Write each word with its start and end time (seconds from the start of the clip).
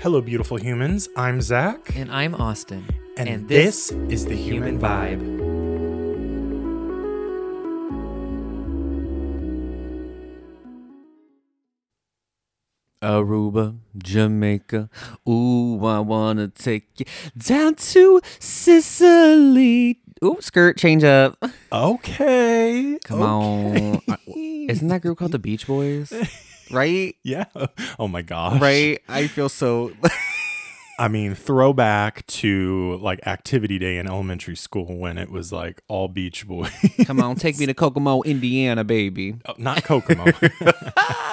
Hello, 0.00 0.20
beautiful 0.20 0.56
humans. 0.56 1.08
I'm 1.16 1.40
Zach, 1.40 1.94
And 1.96 2.10
I'm 2.12 2.34
Austin. 2.34 2.86
and, 3.16 3.48
this, 3.48 3.90
is 4.08 4.26
the 4.26 4.36
Human, 4.36 4.78
Vibe. 4.78 5.18
Aruba, 13.02 13.78
Jamaica. 13.96 14.90
Ooh, 15.28 15.84
I 15.84 16.00
wanna 16.00 16.48
take 16.48 16.88
you 16.98 17.06
down 17.36 17.76
to 17.76 18.20
Sicily. 18.40 20.00
Ooh, 20.24 20.38
skirt 20.40 20.76
change 20.76 21.04
up. 21.04 21.38
Okay. 21.72 22.98
Come 23.04 23.22
on. 23.22 24.00
Uh, 24.08 24.16
Isn't 24.34 24.88
that 24.88 25.02
group 25.02 25.18
called 25.18 25.30
the 25.32 25.38
Beach 25.38 25.66
Boys? 25.68 26.12
Right? 26.70 27.16
Yeah. 27.22 27.44
Oh 27.98 28.06
my 28.08 28.22
gosh. 28.22 28.60
Right? 28.60 29.00
I 29.08 29.26
feel 29.26 29.48
so. 29.48 29.92
I 31.00 31.06
mean, 31.06 31.34
throwback 31.36 32.26
to 32.26 32.96
like 33.00 33.24
activity 33.26 33.78
day 33.78 33.98
in 33.98 34.08
elementary 34.08 34.56
school 34.56 34.98
when 34.98 35.16
it 35.16 35.30
was 35.30 35.52
like 35.52 35.80
all 35.86 36.08
Beach 36.08 36.46
Boys. 36.46 36.72
Come 37.04 37.20
on, 37.20 37.36
take 37.36 37.56
me 37.58 37.66
to 37.66 37.74
Kokomo, 37.82 38.22
Indiana, 38.22 38.82
baby. 38.82 39.36
Oh, 39.46 39.54
Not 39.58 39.84
Kokomo. 39.84 40.24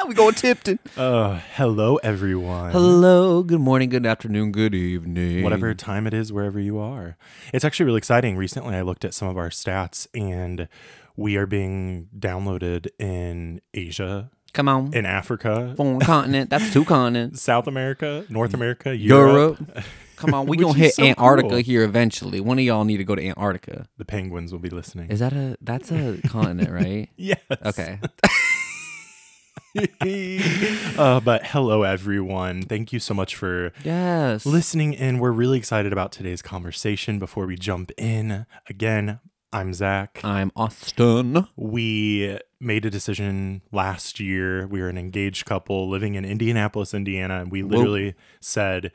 We 0.08 0.14
going 0.14 0.36
Tipton. 0.36 0.78
uh, 0.98 1.40
hello, 1.56 1.96
everyone. 1.98 2.72
Hello, 2.74 3.42
good 3.42 3.60
morning, 3.60 3.90
good 3.90 4.06
afternoon, 4.06 4.52
good 4.52 4.76
evening. 4.76 5.44
Whatever 5.44 5.74
time 5.74 6.06
it 6.06 6.14
is, 6.14 6.32
wherever 6.32 6.60
you 6.60 6.78
are. 6.78 7.18
It's 7.52 7.66
actually 7.66 7.88
really 7.88 7.98
exciting. 7.98 8.38
Recently, 8.38 8.76
I 8.76 8.82
looked 8.84 9.04
at 9.04 9.16
some 9.16 9.28
of 9.28 9.36
our 9.38 9.50
stats 9.50 10.08
and 10.14 10.68
we 11.16 11.38
are 11.38 11.48
being 11.48 12.08
downloaded 12.18 12.88
in 13.00 13.62
Asia, 13.74 14.30
Come 14.56 14.68
on. 14.68 14.94
in 14.94 15.06
Africa, 15.06 15.74
Foreign 15.78 16.00
continent. 16.00 16.50
That's 16.50 16.74
two 16.74 16.84
continents. 16.86 17.42
South 17.44 17.68
America, 17.68 18.26
North 18.30 18.54
America, 18.56 18.96
Europe. 18.96 19.60
Europe. 19.60 19.86
Come 20.16 20.34
on, 20.34 20.46
we 20.48 20.56
Which 20.58 20.62
gonna 20.66 20.72
is 20.80 20.86
hit 20.86 20.94
so 20.96 21.04
Antarctica 21.04 21.50
cool. 21.50 21.58
here 21.60 21.84
eventually. 21.84 22.40
One 22.40 22.58
of 22.58 22.64
y'all 22.66 22.86
need 22.86 22.98
to 22.98 23.04
go 23.04 23.16
to 23.16 23.24
Antarctica. 23.28 23.88
The 23.98 24.06
penguins 24.06 24.52
will 24.54 24.60
be 24.60 24.70
listening. 24.70 25.12
Is 25.12 25.20
that 25.20 25.34
a 25.34 25.58
that's 25.62 25.92
a 25.92 26.20
continent, 26.28 26.72
right? 26.72 27.10
yes. 27.18 27.40
Okay. 27.66 28.00
uh, 30.98 31.20
but 31.20 31.46
hello, 31.48 31.84
everyone. 31.84 32.62
Thank 32.62 32.94
you 32.94 33.00
so 33.00 33.14
much 33.14 33.36
for 33.36 33.74
Yes. 33.84 34.46
listening 34.46 34.94
in. 34.94 35.20
We're 35.20 35.32
really 35.32 35.58
excited 35.58 35.92
about 35.92 36.12
today's 36.14 36.42
conversation. 36.42 37.20
Before 37.20 37.46
we 37.46 37.56
jump 37.58 37.92
in, 37.98 38.46
again, 38.70 39.20
I'm 39.56 39.74
Zach. 39.74 40.20
I'm 40.22 40.52
Austin. 40.54 41.48
we 41.56 42.38
made 42.60 42.86
a 42.86 42.90
decision 42.90 43.62
last 43.72 44.20
year. 44.20 44.68
We 44.68 44.82
were 44.82 44.90
an 44.90 44.98
engaged 44.98 45.46
couple 45.46 45.88
living 45.88 46.16
in 46.16 46.26
Indianapolis, 46.26 46.94
Indiana, 46.94 47.40
and 47.40 47.50
we 47.50 47.64
literally 47.64 48.16
said, 48.42 48.92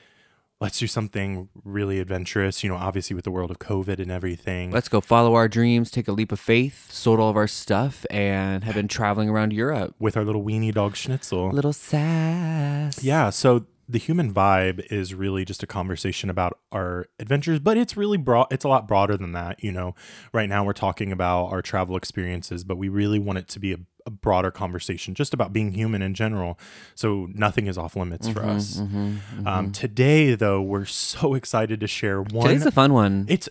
let's 0.61 0.79
do 0.79 0.87
something 0.87 1.49
really 1.65 1.99
adventurous, 1.99 2.63
you 2.63 2.69
know, 2.69 2.77
obviously 2.77 3.17
with 3.17 3.25
the 3.25 3.31
world 3.31 3.51
of 3.51 3.59
COVID 3.59 3.99
and 4.01 4.11
everything. 4.11 4.71
Let's 4.71 4.91
go 4.91 5.01
follow 5.01 5.35
our 5.35 5.49
dreams, 5.49 5.91
take 5.91 6.09
a 6.09 6.13
leap 6.13 6.31
of 6.31 6.39
faith, 6.39 6.93
sold 6.93 7.21
all 7.21 7.31
of 7.31 7.39
our 7.39 7.49
stuff, 7.49 8.05
and 8.11 8.63
have 8.65 8.75
been 8.75 8.87
traveling 8.89 9.31
around 9.31 9.55
Europe. 9.55 9.95
with 9.99 10.15
our 10.15 10.27
little 10.27 10.45
weenie 10.45 10.75
dog 10.75 10.95
schnitzel. 10.95 11.49
Little 11.53 11.73
sass. 11.73 13.03
Yeah, 13.03 13.31
so 13.31 13.65
the 13.91 13.99
human 13.99 14.33
vibe 14.33 14.87
is 14.91 15.15
really 15.15 15.45
just 15.45 15.63
a 15.63 15.67
conversation 15.67 16.31
about 16.31 16.59
our 16.71 17.07
adventures, 17.19 17.59
but 17.59 17.77
it's 17.77 17.97
really 17.97 18.17
broad 18.17 18.47
it's 18.51 18.65
a 18.65 18.69
lot 18.69 18.87
broader 18.87 19.17
than 19.17 19.33
that, 19.33 19.63
you 19.63 19.73
know. 19.73 19.95
Right 20.33 20.49
now 20.49 20.65
we're 20.65 20.73
talking 20.73 21.11
about 21.11 21.47
our 21.47 21.61
travel 21.61 21.97
experiences, 21.97 22.63
but 22.63 22.77
we 22.77 22.89
really 22.89 23.19
want 23.19 23.39
it 23.39 23.49
to 23.49 23.59
be 23.59 23.73
a, 23.73 23.79
a 24.07 24.11
broader 24.11 24.51
conversation 24.51 25.15
just 25.15 25.35
about 25.35 25.53
being 25.53 25.73
human 25.73 26.03
in 26.03 26.15
general. 26.15 26.59
So 26.95 27.29
nothing 27.35 27.67
is 27.67 27.77
off 27.77 27.97
limits 27.97 28.29
for 28.29 28.41
mm-hmm, 28.41 28.49
us. 28.49 28.77
Mm-hmm, 28.77 28.97
um, 28.97 29.45
mm-hmm. 29.45 29.71
today 29.73 30.35
though, 30.37 30.63
we're 30.63 30.85
so 30.85 31.35
excited 31.35 31.81
to 31.81 31.89
share 31.89 32.23
one 32.23 32.47
Today's 32.47 32.67
a 32.67 32.71
fun 32.71 32.93
one. 32.93 33.27
it's 33.29 33.49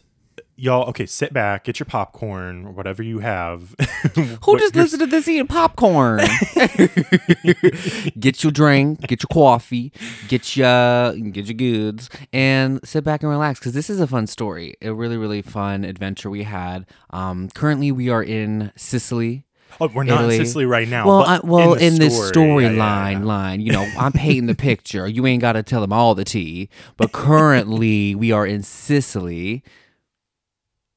y'all 0.60 0.88
okay, 0.90 1.06
sit 1.06 1.34
back, 1.34 1.64
get 1.64 1.80
your 1.80 1.86
popcorn 1.86 2.68
or 2.68 2.72
whatever 2.72 3.02
you 3.02 3.20
have. 3.20 3.76
Who 4.44 4.60
just 4.60 4.76
listened 4.76 5.02
to 5.02 5.08
this 5.08 5.28
eating 5.28 5.48
popcorn? 5.48 6.20
get 8.20 8.44
your 8.44 8.52
drink, 8.52 9.02
get 9.02 9.24
your 9.24 9.30
coffee, 9.32 9.92
get 10.28 10.56
your 10.56 11.14
get 11.14 11.46
your 11.46 11.56
goods, 11.56 12.10
and 12.34 12.80
sit 12.84 13.04
back 13.04 13.24
and 13.24 13.30
relax 13.30 13.60
because 13.60 13.74
this 13.74 13.90
is 13.90 14.00
a 14.00 14.08
fun 14.08 14.28
story. 14.28 14.76
A 14.82 14.94
really 14.94 15.18
really 15.18 15.42
fun 15.42 15.84
adventure 15.84 16.30
we 16.30 16.44
had. 16.44 16.86
Um, 17.12 17.50
currently 17.50 17.92
we 17.92 18.10
are 18.10 18.24
in 18.24 18.72
Sicily. 18.76 19.46
Oh, 19.80 19.90
we're 19.94 20.04
not 20.04 20.22
Italy. 20.22 20.38
in 20.38 20.46
Sicily 20.46 20.66
right 20.66 20.88
now. 20.88 21.08
Well, 21.08 21.24
I, 21.24 21.40
well, 21.44 21.76
the 21.76 21.86
in, 21.86 21.96
this 21.96 22.28
story, 22.28 22.64
yeah, 22.64 22.72
storyline, 22.72 23.12
yeah, 23.12 23.20
yeah. 23.20 23.24
line, 23.24 23.62
you 23.62 23.72
know, 23.72 23.88
I'm 23.98 24.12
painting 24.12 24.48
the 24.48 24.56
picture. 24.56 25.08
You 25.08 25.28
ain't 25.28 25.42
got 25.42 25.54
to 25.54 25.64
tell 25.64 25.82
them 25.82 25.94
all 25.94 26.16
the 26.16 26.26
tea. 26.26 26.70
But 26.98 27.12
currently, 27.12 28.16
we 28.16 28.32
are 28.32 28.48
in 28.48 28.64
Sicily. 28.64 29.64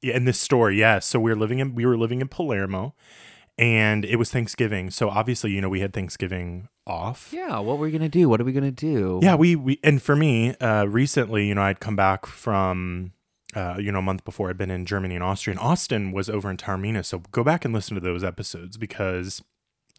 In 0.03 0.25
this 0.25 0.41
story, 0.41 0.79
yeah. 0.79 0.99
So 0.99 1.21
we 1.21 1.31
were 1.31 1.37
living 1.37 1.61
in 1.61 1.75
we 1.75 1.87
were 1.87 1.97
living 1.97 2.21
in 2.21 2.29
Palermo, 2.29 2.95
and 3.57 4.05
it 4.05 4.17
was 4.17 4.31
Thanksgiving. 4.31 4.91
So 4.91 5.09
obviously, 5.09 5.53
you 5.53 5.61
know, 5.61 5.69
we 5.69 5.81
had 5.81 5.93
Thanksgiving 5.93 6.69
off. 6.87 7.31
Yeah, 7.33 7.59
what 7.61 7.79
were 7.79 7.87
we're 7.87 7.93
gonna 7.93 8.09
do? 8.09 8.29
What 8.29 8.41
are 8.41 8.45
we 8.45 8.53
gonna 8.53 8.73
do? 8.73 9.21
Yeah, 9.23 9.37
we 9.37 9.55
we 9.55 9.79
and 9.85 10.03
for 10.03 10.17
me, 10.17 10.57
uh, 10.57 10.85
recently, 10.87 11.47
you 11.47 11.55
know, 11.55 11.63
I'd 11.63 11.81
come 11.81 11.97
back 11.97 12.27
from. 12.27 13.13
Uh, 13.55 13.77
you 13.79 13.93
know, 13.93 13.99
a 13.99 14.03
month 14.03 14.25
before 14.25 14.49
I'd 14.49 14.57
been 14.57 14.71
in 14.71 14.87
Germany 14.87 15.15
and 15.15 15.23
Austria, 15.23 15.53
and 15.53 15.61
Austin 15.61 16.11
was 16.11 16.31
over 16.31 16.51
in 16.51 16.57
Taormina. 16.57 17.05
So 17.05 17.19
go 17.33 17.45
back 17.45 17.67
and 17.67 17.75
listen 17.75 17.95
to 17.97 18.01
those 18.01 18.25
episodes 18.25 18.79
because, 18.79 19.43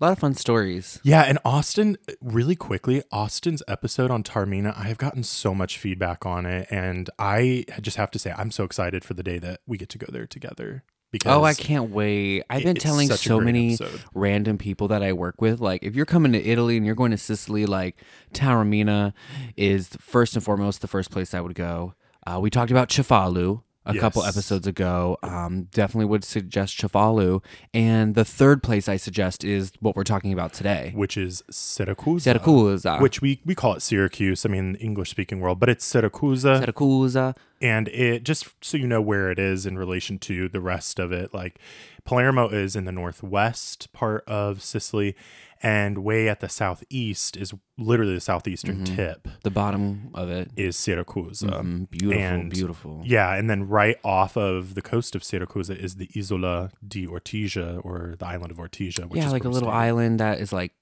a 0.03 0.07
lot 0.07 0.11
of 0.11 0.19
fun 0.19 0.33
stories. 0.35 0.99
yeah, 1.03 1.21
and 1.23 1.39
Austin, 1.45 1.97
really 2.21 2.55
quickly, 2.57 3.03
Austin's 3.11 3.63
episode 3.69 4.11
on 4.11 4.21
Taormina, 4.21 4.77
I 4.77 4.83
have 4.83 4.97
gotten 4.97 5.23
so 5.23 5.55
much 5.55 5.77
feedback 5.77 6.25
on 6.25 6.45
it, 6.45 6.67
and 6.69 7.09
I 7.17 7.63
just 7.81 7.95
have 7.95 8.11
to 8.11 8.19
say, 8.19 8.33
I'm 8.37 8.51
so 8.51 8.65
excited 8.65 9.05
for 9.05 9.13
the 9.13 9.23
day 9.23 9.39
that 9.39 9.61
we 9.65 9.77
get 9.77 9.87
to 9.89 9.97
go 9.97 10.07
there 10.11 10.27
together. 10.27 10.83
Because 11.11 11.31
Oh, 11.31 11.43
I 11.43 11.53
can't 11.53 11.91
wait. 11.91 12.43
I've 12.49 12.63
been 12.63 12.75
telling 12.75 13.07
so 13.11 13.39
many 13.39 13.75
episode. 13.75 14.01
random 14.15 14.57
people 14.57 14.87
that 14.89 15.03
I 15.03 15.13
work 15.13 15.39
with, 15.39 15.61
like, 15.61 15.83
if 15.83 15.95
you're 15.95 16.07
coming 16.07 16.31
to 16.33 16.43
Italy 16.43 16.75
and 16.75 16.85
you're 16.85 16.95
going 16.95 17.11
to 17.11 17.17
Sicily, 17.17 17.65
like, 17.65 17.97
Taormina 18.33 19.13
is 19.55 19.89
first 20.01 20.35
and 20.35 20.43
foremost 20.43 20.81
the 20.81 20.87
first 20.87 21.11
place 21.11 21.33
I 21.33 21.39
would 21.39 21.55
go. 21.55 21.93
Uh, 22.25 22.39
we 22.41 22.49
talked 22.49 22.71
about 22.71 22.89
Cefalu 22.89 23.61
a 23.85 23.93
couple 23.97 24.23
episodes 24.23 24.67
ago. 24.67 25.17
Um, 25.23 25.63
definitely 25.71 26.05
would 26.05 26.23
suggest 26.23 26.77
Cefalu. 26.77 27.43
And 27.73 28.15
the 28.15 28.25
third 28.25 28.63
place 28.63 28.87
I 28.87 28.97
suggest 28.97 29.43
is 29.43 29.71
what 29.79 29.95
we're 29.95 30.03
talking 30.03 30.31
about 30.33 30.53
today. 30.53 30.91
which 30.95 31.17
is 31.17 31.43
Syracuse. 31.49 32.23
Syracuse. 32.23 32.85
Which 33.01 33.21
we, 33.21 33.41
we 33.45 33.55
call 33.55 33.73
it 33.75 33.81
Syracuse. 33.81 34.45
I 34.45 34.49
mean, 34.49 34.75
English 34.75 35.09
speaking 35.09 35.39
world, 35.39 35.59
but 35.59 35.69
it's 35.69 35.91
Siracusa. 35.91 36.63
Siracusa. 36.65 37.35
and 37.61 37.87
it 37.89 38.23
just 38.23 38.47
so 38.61 38.77
you 38.77 38.87
know 38.87 39.01
where 39.01 39.31
it 39.31 39.39
is 39.39 39.65
in 39.65 39.77
relation 39.77 40.19
to 40.19 40.49
the 40.49 40.61
rest 40.61 40.99
of 40.99 41.11
it. 41.11 41.33
Like 41.33 41.59
Palermo 42.05 42.49
is 42.49 42.75
in 42.75 42.85
the 42.85 42.91
northwest 42.91 43.91
part 43.93 44.23
of 44.27 44.61
Sicily, 44.61 45.15
and 45.63 45.99
way 46.03 46.27
at 46.27 46.41
the 46.41 46.49
southeast 46.49 47.37
is 47.37 47.53
literally 47.77 48.13
the 48.15 48.19
southeastern 48.21 48.83
tip 48.83 49.27
The 49.43 49.49
bottom 49.49 50.11
of 50.13 50.29
it. 50.29 50.51
is 50.57 50.75
Syracuse. 50.75 51.41
Mm, 51.41 51.89
beautiful, 51.89 52.21
and- 52.21 52.51
beautiful. 52.51 53.01
Yeah, 53.05 53.33
and 53.33 53.49
then 53.49 53.67
right 53.67 53.95
off 54.03 54.35
of 54.37 54.75
the 54.75 54.81
coast 54.81 55.15
of 55.15 55.23
Syracuse 55.23 55.69
is 55.69 55.95
the 55.95 56.09
Isola 56.15 56.71
di 56.85 57.07
Ortigia 57.07 57.79
or 57.85 58.15
the 58.19 58.27
island 58.27 58.51
of 58.51 58.57
Ortigia, 58.57 59.05
which 59.09 59.19
yeah, 59.21 59.27
is 59.27 59.31
like 59.33 59.45
a 59.45 59.49
little 59.49 59.69
island 59.69 60.19
that 60.19 60.39
is 60.39 60.51
like 60.51 60.73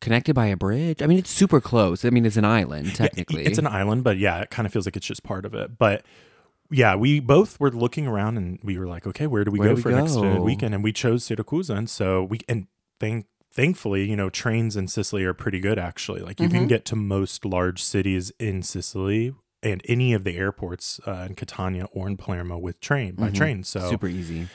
connected 0.00 0.34
by 0.34 0.46
a 0.46 0.56
bridge. 0.56 1.00
I 1.00 1.06
mean, 1.06 1.18
it's 1.18 1.30
super 1.30 1.60
close. 1.60 2.04
I 2.04 2.10
mean, 2.10 2.26
it's 2.26 2.36
an 2.36 2.44
island 2.44 2.88
Yeah, 2.88 2.92
technically. 2.94 3.44
it's 3.44 3.58
an 3.58 3.68
island, 3.68 4.02
but 4.02 4.18
yeah, 4.18 4.40
it 4.40 4.50
kind 4.50 4.66
of 4.66 4.72
feels 4.72 4.84
like 4.86 4.96
it's 4.96 5.06
just 5.06 5.22
part 5.22 5.44
of 5.46 5.54
it. 5.54 5.78
But 5.78 6.04
yeah, 6.70 6.96
we 6.96 7.20
both 7.20 7.60
were 7.60 7.70
looking 7.70 8.06
around 8.08 8.36
and 8.36 8.58
we 8.64 8.78
were 8.78 8.88
like, 8.88 9.06
okay, 9.06 9.28
where 9.28 9.44
do 9.44 9.52
we 9.52 9.60
Where 9.60 9.68
go 9.68 9.74
do 9.74 9.76
we 9.76 9.82
for 9.82 9.90
go? 10.22 10.42
weekend? 10.42 10.74
And 10.74 10.82
we 10.82 10.92
chose 10.92 11.22
Syracuse, 11.24 11.70
and 11.70 11.88
so 11.88 12.24
we 12.24 12.40
and 12.48 12.66
thank 12.98 13.26
thankfully, 13.52 14.08
you 14.08 14.16
know, 14.16 14.30
trains 14.30 14.76
in 14.76 14.88
Sicily 14.88 15.24
are 15.24 15.34
pretty 15.34 15.60
good 15.60 15.78
actually. 15.78 16.20
Like 16.22 16.40
you 16.40 16.48
Mm-hmm. 16.48 16.56
can 16.58 16.66
get 16.68 16.84
to 16.86 16.96
most 16.96 17.44
large 17.44 17.82
cities 17.82 18.32
in 18.38 18.62
Sicily 18.62 19.34
and 19.62 19.80
any 19.88 20.12
of 20.12 20.24
the 20.24 20.36
airports 20.36 21.00
uh, 21.06 21.26
in 21.28 21.34
Catania 21.34 21.84
or 21.92 22.06
in 22.08 22.16
Palermo 22.16 22.58
with 22.58 22.80
train 22.80 23.14
by 23.14 23.30
train. 23.30 23.62
So 23.64 23.80
Mm-hmm. 23.80 23.90
super 23.90 24.08
easy. 24.08 24.48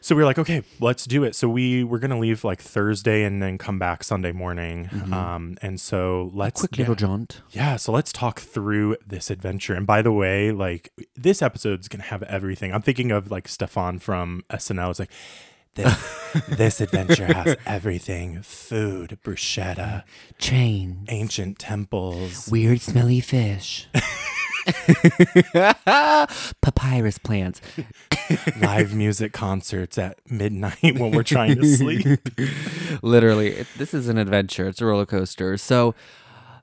so 0.00 0.16
we 0.16 0.22
were 0.22 0.26
like, 0.26 0.38
okay, 0.38 0.64
let's 0.80 1.04
do 1.04 1.22
it. 1.22 1.36
So 1.36 1.48
we 1.48 1.84
were 1.84 2.00
gonna 2.00 2.18
leave 2.18 2.42
like 2.42 2.60
Thursday 2.60 3.22
and 3.22 3.40
then 3.40 3.56
come 3.56 3.78
back 3.78 4.02
Sunday 4.02 4.32
morning. 4.32 4.90
Um, 5.12 5.56
and 5.62 5.80
so 5.80 6.30
let's 6.34 6.60
Mm-hmm. 6.62 6.66
Quick 6.66 6.78
yeah. 6.78 6.82
little 6.82 6.94
jaunt. 6.96 7.42
Yeah, 7.50 7.76
so 7.76 7.92
let's 7.92 8.12
talk 8.12 8.40
through 8.40 8.96
this 9.06 9.30
adventure. 9.30 9.74
And 9.74 9.86
by 9.86 10.02
the 10.02 10.10
way, 10.12 10.50
like 10.50 10.90
this 11.14 11.40
episode's 11.40 11.86
gonna 11.86 12.02
have 12.04 12.24
everything. 12.24 12.72
I'm 12.74 12.82
thinking 12.82 13.12
of 13.12 13.30
like 13.30 13.46
Stefan 13.46 14.00
from 14.00 14.42
SNL. 14.50 14.90
It's 14.90 14.98
like 14.98 15.10
this 15.74 16.18
this 16.48 16.80
adventure 16.80 17.26
has 17.26 17.56
everything: 17.66 18.42
food, 18.42 19.18
bruschetta, 19.24 20.04
Chains. 20.38 21.06
ancient 21.08 21.58
temples. 21.58 22.48
Weird 22.50 22.80
smelly 22.80 23.20
fish. 23.20 23.88
Papyrus 26.62 27.18
plants. 27.18 27.60
live 28.60 28.94
music 28.94 29.32
concerts 29.32 29.98
at 29.98 30.18
midnight 30.30 30.98
when 30.98 31.10
we're 31.10 31.22
trying 31.22 31.56
to 31.56 31.66
sleep. 31.66 32.06
Literally, 33.02 33.48
it, 33.48 33.66
this 33.76 33.92
is 33.92 34.08
an 34.08 34.18
adventure. 34.18 34.68
It's 34.68 34.80
a 34.80 34.86
roller 34.86 35.06
coaster. 35.06 35.56
So, 35.56 35.94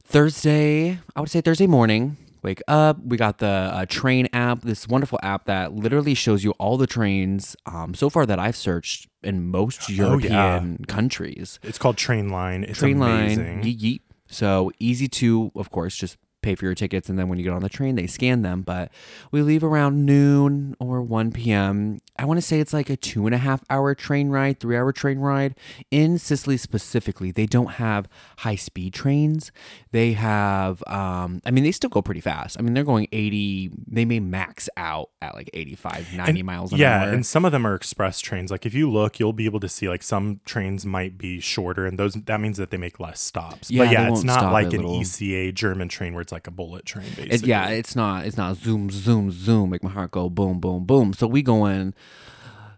Thursday, 0.03 0.99
I 1.15 1.19
would 1.19 1.29
say 1.29 1.41
Thursday 1.41 1.67
morning. 1.67 2.17
Wake 2.41 2.61
up. 2.67 2.97
We 3.03 3.17
got 3.17 3.39
the 3.39 3.47
uh, 3.47 3.85
train 3.87 4.27
app, 4.33 4.61
this 4.61 4.87
wonderful 4.87 5.19
app 5.21 5.45
that 5.45 5.73
literally 5.73 6.13
shows 6.13 6.43
you 6.43 6.51
all 6.51 6.77
the 6.77 6.87
trains 6.87 7.55
um, 7.65 7.93
so 7.93 8.09
far 8.09 8.25
that 8.25 8.39
I've 8.39 8.55
searched 8.55 9.07
in 9.23 9.47
most 9.47 9.89
European 9.89 10.85
countries. 10.85 11.59
It's 11.63 11.77
called 11.77 11.97
Trainline. 11.97 12.63
It's 12.63 12.79
train 12.79 13.01
amazing. 13.01 13.61
yeet. 13.63 14.01
So 14.27 14.71
easy 14.79 15.07
to, 15.07 15.51
of 15.55 15.71
course, 15.71 15.95
just 15.95 16.17
pay 16.41 16.55
for 16.55 16.65
your 16.65 16.75
tickets, 16.75 17.09
and 17.09 17.17
then 17.19 17.29
when 17.29 17.37
you 17.37 17.43
get 17.43 17.53
on 17.53 17.61
the 17.61 17.69
train, 17.69 17.95
they 17.95 18.07
scan 18.07 18.41
them. 18.41 18.61
But 18.61 18.91
we 19.31 19.41
leave 19.41 19.63
around 19.63 20.05
noon 20.05 20.75
or 20.79 21.01
1 21.01 21.31
p.m. 21.31 21.99
I 22.17 22.25
want 22.25 22.37
to 22.37 22.41
say 22.41 22.59
it's 22.59 22.73
like 22.73 22.89
a 22.89 22.97
two 22.97 23.25
and 23.25 23.35
a 23.35 23.37
half 23.37 23.63
hour 23.69 23.95
train 23.95 24.29
ride, 24.29 24.59
three 24.59 24.75
hour 24.77 24.91
train 24.91 25.19
ride. 25.19 25.55
In 25.91 26.17
Sicily 26.17 26.57
specifically, 26.57 27.31
they 27.31 27.45
don't 27.45 27.73
have 27.73 28.07
high 28.39 28.55
speed 28.55 28.93
trains. 28.93 29.51
They 29.91 30.13
have, 30.13 30.83
um, 30.87 31.41
I 31.45 31.51
mean, 31.51 31.63
they 31.63 31.71
still 31.71 31.89
go 31.89 32.01
pretty 32.01 32.21
fast. 32.21 32.57
I 32.59 32.61
mean, 32.61 32.73
they're 32.73 32.83
going 32.83 33.07
80, 33.11 33.71
they 33.87 34.05
may 34.05 34.19
max 34.19 34.69
out 34.77 35.09
at 35.21 35.35
like 35.35 35.49
85, 35.53 36.13
90 36.13 36.43
miles 36.43 36.71
an 36.73 36.79
yeah, 36.79 37.03
hour. 37.03 37.09
and 37.09 37.25
some 37.25 37.45
of 37.45 37.51
them 37.51 37.65
are 37.65 37.75
express 37.75 38.19
trains. 38.19 38.51
Like 38.51 38.65
if 38.65 38.73
you 38.73 38.89
look, 38.89 39.19
you'll 39.19 39.33
be 39.33 39.45
able 39.45 39.59
to 39.61 39.69
see 39.69 39.89
like 39.89 40.03
some 40.03 40.41
trains 40.45 40.85
might 40.85 41.17
be 41.17 41.39
shorter, 41.39 41.85
and 41.85 41.97
those 41.97 42.13
that 42.13 42.39
means 42.39 42.57
that 42.57 42.69
they 42.71 42.77
make 42.77 42.99
less 42.99 43.19
stops. 43.19 43.71
Yeah, 43.71 43.85
but 43.85 43.91
yeah, 43.91 44.09
it's 44.09 44.23
won't 44.25 44.51
like 44.51 44.73
an 44.73 44.81
little- 44.81 44.99
ECA 44.99 45.53
German 45.53 45.89
train 45.89 46.13
where 46.13 46.21
it's 46.29 46.31
like 46.31 46.45
a 46.45 46.51
bullet 46.51 46.85
train. 46.85 47.07
Basically, 47.15 47.33
It, 47.35 47.45
yeah, 47.47 47.69
it's 47.69 47.95
not. 47.95 48.27
It's 48.27 48.37
not 48.37 48.55
zoom, 48.55 48.91
zoom, 48.91 49.31
zoom. 49.31 49.71
Make 49.71 49.81
my 49.83 49.89
heart 49.89 50.11
go 50.11 50.29
boom, 50.29 50.59
boom, 50.59 50.85
boom. 50.85 51.11
So 51.13 51.25
we 51.25 51.41
going 51.41 51.95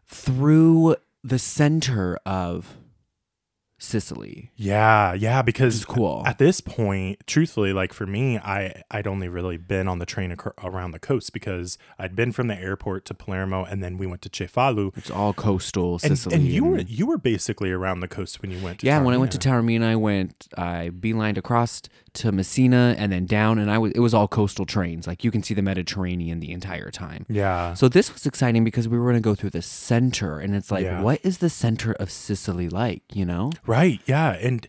through 0.08 0.96
the 1.22 1.38
center 1.38 2.18
of 2.26 2.78
Sicily. 3.84 4.52
Yeah, 4.56 5.14
yeah, 5.16 5.42
because 5.42 5.78
It's 5.78 5.86
cool. 5.86 6.22
at 6.28 6.38
this 6.38 6.62
point, 6.62 7.26
truthfully, 7.26 7.74
like 7.74 7.94
for 7.94 8.06
me, 8.06 8.38
I 8.38 8.84
I'd 8.92 9.08
only 9.08 9.28
really 9.28 9.58
been 9.58 9.88
on 9.88 9.98
the 9.98 10.06
train 10.06 10.32
ac- 10.32 10.52
around 10.64 10.92
the 10.92 11.00
coast 11.00 11.34
because 11.34 11.80
I'd 11.98 12.16
been 12.16 12.32
from 12.32 12.46
the 12.46 12.56
airport 12.56 13.06
to 13.06 13.16
Palermo 13.16 13.64
and 13.66 13.84
then 13.84 13.98
we 13.98 14.06
went 14.06 14.22
to 14.22 14.30
Cefalu. 14.30 14.96
It's 14.96 15.10
all 15.10 15.34
coastal 15.34 15.94
And, 15.94 16.16
Sicily. 16.16 16.36
and 16.36 16.46
you 16.46 16.64
were 16.64 16.80
you 16.82 17.08
were 17.08 17.18
basically 17.18 17.72
around 17.72 18.02
the 18.02 18.08
coast 18.08 18.40
when 18.44 18.52
you 18.52 18.64
went 18.64 18.82
to 18.82 18.86
yeah, 18.86 19.02
when 19.02 19.16
I 19.16 19.18
went 19.18 19.32
to. 19.32 19.40
Taormina, 19.40 19.84
I 19.86 19.96
went, 19.96 20.48
I 20.56 20.92
beelined 20.94 21.38
across 21.38 21.82
to 22.14 22.32
Messina 22.32 22.96
and 22.98 23.12
then 23.12 23.26
down, 23.26 23.58
and 23.58 23.72
I 23.72 23.78
was, 23.78 23.92
it 23.94 24.00
was 24.00 24.14
all 24.14 24.28
coastal 24.28 24.66
trains. 24.66 25.08
Like 25.08 25.24
you 25.24 25.32
can 25.32 25.44
see 25.44 25.54
the 25.54 25.62
Mediterranean 25.62 26.40
the 26.40 26.52
entire 26.52 26.92
time. 26.92 27.26
Yeah. 27.30 27.74
So 27.74 27.88
this 27.88 28.12
was 28.14 28.26
exciting 28.26 28.64
because 28.64 28.88
we 28.88 28.98
were 29.00 29.06
going 29.06 29.16
to 29.16 29.22
go 29.22 29.36
through 29.36 29.52
the 29.52 29.62
center, 29.62 30.40
and 30.40 30.56
it's 30.56 30.72
like, 30.72 30.84
Yeah. 30.84 31.02
what 31.02 31.20
is 31.24 31.38
the 31.38 31.50
center 31.50 31.94
of 31.94 32.12
Sicily 32.12 32.68
like? 32.70 33.04
You 33.14 33.26
know? 33.26 33.52
Right. 33.66 34.02
Yeah. 34.06 34.32
And 34.34 34.68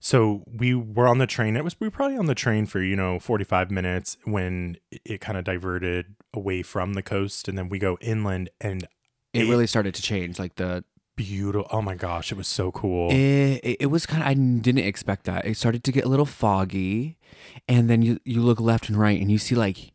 so 0.00 0.44
we 0.46 0.74
were 0.74 1.08
on 1.08 1.18
the 1.18 1.26
train. 1.26 1.56
It 1.56 1.64
was 1.64 1.78
we 1.80 1.86
were 1.88 1.90
probably 1.90 2.16
on 2.16 2.26
the 2.26 2.34
train 2.34 2.66
for, 2.66 2.80
you 2.80 2.96
know, 2.96 3.18
45 3.18 3.70
minutes 3.70 4.16
when 4.24 4.76
it, 5.04 5.20
kind 5.20 5.36
of 5.36 5.44
diverted 5.44 6.14
away 6.32 6.62
from 6.62 6.94
the 6.94 7.02
coast 7.02 7.48
and 7.48 7.58
then 7.58 7.68
we 7.68 7.78
go 7.78 7.98
inland 8.00 8.48
and 8.60 8.84
It 9.32 9.42
It- 9.46 9.50
really 9.50 9.66
started 9.66 9.94
to 9.94 10.02
change. 10.02 10.38
Like 10.38 10.54
the 10.54 10.84
beautiful. 11.18 11.68
Oh 11.70 11.82
my 11.82 11.94
gosh, 11.94 12.32
it 12.32 12.36
was 12.38 12.48
so 12.48 12.72
cool. 12.72 13.10
It, 13.10 13.60
it, 13.62 13.76
it 13.80 13.86
was 13.86 14.06
kind 14.06 14.22
of 14.22 14.28
I 14.28 14.34
didn't 14.34 14.84
expect 14.84 15.24
that. 15.24 15.44
It 15.44 15.56
started 15.58 15.84
to 15.84 15.92
get 15.92 16.04
a 16.06 16.08
little 16.08 16.24
foggy, 16.26 17.18
and 17.68 17.90
then 17.90 18.00
you 18.00 18.18
you 18.24 18.40
look 18.40 18.60
left 18.60 18.88
and 18.88 18.96
right, 18.98 19.20
and 19.20 19.30
you 19.30 19.36
see 19.38 19.54
like 19.54 19.92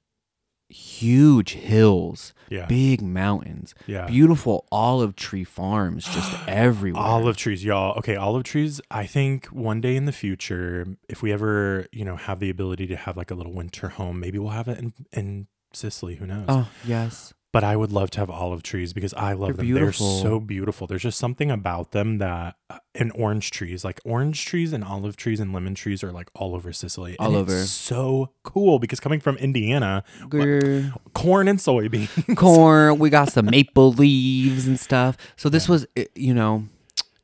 huge 0.70 1.54
hills, 1.54 2.34
yeah. 2.50 2.66
big 2.66 3.02
mountains, 3.02 3.76
Yeah. 3.86 4.08
beautiful 4.08 4.66
olive 4.72 5.16
tree 5.16 5.44
farms 5.44 6.06
just 6.06 6.32
everywhere. 6.48 7.04
Olive 7.04 7.38
trees, 7.38 7.64
y'all. 7.64 7.96
Okay, 8.00 8.16
olive 8.16 8.44
trees. 8.44 8.82
I 8.90 9.06
think 9.06 9.46
one 9.48 9.82
day 9.82 9.96
in 9.96 10.06
the 10.06 10.12
future, 10.12 10.88
if 11.08 11.22
we 11.22 11.32
ever, 11.32 11.86
you 11.92 12.04
know, 12.06 12.16
have 12.16 12.40
the 12.40 12.50
ability 12.50 12.88
to 12.88 12.96
have 12.96 13.16
like 13.18 13.30
a 13.30 13.36
little 13.36 13.54
winter 13.54 13.90
home, 13.90 14.20
maybe 14.20 14.40
we'll 14.40 14.50
have 14.52 14.68
it 14.68 14.80
in, 14.80 14.94
in 15.12 15.48
Sicily. 15.74 16.16
Who 16.16 16.26
knows? 16.26 16.46
Oh 16.48 16.70
yes, 16.86 17.34
But 17.54 17.64
I 17.64 17.76
would 17.76 17.92
love 17.92 18.10
to 18.12 18.20
have 18.20 18.30
olive 18.32 18.64
trees 18.64 18.94
because 18.94 19.14
I 19.14 19.34
love 19.34 19.50
They're 19.50 19.58
them. 19.58 19.66
beautiful. 19.68 20.14
They're 20.16 20.22
so 20.24 20.40
beautiful. 20.40 20.88
There's 20.88 21.04
just 21.04 21.20
something 21.20 21.52
about 21.52 21.92
them 21.92 22.18
that, 22.18 22.56
uh, 22.70 22.80
and 22.96 23.12
orange 23.14 23.52
trees, 23.52 23.86
like 23.86 24.02
orange 24.04 24.44
trees 24.46 24.74
and 24.74 24.84
olive 24.84 25.16
trees 25.18 25.40
and 25.40 25.54
lemon 25.54 25.76
trees 25.76 26.04
are 26.04 26.12
like 26.12 26.32
all 26.34 26.56
over 26.56 26.74
Sicily. 26.74 27.16
All 27.20 27.28
And 27.36 27.36
it's 27.44 27.52
over. 27.54 27.64
so 27.64 28.32
cool 28.42 28.80
because 28.80 29.00
coming 29.00 29.20
from 29.20 29.38
Indiana, 29.38 30.04
Grr. 30.24 30.94
corn 31.14 31.48
and 31.48 31.60
soybeans. 31.60 32.36
corn. 32.36 32.98
We 32.98 33.12
got 33.12 33.32
some 33.32 33.46
maple 33.46 33.92
leaves 33.94 34.66
and 34.68 34.80
stuff. 34.80 35.16
So 35.36 35.48
this 35.48 35.70
was, 35.70 35.86
eh, 35.96 36.06
you 36.16 36.34
know, 36.34 36.66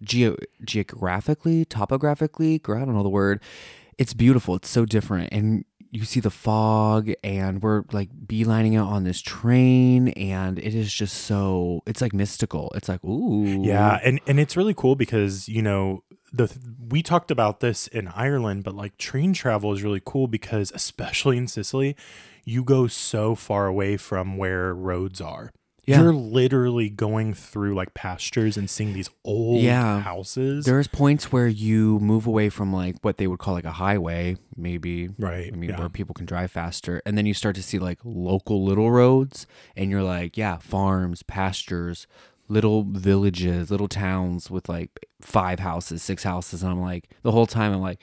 geo 0.03 0.35
geographically, 0.63 1.65
topographically. 1.65 2.59
gr- 2.59 2.75
I 2.77 2.85
don't 2.85 2.93
know 2.93 3.03
the 3.03 3.09
word. 3.09 3.41
It's 3.97 4.13
beautiful. 4.13 4.55
It's 4.55 4.69
so 4.69 4.85
different, 4.85 5.29
and 5.33 5.65
you 5.91 6.05
see 6.05 6.19
the 6.19 6.29
fog, 6.29 7.11
and 7.23 7.61
we're 7.61 7.83
like 7.91 8.09
beelining 8.25 8.79
out 8.79 8.87
on 8.87 9.03
this 9.03 9.21
train, 9.21 10.09
and 10.09 10.59
it 10.59 10.75
is 10.75 10.93
just 10.93 11.15
so. 11.23 11.81
It's 11.85 12.01
like 12.01 12.13
mystical. 12.13 12.71
It's 12.75 12.89
like 12.89 13.03
ooh, 13.03 13.63
Yeah, 13.63 13.99
and 14.03 14.19
and 14.27 14.39
it's 14.39 14.55
really 14.55 14.73
cool 14.73 14.95
because 14.95 15.49
you 15.49 15.61
know 15.61 16.03
the 16.31 16.55
we 16.89 17.01
talked 17.01 17.31
about 17.31 17.59
this 17.59 17.87
in 17.87 18.07
Ireland, 18.07 18.63
but 18.63 18.75
like 18.75 18.97
train 18.97 19.33
travel 19.33 19.73
is 19.73 19.83
really 19.83 20.01
cool 20.03 20.27
because 20.27 20.71
especially 20.75 21.37
in 21.37 21.47
Sicily, 21.47 21.95
you 22.45 22.63
go 22.63 22.87
so 22.87 23.35
far 23.35 23.67
away 23.67 23.97
from 23.97 24.37
where 24.37 24.73
roads 24.73 25.21
are. 25.21 25.51
Yeah. 25.89 26.03
You're 26.03 26.13
literally 26.13 26.89
going 26.89 27.33
through 27.33 27.73
like 27.73 27.93
pastures 27.95 28.57
and 28.57 28.69
seeing 28.69 28.93
these 28.93 29.09
old 29.25 29.61
Yeah. 29.61 30.01
houses. 30.01 30.65
There's 30.65 30.87
points 30.87 31.31
where 31.31 31.47
you 31.47 31.99
move 31.99 32.27
away 32.27 32.49
from 32.49 32.71
like 32.71 32.97
what 33.01 33.17
they 33.17 33.25
would 33.25 33.39
call 33.39 33.55
like 33.55 33.65
a 33.65 33.71
highway, 33.71 34.37
maybe 34.55 35.09
right. 35.17 35.51
I 35.51 35.55
mean, 35.55 35.71
yeah. 35.71 35.79
where 35.79 35.89
people 35.89 36.13
can 36.13 36.27
drive 36.27 36.51
faster. 36.51 37.01
And 37.07 37.17
then 37.17 37.25
you 37.25 37.33
start 37.33 37.55
to 37.55 37.63
see 37.63 37.79
like 37.79 37.97
local 38.03 38.63
little 38.63 38.91
roads, 38.91 39.47
and 39.75 39.89
you're 39.89 40.03
like, 40.03 40.37
yeah, 40.37 40.57
farms, 40.57 41.23
pastures, 41.23 42.05
little 42.47 42.83
villages, 42.83 43.71
little 43.71 43.87
towns 43.87 44.51
with 44.51 44.69
like 44.69 44.91
five 45.21 45.59
houses, 45.59 46.03
six 46.03 46.23
houses. 46.23 46.61
And 46.61 46.71
I'm 46.71 46.81
like, 46.81 47.09
the 47.23 47.31
whole 47.31 47.47
time, 47.47 47.73
I'm 47.73 47.81
like, 47.81 47.99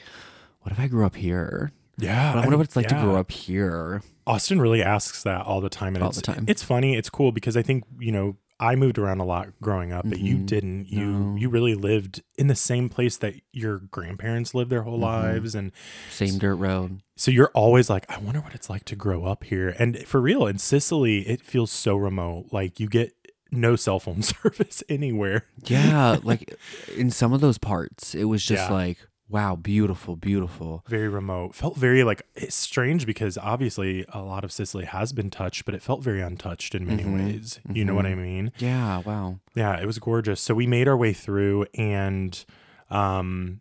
what 0.63 0.73
if 0.73 0.81
I 0.81 0.89
grew 0.89 1.07
up 1.07 1.15
here? 1.17 1.71
Yeah. 1.99 2.33
I 2.35 2.37
wonder 2.41 2.57
what 2.57 2.65
it's 2.67 2.77
like 2.77 2.89
to 2.89 2.95
grow 2.95 3.17
up 3.17 3.31
here. 3.31 4.03
Austin 4.27 4.61
really 4.61 4.83
asks 4.83 5.23
that 5.23 5.43
all 5.47 5.61
the 5.61 5.69
time, 5.69 5.95
and 5.95 6.03
All 6.03 6.09
it's, 6.11 6.17
the 6.19 6.23
time. 6.23 6.45
It's 6.49 6.63
funny. 6.63 6.97
It's 6.97 7.09
cool 7.11 7.33
because 7.33 7.57
I 7.57 7.63
think 7.63 7.85
you 7.99 8.11
know 8.13 8.37
I 8.59 8.75
moved 8.75 8.99
around 8.99 9.21
a 9.21 9.25
lot 9.25 9.49
growing 9.61 9.93
up, 9.93 10.09
but 10.09 10.19
you 10.19 10.37
Mhm. 10.37 10.47
didn't. 10.47 10.89
You 10.89 11.07
No. 11.07 11.37
you 11.37 11.49
really 11.49 11.75
lived 11.75 12.23
in 12.39 12.47
the 12.47 12.55
same 12.55 12.89
place 12.89 13.17
that 13.19 13.35
your 13.53 13.79
grandparents 13.79 14.55
lived 14.55 14.71
their 14.71 14.83
whole 14.83 14.99
Mhm. 14.99 15.03
lives, 15.03 15.55
and 15.55 15.73
Same 16.11 16.39
dirt 16.39 16.55
road. 16.57 17.03
so 17.17 17.31
you're 17.31 17.51
always 17.55 17.89
like, 17.91 18.05
I 18.11 18.19
wonder 18.19 18.41
what 18.41 18.55
it's 18.55 18.71
like 18.71 18.85
to 18.87 18.97
grow 18.97 19.25
up 19.25 19.45
here. 19.45 19.75
And 19.79 19.99
for 20.07 20.21
real, 20.21 20.47
in 20.47 20.59
Sicily, 20.59 21.29
it 21.29 21.43
feels 21.43 21.71
so 21.71 21.97
remote. 21.97 22.47
Like 22.51 22.81
you 22.81 22.89
get 22.89 23.13
no 23.53 23.77
cell 23.77 24.01
phone 24.01 24.23
service 24.23 24.83
anywhere. 24.89 25.45
Yeah, 25.65 26.19
like 26.25 26.55
in 26.97 27.11
some 27.11 27.33
of 27.35 27.41
those 27.43 27.59
parts, 27.59 28.15
it 28.15 28.25
was 28.25 28.43
just 28.43 28.71
Yeah. 28.71 28.75
like, 28.75 28.99
wow, 29.29 29.57
beautiful, 29.57 30.17
beautiful. 30.17 30.85
Very 30.89 31.09
remote. 31.09 31.55
Felt 31.55 31.77
very 31.77 32.05
like 32.05 32.23
it's 32.35 32.55
strange 32.55 33.07
because 33.07 33.37
obviously 33.37 34.05
a 34.13 34.21
lot 34.23 34.45
of 34.45 34.53
Sicily 34.53 34.85
has 34.85 35.13
been 35.13 35.31
touched, 35.31 35.65
but 35.65 35.75
it 35.75 35.83
felt 35.83 36.03
very 36.03 36.21
untouched 36.21 36.75
in 36.75 36.87
many 36.87 37.03
Mhm. 37.05 37.15
ways. 37.15 37.61
You 37.73 37.85
know 37.85 37.95
what 37.95 38.07
I 38.07 38.15
mean? 38.15 38.53
Yeah, 38.59 38.99
wow. 38.99 39.41
Yeah, 39.55 39.77
it 39.81 39.87
was 39.87 39.99
gorgeous. 39.99 40.41
So 40.41 40.55
we 40.55 40.67
made 40.67 40.87
our 40.89 40.97
way 40.97 41.13
through 41.13 41.67
and 41.75 42.45
um 42.91 43.61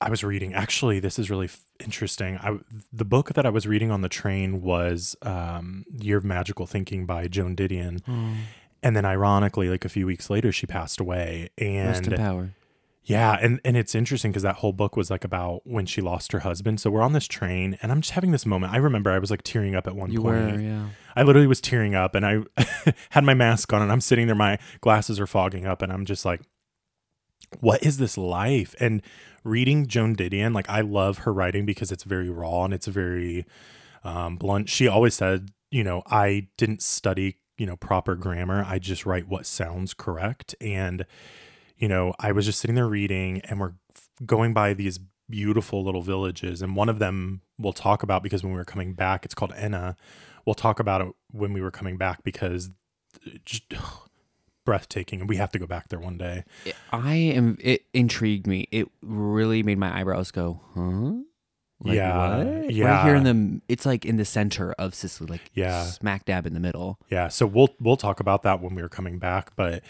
I 0.00 0.10
was 0.10 0.24
reading 0.24 0.52
actually 0.52 0.98
this 0.98 1.18
is 1.18 1.30
really 1.30 1.46
f- 1.46 1.60
interesting. 1.80 2.36
I 2.38 2.58
the 2.92 3.04
book 3.04 3.32
that 3.34 3.46
I 3.46 3.50
was 3.50 3.66
reading 3.66 3.90
on 3.90 4.00
the 4.02 4.08
train 4.08 4.60
was 4.60 5.16
um 5.22 5.84
Year 5.90 6.18
of 6.18 6.24
Magical 6.24 6.66
Thinking 6.66 7.06
by 7.06 7.28
Joan 7.28 7.54
Didion. 7.56 8.00
And 8.84 8.96
then 8.96 9.04
ironically 9.04 9.68
like 9.68 9.84
a 9.84 9.88
few 9.88 10.06
weeks 10.06 10.28
later 10.28 10.50
she 10.52 10.66
passed 10.66 10.98
away 11.00 11.50
Rest 11.60 12.06
in 12.06 12.12
and 12.12 12.16
power. 12.20 12.50
Yeah, 13.04 13.36
and 13.40 13.60
and 13.64 13.76
it's 13.76 13.94
interesting 13.94 14.30
because 14.30 14.44
that 14.44 14.56
whole 14.56 14.72
book 14.72 14.96
was 14.96 15.10
like 15.10 15.24
about 15.24 15.62
when 15.64 15.86
she 15.86 16.00
lost 16.00 16.30
her 16.32 16.40
husband. 16.40 16.80
So 16.80 16.90
we're 16.90 17.02
on 17.02 17.12
this 17.12 17.26
train, 17.26 17.76
and 17.82 17.90
I'm 17.90 18.00
just 18.00 18.12
having 18.12 18.30
this 18.30 18.46
moment. 18.46 18.72
I 18.72 18.76
remember 18.76 19.10
I 19.10 19.18
was 19.18 19.30
like 19.30 19.42
tearing 19.42 19.74
up 19.74 19.86
at 19.86 19.96
one 19.96 20.12
You 20.12 20.22
point. 20.22 20.52
were, 20.52 20.60
yeah. 20.60 20.86
I 21.16 21.22
literally 21.24 21.48
was 21.48 21.60
tearing 21.60 21.94
up, 21.94 22.14
and 22.14 22.24
I 22.24 22.42
had 23.10 23.24
my 23.24 23.34
mask 23.34 23.72
on, 23.72 23.82
and 23.82 23.90
I'm 23.90 24.00
sitting 24.00 24.26
there. 24.26 24.36
My 24.36 24.58
glasses 24.80 25.18
are 25.18 25.26
fogging 25.26 25.66
up, 25.66 25.82
and 25.82 25.92
I'm 25.92 26.04
just 26.04 26.24
like, 26.24 26.42
"What 27.60 27.82
is 27.82 27.98
this 27.98 28.16
life?" 28.16 28.74
And 28.78 29.02
reading 29.44 29.88
Joan 29.88 30.14
Didion, 30.14 30.54
like 30.54 30.70
I 30.70 30.82
love 30.82 31.18
her 31.18 31.32
writing 31.32 31.66
because 31.66 31.90
it's 31.90 32.04
very 32.04 32.30
raw 32.30 32.64
and 32.64 32.72
it's 32.72 32.86
very 32.86 33.44
um, 34.04 34.36
blunt. 34.36 34.68
She 34.68 34.86
always 34.86 35.14
said, 35.14 35.48
you 35.72 35.82
know, 35.82 36.02
I 36.06 36.46
didn't 36.56 36.82
study, 36.82 37.38
you 37.58 37.66
know, 37.66 37.76
proper 37.76 38.14
grammar. 38.14 38.64
I 38.66 38.78
just 38.78 39.04
write 39.06 39.26
what 39.26 39.44
sounds 39.46 39.92
correct, 39.92 40.54
and 40.60 41.04
you 41.82 41.88
know, 41.88 42.14
I 42.20 42.30
was 42.30 42.46
just 42.46 42.60
sitting 42.60 42.76
there 42.76 42.86
reading, 42.86 43.40
and 43.40 43.58
we're 43.58 43.72
going 44.24 44.54
by 44.54 44.72
these 44.72 45.00
beautiful 45.28 45.82
little 45.82 46.00
villages, 46.00 46.62
and 46.62 46.76
one 46.76 46.88
of 46.88 47.00
them 47.00 47.40
we'll 47.58 47.72
talk 47.72 48.04
about 48.04 48.22
because 48.22 48.44
when 48.44 48.52
we 48.52 48.58
were 48.58 48.64
coming 48.64 48.94
back, 48.94 49.24
it's 49.24 49.34
called 49.34 49.52
Enna. 49.56 49.96
We'll 50.46 50.54
talk 50.54 50.78
about 50.78 51.00
it 51.00 51.08
when 51.32 51.52
we 51.52 51.60
were 51.60 51.72
coming 51.72 51.96
back 51.96 52.22
because 52.22 52.70
just 53.44 53.64
breathtaking, 54.64 55.18
and 55.18 55.28
we 55.28 55.38
have 55.38 55.50
to 55.50 55.58
go 55.58 55.66
back 55.66 55.88
there 55.88 55.98
one 55.98 56.18
day. 56.18 56.44
I 56.92 57.14
am. 57.14 57.58
It 57.60 57.84
intrigued 57.92 58.46
me. 58.46 58.68
It 58.70 58.86
really 59.02 59.64
made 59.64 59.78
my 59.78 59.98
eyebrows 59.98 60.30
go, 60.30 60.60
huh? 60.76 61.14
Like, 61.84 61.96
Yeah, 61.96 62.38
what? 62.38 62.46
right 62.46 63.04
here 63.04 63.14
in 63.16 63.24
the. 63.24 63.60
It's 63.68 63.84
like 63.84 64.04
in 64.04 64.16
the 64.16 64.24
center 64.24 64.72
of 64.72 64.94
Sicily, 64.94 65.28
like 65.30 65.50
Yeah. 65.54 65.84
smack 65.84 66.24
dab 66.24 66.46
in 66.46 66.54
the 66.54 66.60
middle. 66.60 66.98
Yeah, 67.10 67.28
so 67.28 67.46
we'll 67.46 67.70
we'll 67.80 67.96
talk 67.96 68.20
about 68.20 68.42
that 68.44 68.60
when 68.60 68.74
we're 68.74 68.88
coming 68.88 69.18
back, 69.18 69.50
but 69.56 69.82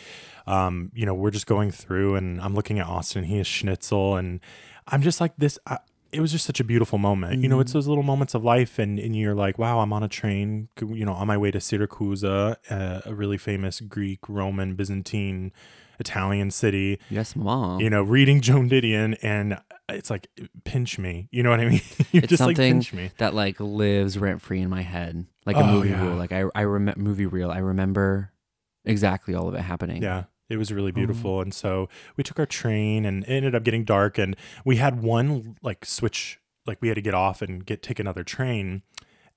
um, 0.47 0.91
you 0.95 1.07
know, 1.07 1.15
we're 1.15 1.31
just 1.31 1.47
going 1.47 1.71
through, 1.71 2.17
and 2.17 2.41
I'm 2.41 2.55
looking 2.55 2.79
at 2.79 2.87
Austin. 2.87 3.25
He 3.25 3.39
is 3.39 3.47
schnitzel, 3.47 4.17
and 4.17 4.41
I'm 4.89 5.03
just 5.03 5.21
like 5.21 5.33
this. 5.37 5.59
I, 5.67 5.79
it 6.11 6.21
was 6.21 6.31
just 6.33 6.45
such 6.45 6.61
a 6.61 6.65
beautiful 6.65 6.99
moment. 6.99 7.43
You 7.43 7.49
know, 7.49 7.61
it's 7.61 7.73
those 7.73 7.87
little 7.89 8.03
moments 8.05 8.35
of 8.35 8.45
life, 8.45 8.79
and 8.79 8.99
and 8.99 9.15
you're 9.17 9.35
like, 9.35 9.59
wow, 9.59 9.81
I'm 9.81 9.93
on 9.93 10.03
a 10.03 10.09
train. 10.09 10.69
You 10.81 11.05
know, 11.07 11.13
on 11.15 11.27
my 11.27 11.37
way 11.39 11.51
to 11.51 11.61
Syracuse, 11.61 12.23
uh, 12.25 12.57
a 12.71 13.15
really 13.15 13.39
famous 13.39 13.81
Greek, 13.81 14.19
Roman, 14.29 14.75
Byzantine, 14.75 15.53
Italian 15.99 16.51
city. 16.51 16.99
Yes, 17.09 17.35
mom. 17.37 17.81
You 17.81 17.89
know, 17.91 18.03
reading 18.03 18.41
Joan 18.47 18.69
Didion, 18.69 19.17
and 19.23 19.59
it's 19.89 20.11
like 20.11 20.29
pinch 20.65 20.99
me. 20.99 21.29
You 21.31 21.43
know 21.43 21.51
what 21.51 21.61
I 21.61 21.65
mean? 21.69 21.81
you're 22.13 22.23
it's 22.23 22.31
just 22.31 22.41
like 22.41 22.57
something 22.57 22.75
pinch 22.75 22.93
me. 22.93 23.11
that 23.19 23.35
like 23.35 23.59
lives 23.61 24.17
rent 24.19 24.41
free 24.43 24.61
in 24.61 24.71
my 24.71 24.83
head, 24.83 25.27
like 25.47 25.57
a 25.57 25.61
Oh, 25.61 25.67
movie 25.73 25.91
yeah. 25.91 26.03
reel. 26.07 26.15
Like 26.17 26.33
I, 26.33 26.45
I 26.55 26.63
remember 26.63 27.01
movie 27.01 27.27
reel. 27.27 27.51
I 27.51 27.59
remember 27.59 28.33
exactly 28.85 29.35
all 29.35 29.49
of 29.49 29.55
it 29.55 29.61
happening. 29.61 30.03
Yeah. 30.03 30.25
It 30.49 30.57
was 30.59 30.71
really 30.73 30.93
beautiful. 30.93 31.41
And 31.41 31.55
so 31.55 31.89
we 32.17 32.25
took 32.25 32.39
our 32.39 32.45
train 32.47 33.07
and 33.07 33.25
it 33.25 33.29
ended 33.31 33.55
up 33.55 33.63
getting 33.63 33.85
dark 33.85 34.19
and 34.19 34.37
we 34.67 34.77
had 34.77 35.03
one 35.03 35.57
like 35.63 35.85
switch 35.87 36.41
like 36.67 36.83
we 36.83 36.89
had 36.89 36.95
to 36.97 37.01
get 37.01 37.15
off 37.15 37.41
and 37.43 37.65
get 37.65 37.83
take 37.83 37.99
another 37.99 38.23
train. 38.23 38.83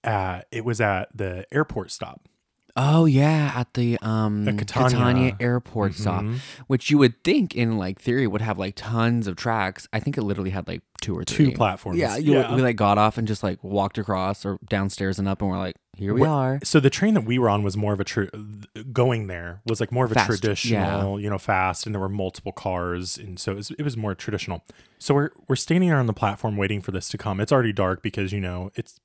Uh 0.04 0.42
it 0.52 0.66
was 0.66 0.82
at 0.82 1.16
the 1.16 1.46
airport 1.54 1.92
stop. 1.92 2.28
Oh 2.78 3.06
yeah, 3.06 3.54
at 3.56 3.74
the 3.74 3.98
um 4.02 4.48
At 4.50 4.58
Catania. 4.58 4.90
Catania. 4.98 5.38
airport 5.40 5.94
stop, 5.94 6.24
Mhm. 6.24 6.40
which 6.68 6.90
you 6.90 6.98
would 6.98 7.24
think 7.24 7.56
in 7.56 7.78
like 7.78 8.02
theory 8.02 8.28
would 8.28 8.42
have 8.42 8.58
like 8.60 8.74
tons 8.76 9.28
of 9.28 9.38
tracks. 9.38 9.88
I 9.94 10.00
think 10.02 10.18
it 10.18 10.24
literally 10.24 10.50
had 10.50 10.68
like 10.68 10.82
two 11.02 11.18
or 11.18 11.24
Two 11.24 11.52
platforms. 11.52 11.98
Yeah, 12.00 12.18
you, 12.18 12.34
we 12.34 12.62
like 12.62 12.76
got 12.76 12.98
off 12.98 13.18
and 13.18 13.28
just 13.28 13.44
like 13.44 13.64
walked 13.64 13.98
across 13.98 14.46
or 14.46 14.60
downstairs 14.70 15.20
and 15.20 15.28
up, 15.28 15.42
and 15.42 15.50
we're 15.52 15.58
like, 15.58 15.76
here 15.96 16.14
we 16.14 16.22
Wh- 16.24 16.30
are. 16.30 16.60
so 16.64 16.82
the 16.82 16.90
train 16.90 17.14
that 17.14 17.22
we 17.24 17.40
were 17.40 17.50
on 17.50 17.64
was 17.64 17.78
more 17.78 17.94
of 17.94 18.00
a 18.02 18.04
tr- 18.04 18.26
going 18.92 19.28
there 19.28 19.62
was 19.66 19.80
like 19.80 19.92
more 19.94 20.04
of 20.04 20.12
a 20.12 20.16
Fast, 20.16 20.28
traditional, 20.28 21.18
you 21.20 21.30
know, 21.30 21.38
fast, 21.38 21.86
and 21.86 21.96
there 21.96 22.02
were 22.02 22.10
multiple 22.10 22.52
cars, 22.52 23.18
and 23.18 23.40
so 23.40 23.54
it 23.54 23.56
was, 23.56 23.72
it 23.72 23.84
was 23.84 23.96
more 23.96 24.16
traditional. 24.16 24.64
So 25.00 25.14
we're 25.14 25.30
we're 25.48 25.56
standing 25.56 25.90
there 25.90 26.00
on 26.00 26.08
the 26.08 26.14
platform 26.14 26.58
waiting 26.58 26.82
for 26.82 26.92
this 26.92 27.08
to 27.10 27.18
come. 27.18 27.40
It's 27.40 27.52
already 27.54 27.72
dark 27.72 28.02
because 28.02 28.34
you 28.34 28.42
know 28.42 28.72
it's 28.76 29.00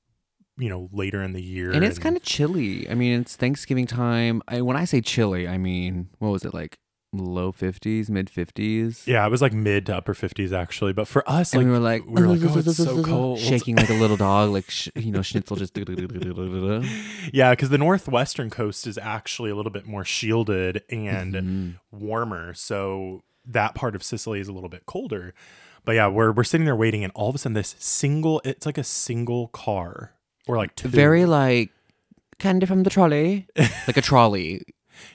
you 0.57 0.69
know 0.69 0.89
later 0.91 1.21
in 1.23 1.33
the 1.33 1.41
year, 1.41 1.71
And 1.71 1.83
it's 1.83 1.97
kind 1.99 2.15
of 2.17 2.23
chilly. 2.23 2.89
I 2.89 2.93
mean, 2.93 3.21
it's 3.21 3.35
Thanksgiving 3.35 3.87
time. 3.87 4.41
I, 4.47 4.61
when 4.61 4.77
I 4.77 4.85
say 4.85 5.01
chilly, 5.01 5.47
I 5.47 5.57
mean 5.57 6.09
what 6.19 6.29
was 6.29 6.45
it 6.45 6.53
like 6.53 6.77
low 7.13 7.51
fifties, 7.51 8.09
mid 8.09 8.29
fifties? 8.29 9.03
yeah, 9.05 9.25
it 9.25 9.29
was 9.29 9.41
like 9.41 9.53
mid 9.53 9.85
to 9.87 9.97
upper 9.97 10.13
fifties 10.13 10.53
actually. 10.53 10.93
But 10.93 11.07
for 11.07 11.27
us, 11.29 11.53
And 11.53 11.61
like 11.61 11.65
we 11.65 11.71
were 11.71 11.79
like, 11.79 12.05
we 12.05 12.21
were 12.21 12.27
like, 12.27 12.39
oh, 12.55 12.57
it's 12.57 12.77
so 12.77 13.03
cold. 13.03 13.39
shaking 13.39 13.75
like 13.75 13.89
a 13.89 13.93
little 13.93 14.17
dog, 14.17 14.51
like 14.51 14.69
sh- 14.69 14.89
you 14.95 15.11
know, 15.11 15.21
Schnitzel 15.29 15.57
just. 15.57 15.75
Yeah, 17.33 17.51
because 17.51 17.69
the 17.69 17.77
northwestern 17.77 18.49
coast 18.49 18.87
is 18.87 18.97
actually 18.97 19.49
a 19.51 19.55
little 19.55 19.71
bit 19.71 19.85
more 19.85 20.05
shielded 20.05 20.83
and 20.89 21.33
Mhm. 21.33 21.73
warmer, 21.91 22.53
so 22.53 23.23
that 23.45 23.73
part 23.75 23.95
of 23.95 24.03
Sicily 24.03 24.39
is 24.39 24.47
a 24.47 24.53
little 24.53 24.69
bit 24.69 24.85
colder. 24.85 25.33
But 25.83 25.93
yeah, 25.93 26.07
we're 26.07 26.31
we're 26.31 26.43
sitting 26.43 26.65
there 26.65 26.75
waiting, 26.75 27.03
and 27.03 27.11
all 27.15 27.29
of 27.29 27.35
a 27.35 27.37
sudden, 27.39 27.53
this 27.53 27.75
single 27.79 28.41
it's 28.45 28.65
like 28.65 28.77
a 28.77 28.83
single 28.83 29.47
car 29.47 30.13
or 30.51 30.57
like 30.57 30.75
two. 30.75 30.87
Very 30.89 31.25
like 31.25 31.71
candy 32.39 32.65
from 32.65 32.83
the 32.83 32.89
trolley, 32.89 33.47
like 33.87 33.97
a 33.97 34.01
trolley. 34.01 34.61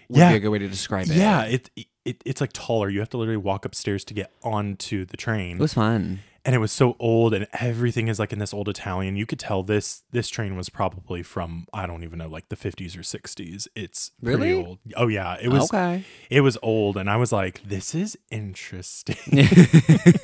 Would 0.08 0.18
Yeah. 0.18 0.30
be 0.30 0.36
a 0.36 0.40
good 0.40 0.48
way 0.48 0.58
to 0.58 0.68
describe 0.68 1.06
it. 1.10 1.16
yeah, 1.16 1.44
it, 1.44 1.70
it 2.04 2.22
it's 2.24 2.40
like 2.40 2.52
taller. 2.52 2.88
You 2.88 3.00
have 3.00 3.10
to 3.10 3.18
literally 3.18 3.36
walk 3.36 3.64
upstairs 3.64 4.04
to 4.06 4.14
get 4.14 4.30
onto 4.42 5.04
the 5.04 5.16
train. 5.16 5.56
it 5.56 5.60
was 5.60 5.74
fun. 5.74 6.20
And 6.46 6.54
it 6.54 6.58
was 6.58 6.72
so 6.72 6.96
old 6.98 7.34
and 7.34 7.46
everything 7.60 8.06
is 8.08 8.18
like 8.18 8.32
in 8.32 8.38
this 8.38 8.54
old 8.54 8.68
italian 8.68 9.16
you 9.16 9.26
could 9.26 9.38
tell 9.38 9.62
this 9.62 10.04
this 10.12 10.28
train 10.28 10.56
was 10.56 10.68
probably 10.70 11.22
from 11.22 11.66
i 11.74 11.86
don't 11.86 12.04
even 12.04 12.18
know 12.18 12.28
like 12.28 12.48
the 12.48 12.56
50s 12.56 12.96
or 12.96 13.00
60s 13.00 13.66
it's 13.74 14.12
pretty 14.22 14.52
Really? 14.52 14.64
old 14.64 14.78
oh 14.96 15.08
yeah 15.08 15.36
it 15.42 15.48
was 15.48 15.64
okay. 15.72 16.04
it 16.30 16.40
was 16.40 16.56
old 16.62 16.96
and 16.96 17.10
i 17.10 17.16
was 17.16 17.32
like 17.32 17.62
this 17.64 17.94
is 17.94 18.16
interesting 18.30 19.16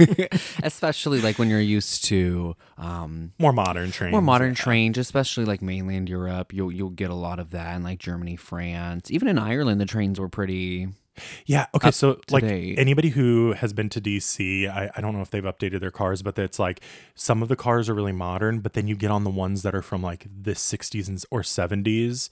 especially 0.62 1.20
like 1.20 1.38
when 1.38 1.50
you're 1.50 1.60
used 1.60 2.04
to 2.04 2.56
um, 2.78 3.32
more 3.38 3.52
modern 3.52 3.90
trains 3.90 4.12
more 4.12 4.22
modern 4.22 4.50
yeah. 4.50 4.54
trains, 4.54 4.98
especially 4.98 5.44
like 5.44 5.62
mainland 5.62 6.08
Europe. 6.08 6.52
You'll 6.52 6.72
you'll 6.72 6.90
get 6.90 7.10
a 7.10 7.14
lot 7.14 7.38
of 7.38 7.50
that 7.50 7.76
in 7.76 7.82
like 7.82 7.98
Germany, 7.98 8.36
France, 8.36 9.10
even 9.10 9.28
in 9.28 9.38
Ireland. 9.38 9.80
The 9.80 9.86
trains 9.86 10.18
were 10.20 10.28
pretty. 10.28 10.88
Yeah 11.46 11.66
okay 11.74 11.88
Up 11.88 11.94
so 11.94 12.20
like 12.30 12.42
date. 12.42 12.78
anybody 12.78 13.10
who 13.10 13.52
has 13.52 13.72
been 13.72 13.88
to 13.90 14.00
dc 14.00 14.68
I, 14.68 14.90
I 14.96 15.00
don't 15.00 15.14
know 15.14 15.20
if 15.20 15.30
they've 15.30 15.42
updated 15.44 15.80
their 15.80 15.90
cars 15.90 16.22
but 16.22 16.38
it's 16.38 16.58
like 16.58 16.80
some 17.14 17.42
of 17.42 17.48
the 17.48 17.56
cars 17.56 17.88
are 17.88 17.94
really 17.94 18.12
modern 18.12 18.60
but 18.60 18.72
then 18.72 18.86
you 18.86 18.96
get 18.96 19.10
on 19.10 19.24
the 19.24 19.30
ones 19.30 19.62
that 19.62 19.74
are 19.74 19.82
from 19.82 20.02
like 20.02 20.26
the 20.42 20.52
60s 20.52 21.08
and, 21.08 21.22
or 21.30 21.42
70s 21.42 22.30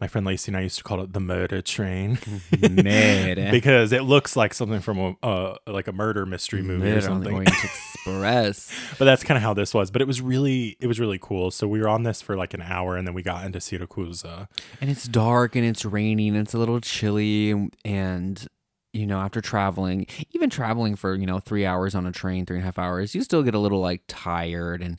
my 0.00 0.06
friend 0.06 0.26
lacey 0.26 0.50
and 0.50 0.56
i 0.56 0.60
used 0.60 0.78
to 0.78 0.84
call 0.84 1.00
it 1.00 1.12
the 1.12 1.20
murder 1.20 1.60
train 1.60 2.18
because 2.50 3.92
it 3.92 4.02
looks 4.04 4.36
like 4.36 4.54
something 4.54 4.80
from 4.80 4.98
a 4.98 5.16
uh, 5.26 5.56
like 5.66 5.88
a 5.88 5.92
murder 5.92 6.24
mystery 6.26 6.62
movie 6.62 6.90
or 6.90 6.94
Mad 6.94 7.04
on 7.08 7.20
the 7.20 7.26
something. 7.26 7.34
Orient 7.34 7.54
Express. 7.64 8.72
but 8.98 9.04
that's 9.04 9.22
kind 9.22 9.36
of 9.36 9.42
how 9.42 9.52
this 9.54 9.74
was. 9.74 9.90
But 9.90 10.00
it 10.02 10.06
was 10.06 10.20
really 10.20 10.76
it 10.80 10.86
was 10.86 10.98
really 10.98 11.18
cool. 11.20 11.50
So 11.50 11.68
we 11.68 11.80
were 11.80 11.88
on 11.88 12.04
this 12.04 12.22
for 12.22 12.36
like 12.36 12.54
an 12.54 12.62
hour, 12.62 12.96
and 12.96 13.06
then 13.06 13.12
we 13.14 13.22
got 13.22 13.44
into 13.44 13.60
Syracuse. 13.60 14.24
and 14.24 14.48
it's 14.90 15.06
dark 15.06 15.56
and 15.56 15.64
it's 15.64 15.84
raining 15.84 16.28
and 16.28 16.38
it's 16.46 16.54
a 16.54 16.58
little 16.58 16.80
chilly 16.80 17.50
and, 17.50 17.76
and 17.84 18.46
you 18.92 19.06
know 19.06 19.18
after 19.20 19.40
traveling 19.40 20.06
even 20.32 20.48
traveling 20.48 20.96
for 20.96 21.14
you 21.14 21.26
know 21.26 21.38
three 21.38 21.66
hours 21.66 21.94
on 21.94 22.06
a 22.06 22.12
train 22.12 22.46
three 22.46 22.56
and 22.56 22.62
a 22.62 22.66
half 22.66 22.78
hours 22.78 23.14
you 23.14 23.22
still 23.22 23.42
get 23.42 23.54
a 23.54 23.58
little 23.58 23.80
like 23.80 24.02
tired 24.08 24.80
and 24.82 24.98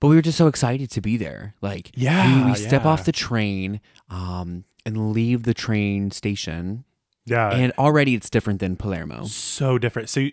but 0.00 0.08
we 0.08 0.16
were 0.16 0.22
just 0.22 0.38
so 0.38 0.46
excited 0.46 0.90
to 0.90 1.00
be 1.00 1.16
there 1.16 1.54
like 1.60 1.90
Yeah, 1.94 2.44
we, 2.44 2.50
we 2.50 2.56
step 2.56 2.84
yeah. 2.84 2.90
off 2.90 3.04
the 3.04 3.12
train 3.12 3.80
um 4.10 4.64
and 4.84 5.12
leave 5.12 5.42
the 5.44 5.54
train 5.54 6.10
station 6.10 6.84
Yeah, 7.24 7.50
and 7.50 7.72
already 7.78 8.14
it's 8.14 8.30
different 8.30 8.60
than 8.60 8.76
palermo 8.76 9.24
so 9.24 9.78
different. 9.78 10.08
So 10.08 10.28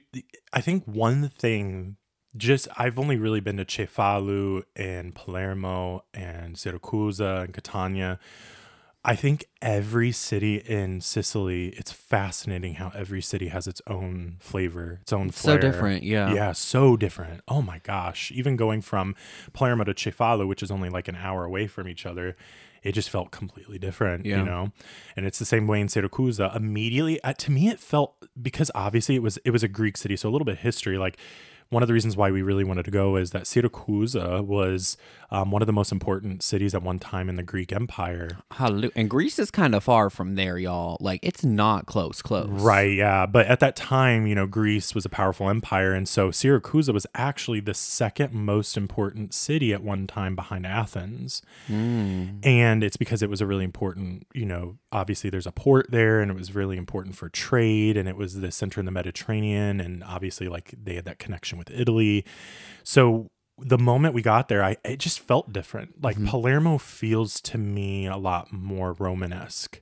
I 0.52 0.62
think 0.62 0.86
one 0.86 1.30
thing. 1.30 1.98
Just 2.36 2.68
I've 2.76 2.98
only 2.98 3.16
really 3.16 3.42
been 3.42 3.58
to 3.58 3.66
Cefalu 3.66 4.64
and 4.76 5.14
Palermo 5.14 6.04
and 6.16 6.58
Syracuse 6.58 7.20
and 7.20 7.54
Catania. 7.54 8.18
I 9.06 9.16
think 9.18 9.46
every 9.62 10.14
city 10.14 10.56
in 10.58 11.02
Sicily, 11.02 11.70
it's 11.70 11.92
fascinating 11.92 12.76
how 12.76 12.92
every 12.96 13.22
city 13.22 13.50
has 13.50 13.68
its 13.68 13.82
own 13.86 14.38
flavor, 14.40 15.00
its 15.02 15.12
own 15.12 15.28
It's 15.28 15.42
so 15.42 15.58
different 15.58 16.04
yeah 16.04 16.34
Yeah, 16.34 16.52
so 16.54 16.96
different. 16.96 17.42
Oh 17.50 17.62
my 17.62 17.80
gosh. 17.80 18.32
Even 18.34 18.56
going 18.56 18.82
from 18.82 19.14
Palermo 19.52 19.84
to 19.84 19.94
Cefalu, 19.94 20.48
which 20.48 20.64
is 20.64 20.72
only 20.72 20.90
like 20.90 21.10
an 21.10 21.18
hour 21.18 21.44
away 21.44 21.68
from 21.68 21.88
each 21.90 22.06
other, 22.06 22.38
it 22.82 22.94
just 22.94 23.10
felt 23.10 23.32
completely 23.32 23.78
different, 23.78 24.26
Yeah. 24.26 24.38
you 24.40 24.46
know? 24.46 24.72
And 25.18 25.26
it's 25.26 25.40
the 25.40 25.46
same 25.46 25.68
way 25.68 25.82
in 25.82 25.90
Syracuse. 25.90 26.40
Immediately, 26.40 27.22
uh, 27.24 27.34
to 27.34 27.52
me, 27.52 27.68
it 27.70 27.80
felt 27.82 28.16
because 28.42 28.72
obviously 28.74 29.16
it 29.16 29.22
was 29.22 29.38
it 29.44 29.52
was 29.52 29.64
a 29.64 29.68
Greek 29.70 29.98
city, 29.98 30.16
so 30.16 30.30
a 30.30 30.32
little 30.32 30.46
bit 30.46 30.54
of 30.54 30.60
history. 30.60 30.98
Like 30.98 31.18
one 31.74 31.84
of 31.84 31.88
the 31.88 31.94
reasons 31.94 32.16
why 32.16 32.32
we 32.32 32.42
really 32.42 32.64
wanted 32.64 32.86
to 32.86 32.92
go 32.92 33.16
is 33.16 33.32
that 33.32 33.48
Syracuse 33.48 34.16
was 34.16 34.98
um, 35.32 35.52
one 35.52 35.62
of 35.62 35.66
the 35.66 35.74
most 35.74 35.92
important 35.92 36.44
cities 36.44 36.76
at 36.76 36.84
one 36.84 37.00
time 37.00 37.28
in 37.28 37.36
the 37.36 37.44
Greek 37.44 37.74
Empire. 37.74 38.30
Hallelujah. 38.52 38.92
and 38.96 39.10
greece 39.10 39.40
is 39.40 39.50
kind 39.52 39.74
of 39.74 39.84
far 39.84 40.10
from 40.10 40.36
there 40.36 40.58
y'all 40.58 40.98
like 41.00 41.20
it's 41.24 41.44
not 41.44 41.86
close 41.86 42.22
close 42.22 42.50
Right, 42.50 42.94
yeah. 42.94 43.26
But 43.26 43.48
at 43.48 43.60
that 43.60 43.76
time, 43.76 44.28
you 44.28 44.36
know, 44.36 44.46
Greece 44.46 44.94
was 44.94 45.06
a 45.06 45.10
powerful 45.10 45.50
empire. 45.50 45.94
And 45.94 46.08
so 46.08 46.32
Syracuse 46.32 46.92
was 46.92 47.08
actually 47.16 47.60
the 47.60 47.74
second 47.74 48.34
most 48.34 48.78
important 48.78 49.34
city 49.34 49.74
at 49.74 49.84
one 49.84 50.08
time 50.08 50.36
behind 50.36 50.66
Athens. 50.66 51.42
Mm. 51.68 52.46
And 52.46 52.84
it's 52.84 52.98
because 52.98 53.24
it 53.24 53.30
was 53.30 53.42
a 53.42 53.48
really 53.48 53.64
important, 53.64 54.28
you 54.34 54.46
know, 54.46 54.78
obviously 54.92 55.30
there's 55.30 55.48
a 55.48 55.52
port 55.52 55.88
there 55.90 56.22
and 56.22 56.30
it 56.30 56.38
was 56.38 56.54
really 56.54 56.78
important 56.78 57.16
for 57.16 57.30
trade 57.30 57.98
and 57.98 58.08
it 58.08 58.16
was 58.16 58.40
the 58.40 58.52
center 58.52 58.80
in 58.80 58.86
the 58.86 58.92
Mediterranean. 58.92 59.80
And 59.80 60.04
obviously, 60.04 60.48
like, 60.48 60.74
they 60.82 60.96
had 60.96 61.06
that 61.06 61.20
connection 61.20 61.58
with 61.58 61.63
Italy. 61.72 62.26
So 62.84 63.30
the 63.60 63.78
moment 63.78 64.14
we 64.16 64.22
got 64.22 64.48
there, 64.48 64.64
I 64.64 64.78
it 64.84 64.98
just 65.00 65.20
felt 65.20 65.54
different. 65.54 66.02
Like 66.04 66.18
Mhm. 66.18 66.28
Palermo 66.28 66.78
feels 66.78 67.40
to 67.42 67.58
me 67.58 68.08
a 68.08 68.18
lot 68.18 68.52
more 68.52 68.94
Romanesque. 68.94 69.80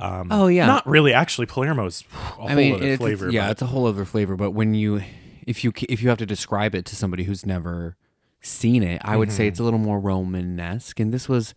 Um, 0.00 0.28
Oh, 0.30 0.46
yeah. 0.46 0.66
not 0.66 0.86
really. 0.86 1.12
Actually, 1.12 1.46
Palermo's 1.46 2.04
a 2.12 2.14
I 2.14 2.18
whole 2.18 2.48
mean, 2.50 2.74
other 2.74 2.86
it's, 2.86 2.98
flavor. 3.00 3.30
yeah, 3.30 3.46
but- 3.46 3.50
it's 3.52 3.62
a 3.62 3.66
whole 3.66 3.86
other 3.86 4.04
flavor. 4.04 4.36
But 4.36 4.52
when 4.52 4.74
you, 4.74 5.02
if 5.46 5.64
you, 5.64 5.72
if 5.88 6.02
you 6.02 6.08
have 6.08 6.18
to 6.18 6.26
describe 6.26 6.74
it 6.76 6.84
to 6.86 6.94
somebody 6.96 7.24
who's 7.24 7.44
never 7.44 7.96
seen 8.40 8.84
it, 8.84 9.02
I 9.04 9.16
would 9.16 9.32
say 9.32 9.46
Mhm. 9.46 9.48
it's 9.48 9.58
a 9.58 9.64
little 9.64 9.80
more 9.80 9.98
Romanesque. 9.98 11.00
And 11.00 11.12
this 11.12 11.28
was, 11.28 11.52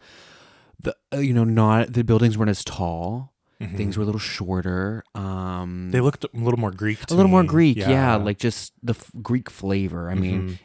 the 0.79 0.95
uh, 1.13 1.17
you 1.19 1.33
know, 1.33 1.43
not 1.43 1.93
the 1.93 2.03
buildings 2.03 2.35
weren't 2.37 2.49
as 2.49 2.63
tall. 2.63 3.30
Mhm. 3.61 3.77
Things 3.77 3.97
were 3.97 4.03
a 4.03 4.05
little 4.05 4.19
shorter. 4.19 5.03
Um, 5.15 5.89
they 5.91 6.01
looked 6.01 6.23
a 6.25 6.29
little 6.33 6.59
more 6.59 6.71
Greek. 6.71 6.99
A 7.09 7.13
little 7.13 7.29
more. 7.29 7.43
Greek, 7.43 7.77
yeah. 7.77 8.15
like 8.15 8.37
just 8.39 8.73
the 8.83 8.93
f- 8.93 9.11
Greek 9.21 9.49
flavor. 9.49 10.09
I 10.09 10.15
mean, 10.15 10.41
Mhm. 10.41 10.57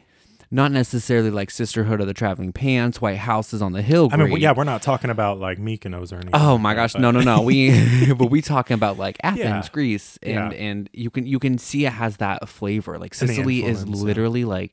not 0.49 0.71
necessarily 0.71 1.29
like 1.29 1.51
Sisterhood 1.51 1.99
of 2.01 2.07
the 2.07 2.13
Traveling 2.13 2.53
Pants, 2.53 3.01
White 3.01 3.17
Houses 3.17 3.61
on 3.61 3.73
the 3.73 3.81
Hill. 3.81 4.09
I 4.11 4.17
mean, 4.17 4.37
yeah, 4.37 4.53
we're 4.53 4.63
not 4.63 4.81
talking 4.81 5.09
about 5.09 5.39
like 5.39 5.57
Mykonos 5.59 6.11
or 6.11 6.15
anything. 6.15 6.31
Oh 6.33 6.57
my 6.57 6.73
gosh, 6.73 6.95
no, 6.95 7.11
no, 7.11 7.19
no. 7.21 7.41
We 7.41 8.13
but 8.17 8.31
we 8.31 8.41
talking 8.41 8.75
about 8.75 8.97
like 8.97 9.17
Athens, 9.23 9.39
Yeah. 9.39 9.63
Greece, 9.71 10.17
and 10.23 10.51
Yeah. 10.53 10.57
and 10.57 10.89
you 10.93 11.09
can 11.09 11.25
you 11.27 11.39
can 11.39 11.57
see 11.57 11.85
it 11.85 11.93
has 11.93 12.17
that 12.17 12.47
flavor. 12.49 12.97
Like 12.97 13.13
Sicily 13.13 13.63
is 13.65 13.83
yeah. 13.85 13.93
literally 13.93 14.45
like 14.45 14.71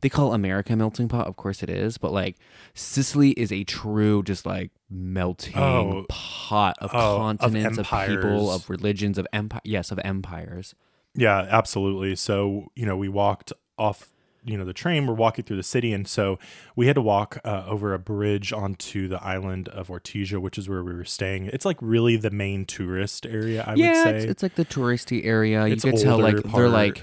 they 0.00 0.08
call 0.08 0.32
America 0.32 0.72
a 0.72 0.76
melting 0.76 1.08
pot. 1.08 1.26
Of 1.26 1.36
course 1.36 1.62
it 1.62 1.70
is, 1.70 1.98
but 1.98 2.12
like 2.12 2.36
Sicily 2.74 3.30
is 3.32 3.52
a 3.52 3.64
true 3.64 4.22
just 4.22 4.46
like 4.46 4.70
melting 4.90 5.56
Oh. 5.56 6.06
pot 6.08 6.76
of 6.80 6.90
Oh, 6.94 7.16
continents, 7.18 7.78
of, 7.78 7.86
people, 7.86 8.50
of 8.50 8.68
religions, 8.70 9.18
of 9.18 9.26
empire. 9.32 9.60
Yes, 9.64 9.90
of 9.90 9.98
empires. 10.04 10.74
Yeah, 11.14 11.40
absolutely. 11.50 12.16
So, 12.16 12.70
you 12.76 12.86
know, 12.86 12.96
we 12.96 13.08
walked 13.08 13.52
off, 13.76 14.12
you 14.44 14.56
know, 14.56 14.64
the 14.64 14.72
train, 14.72 15.06
we're 15.06 15.14
walking 15.14 15.44
through 15.44 15.56
the 15.56 15.62
city. 15.62 15.92
And 15.92 16.06
so 16.06 16.38
we 16.76 16.86
had 16.86 16.94
to 16.94 17.02
walk 17.02 17.38
uh, 17.44 17.64
over 17.66 17.92
a 17.92 17.98
bridge 17.98 18.52
onto 18.52 19.08
the 19.08 19.22
island 19.22 19.68
of 19.68 19.88
Ortigia, 19.88 20.40
which 20.40 20.56
is 20.56 20.68
where 20.68 20.82
we 20.84 20.94
were 20.94 21.04
staying. 21.04 21.46
It's 21.46 21.64
like 21.64 21.76
really 21.80 22.16
the 22.16 22.30
main 22.30 22.64
tourist 22.64 23.26
area, 23.26 23.64
I 23.66 23.70
would 23.72 23.78
yeah, 23.80 24.04
say. 24.04 24.16
it's, 24.18 24.24
it's 24.26 24.42
like 24.42 24.54
the 24.54 24.64
touristy 24.64 25.24
area. 25.24 25.64
It's 25.66 25.84
you 25.84 25.92
can 25.92 26.00
tell 26.00 26.18
like 26.18 26.36
older 26.36 26.48
they're 26.48 26.68
like 26.68 27.02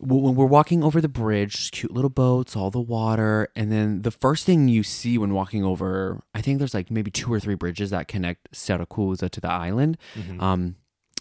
when 0.00 0.34
we're 0.34 0.46
walking 0.46 0.82
over 0.82 1.00
the 1.00 1.08
bridge, 1.08 1.70
cute 1.70 1.92
little 1.92 2.10
boats, 2.10 2.56
all 2.56 2.70
the 2.70 2.80
water, 2.80 3.48
and 3.56 3.70
then 3.72 4.02
the 4.02 4.10
first 4.10 4.44
thing 4.46 4.68
you 4.68 4.82
see 4.82 5.18
when 5.18 5.32
walking 5.34 5.64
over, 5.64 6.22
I 6.34 6.40
think 6.40 6.58
there's 6.58 6.74
like 6.74 6.90
maybe 6.90 7.10
two 7.10 7.32
or 7.32 7.40
three 7.40 7.54
bridges 7.54 7.90
that 7.90 8.08
connect 8.08 8.52
Siracusa 8.52 9.30
to 9.30 9.40
the 9.40 9.50
island. 9.50 9.96
Mhm. 10.14 10.40
Um, 10.42 10.76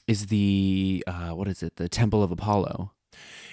is 0.08 0.28
the 0.28 1.04
uh, 1.08 1.30
what 1.32 1.48
is 1.48 1.64
it? 1.64 1.78
The 1.78 1.88
Temple 1.90 2.22
of 2.24 2.32
Apollo. 2.32 2.92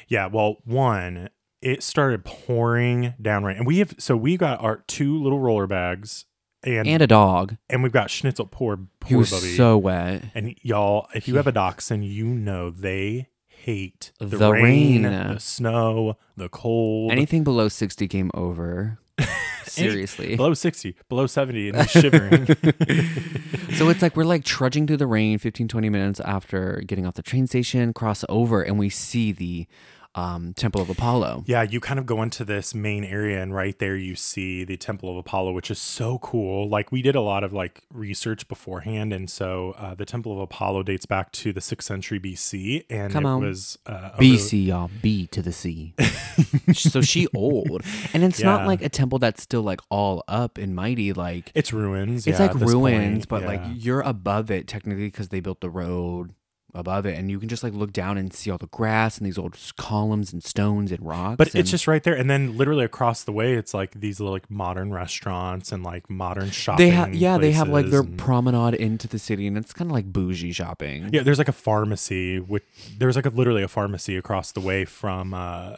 Yeah, 0.09 0.27
well, 0.27 0.57
one, 0.65 1.29
it 1.63 1.83
started 1.83 2.25
pouring 2.25 3.15
down 3.23 3.45
rain. 3.45 3.59
And 3.59 3.67
we 3.67 3.79
have, 3.79 3.95
so 3.99 4.17
we 4.17 4.37
got 4.37 4.61
our 4.61 4.79
two 4.89 5.23
little 5.23 5.39
roller 5.39 5.67
bags 5.69 6.25
and, 6.65 6.89
and 6.89 7.01
a 7.03 7.07
dog. 7.07 7.57
and 7.69 7.83
we've 7.83 7.93
got 7.93 8.11
Schnitzel, 8.11 8.47
poor, 8.47 8.77
He 8.77 9.15
poor 9.15 9.19
was 9.19 9.31
Bubby. 9.31 9.57
so 9.57 9.79
wet. 9.79 10.25
And 10.35 10.57
y'all, 10.63 11.07
if 11.15 11.29
you 11.29 11.37
have 11.37 11.47
a 11.47 11.53
dachshund, 11.53 12.05
you 12.05 12.27
know 12.27 12.71
they 12.71 13.29
hate 13.65 14.13
the, 14.19 14.37
The 14.39 14.51
rain, 14.53 15.05
rain. 15.05 15.35
the 15.35 15.39
snow, 15.41 16.17
the 16.37 16.49
cold. 16.49 17.13
Anything 17.13 17.45
below 17.45 17.69
sixty 17.69 18.07
game 18.07 18.31
over. 18.35 18.99
Seriously. 19.67 20.35
below 20.35 20.55
60, 20.55 20.97
below 21.09 21.27
70, 21.29 21.69
and 21.69 21.89
shivering. 21.89 22.47
so 23.77 23.89
it's 23.89 24.03
like 24.03 24.17
we're 24.17 24.25
like 24.25 24.45
trudging 24.45 24.87
through 24.87 24.97
the 24.97 25.07
rain 25.07 25.39
15 25.39 25.69
20 25.69 25.89
minutes 25.91 26.19
after 26.21 26.83
getting 26.87 27.07
off 27.07 27.15
the 27.15 27.23
train 27.23 27.47
station 27.47 27.93
cross 27.93 28.25
over 28.29 28.63
and 28.63 28.79
we 28.79 28.89
see 28.89 29.31
the 29.31 29.67
um, 30.15 30.53
temple 30.55 30.81
of 30.81 30.91
apollo 30.91 31.45
yeah, 31.47 31.63
you 31.63 31.81
kind 31.81 31.99
of 32.01 32.07
go 32.07 32.23
into 32.23 32.45
this 32.45 32.75
main 32.75 33.05
area, 33.05 33.41
and 33.43 33.55
right 33.55 33.79
there 33.79 33.97
you 33.97 34.15
see 34.17 34.65
the 34.65 34.77
Temple 34.77 35.09
of 35.11 35.17
Apollo, 35.17 35.53
which 35.53 35.71
is 35.71 35.79
so 35.79 36.19
cool. 36.19 36.69
Like, 36.69 36.91
we 36.93 37.01
did 37.03 37.15
a 37.15 37.21
lot 37.21 37.45
of 37.45 37.53
like 37.53 37.83
research 37.93 38.47
beforehand, 38.49 39.13
and 39.13 39.31
so 39.31 39.75
uh, 39.79 39.95
the 39.95 40.05
Temple 40.05 40.33
of 40.33 40.39
Apollo 40.41 40.83
dates 40.85 41.07
back 41.07 41.31
to 41.33 41.53
the 41.53 41.61
sixth 41.61 41.87
century 41.87 42.19
BC, 42.21 42.85
and 42.91 43.13
Come 43.13 43.25
it 43.25 43.29
on. 43.29 43.41
was 43.43 43.79
uh, 43.87 44.11
bc 44.19 44.67
y'all 44.67 44.91
b 45.03 45.27
to 45.29 45.43
the 45.43 45.53
c 45.53 45.95
so 46.73 47.01
she 47.01 47.27
old 47.35 47.83
and 48.13 48.23
it's 48.25 48.41
Yeah. 48.41 48.47
not 48.47 48.67
like 48.67 48.83
a 48.83 48.89
temple 48.89 49.19
that's 49.19 49.43
still 49.43 49.63
like 49.63 49.81
all 49.91 50.23
up 50.29 50.59
and 50.59 50.75
mighty 50.75 51.13
like 51.13 51.51
It's 51.55 51.73
ruins. 51.73 52.27
it's 52.27 52.39
yeah, 52.39 52.47
like 52.47 52.55
ruins 52.55 53.27
point, 53.27 53.29
but 53.29 53.43
like 53.45 53.63
you're 53.75 54.01
above 54.01 54.51
it 54.51 54.67
technically 54.67 55.07
because 55.07 55.29
they 55.29 55.41
built 55.41 55.61
the 55.61 55.71
road 55.71 56.35
above 56.75 57.05
it 57.07 57.19
and 57.19 57.31
you 57.31 57.39
can 57.41 57.49
just 57.49 57.63
like 57.63 57.73
look 57.75 57.93
down 57.93 58.17
and 58.17 58.33
see 58.33 58.51
all 58.51 58.59
the 58.59 58.67
grass 58.69 59.19
and 59.19 59.27
these 59.27 59.39
old 59.39 59.57
columns 59.77 60.33
and 60.33 60.43
stones 60.45 60.93
and 60.93 61.05
rocks 61.07 61.37
But 61.37 61.49
and- 61.49 61.57
it's 61.61 61.71
just 61.71 61.87
right 61.89 62.03
there, 62.03 62.15
and 62.15 62.29
then 62.31 62.57
literally 62.57 62.85
across 62.85 63.25
the 63.25 63.33
way, 63.33 63.55
it's 63.55 63.75
like 63.75 63.93
these 64.01 64.21
like 64.21 64.51
modern 64.51 64.93
restaurants 64.93 65.73
and 65.73 65.83
like 65.83 66.09
modern 66.09 66.51
shopping. 66.51 66.87
they 66.87 66.91
have 66.95 67.15
yeah 67.15 67.39
they 67.39 67.53
have 67.53 67.69
like 67.69 67.87
their 67.87 68.01
and- 68.01 68.19
promenade 68.19 68.75
into 68.75 69.09
the 69.09 69.19
city 69.19 69.47
and 69.47 69.57
it's 69.59 69.73
kind 69.73 69.91
of 69.91 69.95
like 69.95 70.13
bougie 70.13 70.53
shopping 70.53 71.11
yeah. 71.13 71.23
There's 71.23 71.39
like 71.39 71.49
a 71.49 71.53
pharmacy. 71.53 72.39
Which 72.39 72.65
there's 72.99 73.17
like 73.17 73.27
a 73.27 73.31
literally 73.31 73.63
a 73.63 73.69
pharmacy 73.69 74.17
across 74.17 74.53
the 74.53 74.61
way 74.61 74.85
from 74.85 75.35
uh 75.35 75.77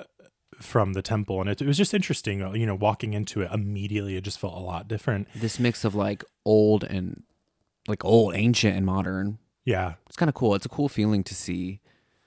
from 0.61 0.93
the 0.93 1.03
temple, 1.03 1.41
and 1.41 1.51
it, 1.51 1.61
it 1.61 1.67
was 1.67 1.77
just 1.77 1.93
interesting. 1.93 2.41
uh, 2.43 2.53
You 2.53 2.67
know, 2.67 2.75
walking 2.77 3.15
into 3.15 3.41
it 3.41 3.51
immediately, 3.53 4.17
it 4.17 4.23
just 4.23 4.39
felt 4.39 4.55
a 4.55 4.61
lot 4.61 4.87
different. 4.87 5.27
this 5.35 5.59
mix 5.59 5.85
of 5.85 5.95
like 5.97 6.25
old 6.45 6.85
and 6.85 7.25
like 7.89 8.05
old 8.05 8.35
ancient 8.37 8.77
and 8.77 8.87
modern 8.87 9.39
Yeah, 9.65 9.95
it's 10.07 10.17
kind 10.17 10.29
of 10.29 10.35
cool 10.35 10.55
it's 10.55 10.67
a 10.67 10.69
cool 10.69 10.89
feeling 10.89 11.23
to 11.25 11.35
see 11.35 11.81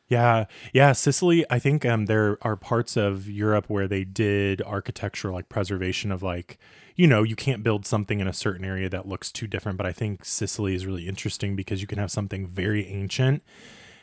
Yeah, 0.08 0.46
yeah, 0.72 0.92
Sicily. 0.94 1.46
I 1.50 1.58
think 1.60 1.84
um, 1.86 2.06
there 2.06 2.38
are 2.44 2.56
parts 2.56 2.96
of 2.96 3.28
Europe 3.28 3.66
where 3.70 3.88
they 3.88 4.04
did 4.04 4.62
architectural 4.62 5.34
like 5.34 5.50
preservation 5.50 6.12
of 6.12 6.22
like, 6.22 6.60
you 6.96 7.08
know, 7.08 7.24
you 7.24 7.36
can't 7.36 7.64
build 7.64 7.86
something 7.88 8.20
in 8.20 8.28
a 8.28 8.34
certain 8.34 8.64
area 8.64 8.88
that 8.90 9.08
looks 9.08 9.32
too 9.32 9.48
different. 9.48 9.78
But 9.80 9.88
I 9.88 9.92
think 9.94 10.24
Sicily 10.24 10.76
is 10.76 10.86
really 10.86 11.08
interesting 11.08 11.56
because 11.56 11.82
you 11.82 11.88
can 11.88 11.98
have 11.98 12.12
something 12.12 12.46
very 12.46 12.86
ancient, 12.88 13.42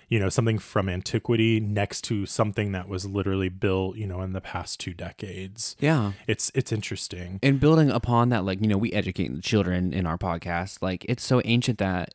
you 0.09 0.18
know, 0.18 0.29
something 0.29 0.59
from 0.59 0.88
antiquity 0.88 1.61
next 1.61 2.03
to 2.11 2.27
something 2.27 2.73
that 2.73 2.88
was 2.88 3.07
literally 3.07 3.49
built, 3.49 3.97
you 3.97 4.07
know, 4.09 4.23
in 4.23 4.33
the 4.33 4.40
past 4.40 4.81
two 4.81 4.95
decades. 4.95 5.77
yeah 5.79 6.12
It's 6.27 6.51
it's 6.53 6.73
interesting. 6.73 7.38
and 7.45 7.61
building 7.61 7.90
upon 7.90 8.29
that 8.31 8.45
like 8.45 8.61
you 8.61 8.66
know 8.66 8.77
we 8.77 8.92
educate 8.92 9.33
the 9.35 9.40
children 9.40 9.95
in 9.95 10.05
our 10.05 10.18
podcast 10.18 10.83
like 10.83 11.07
it's 11.09 11.23
so 11.25 11.40
ancient 11.45 11.79
that 11.79 12.12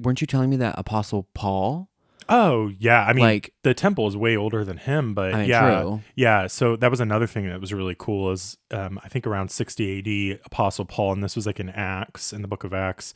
weren't 0.00 0.20
you 0.20 0.26
telling 0.26 0.50
me 0.50 0.56
that 0.56 0.74
apostle 0.78 1.28
paul 1.34 1.88
Oh 2.28 2.72
yeah, 2.78 3.04
I 3.04 3.12
mean, 3.12 3.24
like 3.24 3.52
the 3.62 3.74
temple 3.74 4.08
is 4.08 4.16
way 4.16 4.36
older 4.36 4.64
than 4.64 4.78
him, 4.78 5.14
but 5.14 5.34
I 5.34 5.40
mean, 5.40 5.48
yeah, 5.48 5.82
true. 5.82 6.00
yeah. 6.14 6.46
So 6.46 6.76
that 6.76 6.90
was 6.90 7.00
another 7.00 7.26
thing 7.26 7.48
that 7.48 7.60
was 7.60 7.72
really 7.72 7.96
cool. 7.98 8.30
Is 8.30 8.56
um, 8.70 8.98
I 9.04 9.08
think 9.08 9.26
around 9.26 9.50
60 9.50 10.32
AD, 10.32 10.40
Apostle 10.46 10.86
Paul, 10.86 11.12
and 11.12 11.22
this 11.22 11.36
was 11.36 11.46
like 11.46 11.60
in 11.60 11.68
Acts, 11.68 12.32
in 12.32 12.42
the 12.42 12.48
Book 12.48 12.64
of 12.64 12.72
Acts. 12.72 13.14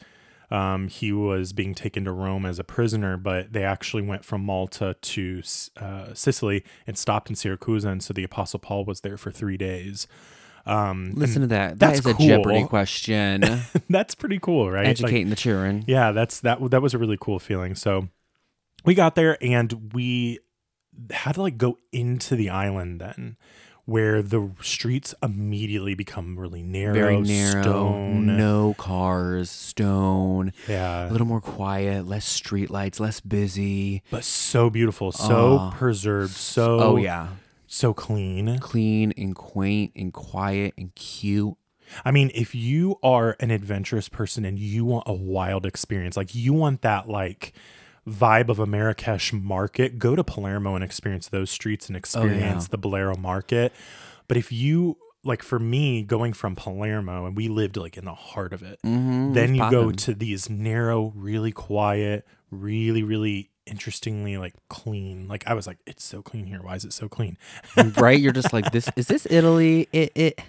Um, 0.50 0.88
he 0.88 1.12
was 1.12 1.52
being 1.52 1.74
taken 1.74 2.04
to 2.04 2.12
Rome 2.12 2.46
as 2.46 2.58
a 2.58 2.64
prisoner, 2.64 3.16
but 3.16 3.52
they 3.52 3.64
actually 3.64 4.02
went 4.02 4.24
from 4.24 4.42
Malta 4.42 4.96
to 5.00 5.42
uh, 5.76 6.14
Sicily 6.14 6.64
and 6.86 6.96
stopped 6.96 7.28
in 7.28 7.36
Syracuse, 7.36 7.84
and 7.84 8.02
so 8.02 8.14
the 8.14 8.24
Apostle 8.24 8.58
Paul 8.58 8.84
was 8.84 9.02
there 9.02 9.16
for 9.16 9.30
three 9.30 9.56
days. 9.56 10.06
Um, 10.66 11.12
listen 11.14 11.42
to 11.42 11.48
that. 11.48 11.78
That's 11.78 12.00
that 12.02 12.10
is 12.10 12.20
a 12.20 12.26
jeopardy 12.26 12.64
question. 12.64 13.44
That's 13.90 14.14
pretty 14.14 14.38
cool, 14.38 14.70
right? 14.70 14.82
Like, 14.86 14.90
educating 14.90 15.30
the 15.30 15.36
children. 15.36 15.84
Yeah 15.86 16.12
that's 16.12 16.40
that 16.40 16.58
that 16.70 16.82
was 16.82 16.94
a 16.94 16.98
really 16.98 17.16
cool 17.20 17.38
feeling. 17.38 17.74
So 17.74 18.08
we 18.84 18.94
got 18.94 19.14
there 19.14 19.38
and 19.42 19.90
we 19.94 20.40
had 21.10 21.36
to 21.36 21.42
like 21.42 21.56
go 21.58 21.78
into 21.92 22.36
the 22.36 22.50
island 22.50 23.00
then 23.00 23.36
where 23.84 24.20
the 24.20 24.50
streets 24.60 25.14
immediately 25.22 25.94
become 25.94 26.38
really 26.38 26.62
narrow, 26.62 26.92
very 26.92 27.20
narrow 27.22 27.62
stone. 27.62 28.36
no 28.36 28.74
cars 28.76 29.48
stone. 29.48 30.52
Yeah, 30.68 31.08
a 31.08 31.10
little 31.10 31.26
more 31.26 31.40
quiet 31.40 32.06
less 32.06 32.26
street 32.26 32.68
lights 32.70 33.00
less 33.00 33.20
busy. 33.20 34.02
But 34.10 34.24
so 34.24 34.68
beautiful 34.68 35.12
so 35.12 35.34
Oh. 35.36 35.72
preserved 35.74 36.34
so 36.34 36.78
oh 36.80 36.96
yeah 36.96 37.28
so 37.68 37.94
clean. 37.94 38.58
Clean 38.58 39.12
and 39.16 39.34
quaint 39.34 39.92
and 39.94 40.12
quiet 40.12 40.74
and 40.76 40.94
cute. 40.94 41.54
I 42.04 42.10
mean, 42.10 42.30
if 42.34 42.54
you 42.54 42.96
are 43.02 43.36
an 43.40 43.50
adventurous 43.50 44.08
person 44.08 44.44
and 44.44 44.58
you 44.58 44.84
want 44.84 45.04
a 45.06 45.12
wild 45.12 45.64
experience, 45.64 46.16
like 46.16 46.34
you 46.34 46.52
want 46.52 46.82
that 46.82 47.08
like 47.08 47.52
vibe 48.06 48.48
of 48.48 48.58
a 48.58 48.66
Marrakesh 48.66 49.32
market, 49.32 49.98
go 49.98 50.16
to 50.16 50.24
Palermo 50.24 50.74
and 50.74 50.84
experience 50.84 51.28
those 51.28 51.50
streets 51.50 51.88
and 51.88 51.96
experience 51.96 52.68
the 52.68 52.78
Ballarò 52.78 53.16
market. 53.18 53.72
But 54.26 54.36
if 54.36 54.52
you 54.52 54.98
like 55.24 55.42
for 55.42 55.58
me 55.58 56.02
going 56.02 56.32
from 56.32 56.56
Palermo 56.56 57.26
and 57.26 57.36
we 57.36 57.48
lived 57.48 57.76
like 57.76 57.96
in 57.96 58.04
the 58.04 58.14
heart 58.14 58.52
of 58.52 58.62
it, 58.62 58.78
mm-hmm, 58.84 59.32
then 59.32 59.54
you 59.54 59.70
go 59.70 59.90
to 59.90 60.14
these 60.14 60.48
narrow, 60.48 61.12
really 61.14 61.52
quiet, 61.52 62.26
really 62.50 63.02
really 63.02 63.50
interestingly 63.68 64.36
like 64.36 64.54
clean. 64.68 65.28
Like 65.28 65.46
I 65.46 65.54
was 65.54 65.66
like 65.66 65.78
it's 65.86 66.04
so 66.04 66.22
clean 66.22 66.46
here. 66.46 66.60
Why 66.62 66.74
is 66.76 66.84
it 66.84 66.92
so 66.92 67.08
clean? 67.08 67.36
right 67.96 68.18
you're 68.20 68.32
just 68.32 68.52
like 68.52 68.70
this 68.72 68.88
is 68.96 69.06
this 69.06 69.26
italy 69.30 69.88
it 69.92 70.10
it 70.14 70.40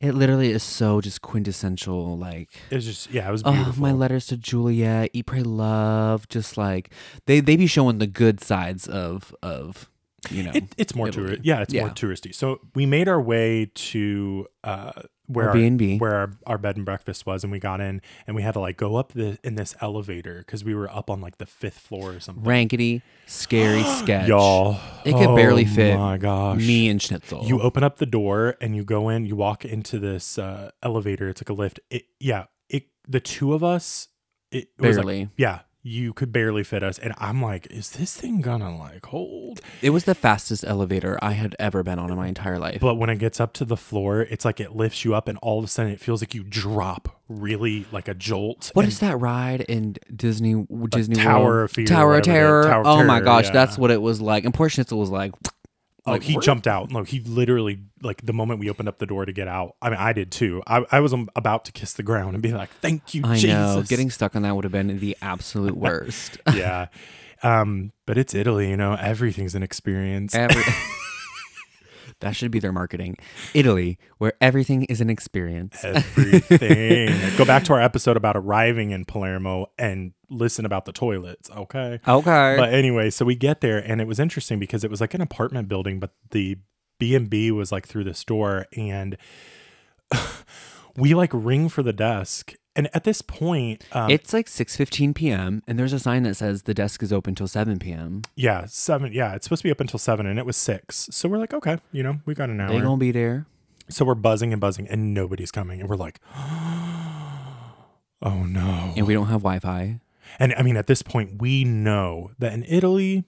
it 0.00 0.14
literally 0.14 0.50
is 0.50 0.62
so 0.62 1.00
just 1.00 1.20
quintessential 1.20 2.16
like 2.16 2.48
It 2.70 2.74
was 2.76 2.84
just 2.86 3.10
yeah, 3.10 3.28
it 3.28 3.32
was 3.32 3.42
oh 3.44 3.74
my 3.76 3.92
letters 3.92 4.26
to 4.28 4.36
juliet 4.36 5.10
eat 5.12 5.26
pray 5.26 5.42
love 5.42 6.28
just 6.28 6.56
like 6.56 6.90
they 7.26 7.40
they 7.40 7.56
be 7.56 7.66
showing 7.66 7.98
the 7.98 8.06
good 8.06 8.40
sides 8.40 8.86
of 8.88 9.34
of 9.42 9.90
you 10.30 10.42
know 10.42 10.52
It, 10.54 10.64
it's 10.78 10.94
more 10.94 11.08
Italy. 11.08 11.26
tourist. 11.26 11.44
Yeah, 11.44 11.60
it's 11.62 11.74
more 11.74 11.88
Yeah. 11.88 11.92
touristy. 11.94 12.34
So 12.34 12.60
we 12.74 12.86
made 12.86 13.08
our 13.08 13.20
way 13.20 13.70
to 13.74 14.46
uh, 14.64 15.02
where 15.30 15.48
Our 15.48 15.52
our, 15.54 15.98
where 15.98 16.14
our, 16.14 16.30
our 16.46 16.58
bed 16.58 16.76
and 16.76 16.84
breakfast 16.84 17.26
was, 17.26 17.44
and 17.44 17.50
we 17.52 17.58
got 17.58 17.80
in, 17.80 18.00
and 18.26 18.34
we 18.36 18.42
had 18.42 18.54
to 18.54 18.60
like 18.60 18.76
go 18.76 18.96
up 18.96 19.12
the 19.12 19.38
in 19.44 19.54
this 19.54 19.74
elevator 19.80 20.38
because 20.38 20.64
we 20.64 20.74
were 20.74 20.90
up 20.90 21.08
on 21.10 21.20
like 21.20 21.38
the 21.38 21.46
fifth 21.46 21.78
floor 21.78 22.12
or 22.12 22.20
something. 22.20 22.44
rankety 22.44 23.02
scary 23.26 23.82
sketch 23.98 24.28
Y'all, 24.28 24.78
It 25.04 25.12
could 25.12 25.34
barely 25.36 25.64
oh 25.64 25.74
fit 25.74 25.96
My 25.96 26.18
gosh, 26.18 26.58
me 26.58 26.88
and 26.88 27.00
schnitzel 27.00 27.44
You 27.44 27.60
open 27.60 27.82
up 27.84 27.98
the 27.98 28.06
door 28.06 28.56
and 28.60 28.74
you 28.74 28.84
go 28.84 29.08
in. 29.08 29.24
You 29.26 29.36
walk 29.36 29.64
into 29.64 29.98
this 29.98 30.38
uh, 30.38 30.70
elevator. 30.82 31.28
It's 31.28 31.40
like 31.40 31.48
a 31.48 31.52
lift. 31.52 31.80
It 31.90 32.04
yeah. 32.18 32.44
It 32.68 32.84
the 33.08 33.20
two 33.20 33.54
of 33.54 33.62
us. 33.64 34.08
It 34.50 34.68
was 34.78 34.96
like- 34.96 35.04
barely 35.06 35.28
yeah. 35.36 35.60
You 35.82 36.12
could 36.12 36.30
barely 36.30 36.62
fit 36.62 36.82
us, 36.82 36.98
and 36.98 37.14
I'm 37.16 37.40
like, 37.40 37.66
is 37.70 37.90
this 37.92 38.14
thing 38.14 38.42
gonna 38.42 38.76
like 38.76 39.06
hold? 39.06 39.60
it 39.80 39.90
was 39.90 40.04
the 40.04 40.14
fastest 40.14 40.62
elevator 40.66 41.18
i 41.22 41.32
had 41.32 41.56
ever 41.58 41.82
been 41.82 41.98
on 41.98 42.10
in 42.10 42.16
my 42.18 42.26
entire 42.26 42.58
life 42.58 42.80
But 42.80 42.96
when 42.96 43.08
it 43.08 43.16
gets 43.18 43.40
up 43.40 43.54
to 43.54 43.64
the 43.64 43.78
floor, 43.78 44.20
it's 44.22 44.44
like 44.44 44.60
it 44.60 44.76
lifts 44.76 45.04
you 45.06 45.14
up, 45.14 45.26
and 45.26 45.38
all 45.38 45.58
of 45.58 45.64
a 45.64 45.68
sudden 45.68 45.90
it 45.92 45.98
feels 46.00 46.20
like 46.20 46.34
you 46.34 46.42
drop 46.44 47.20
really 47.28 47.86
like 47.92 48.08
a 48.08 48.14
jolt. 48.14 48.70
What 48.74 48.84
is 48.84 48.98
that 49.00 49.18
ride 49.20 49.62
in 49.62 49.96
Disney 50.14 50.66
Disney 50.90 51.14
Tower 51.16 51.44
World? 51.44 51.64
of 51.70 51.72
Fear, 51.72 51.86
Tower 51.86 52.12
of 52.14 52.18
whatever 52.18 52.20
the- 52.20 52.32
Terror. 52.38 52.62
Tower 52.64 52.80
of 52.82 52.86
oh 52.86 53.04
my 53.04 53.14
Terror, 53.14 53.24
gosh, 53.24 53.44
yeah. 53.46 53.52
that's 53.52 53.78
what 53.78 53.90
it 53.90 54.02
was 54.02 54.20
like. 54.20 54.44
And 54.44 54.52
poor 54.52 54.68
Schnitzel 54.68 54.98
was 54.98 55.08
like, 55.10 55.32
Oh, 56.06 56.12
Like, 56.12 56.22
he 56.22 56.36
jumped 56.38 56.66
out. 56.66 56.90
No, 56.90 57.02
he 57.02 57.20
literally 57.20 57.80
like 58.02 58.24
the 58.24 58.32
moment 58.32 58.60
we 58.60 58.70
opened 58.70 58.88
up 58.88 58.98
the 58.98 59.06
door 59.06 59.26
to 59.26 59.32
get 59.32 59.48
out. 59.48 59.76
I 59.82 59.90
mean, 59.90 59.98
I 59.98 60.12
did 60.12 60.32
too. 60.32 60.62
I, 60.66 60.84
I 60.90 61.00
was 61.00 61.12
um, 61.12 61.28
about 61.36 61.64
to 61.66 61.72
kiss 61.72 61.92
the 61.92 62.02
ground 62.02 62.34
and 62.34 62.42
be 62.42 62.52
like, 62.52 62.70
"Thank 62.80 63.14
you, 63.14 63.22
I 63.24 63.34
Jesus." 63.36 63.48
know. 63.76 63.82
Getting 63.86 64.10
stuck 64.10 64.34
on 64.34 64.42
that 64.42 64.54
would 64.54 64.64
have 64.64 64.72
been 64.72 64.98
the 64.98 65.16
absolute 65.20 65.76
worst. 65.76 66.38
yeah, 66.54 66.86
um, 67.42 67.92
but 68.06 68.16
it's 68.18 68.34
Italy. 68.34 68.70
You 68.70 68.76
know, 68.76 68.94
everything's 68.94 69.54
an 69.54 69.62
experience. 69.62 70.34
Every- 70.34 70.62
that 72.20 72.36
should 72.36 72.50
be 72.50 72.58
their 72.58 72.72
marketing. 72.72 73.16
Italy, 73.54 73.98
where 74.18 74.32
everything 74.40 74.84
is 74.84 75.00
an 75.00 75.10
experience. 75.10 75.84
Everything. 75.84 77.08
Go 77.36 77.44
back 77.44 77.64
to 77.64 77.72
our 77.72 77.80
episode 77.80 78.16
about 78.16 78.36
arriving 78.36 78.90
in 78.90 79.04
Palermo 79.04 79.66
and 79.78 80.12
listen 80.28 80.64
about 80.64 80.84
the 80.84 80.92
toilets. 80.92 81.50
Okay. 81.50 82.00
Okay. 82.06 82.54
But 82.56 82.72
anyway, 82.72 83.10
so 83.10 83.24
we 83.24 83.34
get 83.34 83.60
there 83.60 83.78
and 83.78 84.00
it 84.00 84.06
was 84.06 84.20
interesting 84.20 84.58
because 84.58 84.84
it 84.84 84.90
was 84.90 85.00
like 85.00 85.14
an 85.14 85.20
apartment 85.20 85.68
building, 85.68 85.98
but 85.98 86.12
the 86.30 86.58
B 87.00 87.16
and 87.16 87.28
B 87.28 87.50
was 87.50 87.72
like 87.72 87.88
through 87.88 88.04
this 88.04 88.22
door, 88.22 88.66
and 88.76 89.16
we 90.96 91.14
like 91.14 91.30
ring 91.32 91.68
for 91.68 91.82
the 91.82 91.92
desk. 91.92 92.54
And 92.76 92.88
at 92.94 93.04
this 93.04 93.20
point, 93.20 93.84
um, 93.92 94.10
it's 94.10 94.32
like 94.32 94.46
6:15 94.46 95.14
p.m. 95.14 95.62
and 95.66 95.78
there's 95.78 95.92
a 95.92 95.98
sign 95.98 96.22
that 96.22 96.36
says 96.36 96.62
the 96.62 96.74
desk 96.74 97.02
is 97.02 97.12
open 97.12 97.34
till 97.34 97.48
7 97.48 97.78
p.m. 97.78 98.22
yeah, 98.36 98.66
seven. 98.66 99.12
Yeah, 99.12 99.34
it's 99.34 99.46
supposed 99.46 99.62
to 99.62 99.68
be 99.68 99.72
up 99.72 99.80
until 99.80 99.98
seven, 99.98 100.26
and 100.26 100.38
it 100.38 100.46
was 100.46 100.56
six. 100.56 101.08
So 101.10 101.28
we're 101.28 101.38
like, 101.38 101.52
okay, 101.52 101.78
you 101.92 102.02
know, 102.02 102.20
we 102.26 102.34
got 102.34 102.48
an 102.48 102.60
hour. 102.60 102.68
They 102.68 102.76
hour. 102.76 102.82
gonna 102.82 102.96
be 102.98 103.12
there. 103.12 103.46
so 103.88 104.04
we're 104.04 104.14
buzzing 104.14 104.52
and 104.52 104.60
buzzing, 104.60 104.86
and 104.88 105.12
nobody's 105.12 105.50
coming, 105.50 105.80
and 105.80 105.90
we're 105.90 105.96
like, 105.96 106.20
oh 106.36 107.64
no. 108.22 108.92
And 108.96 109.06
we 109.06 109.14
don't 109.14 109.26
have 109.26 109.40
Wi-Fi. 109.40 110.00
And 110.38 110.54
I 110.54 110.62
mean, 110.62 110.76
at 110.76 110.86
this 110.86 111.02
point, 111.02 111.42
we 111.42 111.64
know 111.64 112.30
that 112.38 112.52
in 112.52 112.62
Italy, 112.64 113.24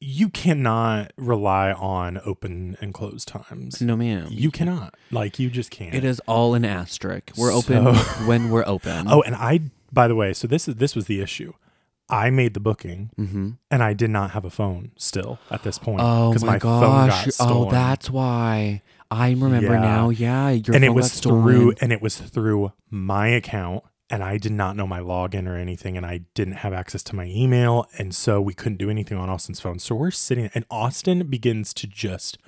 you 0.00 0.28
cannot 0.28 1.12
rely 1.16 1.72
on 1.72 2.20
open 2.24 2.76
and 2.80 2.92
closed 2.92 3.28
times. 3.28 3.80
No, 3.80 3.96
ma'am. 3.96 4.28
You 4.30 4.50
cannot. 4.50 4.94
Like, 5.10 5.38
you 5.38 5.48
just 5.50 5.70
can't. 5.70 5.94
It 5.94 6.04
is 6.04 6.20
all 6.26 6.54
an 6.54 6.64
asterisk. 6.64 7.32
We're 7.36 7.52
open 7.52 7.84
when 8.26 8.50
we're 8.50 8.66
open. 8.66 9.06
Oh, 9.08 9.22
and 9.22 9.34
I, 9.34 9.60
by 9.92 10.06
the 10.08 10.14
way, 10.14 10.32
so 10.32 10.46
this 10.46 10.68
is 10.68 10.76
this 10.76 10.94
was 10.94 11.06
the 11.06 11.20
issue. 11.20 11.52
I 12.08 12.30
made 12.30 12.54
the 12.54 12.60
booking, 12.60 13.10
Mm-hmm. 13.18 13.50
and 13.70 13.82
I 13.82 13.92
did 13.92 14.10
not 14.10 14.30
have 14.32 14.44
a 14.44 14.50
phone 14.50 14.92
still 14.96 15.38
at 15.50 15.62
this 15.64 15.76
point. 15.78 16.00
Oh 16.02 16.32
my, 16.40 16.58
phone 16.58 17.08
gosh! 17.08 17.24
got. 17.38 17.50
Oh, 17.50 17.70
that's 17.70 18.08
why. 18.10 18.82
I 19.10 19.30
remember 19.30 19.72
Yeah. 19.74 19.80
now. 19.80 20.10
Yeah, 20.10 20.50
your 20.50 20.74
and 20.76 20.84
it 20.84 20.90
was 20.90 21.18
through 21.20 21.74
and 21.80 21.92
it 21.92 22.00
was 22.02 22.16
through 22.18 22.72
my 22.90 23.28
account 23.28 23.82
and 24.10 24.22
I 24.22 24.38
did 24.38 24.52
not 24.52 24.76
know 24.76 24.86
my 24.86 25.00
login 25.00 25.48
or 25.48 25.56
anything 25.56 25.96
and 25.96 26.06
I 26.06 26.20
didn't 26.34 26.54
have 26.54 26.72
access 26.72 27.02
to 27.04 27.16
my 27.16 27.24
email 27.24 27.86
and 27.98 28.14
so 28.14 28.40
we 28.40 28.54
couldn't 28.54 28.78
do 28.78 28.88
anything 28.90 29.18
on 29.18 29.28
Austin's 29.28 29.60
phone. 29.60 29.78
So 29.78 29.94
we're 29.94 30.10
sitting 30.12 30.48
and 30.54 30.64
Austin 30.70 31.26
begins 31.28 31.74
to 31.74 31.86
just 31.86 32.38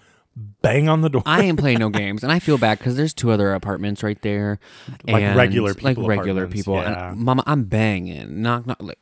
bang 0.62 0.88
on 0.88 1.00
the 1.00 1.08
door. 1.08 1.22
I 1.26 1.42
ain't 1.42 1.58
playing 1.58 1.80
no 1.80 1.88
games, 2.02 2.22
and 2.22 2.30
I 2.30 2.38
feel 2.38 2.58
bad 2.58 2.78
because 2.78 2.96
there's 2.96 3.12
two 3.12 3.32
other 3.32 3.52
apartments 3.54 4.04
right 4.04 4.20
there, 4.22 4.60
Like 5.04 5.22
and- 5.24 5.36
regular 5.36 5.74
like 5.82 5.96
regular 5.98 6.46
people. 6.46 6.74
yeah. 6.76 7.10
And 7.10 7.18
Mama, 7.20 7.42
I'm 7.46 7.64
banging, 7.64 8.40
knock 8.40 8.64
knock. 8.66 8.80
Like, 8.80 8.98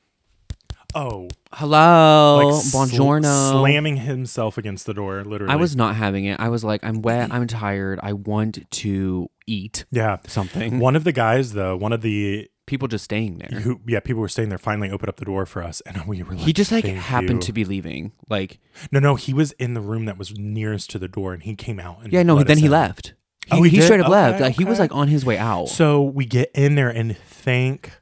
oh, 0.96 1.28
hello, 1.52 2.48
like 2.52 2.62
sl- 2.64 2.76
buongiorno. 2.78 3.50
slamming 3.52 3.98
himself 3.98 4.58
against 4.58 4.86
the 4.86 4.94
door 4.94 5.22
literally. 5.24 5.52
I 5.52 5.56
was 5.56 5.76
not 5.76 5.94
having 5.96 6.24
it. 6.24 6.40
I 6.40 6.48
was 6.48 6.64
like, 6.64 6.82
I'm 6.84 7.02
wet. 7.02 7.30
I'm 7.32 7.46
tired. 7.46 8.00
I 8.02 8.12
want 8.14 8.68
to 8.70 9.30
eat 9.46 9.84
Yeah. 9.90 10.18
something. 10.26 10.78
One 10.78 10.96
of 10.96 11.04
the 11.04 11.12
guys 11.12 11.52
though, 11.52 11.76
one 11.76 11.92
of 11.92 12.02
the 12.02 12.48
People 12.66 12.88
just 12.88 13.04
staying 13.04 13.38
there. 13.38 13.60
who 13.60 13.80
yeah, 13.86 14.00
people 14.00 14.20
were 14.20 14.28
staying 14.28 14.48
there 14.48 14.58
finally 14.58 14.90
opened 14.90 15.08
up 15.08 15.18
the 15.18 15.24
door 15.24 15.46
for 15.46 15.62
us 15.62 15.80
and 15.82 16.04
we 16.06 16.20
were 16.24 16.34
like 16.34 16.44
He 16.44 16.52
just 16.52 16.72
like 16.72 16.84
happened 16.84 17.34
you." 17.44 17.46
to 17.46 17.52
be 17.52 17.64
leaving. 17.64 18.10
Like, 18.28 18.58
No, 18.90 18.98
no, 18.98 19.14
he 19.14 19.32
was 19.32 19.52
in 19.52 19.74
the 19.74 19.80
room 19.80 20.06
that 20.06 20.18
was 20.18 20.36
nearest 20.36 20.90
to 20.90 20.98
the 20.98 21.06
door 21.06 21.32
and 21.32 21.44
he 21.44 21.54
came 21.54 21.78
out 21.78 22.02
and 22.02 22.12
yeah, 22.12 22.24
no. 22.24 22.42
Then 22.42 22.58
he 22.58 22.64
in. 22.66 22.72
left. 22.72 23.14
He, 23.46 23.52
Oh, 23.52 23.62
he 23.62 23.70
he 23.70 23.80
straight 23.82 24.00
up 24.00 24.06
Okay, 24.06 24.12
left. 24.12 24.40
Like 24.40 24.56
he 24.56 24.64
was 24.64 24.80
like 24.80 24.92
on 24.92 25.06
his 25.06 25.24
way 25.24 25.38
out. 25.38 25.68
So 25.68 26.02
we 26.02 26.24
get 26.24 26.50
in 26.56 26.74
there 26.74 26.88
and 26.90 27.16
thank 27.16 27.92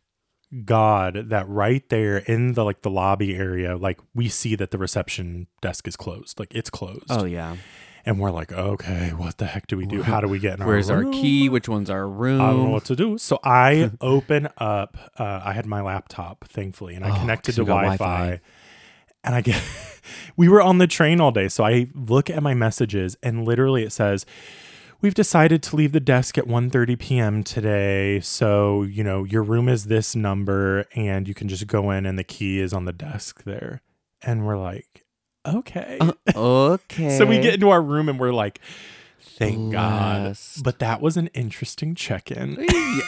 God 0.65 1.31
that 1.31 1.49
right 1.49 1.89
there 1.89 2.19
in 2.19 2.53
the 2.53 2.65
like 2.65 2.83
the 2.83 2.91
lobby 2.91 3.35
area, 3.37 3.77
like 3.77 3.99
we 4.15 4.29
see 4.29 4.55
that 4.57 4.71
the 4.71 4.79
reception 4.79 5.47
desk 5.61 5.89
is 5.89 5.97
closed. 5.97 6.39
Like 6.39 6.55
it's 6.55 6.71
closed. 6.71 7.07
oh 7.11 7.25
yeah. 7.25 7.57
And 8.07 8.21
we're 8.21 8.31
like, 8.31 8.53
okay, 8.53 9.15
what 9.17 9.39
the 9.39 9.47
heck 9.47 9.67
do 9.67 9.79
we 9.79 9.87
do? 9.87 10.03
How 10.03 10.21
do 10.21 10.29
we 10.29 10.39
get 10.39 10.57
in 10.57 10.61
our 10.63 10.69
Where's 10.69 10.91
our 10.91 11.05
key? 11.05 11.49
Which 11.49 11.71
one's 11.71 11.89
our 11.89 12.07
room? 12.07 12.39
I 12.43 12.49
don't 12.51 12.65
know 12.65 12.71
what 12.71 12.85
to 12.85 12.97
do. 12.97 13.17
So 13.17 13.41
I 13.43 13.91
open 14.03 14.49
up. 14.59 14.99
Uh, 15.19 15.41
I 15.43 15.55
had 15.55 15.65
my 15.65 15.81
laptop, 15.81 16.45
thankfully, 16.47 16.95
and 16.97 17.03
I 17.05 17.17
Oh, 17.17 17.19
connected 17.21 17.55
to 17.55 17.63
Wi-Fi. 17.65 17.97
Wi-Fi. 17.97 18.41
And 19.25 19.35
I 19.35 19.41
get. 19.41 19.63
we 20.37 20.51
were 20.51 20.61
on 20.61 20.77
the 20.77 20.87
train 20.87 21.19
all 21.19 21.31
day, 21.33 21.49
so 21.49 21.65
I 21.65 21.87
look 21.95 22.29
at 22.29 22.43
my 22.43 22.53
messages, 22.53 23.17
and 23.23 23.47
literally 23.47 23.85
it 23.85 23.91
says, 23.91 24.27
"We've 25.05 25.13
decided 25.13 25.63
to 25.65 25.77
leave 25.77 25.93
the 25.93 26.01
desk 26.01 26.39
at 26.39 26.47
1:30 26.47 26.99
p.m. 26.99 27.45
today. 27.45 28.21
So 28.21 28.85
you 28.85 29.05
know 29.05 29.25
your 29.25 29.43
room 29.43 29.69
is 29.69 29.85
this 29.85 30.17
number, 30.17 30.87
and 30.95 31.29
you 31.29 31.35
can 31.35 31.47
just 31.47 31.67
go 31.67 31.91
in, 31.91 32.07
and 32.07 32.19
the 32.19 32.25
key 32.25 32.59
is 32.59 32.73
on 32.73 32.87
the 32.87 32.93
desk 32.95 33.45
there." 33.45 33.83
And 34.23 34.47
we're 34.47 34.57
like, 34.57 35.05
"Okay." 35.45 35.99
Uh, 36.01 36.13
okay. 36.35 37.11
So 37.19 37.27
we 37.27 37.39
get 37.39 37.53
into 37.53 37.69
our 37.69 37.83
room 37.83 38.09
and 38.09 38.19
we're 38.19 38.33
like, 38.33 38.61
thank 39.25 39.73
God. 39.73 40.37
But 40.63 40.79
that 40.79 41.01
was 41.01 41.17
an 41.17 41.29
interesting 41.29 41.95
check 41.95 42.31
in. 42.31 42.59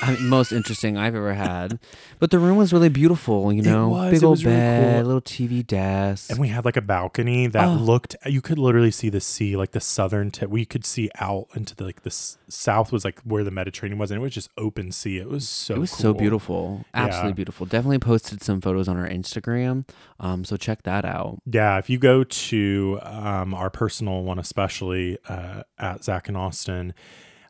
I 0.03 0.17
mean, 0.19 0.29
most 0.29 0.53
interesting 0.53 0.97
I've 0.97 1.15
ever 1.15 1.35
had. 1.35 1.79
But 2.19 2.31
the 2.31 2.39
room 2.39 2.57
was 2.57 2.73
really 2.73 2.89
beautiful, 2.89 3.53
you 3.53 3.63
know. 3.63 3.89
was, 3.91 4.11
Big 4.13 4.23
it 4.23 4.25
old 4.25 4.33
was 4.33 4.45
really 4.45 4.57
bed, 4.57 4.95
cool. 5.03 5.07
little 5.07 5.21
TV 5.21 5.67
desk. 5.67 6.31
And 6.31 6.39
we 6.41 6.49
had 6.49 6.65
like 6.65 6.77
a 6.77 6.81
balcony 6.83 7.47
that 7.49 7.67
looked, 7.81 8.17
you 8.27 8.41
could 8.41 8.59
literally 8.59 8.91
see 8.91 9.09
the 9.09 9.21
sea, 9.21 9.57
like 9.57 9.73
the 9.73 9.81
southern 9.81 10.31
tip. 10.31 10.51
We 10.51 10.65
could 10.65 10.85
see 10.85 11.11
out 11.21 11.47
into 11.55 11.75
the, 11.77 11.85
like 11.85 12.03
the 12.03 12.09
s- 12.11 12.39
south 12.49 12.91
was 12.93 13.05
like 13.05 13.21
where 13.21 13.45
the 13.45 13.51
Mediterranean 13.51 13.99
was. 13.99 14.11
And 14.11 14.21
it 14.21 14.23
was 14.23 14.33
just 14.35 14.51
open 14.59 14.93
sea. 14.93 15.19
It 15.19 15.29
was 15.29 15.49
so 15.49 15.75
it 15.75 15.79
was 15.79 15.91
so 15.91 16.13
cool. 16.13 16.21
beautiful. 16.21 16.85
Absolutely 16.95 17.31
Yeah. 17.31 17.35
beautiful. 17.35 17.67
Definitely 17.67 17.99
posted 18.01 18.43
some 18.43 18.61
photos 18.61 18.89
on 18.89 18.97
our 18.97 19.09
Instagram. 19.09 19.87
Um, 20.19 20.45
so 20.45 20.57
check 20.57 20.83
that 20.85 21.05
out. 21.05 21.41
Yeah, 21.45 21.79
if 21.79 21.91
you 21.91 21.99
go 21.99 22.25
to 22.25 22.99
um, 23.03 23.53
our 23.55 23.69
personal 23.71 24.23
one, 24.23 24.39
especially 24.39 25.19
uh, 25.29 25.63
at 25.79 26.05
Zach 26.07 26.29
and 26.29 26.37
Austin, 26.37 26.95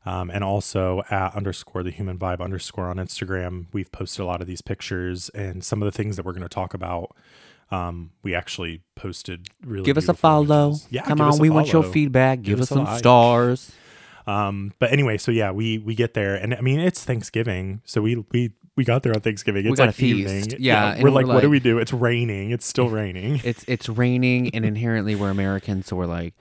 um, 0.04 0.30
and 0.30 0.42
also 0.42 1.02
at 1.10 1.34
underscore 1.34 1.82
the 1.82 1.90
human 1.90 2.18
vibe 2.18 2.40
underscore 2.40 2.86
on 2.88 2.96
Instagram, 2.96 3.66
we've 3.72 3.90
posted 3.92 4.20
a 4.20 4.26
lot 4.26 4.40
of 4.40 4.46
these 4.46 4.62
pictures 4.62 5.28
and 5.30 5.62
some 5.64 5.82
of 5.82 5.86
the 5.86 5.92
things 5.96 6.16
that 6.16 6.24
we're 6.24 6.32
going 6.32 6.42
to 6.42 6.48
talk 6.48 6.74
about. 6.74 7.14
Um, 7.70 8.10
we 8.22 8.34
actually 8.34 8.82
posted 8.94 9.48
really. 9.64 9.84
Give 9.84 9.98
us 9.98 10.08
a 10.08 10.14
follow. 10.14 10.68
images. 10.68 10.86
Yeah, 10.90 11.02
Come 11.02 11.20
on, 11.20 11.38
we 11.38 11.50
want 11.50 11.72
your 11.72 11.82
feedback. 11.82 12.38
Give, 12.38 12.56
Give 12.56 12.60
us 12.60 12.70
us 12.72 12.76
some 12.76 12.84
like. 12.84 12.98
stars. 12.98 13.72
Um, 14.26 14.72
but 14.78 14.92
anyway, 14.92 15.18
so 15.18 15.30
yeah, 15.32 15.50
we 15.50 15.78
we 15.78 15.94
get 15.94 16.14
there, 16.14 16.34
and 16.34 16.54
I 16.54 16.60
mean 16.60 16.80
it's 16.80 17.04
Thanksgiving, 17.04 17.80
so 17.84 18.02
we 18.02 18.24
we 18.32 18.52
we 18.76 18.84
got 18.84 19.02
there 19.02 19.14
on 19.14 19.20
Thanksgiving. 19.20 19.64
We 19.64 19.76
got 19.76 19.84
like 19.84 19.90
a 19.90 19.92
feast. 19.92 20.30
evening. 20.30 20.60
Yeah, 20.60 20.92
and 20.92 21.02
we're 21.02 21.10
we're 21.10 21.14
like, 21.14 21.26
what 21.26 21.40
do 21.42 21.50
we 21.50 21.60
do? 21.60 21.78
It's 21.78 21.92
raining. 21.92 22.50
It's 22.50 22.66
still 22.66 22.88
raining. 22.88 23.40
It's 23.44 23.64
it's 23.66 23.88
raining 23.88 24.54
and 24.54 24.64
inherently 24.64 25.14
we're 25.14 25.30
American, 25.30 25.82
so 25.82 25.96
we're 25.96 26.06
like, 26.06 26.34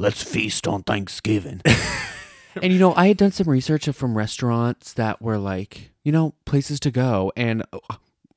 let's 0.00 0.22
feast 0.22 0.66
on 0.66 0.82
Thanksgiving. 0.82 1.60
and 2.62 2.72
you 2.72 2.78
know, 2.78 2.94
I 2.94 3.08
had 3.08 3.16
done 3.18 3.32
some 3.32 3.48
research 3.48 3.88
from 3.90 4.16
restaurants 4.16 4.92
that 4.94 5.20
were 5.22 5.38
like, 5.38 5.90
you 6.02 6.10
know, 6.12 6.34
places 6.44 6.80
to 6.80 6.90
go, 6.90 7.32
and 7.36 7.62
uh, 7.72 7.78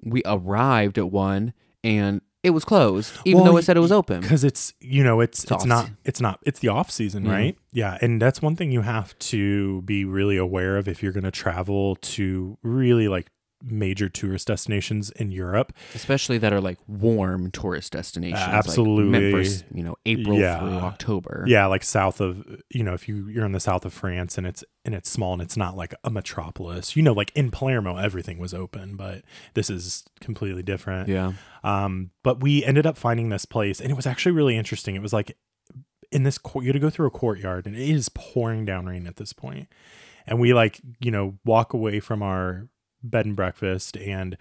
we 0.04 0.22
arrived 0.26 0.98
at 0.98 1.10
one 1.12 1.54
and 1.84 2.22
it 2.44 2.50
was 2.50 2.66
closed, 2.66 3.14
even 3.24 3.42
Well, 3.42 3.54
though 3.54 3.58
it 3.58 3.64
said 3.64 3.78
it 3.78 3.80
was 3.80 3.92
open. 3.94 4.20
because 4.20 4.44
it's 4.44 4.74
you 4.82 5.02
know 5.02 5.22
it's 5.22 5.44
It's 5.44 5.52
it's, 5.52 5.66
not 5.66 5.90
it's 6.04 6.20
not 6.20 6.40
it's 6.46 6.60
the 6.60 6.68
off 6.68 6.92
season 6.92 7.24
Mhm. 7.24 7.32
right 7.32 7.58
yeah 7.72 7.98
and 8.02 8.22
that's 8.22 8.42
one 8.42 8.58
thing 8.58 8.70
you 8.70 8.82
have 8.82 9.18
to 9.20 9.82
be 9.84 10.04
really 10.04 10.36
aware 10.36 10.76
of 10.76 10.90
if 10.90 11.02
you're 11.02 11.14
going 11.14 11.24
to 11.24 11.32
travel 11.32 11.96
to 12.02 12.58
really 12.62 13.08
like 13.08 13.28
major 13.64 14.10
tourist 14.10 14.48
destinations 14.48 15.10
in 15.12 15.32
Europe 15.32 15.72
Especially 15.96 16.38
that 16.38 16.52
are 16.52 16.60
like 16.62 16.78
warm 16.88 17.50
tourist 17.52 17.94
destinations, 17.94 18.42
like 18.42 18.50
absolutely. 18.50 19.32
for 19.32 19.76
you 19.76 19.84
know 19.84 19.96
April 20.06 20.38
Yeah. 20.38 20.60
through 20.60 20.78
October. 20.80 21.46
yeah 21.48 21.66
like 21.68 21.84
south 21.84 22.20
of 22.20 22.46
you 22.70 22.84
know 22.84 22.94
if 22.94 23.08
you 23.08 23.28
you're 23.30 23.46
in 23.46 23.54
the 23.54 23.60
south 23.60 23.86
of 23.86 23.94
France 23.94 24.38
and 24.38 24.46
it's 24.46 24.64
and 24.86 24.94
it's 24.94 25.10
small 25.10 25.34
and 25.34 25.42
it's 25.42 25.56
not 25.56 25.78
like 25.78 25.94
a 26.04 26.10
metropolis 26.10 26.96
you 26.96 27.02
know 27.02 27.14
like 27.14 27.32
in 27.36 27.52
Palermo 27.52 27.96
everything 27.98 28.38
was 28.38 28.54
open 28.54 28.96
but 28.98 29.24
this 29.54 29.70
is 29.70 30.04
completely 30.20 30.64
different 30.64 31.08
yeah. 31.10 31.34
Um, 31.64 32.12
but 32.24 32.42
we 32.42 32.64
ended 32.66 32.86
up 32.86 32.98
finding 32.98 33.30
this 33.30 33.46
place, 33.46 33.80
and 33.80 33.90
it 33.90 33.94
was 33.96 34.06
actually 34.06 34.34
really 34.34 34.58
interesting. 34.58 34.96
It 34.96 35.02
was 35.02 35.14
like 35.14 35.38
in 36.12 36.24
this 36.24 36.38
court, 36.38 36.66
you 36.66 36.70
had 36.70 36.74
to 36.74 36.80
go 36.80 36.90
through 36.90 37.08
a 37.08 37.12
courtyard, 37.12 37.66
and 37.66 37.74
it 37.76 37.90
is 37.90 38.10
pouring 38.10 38.66
down 38.66 38.86
rain 38.86 39.08
at 39.08 39.16
this 39.16 39.32
point. 39.32 39.70
And 40.28 40.40
we 40.40 40.54
like, 40.54 40.82
you 41.00 41.10
know, 41.10 41.38
walk 41.46 41.74
away 41.74 42.00
from 42.02 42.22
our 42.22 42.68
bed 43.04 43.26
and 43.26 43.36
breakfast, 43.36 43.98
and 43.98 44.38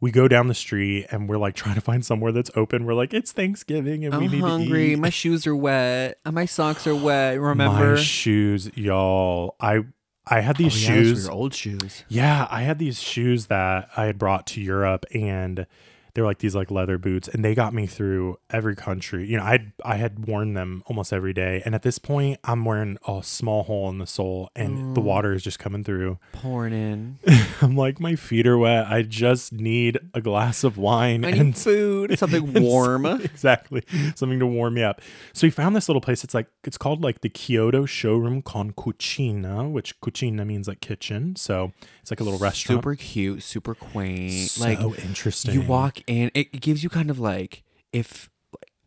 we 0.00 0.10
go 0.10 0.28
down 0.28 0.48
the 0.48 0.54
street, 0.54 1.06
and 1.10 1.28
we're 1.28 1.38
like 1.38 1.54
trying 1.54 1.76
to 1.76 1.80
find 1.80 2.04
somewhere 2.04 2.30
that's 2.32 2.50
open. 2.54 2.84
We're 2.84 2.94
like, 2.94 3.14
it's 3.14 3.32
Thanksgiving, 3.32 4.04
and 4.04 4.16
we 4.18 4.26
I'm 4.26 4.30
need 4.32 4.40
to 4.40 4.46
hungry. 4.46 4.92
eat. 4.92 4.98
My 4.98 5.10
shoes 5.10 5.46
are 5.46 5.56
wet. 5.56 6.18
and 6.24 6.34
My 6.34 6.44
socks 6.46 6.86
are 6.86 6.94
wet. 6.96 7.40
Remember? 7.40 7.94
My 7.96 8.00
shoes, 8.00 8.70
y'all. 8.76 9.56
I 9.60 9.80
I 10.26 10.40
had 10.40 10.56
Oh, 10.56 10.62
these 10.64 10.82
yeah, 10.88 10.94
those 10.96 10.98
were 10.98 11.04
shoes. 11.14 11.24
your 11.24 11.32
old 11.32 11.54
shoes. 11.54 12.04
Yeah, 12.08 12.46
I 12.50 12.62
had 12.62 12.78
these 12.78 13.00
shoes 13.00 13.46
that 13.46 13.88
I 13.96 14.04
had 14.06 14.18
brought 14.18 14.46
to 14.48 14.60
Europe 14.60 15.04
and 15.14 15.66
they 16.14 16.22
were 16.22 16.28
like 16.28 16.38
these 16.38 16.54
like 16.54 16.70
leather 16.70 16.96
boots 16.98 17.28
and 17.28 17.44
they 17.44 17.54
got 17.54 17.74
me 17.74 17.86
through 17.86 18.38
every 18.50 18.74
country 18.76 19.28
you 19.28 19.36
know 19.36 19.42
i 19.42 19.72
i 19.84 19.96
had 19.96 20.26
worn 20.26 20.54
them 20.54 20.82
almost 20.86 21.12
every 21.12 21.32
day 21.32 21.60
and 21.64 21.74
at 21.74 21.82
this 21.82 21.98
point 21.98 22.38
i'm 22.44 22.64
wearing 22.64 22.96
a 23.08 23.20
small 23.22 23.64
hole 23.64 23.88
in 23.90 23.98
the 23.98 24.06
sole 24.06 24.50
and 24.54 24.94
the 24.96 25.00
Mm. 25.00 25.04
water 25.04 25.32
is 25.32 25.42
just 25.42 25.58
coming 25.58 25.82
through 25.84 26.18
Pouring 26.32 26.72
in. 26.72 27.18
i'm 27.60 27.76
like 27.76 27.98
my 28.00 28.14
feet 28.16 28.46
are 28.46 28.56
wet 28.56 28.86
i 28.86 29.02
just 29.02 29.52
need 29.52 29.98
a 30.14 30.20
glass 30.20 30.62
of 30.64 30.78
wine 30.78 31.24
and 31.24 31.56
food. 31.56 32.18
Something 32.18 32.52
warm. 32.62 33.04
exactly 33.06 33.82
something 34.14 34.38
to 34.38 34.46
warm 34.46 34.74
me 34.74 34.82
up 34.82 35.00
so 35.32 35.46
we 35.46 35.50
found 35.50 35.74
this 35.74 35.88
little 35.88 36.00
place 36.00 36.22
it's 36.24 36.34
like 36.34 36.46
it's 36.64 36.78
called 36.78 37.02
like 37.02 37.20
the 37.22 37.28
kyoto 37.28 37.84
showroom 37.86 38.40
con 38.42 38.70
cucina 38.72 39.70
which 39.70 40.00
cucina 40.00 40.46
means 40.46 40.68
like 40.68 40.80
kitchen 40.80 41.34
so 41.36 41.72
it's 42.00 42.10
like 42.10 42.20
a 42.20 42.24
little 42.24 42.38
restaurant 42.38 42.78
Super 42.78 42.94
cute, 42.94 43.42
super 43.42 43.74
quaint. 43.74 44.32
so 44.50 44.64
like 44.64 44.78
interesting 45.04 45.54
you 45.54 45.62
walk 45.62 45.98
in, 46.06 46.30
it, 46.34 46.60
gives 46.60 46.82
you 46.82 46.90
kind 46.90 47.10
of 47.10 47.18
like 47.18 47.62
if 47.92 48.30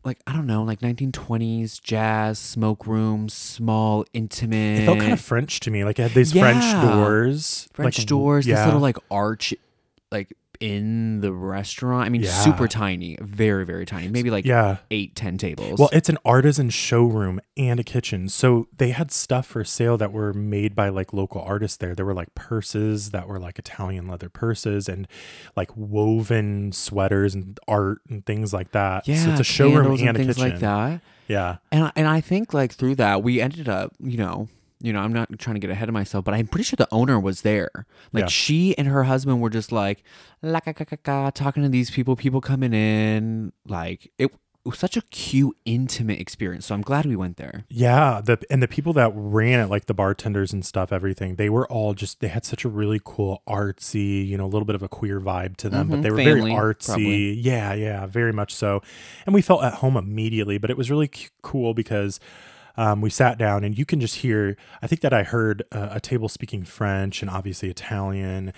like 0.04 0.20
I 0.26 0.32
don't 0.32 0.46
know, 0.46 0.62
like 0.62 0.80
1920s 0.80 1.80
jazz 1.80 2.38
smoke 2.38 2.86
room, 2.86 3.28
small, 3.28 4.04
intimate. 4.12 4.82
It 4.82 4.86
felt 4.86 5.00
kind 5.00 5.12
of 5.12 5.20
French 5.20 5.60
to 5.60 5.70
me. 5.70 5.84
Like 5.84 5.98
it 5.98 6.02
had 6.02 6.12
these 6.12 6.32
French 6.32 6.64
doors. 6.82 7.68
French 7.72 7.98
like, 7.98 8.06
doors, 8.06 8.46
this 8.46 8.64
little 8.64 8.80
like 8.80 8.98
arch, 9.10 9.54
like 10.10 10.32
in 10.60 11.20
the 11.20 11.32
restaurant. 11.32 12.06
I 12.06 12.08
mean, 12.08 12.22
Yeah. 12.22 12.30
super 12.30 12.66
tiny, 12.68 13.16
very 13.20 13.64
very 13.64 13.86
tiny, 13.86 14.08
maybe 14.08 14.30
like 14.30 14.44
yeah. 14.44 14.78
eight, 14.90 15.14
ten 15.14 15.38
tables. 15.38 15.78
Well, 15.78 15.90
it's 15.92 16.08
an 16.08 16.18
artisan 16.24 16.70
showroom 16.70 17.40
and 17.56 17.78
a 17.80 17.84
kitchen. 17.84 18.28
So 18.28 18.68
they 18.76 18.90
had 18.90 19.10
stuff 19.10 19.46
for 19.46 19.64
sale 19.64 19.96
that 19.98 20.12
were 20.12 20.32
made 20.32 20.74
by 20.74 20.88
like 20.88 21.12
local 21.12 21.40
artists 21.42 21.76
there. 21.76 21.94
There 21.94 22.06
were 22.06 22.14
like 22.14 22.34
purses 22.34 23.10
that 23.10 23.28
were 23.28 23.38
like 23.38 23.58
Italian 23.58 24.08
leather 24.08 24.28
purses 24.28 24.88
and 24.88 25.06
like 25.56 25.70
woven 25.76 26.72
sweaters 26.72 27.34
and 27.34 27.58
art 27.68 27.98
and 28.08 28.24
things 28.26 28.52
like 28.52 28.72
that. 28.72 29.06
yeah, 29.08 29.24
So 29.24 29.30
it's 29.30 29.40
a 29.40 29.44
showroom 29.44 29.96
candles 29.96 30.00
and, 30.02 30.10
a 30.10 30.14
things 30.24 30.36
kitchen. 30.36 30.50
like 30.50 30.60
that. 30.60 31.00
Yeah. 31.26 31.56
And 31.70 31.92
and 31.94 32.06
I 32.06 32.20
think 32.20 32.54
like 32.54 32.72
through 32.72 32.94
that 32.96 33.22
we 33.22 33.40
ended 33.40 33.68
up, 33.68 33.92
you 34.00 34.16
know, 34.16 34.48
you 34.80 34.92
know, 34.92 35.00
I'm 35.00 35.12
not 35.12 35.28
trying 35.38 35.54
to 35.54 35.60
get 35.60 35.70
ahead 35.70 35.88
of 35.88 35.92
myself, 35.92 36.24
but 36.24 36.34
I'm 36.34 36.46
pretty 36.46 36.64
sure 36.64 36.76
the 36.76 36.88
owner 36.92 37.18
was 37.18 37.42
there. 37.42 37.86
Like 38.12 38.24
Yeah. 38.24 38.28
she 38.28 38.76
and 38.78 38.88
her 38.88 39.04
husband 39.04 39.40
were 39.40 39.50
just 39.50 39.72
like 39.72 40.02
la 40.42 40.60
ka 40.60 40.72
ka 40.72 40.84
ka 40.84 40.96
ka 41.02 41.30
talking 41.30 41.62
to 41.62 41.68
these 41.68 41.90
people, 41.90 42.14
people 42.16 42.40
coming 42.40 42.72
in, 42.72 43.52
like 43.66 44.10
it, 44.18 44.26
it 44.64 44.70
was 44.72 44.78
such 44.78 44.96
a 44.98 45.02
cute, 45.02 45.56
intimate 45.64 46.20
experience. 46.20 46.66
So 46.66 46.74
I'm 46.74 46.82
glad 46.82 47.06
we 47.06 47.16
went 47.16 47.38
there. 47.38 47.64
Yeah, 47.70 48.20
the 48.22 48.38
and 48.50 48.62
the 48.62 48.68
people 48.68 48.92
that 48.94 49.10
ran 49.14 49.60
it, 49.60 49.66
like 49.70 49.86
the 49.86 49.94
bartenders 49.94 50.52
and 50.52 50.64
stuff, 50.64 50.92
everything, 50.92 51.36
they 51.36 51.48
were 51.48 51.66
all 51.72 51.94
just 51.94 52.20
they 52.20 52.28
had 52.28 52.44
such 52.44 52.64
a 52.64 52.68
really 52.68 53.00
cool 53.02 53.42
artsy, 53.48 54.26
you 54.26 54.36
know, 54.36 54.44
a 54.44 54.52
little 54.52 54.66
bit 54.66 54.74
of 54.74 54.82
a 54.82 54.88
queer 54.88 55.20
vibe 55.20 55.56
to 55.58 55.70
them, 55.70 55.88
but 55.88 56.00
Mhm, 56.00 56.02
they 56.02 56.10
were 56.10 56.16
family, 56.18 56.40
very 56.40 56.52
artsy. 56.52 56.84
probably. 56.86 57.32
Yeah, 57.32 57.72
yeah, 57.72 58.06
very 58.06 58.32
much 58.32 58.54
so. 58.54 58.82
And 59.26 59.34
we 59.34 59.42
felt 59.42 59.64
at 59.64 59.74
home 59.74 59.96
immediately, 59.96 60.58
but 60.58 60.70
it 60.70 60.76
was 60.76 60.90
really 60.90 61.08
c- 61.14 61.28
cool 61.42 61.72
because 61.72 62.20
um, 62.78 63.00
we 63.02 63.10
sat 63.10 63.36
down 63.36 63.64
and 63.64 63.76
you 63.76 63.84
can 63.84 64.00
just 64.00 64.16
hear. 64.16 64.56
I 64.80 64.86
think 64.86 65.00
that 65.02 65.12
I 65.12 65.22
heard 65.24 65.62
uh, 65.72 65.88
a 65.92 66.00
table 66.00 66.28
speaking 66.28 66.64
French 66.64 67.20
and 67.22 67.30
obviously 67.30 67.68
Italian. 67.68 68.52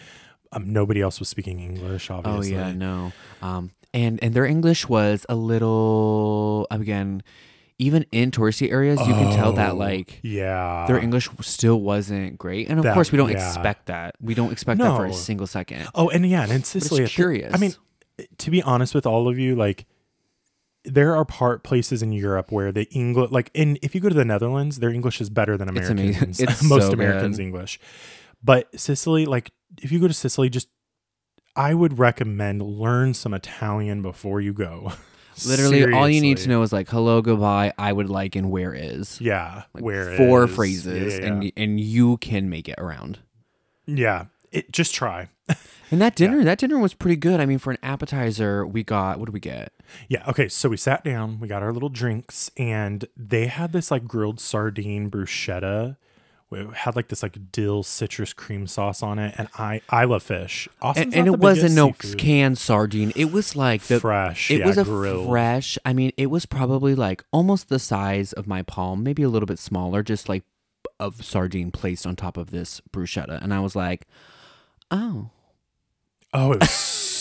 Um, 0.52 0.72
nobody 0.72 1.00
else 1.00 1.18
was 1.20 1.28
speaking 1.28 1.58
English, 1.60 2.10
obviously. 2.10 2.54
Oh 2.56 2.58
yeah, 2.60 2.72
no. 2.72 3.12
Um, 3.42 3.70
and 3.94 4.22
and 4.22 4.34
their 4.34 4.44
English 4.46 4.88
was 4.88 5.24
a 5.28 5.34
little 5.36 6.66
again, 6.70 7.22
even 7.78 8.04
in 8.12 8.30
touristy 8.30 8.70
areas, 8.70 8.98
you 9.00 9.14
can 9.14 9.32
tell 9.34 9.52
that 9.54 9.72
Oh, 9.72 9.76
like 9.76 10.20
yeah, 10.22 10.84
their 10.86 10.98
English 10.98 11.28
still 11.40 11.80
wasn't 11.80 12.36
great. 12.38 12.68
And 12.68 12.78
of 12.78 12.84
That- 12.84 12.94
course, 12.94 13.10
we 13.12 13.16
don't 13.18 13.30
yeah. 13.30 13.46
expect 13.46 13.86
that. 13.86 14.16
We 14.20 14.34
don't 14.34 14.52
expect 14.52 14.80
that 14.80 14.96
for 14.96 15.06
a 15.06 15.12
single 15.12 15.46
second. 15.46 15.88
Oh, 15.94 16.08
and 16.10 16.28
yeah, 16.28 16.42
and 16.42 16.52
in 16.52 16.62
Sicily, 16.64 17.02
it's 17.04 17.10
I 17.10 17.12
thi- 17.12 17.14
curious. 17.14 17.54
I 17.54 17.58
mean, 17.58 17.74
to 18.38 18.50
be 18.50 18.62
honest 18.62 18.94
with 18.94 19.06
all 19.06 19.28
of 19.28 19.38
you, 19.38 19.54
like 19.56 19.86
there 20.84 21.14
are 21.14 21.24
part 21.24 21.62
places 21.62 22.02
in 22.02 22.12
Europe 22.12 22.50
where 22.50 22.72
the 22.72 22.88
English, 22.90 23.30
like 23.30 23.50
in 23.54 23.78
if 23.82 23.94
you 23.94 24.00
go 24.00 24.08
to 24.08 24.14
the 24.14 24.24
Netherlands, 24.24 24.78
their 24.78 24.90
English 24.90 25.20
is 25.20 25.28
better 25.30 25.56
than 25.56 25.68
It's. 25.76 25.88
Americans. 25.88 26.40
It's 26.40 26.62
most 26.62 26.86
so 26.86 26.92
Americans' 26.92 27.36
good. 27.36 27.42
English, 27.44 27.78
but 28.42 28.68
Sicily, 28.78 29.26
like 29.26 29.50
if 29.82 29.92
you 29.92 29.98
go 29.98 30.08
to 30.08 30.14
Sicily, 30.14 30.48
just 30.48 30.68
I 31.56 31.74
would 31.74 31.98
recommend 31.98 32.62
learn 32.62 33.12
some 33.14 33.34
Italian 33.34 34.02
before 34.02 34.40
you 34.40 34.52
go. 34.52 34.92
Literally, 35.46 35.92
all 35.92 36.08
you 36.08 36.20
need 36.20 36.36
to 36.38 36.48
know 36.48 36.60
is 36.62 36.72
like 36.72 36.88
hello, 36.90 37.22
goodbye, 37.22 37.72
I 37.78 37.92
would 37.92 38.08
like, 38.10 38.36
and 38.36 38.50
where 38.50 38.74
is. 38.74 39.20
Yeah, 39.20 39.62
Like 39.74 39.82
where 39.84 40.16
four 40.16 40.44
is- 40.44 40.54
phrases, 40.54 41.18
yeah, 41.18 41.26
and 41.26 41.52
and 41.56 41.80
you 41.80 42.16
can 42.18 42.48
make 42.50 42.68
it 42.68 42.74
around. 42.78 43.18
yeah, 43.86 44.26
it 44.52 44.70
just 44.72 44.94
try. 44.94 45.28
And 45.92 46.00
that 46.00 46.14
dinner, 46.14 46.44
that 46.44 46.58
dinner 46.60 46.78
was 46.78 46.94
pretty 46.94 47.16
good. 47.16 47.40
I 47.40 47.46
mean, 47.46 47.58
for 47.58 47.72
an 47.72 47.78
appetizer, 47.82 48.64
we 48.64 48.84
got 48.84 49.18
what 49.18 49.24
did 49.24 49.32
we 49.34 49.40
get? 49.40 49.72
Yeah. 50.08 50.24
Okay. 50.28 50.48
So 50.48 50.68
we 50.68 50.76
sat 50.76 51.04
down, 51.04 51.40
we 51.40 51.48
got 51.48 51.62
our 51.62 51.72
little 51.72 51.88
drinks, 51.88 52.50
and 52.56 53.04
they 53.16 53.46
had 53.46 53.72
this 53.72 53.90
like 53.90 54.06
grilled 54.06 54.40
sardine 54.40 55.10
bruschetta. 55.10 55.96
It 56.52 56.74
had 56.74 56.96
like 56.96 57.06
this 57.06 57.22
like 57.22 57.52
dill 57.52 57.84
citrus 57.84 58.32
cream 58.32 58.66
sauce 58.66 59.04
on 59.04 59.20
it, 59.20 59.34
and 59.38 59.48
I 59.56 59.82
I 59.88 60.04
love 60.04 60.24
fish. 60.24 60.68
Austin's 60.82 61.14
And, 61.14 61.28
and 61.28 61.34
it 61.34 61.38
wasn't 61.38 61.74
no 61.74 61.92
seafood. 62.00 62.18
canned 62.18 62.58
sardine. 62.58 63.12
It 63.14 63.30
was 63.30 63.54
like 63.54 63.82
the 63.82 64.00
fresh. 64.00 64.50
It 64.50 64.58
yeah, 64.58 64.66
was 64.66 64.76
a 64.76 64.82
grilled. 64.84 65.28
fresh. 65.28 65.78
I 65.84 65.92
mean, 65.92 66.10
it 66.16 66.26
was 66.26 66.46
probably 66.46 66.96
like 66.96 67.22
almost 67.30 67.68
the 67.68 67.78
size 67.78 68.32
of 68.32 68.48
my 68.48 68.62
palm, 68.62 69.04
maybe 69.04 69.22
a 69.22 69.28
little 69.28 69.46
bit 69.46 69.60
smaller, 69.60 70.02
just 70.02 70.28
like 70.28 70.42
of 70.98 71.24
sardine 71.24 71.70
placed 71.70 72.04
on 72.04 72.16
top 72.16 72.36
of 72.36 72.50
this 72.50 72.80
bruschetta. 72.92 73.40
And 73.40 73.54
I 73.54 73.60
was 73.60 73.76
like, 73.76 74.08
oh. 74.90 75.30
Oh, 76.34 76.52
it 76.52 76.60
was 76.60 76.70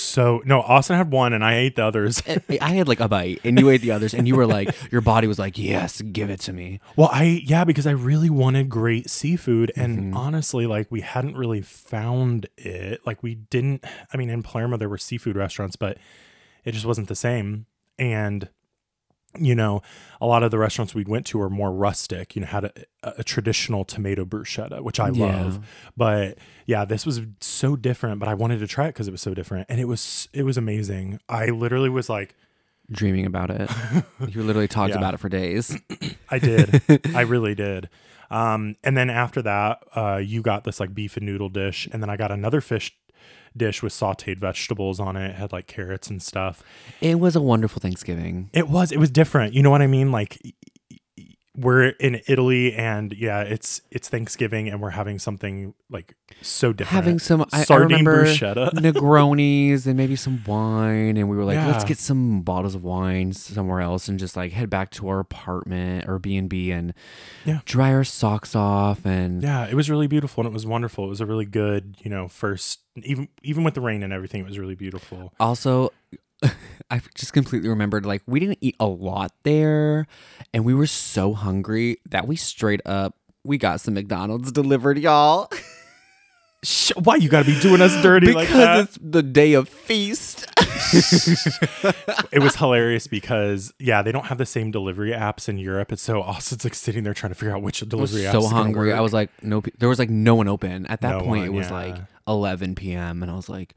so 0.10 0.41
no. 0.45 0.62
Austin 0.62 0.95
had 0.98 1.12
one, 1.12 1.34
and 1.34 1.43
I 1.43 1.56
ate 1.58 1.76
the 1.76 1.86
others. 1.86 2.22
I 2.28 2.39
I 2.62 2.69
had 2.72 2.88
like 2.88 3.00
a 3.00 3.08
bite, 3.08 3.39
and 3.43 3.60
you 3.60 3.69
ate 3.69 3.82
the 3.82 3.91
others, 3.91 4.13
and 4.13 4.28
you 4.28 4.36
were 4.36 4.45
like, 4.48 4.74
your 4.91 5.02
body 5.02 5.28
was 5.28 5.39
like, 5.39 5.58
yes, 5.58 6.02
give 6.02 6.30
it 6.30 6.39
to 6.41 6.54
me. 6.54 6.80
Well, 6.95 7.10
I 7.12 7.41
yeah, 7.45 7.63
because 7.63 7.88
I 7.88 7.91
really 7.91 8.30
wanted 8.30 8.69
great 8.69 9.10
seafood, 9.10 9.72
and 9.76 10.13
Mhm. 10.13 10.15
honestly, 10.17 10.65
like 10.67 10.88
we 10.91 11.02
hadn't 11.02 11.38
really 11.38 11.62
found 11.62 12.48
it. 12.58 13.06
Like 13.06 13.22
we 13.24 13.36
didn't. 13.36 13.84
I 14.13 14.17
mean, 14.17 14.30
in 14.30 14.43
Palermo 14.43 14.78
there 14.78 14.89
were 14.89 14.98
seafood 14.98 15.36
restaurants, 15.36 15.76
but 15.76 15.98
it 16.65 16.72
just 16.74 16.86
wasn't 16.86 17.08
the 17.08 17.15
same. 17.15 17.65
And 17.98 18.50
you 19.38 19.54
know, 19.56 19.82
a 20.20 20.26
lot 20.26 20.42
of 20.44 20.52
the 20.52 20.58
restaurants 20.58 20.96
we 20.96 21.04
went 21.04 21.26
to 21.28 21.38
were 21.38 21.50
more 21.50 21.72
rustic. 21.72 22.36
You 22.36 22.42
know, 22.42 22.48
had 22.48 22.65
a, 22.65 22.72
a 23.04 23.24
traditional 23.24 23.86
tomato 23.86 24.26
bruschetta, 24.26 24.82
which 24.82 25.00
I 25.00 25.10
Yeah. 25.10 25.26
love. 25.26 25.60
But 25.96 26.38
yeah, 26.65 26.86
this 26.86 27.06
was 27.06 27.22
so 27.42 27.76
different. 27.76 28.20
But 28.20 28.28
I 28.30 28.34
wanted 28.34 28.60
to 28.60 28.68
try 28.68 28.86
it 28.86 28.89
because 28.94 29.08
it 29.08 29.12
was 29.12 29.22
so 29.22 29.34
different, 29.34 29.68
and 29.70 29.80
it 29.80 29.86
was 29.86 30.28
it 30.34 30.44
was 30.44 30.58
amazing. 30.58 31.20
I 31.30 31.48
literally 31.48 31.89
was 31.89 32.10
like, 32.10 32.36
Dreaming 32.92 33.26
about 33.28 33.52
it. 33.52 33.70
You 34.30 34.42
literally 34.42 34.68
talked 34.68 34.89
Yeah. 34.89 34.98
about 34.98 35.13
it 35.13 35.18
for 35.20 35.30
days. 35.30 35.78
I 36.30 36.39
did. 36.39 36.82
I 37.13 37.22
really 37.22 37.54
did. 37.54 37.88
Um, 38.32 38.76
and 38.84 38.98
then 38.98 39.10
after 39.12 39.42
that, 39.44 39.84
uh, 39.96 40.18
you 40.18 40.42
got 40.42 40.63
this 40.63 40.80
like 40.80 40.94
beef 40.96 41.15
and 41.18 41.26
noodle 41.26 41.50
dish, 41.50 41.88
and 41.94 42.02
then 42.02 42.10
I 42.10 42.18
got 42.18 42.32
another 42.32 42.62
fish 42.62 42.96
dish 43.56 43.82
with 43.84 43.94
sautéed 43.94 44.38
vegetables 44.38 45.00
on 45.00 45.16
it. 45.16 45.32
it 45.32 45.36
had 45.36 45.52
like 45.52 45.68
carrots 45.68 46.10
and 46.10 46.22
stuff. 46.22 46.64
It 47.02 47.20
was 47.20 47.36
a 47.36 47.42
wonderful 47.42 47.80
Thanksgiving. 47.80 48.50
It 48.54 48.70
was. 48.70 48.92
It 48.92 48.98
was 48.98 49.10
different. 49.10 49.54
You 49.54 49.64
know 49.64 49.70
what 49.70 49.82
I 49.82 49.88
mean? 49.88 50.12
Like 50.12 50.40
we're 51.60 51.89
in 51.89 52.22
Italy, 52.28 52.74
and 52.74 53.12
yeah, 53.13 53.41
it's 53.41 53.82
it's 53.91 54.08
Thanksgiving, 54.10 54.69
and 54.69 54.82
we're 54.82 54.91
having 54.91 55.19
something 55.19 55.74
like 55.89 56.15
so 56.41 56.72
different. 56.74 56.93
Having 57.04 57.19
some, 57.19 57.41
I, 57.41 57.62
I 57.62 57.63
sardine 57.63 57.89
remember 58.06 58.26
bruschetta. 58.26 58.72
Negronis 58.74 59.86
and 59.86 59.98
maybe 59.98 60.15
some 60.15 60.43
wine, 60.45 61.17
and 61.17 61.30
we 61.30 61.36
were 61.36 61.43
like, 61.43 61.58
let's 61.67 61.84
get 61.84 61.98
some 61.98 62.41
bottles 62.41 62.76
of 62.76 62.84
wine 62.84 63.34
somewhere 63.34 63.82
else, 63.82 64.08
and 64.08 64.17
just 64.19 64.36
like 64.38 64.52
head 64.52 64.69
back 64.69 64.91
to 64.91 65.08
our 65.10 65.19
apartment 65.19 66.08
or 66.08 66.19
B 66.19 66.38
and 66.38 66.50
B 66.50 66.72
and 66.72 66.93
Yeah. 67.45 67.60
dry 67.65 67.91
our 67.93 68.04
socks 68.04 68.56
off 68.56 69.06
and 69.06 69.41
Yeah, 69.41 69.67
it 69.67 69.74
was 69.74 69.89
really 69.89 70.08
beautiful 70.08 70.41
and 70.41 70.50
it 70.52 70.54
was 70.54 70.65
wonderful. 70.65 71.06
It 71.06 71.10
was 71.10 71.22
a 71.22 71.26
really 71.26 71.45
good, 71.45 71.95
you 72.04 72.10
know, 72.10 72.28
first 72.28 72.80
even 73.04 73.30
even 73.43 73.63
with 73.63 73.74
the 73.74 73.82
rain 73.82 74.04
and 74.04 74.12
everything, 74.13 74.41
it 74.41 74.48
was 74.48 74.60
really 74.60 74.76
beautiful. 74.76 75.34
Also, 75.39 75.91
I 76.91 77.02
just 77.15 77.34
completely 77.34 77.69
remembered 77.69 78.06
like 78.06 78.21
we 78.25 78.39
didn't 78.39 78.60
eat 78.62 78.75
a 78.80 78.88
lot 78.88 79.32
there, 79.43 80.08
and 80.54 80.65
we 80.65 80.73
were 80.73 80.88
so 80.88 81.34
hungry 81.34 81.97
that 82.10 82.28
we 82.28 82.36
straight 82.36 82.82
up 82.86 83.15
we 83.43 83.58
got 83.58 83.82
some 83.82 83.93
McDonald's 83.93 84.52
delivered, 84.52 84.97
y'all. 84.99 85.49
Why 86.95 87.15
you 87.15 87.30
got 87.30 87.45
to 87.45 87.52
be 87.54 87.60
doing 87.62 87.82
us 87.82 88.02
dirty 88.04 88.28
because 88.28 88.38
like 88.38 88.49
that? 88.49 88.80
it's 88.82 88.97
the 89.02 89.23
day 89.23 89.54
of 89.54 89.69
feast. 89.69 90.45
it 92.34 92.41
was 92.41 92.58
hilarious 92.58 93.08
because 93.08 93.73
yeah, 93.80 94.02
they 94.02 94.12
don't 94.12 94.25
have 94.25 94.38
the 94.38 94.45
same 94.45 94.69
delivery 94.69 95.12
apps 95.12 95.47
in 95.47 95.58
Europe. 95.58 95.93
It's 95.93 96.02
so 96.02 96.21
Austin's 96.21 96.65
like 96.65 96.73
sitting 96.73 97.06
there 97.06 97.13
trying 97.13 97.32
to 97.32 97.36
figure 97.36 97.56
out 97.56 97.62
which 97.62 97.82
I 97.82 97.86
was 97.86 97.89
delivery 97.89 98.21
apps. 98.23 98.32
so 98.34 98.47
hungry. 98.47 98.91
I 98.91 98.99
was 98.99 99.13
like, 99.13 99.30
no, 99.41 99.63
there 99.78 99.88
was 99.88 99.99
like 99.99 100.10
no 100.10 100.36
one 100.36 100.49
open 100.49 100.86
at 100.88 100.99
that 101.02 101.19
No 101.19 101.21
point. 101.21 101.45
it 101.45 101.49
one, 101.52 101.60
was 101.60 101.71
like 101.71 101.95
11 102.28 102.75
p.m. 102.75 103.23
and 103.23 103.32
I 103.32 103.36
was 103.36 103.47
like, 103.47 103.73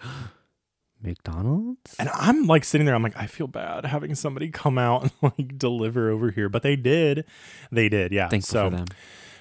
McDonald's. 1.02 1.94
and 1.98 2.08
I'm 2.14 2.46
like 2.46 2.64
sitting 2.64 2.84
there. 2.86 2.94
I'm 2.94 3.02
like, 3.02 3.16
I 3.16 3.26
feel 3.26 3.46
bad 3.46 3.84
having 3.84 4.14
somebody 4.14 4.48
come 4.50 4.78
out 4.78 5.02
and 5.02 5.12
like 5.38 5.58
deliver 5.58 6.10
over 6.10 6.30
here, 6.30 6.48
but 6.48 6.62
they 6.62 6.76
did. 6.76 7.24
They 7.70 7.88
did. 7.88 8.12
Yeah. 8.12 8.28
Thankful 8.28 8.52
so 8.52 8.70
for 8.70 8.76
them. 8.76 8.86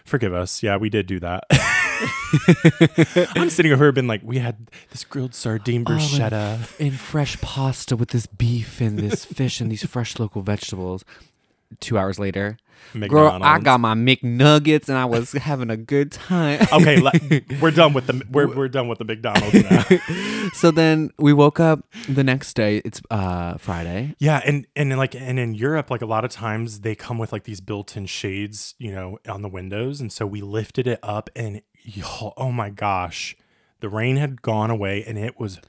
forgive 0.06 0.34
us. 0.34 0.62
Yeah, 0.64 0.78
we 0.78 0.90
did 0.90 1.08
do 1.08 1.20
that. 1.20 1.44
I'm 3.36 3.50
sitting 3.50 3.72
over 3.72 3.86
here 3.86 3.92
being 3.92 4.08
like, 4.08 4.22
we 4.24 4.40
had 4.40 4.70
this 4.90 5.04
grilled 5.04 5.36
sardine 5.36 5.78
and 5.78 5.86
bruschetta. 5.88 6.80
in 6.80 6.92
fresh 6.94 7.40
pasta 7.42 7.96
with 7.96 8.10
this 8.10 8.26
beef 8.26 8.82
and 8.82 8.98
this 8.98 9.26
fish 9.38 9.62
and 9.62 9.72
these 9.72 9.86
fresh 9.86 10.18
local 10.20 10.42
vegetables. 10.42 11.06
Two 11.80 11.98
hours 11.98 12.20
later, 12.20 12.58
girl, 13.08 13.40
I 13.42 13.60
got 13.60 13.80
my 13.80 13.94
McNuggets 13.94 14.90
and 14.90 14.98
I 14.98 15.06
was 15.06 15.32
having 15.34 15.70
a 15.70 15.78
good 15.78 16.12
time. 16.12 16.66
Okay, 16.72 17.00
le- 17.00 17.12
we're 17.62 17.72
done 17.72 17.94
with 17.94 18.08
the 18.08 18.22
we're, 18.30 18.48
we're 18.56 18.68
done 18.68 18.88
with 18.88 19.00
the 19.00 19.06
McDonald's 19.06 19.64
now. 19.64 20.50
so 20.54 20.72
then 20.72 21.12
we 21.18 21.34
woke 21.34 21.60
up 21.60 21.86
the 22.08 22.24
next 22.24 22.54
day. 22.54 22.82
It's 22.84 23.02
uh 23.10 23.58
Friday. 23.58 24.16
Yeah, 24.20 24.42
and 24.46 24.68
and 24.76 24.92
in 24.92 24.98
like 24.98 25.16
and 25.16 25.40
in 25.40 25.54
Europe, 25.54 25.90
like 25.90 26.02
a 26.02 26.06
lot 26.06 26.26
of 26.26 26.32
times 26.32 26.82
they 26.82 26.96
come 26.96 27.18
with 27.18 27.32
like 27.32 27.44
these 27.44 27.62
built-in 27.62 28.06
shades, 28.06 28.76
you 28.78 28.92
know, 28.92 29.18
on 29.28 29.42
the 29.42 29.50
windows, 29.50 30.02
and 30.02 30.12
so 30.12 30.26
we 30.26 30.42
lifted 30.42 30.88
it 30.88 31.00
up, 31.04 31.30
and 31.36 31.62
oh 32.38 32.52
my 32.52 32.70
gosh, 32.70 33.36
the 33.82 33.90
rain 33.90 34.18
had 34.18 34.42
gone 34.42 34.72
away, 34.72 35.04
and 35.06 35.18
it 35.18 35.40
was 35.40 35.60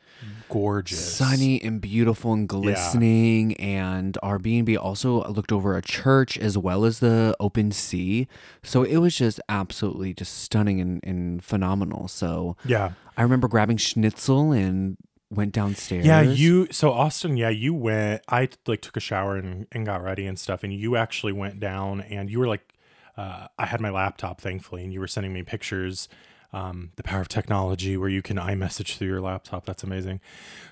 gorgeous, 0.48 1.16
sunny 1.16 1.60
and 1.62 1.80
beautiful 1.80 2.32
and 2.32 2.48
glistening 2.48 3.54
and 3.56 4.18
our 4.22 4.38
b&b 4.38 4.76
also 4.76 5.24
looked 5.24 5.50
over 5.50 5.76
a 5.76 5.82
church 5.82 6.36
as 6.38 6.56
well 6.56 6.84
as 6.84 6.98
the 7.00 7.34
open 7.40 7.72
sea 7.72 8.28
so 8.62 8.82
it 8.82 8.98
was 8.98 9.16
just 9.16 9.40
absolutely 9.48 10.12
just 10.12 10.38
stunning 10.38 10.78
and, 10.80 11.00
and 11.04 11.42
phenomenal 11.42 12.06
so 12.06 12.54
Yeah, 12.66 12.92
i 13.16 13.22
remember 13.22 13.48
grabbing 13.48 13.78
schnitzel 13.78 14.52
and 14.52 14.96
went 15.30 15.52
downstairs 15.52 16.04
yeah. 16.04 16.20
You 16.20 16.68
so 16.70 16.92
Austin, 16.92 17.36
yeah, 17.36 17.48
you 17.48 17.72
went. 17.74 18.22
I 18.28 18.48
like 18.66 18.82
took 18.82 18.96
a 18.96 19.00
shower 19.00 19.36
and 19.36 19.66
and 19.72 19.86
got 19.86 20.02
ready 20.02 20.26
and 20.26 20.38
stuff, 20.38 20.62
and 20.62 20.72
you 20.72 20.96
actually 20.96 21.32
went 21.32 21.58
down, 21.58 22.02
and 22.02 22.30
you 22.30 22.38
were 22.38 22.46
like, 22.46 22.74
uh, 23.16 23.48
I 23.58 23.66
had 23.66 23.80
my 23.80 23.90
laptop, 23.90 24.40
thankfully, 24.40 24.84
and 24.84 24.92
you 24.92 25.00
were 25.00 25.08
sending 25.08 25.32
me 25.32 25.42
pictures. 25.42 26.08
Um, 26.52 26.92
the 26.96 27.02
power 27.02 27.20
of 27.20 27.28
technology 27.28 27.96
where 27.96 28.08
you 28.08 28.22
can 28.22 28.36
iMessage 28.36 28.96
through 28.96 29.08
your 29.08 29.20
laptop. 29.20 29.64
That's 29.64 29.82
amazing. 29.82 30.20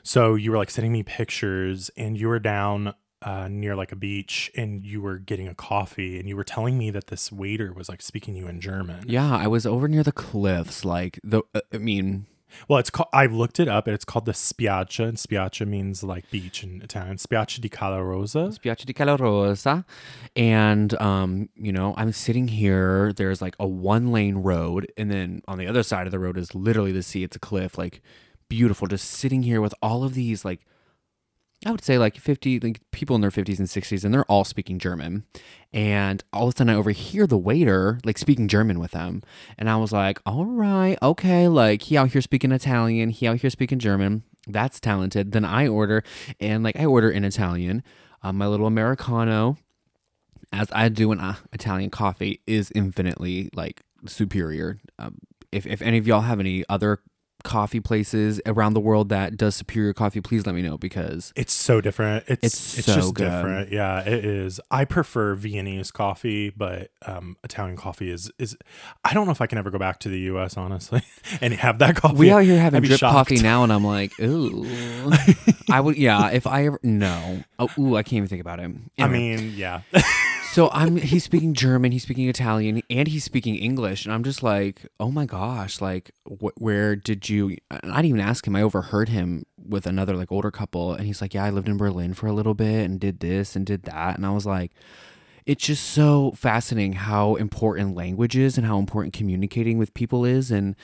So 0.02 0.34
you 0.34 0.50
were 0.50 0.58
like 0.58 0.70
sending 0.70 0.92
me 0.92 1.02
pictures 1.02 1.90
and 1.96 2.18
you 2.18 2.28
were 2.28 2.38
down 2.38 2.94
uh, 3.22 3.48
near 3.48 3.76
like 3.76 3.92
a 3.92 3.96
beach 3.96 4.50
and 4.56 4.82
you 4.84 5.02
were 5.02 5.18
getting 5.18 5.46
a 5.46 5.54
coffee 5.54 6.18
and 6.18 6.28
you 6.28 6.36
were 6.36 6.44
telling 6.44 6.78
me 6.78 6.90
that 6.90 7.08
this 7.08 7.30
waiter 7.30 7.72
was 7.72 7.88
like 7.88 8.00
speaking 8.00 8.34
to 8.34 8.40
you 8.40 8.46
in 8.46 8.60
German. 8.62 9.04
yeah 9.06 9.36
i 9.36 9.46
was 9.46 9.66
over 9.66 9.86
near 9.88 10.02
the 10.02 10.10
cliffs 10.12 10.86
like 10.86 11.20
the 11.22 11.42
uh, 11.54 11.60
i 11.70 11.76
mean 11.76 12.24
Well, 12.68 12.78
it's 12.78 12.90
called, 12.90 13.08
I 13.12 13.26
looked 13.26 13.60
it 13.60 13.68
up 13.68 13.86
and 13.86 13.94
it's 13.94 14.04
called 14.04 14.26
the 14.26 14.32
Spiaggia 14.32 15.08
and 15.08 15.16
Spiaggia 15.16 15.66
means 15.66 16.02
like 16.02 16.30
beach 16.30 16.62
in 16.62 16.82
Italian. 16.82 17.16
Spiaggia 17.16 17.60
di 17.60 17.68
Cala 17.68 18.02
Rossa. 18.02 18.50
Spiaggia 18.50 18.86
di 18.86 18.92
Calorosa. 18.92 19.84
And, 20.36 20.94
um, 21.00 21.48
you 21.56 21.72
know, 21.72 21.94
I'm 21.96 22.12
sitting 22.12 22.48
here. 22.48 23.12
There's 23.12 23.40
like 23.42 23.56
a 23.58 23.66
one 23.66 24.12
lane 24.12 24.36
road. 24.36 24.90
And 24.96 25.10
then 25.10 25.42
on 25.48 25.58
the 25.58 25.66
other 25.66 25.82
side 25.82 26.06
of 26.06 26.10
the 26.10 26.18
road 26.18 26.36
is 26.36 26.54
literally 26.54 26.92
the 26.92 27.02
sea. 27.02 27.24
It's 27.24 27.36
a 27.36 27.40
cliff, 27.40 27.76
like 27.78 28.02
beautiful. 28.48 28.86
Just 28.86 29.10
sitting 29.10 29.42
here 29.42 29.60
with 29.60 29.74
all 29.82 30.04
of 30.04 30.14
these, 30.14 30.44
like, 30.44 30.60
I 31.66 31.70
would 31.70 31.84
say 31.84 31.98
like 31.98 32.16
50 32.16 32.60
like 32.60 32.80
people 32.90 33.14
in 33.14 33.20
their 33.20 33.30
50s 33.30 33.58
and 33.58 33.68
60s, 33.68 34.02
and 34.02 34.14
they're 34.14 34.24
all 34.24 34.44
speaking 34.44 34.78
German. 34.78 35.24
And 35.72 36.24
all 36.32 36.48
of 36.48 36.54
a 36.54 36.56
sudden, 36.56 36.70
I 36.70 36.76
overhear 36.76 37.26
the 37.26 37.38
waiter 37.38 38.00
like 38.04 38.16
speaking 38.16 38.48
German 38.48 38.80
with 38.80 38.92
them. 38.92 39.22
And 39.58 39.68
I 39.68 39.76
was 39.76 39.92
like, 39.92 40.20
all 40.24 40.46
right, 40.46 40.98
okay, 41.02 41.48
like 41.48 41.82
he 41.82 41.96
out 41.96 42.10
here 42.10 42.22
speaking 42.22 42.50
Italian, 42.50 43.10
he 43.10 43.28
out 43.28 43.40
here 43.40 43.50
speaking 43.50 43.78
German. 43.78 44.22
That's 44.46 44.80
talented. 44.80 45.32
Then 45.32 45.44
I 45.44 45.68
order, 45.68 46.02
and 46.40 46.64
like 46.64 46.76
I 46.76 46.86
order 46.86 47.10
in 47.10 47.24
Italian, 47.24 47.82
um, 48.22 48.38
my 48.38 48.46
little 48.46 48.66
Americano, 48.66 49.58
as 50.52 50.68
I 50.72 50.88
do 50.88 51.12
an 51.12 51.20
uh, 51.20 51.36
Italian 51.52 51.90
coffee, 51.90 52.40
is 52.46 52.72
infinitely 52.74 53.50
like 53.54 53.82
superior. 54.06 54.78
Um, 54.98 55.18
if, 55.52 55.66
if 55.66 55.82
any 55.82 55.98
of 55.98 56.06
y'all 56.06 56.22
have 56.22 56.40
any 56.40 56.64
other 56.68 57.00
coffee 57.42 57.80
places 57.80 58.40
around 58.46 58.74
the 58.74 58.80
world 58.80 59.08
that 59.10 59.36
does 59.36 59.54
superior 59.54 59.92
coffee, 59.92 60.20
please 60.20 60.46
let 60.46 60.54
me 60.54 60.62
know 60.62 60.76
because 60.78 61.32
It's 61.36 61.52
so 61.52 61.80
different. 61.80 62.24
It's 62.28 62.44
It's 62.44 62.78
it's, 62.78 62.86
so 62.86 62.94
just 62.94 63.14
good. 63.14 63.24
different. 63.24 63.72
Yeah, 63.72 64.00
it 64.00 64.24
is. 64.24 64.60
I 64.70 64.84
prefer 64.84 65.34
Viennese 65.34 65.90
coffee, 65.90 66.50
but 66.50 66.90
um, 67.06 67.36
Italian 67.44 67.76
coffee 67.76 68.10
is 68.10 68.30
is. 68.38 68.56
I 69.04 69.14
don't 69.14 69.26
know 69.26 69.32
if 69.32 69.40
I 69.40 69.46
can 69.46 69.58
ever 69.58 69.70
go 69.70 69.78
back 69.78 69.98
to 70.00 70.08
the 70.08 70.18
U.S. 70.20 70.56
honestly 70.56 71.02
and 71.40 71.52
have 71.54 71.78
that 71.78 71.96
coffee. 71.96 72.16
we 72.16 72.30
out 72.30 72.44
here 72.44 72.60
having 72.60 72.82
drip 72.82 73.00
coffee 73.00 73.40
now, 73.40 73.62
and 73.64 73.72
I'm 73.72 73.84
like, 73.84 74.12
ooh, 74.20 74.64
I 75.70 75.80
would, 75.80 75.96
yeah. 75.96 76.30
If 76.30 76.46
I 76.46 76.66
ever, 76.66 76.80
no, 76.82 77.42
oh, 77.58 77.68
ooh, 77.78 77.96
I 77.96 78.02
can't 78.02 78.14
even 78.14 78.28
think 78.28 78.40
about 78.40 78.60
it. 78.60 78.70
I 78.98 79.08
mean, 79.08 79.54
yeah. 79.56 79.82
So 80.52 80.68
I'm 80.72 80.96
he's 80.96 81.22
speaking 81.22 81.54
German, 81.54 81.92
he's 81.92 82.02
speaking 82.02 82.28
Italian, 82.28 82.82
and 82.90 83.06
he's 83.06 83.22
speaking 83.22 83.54
English, 83.54 84.04
and 84.04 84.12
I'm 84.12 84.24
just 84.24 84.42
like, 84.42 84.84
oh 84.98 85.12
my 85.12 85.24
gosh, 85.24 85.80
like 85.80 86.10
wh- 86.26 86.60
where 86.60 86.96
did 86.96 87.28
you? 87.28 87.56
I 87.70 87.78
didn't 87.78 88.06
even 88.06 88.20
ask 88.20 88.48
him. 88.48 88.56
I 88.56 88.62
overheard 88.62 89.10
him 89.10 89.46
with 89.56 89.86
another 89.86 90.16
like 90.16 90.32
older 90.32 90.50
couple, 90.50 90.92
and 90.92 91.06
he's 91.06 91.20
like, 91.20 91.34
yeah, 91.34 91.44
I 91.44 91.50
lived 91.50 91.68
in 91.68 91.76
Berlin 91.76 92.14
for 92.14 92.26
a 92.26 92.32
little 92.32 92.54
bit 92.54 92.84
and 92.84 92.98
did 92.98 93.20
this 93.20 93.54
and 93.54 93.64
did 93.64 93.84
that, 93.84 94.16
and 94.16 94.26
I 94.26 94.30
was 94.30 94.46
like. 94.46 94.72
It's 95.46 95.64
just 95.64 95.84
so 95.84 96.32
fascinating 96.32 96.92
how 96.92 97.34
important 97.34 97.96
language 97.96 98.36
is 98.36 98.58
and 98.58 98.66
how 98.66 98.78
important 98.78 99.14
communicating 99.14 99.78
with 99.78 99.94
people 99.94 100.24
is 100.24 100.50
and 100.50 100.76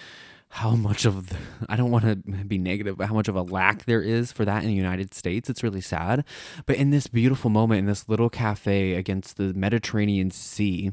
how 0.48 0.70
much 0.70 1.04
of 1.04 1.28
the, 1.28 1.36
I 1.68 1.76
don't 1.76 1.90
want 1.90 2.04
to 2.04 2.16
be 2.16 2.58
negative, 2.58 2.96
but 2.96 3.08
how 3.08 3.14
much 3.14 3.28
of 3.28 3.36
a 3.36 3.42
lack 3.42 3.84
there 3.84 4.02
is 4.02 4.32
for 4.32 4.44
that 4.44 4.62
in 4.62 4.68
the 4.68 4.74
United 4.74 5.14
States. 5.14 5.50
It's 5.50 5.62
really 5.62 5.80
sad. 5.80 6.24
But 6.66 6.76
in 6.76 6.90
this 6.90 7.06
beautiful 7.06 7.50
moment, 7.50 7.80
in 7.80 7.86
this 7.86 8.08
little 8.08 8.30
cafe 8.30 8.94
against 8.94 9.36
the 9.36 9.52
Mediterranean 9.54 10.30
Sea, 10.30 10.92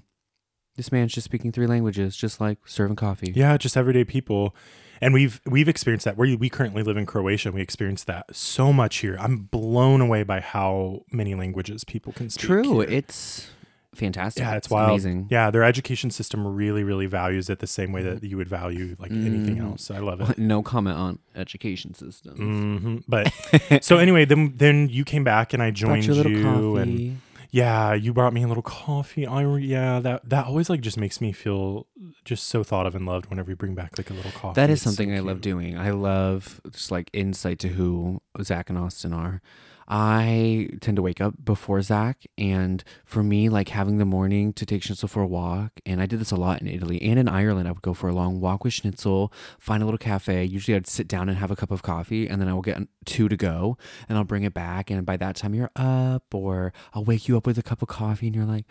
this 0.75 0.91
man's 0.91 1.13
just 1.13 1.25
speaking 1.25 1.51
three 1.51 1.67
languages, 1.67 2.15
just 2.15 2.41
like 2.41 2.57
serving 2.65 2.95
coffee. 2.95 3.31
Yeah, 3.35 3.57
just 3.57 3.77
everyday 3.77 4.03
people. 4.03 4.55
And 5.01 5.13
we've 5.13 5.41
we've 5.45 5.67
experienced 5.67 6.05
that. 6.05 6.17
We 6.17 6.35
we 6.35 6.49
currently 6.49 6.81
live 6.81 6.97
in 6.97 7.05
Croatia. 7.05 7.51
We 7.51 7.61
experience 7.61 8.03
that 8.05 8.35
so 8.35 8.71
much 8.71 8.97
here. 8.97 9.17
I'm 9.19 9.37
blown 9.51 10.01
away 10.01 10.23
by 10.23 10.39
how 10.39 11.03
many 11.11 11.35
languages 11.35 11.83
people 11.83 12.13
can 12.13 12.29
speak. 12.29 12.45
True. 12.45 12.79
here. 12.79 12.89
It's 12.89 13.49
fantastic. 13.95 14.41
yeah, 14.43 14.55
it's, 14.55 14.69
wild. 14.69 14.89
amazing. 14.91 15.27
Yeah, 15.29 15.51
their 15.51 15.63
education 15.63 16.09
system 16.11 16.45
really, 16.45 16.83
really 16.83 17.05
values 17.05 17.49
it 17.49 17.59
the 17.59 17.67
same 17.67 17.91
way 17.91 18.01
that 18.03 18.23
you 18.23 18.37
would 18.37 18.47
value 18.49 18.95
like 18.99 19.11
anything 19.11 19.57
Mhm. 19.57 19.71
else. 19.71 19.91
I 19.91 19.99
love 19.99 20.21
it. 20.21 20.37
No 20.37 20.61
comment 20.63 20.97
on 20.97 21.19
education 21.35 21.93
systems. 21.93 22.37
hmm 22.39 22.97
But 23.07 23.31
so 23.81 23.97
anyway, 23.97 24.25
then 24.25 24.53
then 24.57 24.89
you 24.89 25.03
came 25.05 25.23
back 25.23 25.53
and 25.53 25.61
I 25.63 25.71
joined 25.71 26.05
you 26.05 26.13
you, 26.13 26.77
and 26.77 27.19
yeah, 27.51 27.93
you 27.93 28.13
brought 28.13 28.33
me 28.33 28.41
a 28.43 28.47
little 28.47 28.63
coffee. 28.63 29.27
I 29.27 29.41
re- 29.41 29.63
yeah, 29.65 29.99
that 29.99 30.27
that 30.29 30.45
always 30.47 30.69
like 30.69 30.81
just 30.81 30.97
makes 30.97 31.21
me 31.21 31.31
feel 31.31 31.85
just 32.25 32.47
so 32.47 32.63
thought 32.63 32.87
of 32.87 32.95
and 32.95 33.05
loved 33.05 33.27
whenever 33.29 33.51
you 33.51 33.55
bring 33.55 33.75
back 33.75 33.97
like 33.97 34.09
a 34.09 34.13
little 34.13 34.31
coffee. 34.31 34.55
That 34.55 34.69
is 34.69 34.79
It's 34.79 34.83
so 34.83 34.89
something 34.89 35.13
I 35.15 35.19
love 35.19 35.39
doing. 35.41 35.77
I 35.77 35.91
love 35.91 36.61
just 36.71 36.89
like 36.91 37.09
insight 37.13 37.59
to 37.59 37.67
who 37.69 38.21
Zach 38.41 38.69
and 38.69 38.77
Austin 38.79 39.13
are. 39.13 39.41
I 39.87 40.69
tend 40.81 40.95
to 40.97 41.01
wake 41.01 41.21
up 41.21 41.33
before 41.43 41.81
Zach, 41.81 42.25
and 42.37 42.83
for 43.05 43.23
me, 43.23 43.49
like 43.49 43.69
having 43.69 43.97
the 43.97 44.05
morning 44.05 44.53
to 44.53 44.65
take 44.65 44.83
Schnitzel 44.83 45.07
for 45.07 45.23
a 45.23 45.27
walk, 45.27 45.79
and 45.85 46.01
I 46.01 46.05
did 46.05 46.19
this 46.19 46.31
a 46.31 46.35
lot 46.35 46.61
in 46.61 46.67
Italy 46.67 47.01
and 47.01 47.19
in 47.19 47.27
Ireland. 47.27 47.67
I 47.67 47.71
would 47.71 47.81
go 47.81 47.93
for 47.93 48.09
a 48.09 48.13
long 48.13 48.39
walk 48.39 48.63
with 48.63 48.73
Schnitzel, 48.73 49.31
find 49.59 49.81
a 49.83 49.85
little 49.85 49.97
cafe. 49.97 50.43
Usually, 50.43 50.75
I'd 50.75 50.87
sit 50.87 51.07
down 51.07 51.29
and 51.29 51.37
have 51.37 51.51
a 51.51 51.55
cup 51.55 51.71
of 51.71 51.81
coffee, 51.81 52.27
and 52.27 52.41
then 52.41 52.47
I 52.47 52.53
will 52.53 52.61
get 52.61 52.77
two 53.05 53.27
to 53.27 53.37
go, 53.37 53.77
and 54.07 54.17
I'll 54.17 54.23
bring 54.23 54.43
it 54.43 54.53
back. 54.53 54.89
And 54.89 55.05
by 55.05 55.17
that 55.17 55.35
time, 55.35 55.53
you're 55.53 55.71
up, 55.75 56.33
or 56.33 56.73
I'll 56.93 57.03
wake 57.03 57.27
you 57.27 57.37
up 57.37 57.45
with 57.45 57.57
a 57.57 57.63
cup 57.63 57.81
of 57.81 57.87
coffee, 57.87 58.27
and 58.27 58.35
you're 58.35 58.45
like, 58.45 58.65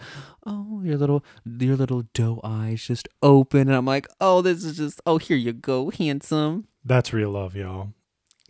"Oh, 0.46 0.82
your 0.82 0.96
little 0.96 1.24
your 1.44 1.76
little 1.76 2.04
doe 2.14 2.40
eyes 2.42 2.82
just 2.82 3.08
open," 3.22 3.62
and 3.62 3.74
I'm 3.74 3.86
like, 3.86 4.06
"Oh, 4.20 4.42
this 4.42 4.64
is 4.64 4.76
just 4.76 5.00
oh, 5.06 5.18
here 5.18 5.36
you 5.36 5.52
go, 5.52 5.90
handsome." 5.90 6.68
That's 6.84 7.12
real 7.12 7.30
love, 7.30 7.54
y'all. 7.54 7.92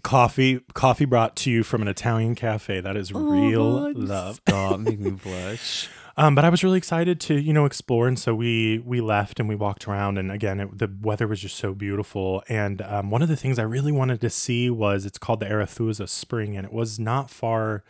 Coffee, 0.03 0.61
coffee 0.75 1.05
brought 1.05 1.37
to 1.37 1.51
you 1.51 1.63
from 1.63 1.81
an 1.83 1.89
Italian 1.89 2.35
cafe. 2.35 2.81
That 2.81 2.97
is 2.97 3.13
real 3.13 3.63
Oh, 3.63 3.93
love. 3.95 4.41
Stop, 4.49 4.81
make 4.81 4.99
me 4.99 5.11
blush. 5.11 5.89
Um, 6.17 6.35
but 6.35 6.45
I 6.45 6.51
was 6.51 6.63
really 6.63 6.77
excited 6.77 7.21
to, 7.21 7.35
you 7.41 7.53
know, 7.53 7.65
explore, 7.65 8.07
and 8.07 8.19
so 8.19 8.35
we 8.35 8.81
we 8.85 9.01
left 9.01 9.41
and 9.41 9.49
we 9.49 9.55
walked 9.55 9.89
around, 9.89 10.19
and 10.19 10.31
again, 10.31 10.61
it, 10.61 10.77
the 10.79 10.91
weather 11.01 11.27
was 11.27 11.41
just 11.41 11.57
so 11.57 11.73
beautiful. 11.73 12.43
And 12.49 12.83
um, 12.83 13.11
one 13.11 13.23
of 13.23 13.29
the 13.29 13.37
things 13.37 13.59
I 13.59 13.63
really 13.63 13.93
wanted 13.93 14.21
to 14.21 14.29
see 14.29 14.69
was 14.69 15.07
it's 15.07 15.17
called 15.19 15.41
the 15.41 15.47
Arethusa 15.47 16.09
Spring, 16.09 16.57
and 16.57 16.67
it 16.67 16.73
was 16.73 16.99
not 16.99 17.31
far 17.31 17.83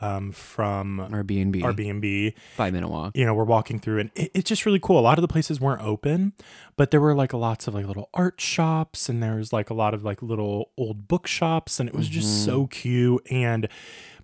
um, 0.00 0.32
from 0.32 0.98
Airbnb, 1.10 1.62
Airbnb. 1.62 2.34
five 2.56 2.72
minute 2.72 2.88
walk. 2.88 3.16
You 3.16 3.24
know, 3.24 3.34
we're 3.34 3.44
walking 3.44 3.78
through, 3.78 4.00
and 4.00 4.10
it, 4.14 4.30
it's 4.34 4.48
just 4.48 4.66
really 4.66 4.80
cool. 4.80 4.98
A 4.98 5.00
lot 5.00 5.18
of 5.18 5.22
the 5.22 5.28
places 5.28 5.60
weren't 5.60 5.82
open, 5.82 6.32
but 6.76 6.90
there 6.90 7.00
were 7.00 7.14
like 7.14 7.32
lots 7.32 7.66
of 7.68 7.74
like 7.74 7.86
little 7.86 8.10
art 8.14 8.40
shops, 8.40 9.08
and 9.08 9.22
there 9.22 9.36
was 9.36 9.52
like 9.52 9.70
a 9.70 9.74
lot 9.74 9.94
of 9.94 10.04
like 10.04 10.22
little 10.22 10.70
old 10.76 11.08
bookshops, 11.08 11.80
and 11.80 11.88
it 11.88 11.94
was 11.94 12.08
just 12.08 12.44
so 12.44 12.66
cute. 12.66 13.26
And 13.30 13.68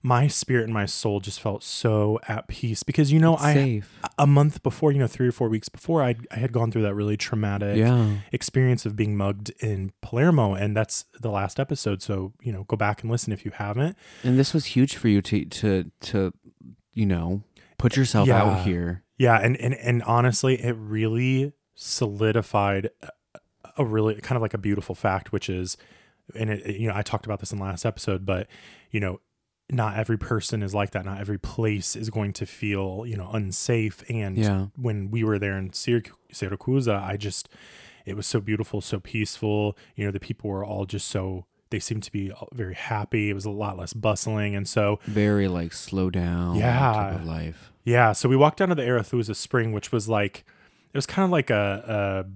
my 0.03 0.27
spirit 0.29 0.65
and 0.65 0.73
my 0.73 0.87
soul 0.87 1.21
just 1.21 1.41
felt 1.41 1.63
so 1.63 2.19
at 2.27 2.49
peace 2.49 2.83
because 2.83 3.13
you 3.13 3.19
know 3.19 3.37
I 3.37 3.53
Safe. 3.55 4.01
a 4.19 4.27
month 4.27 4.63
before, 4.63 4.93
you 4.93 4.99
know, 4.99 5.07
three 5.07 5.29
or 5.29 5.33
four 5.33 5.49
weeks 5.51 5.69
before, 5.69 6.03
I 6.03 6.15
I 6.31 6.37
had 6.37 6.53
gone 6.53 6.71
through 6.73 6.83
that 6.83 6.95
really 6.95 7.17
traumatic 7.19 7.77
Yeah. 7.77 8.17
experience 8.33 8.87
of 8.87 8.97
being 8.97 9.17
mugged 9.17 9.51
in 9.61 9.93
Palermo, 10.01 10.55
and 10.55 10.75
that's 10.77 11.05
the 11.21 11.31
last 11.31 11.61
episode. 11.61 12.01
So 12.03 12.33
you 12.41 12.51
know, 12.53 12.65
go 12.65 12.77
back 12.77 13.03
and 13.03 13.11
listen 13.11 13.33
if 13.33 13.45
you 13.45 13.51
haven't. 13.55 13.97
And 14.23 14.39
this 14.39 14.55
was 14.55 14.65
huge 14.67 14.97
for 14.97 15.09
you 15.09 15.21
to 15.23 15.45
to 15.45 15.91
to 16.01 16.33
you 16.95 17.05
know 17.07 17.43
put 17.77 17.97
yourself 17.97 18.27
Yeah. 18.29 18.43
out 18.43 18.63
here. 18.65 19.03
Yeah, 19.19 19.37
and 19.39 19.55
and 19.59 19.75
and 19.75 20.03
honestly, 20.05 20.55
it 20.63 20.73
really 20.79 21.53
solidified 21.75 22.89
a- 23.03 23.11
a 23.77 23.85
really 23.85 24.15
kind 24.21 24.37
of 24.37 24.43
like 24.43 24.55
a 24.55 24.59
beautiful 24.59 24.95
fact, 24.95 25.31
which 25.33 25.49
is, 25.51 25.77
and 26.35 26.49
it, 26.51 26.77
you 26.77 26.89
know, 26.89 26.95
I 26.95 27.03
talked 27.03 27.25
about 27.27 27.39
this 27.41 27.53
in 27.53 27.59
the 27.59 27.65
last 27.65 27.85
episode, 27.87 28.25
but 28.27 28.47
you 28.91 28.99
know, 29.01 29.21
not 29.73 29.97
every 29.97 30.19
person 30.19 30.63
is 30.63 30.75
like 30.75 30.91
that. 30.93 31.05
Not 31.05 31.21
every 31.21 31.39
place 31.39 31.95
is 31.97 32.11
going 32.11 32.33
to 32.35 32.47
feel, 32.47 33.05
you 33.07 33.17
know, 33.17 33.31
unsafe. 33.33 34.03
And 34.11 34.37
Yeah. 34.37 34.67
when 34.77 35.11
we 35.11 35.23
were 35.25 35.39
there 35.39 35.57
in 35.59 35.71
Syrac- 35.71 36.11
Syracuse, 36.33 36.89
I 36.89 37.17
just, 37.17 37.49
it 38.07 38.17
was 38.17 38.27
so 38.27 38.41
beautiful, 38.41 38.81
so 38.81 39.01
peaceful. 39.01 39.77
You 39.97 40.07
know, 40.07 40.11
the 40.11 40.21
people 40.21 40.51
were 40.51 40.65
all 40.65 40.87
just 40.87 41.09
so, 41.09 41.47
they 41.71 41.79
seemed 41.79 42.03
to 42.05 42.13
be 42.13 42.33
very 42.53 42.75
happy. 42.75 43.31
It 43.31 43.35
was 43.35 43.45
a 43.45 43.51
lot 43.51 43.79
less 43.79 43.93
bustling. 43.93 44.57
And 44.57 44.67
so, 44.69 44.99
Very 45.05 45.47
like 45.49 45.73
slow 45.73 46.11
down 46.11 46.57
Yeah. 46.57 46.79
type 46.93 47.15
of 47.21 47.25
life. 47.25 47.73
yeah, 47.85 48.13
so 48.13 48.29
we 48.29 48.37
walked 48.37 48.59
down 48.59 48.69
to 48.71 48.75
the 48.75 48.83
Arethusa 48.83 49.37
Spring, 49.37 49.73
which 49.73 49.93
was 49.93 50.09
like, 50.09 50.45
it 50.93 50.97
was 50.99 51.07
kind 51.07 51.25
of 51.25 51.31
like 51.31 51.51
a, 51.51 52.25
a 52.27 52.31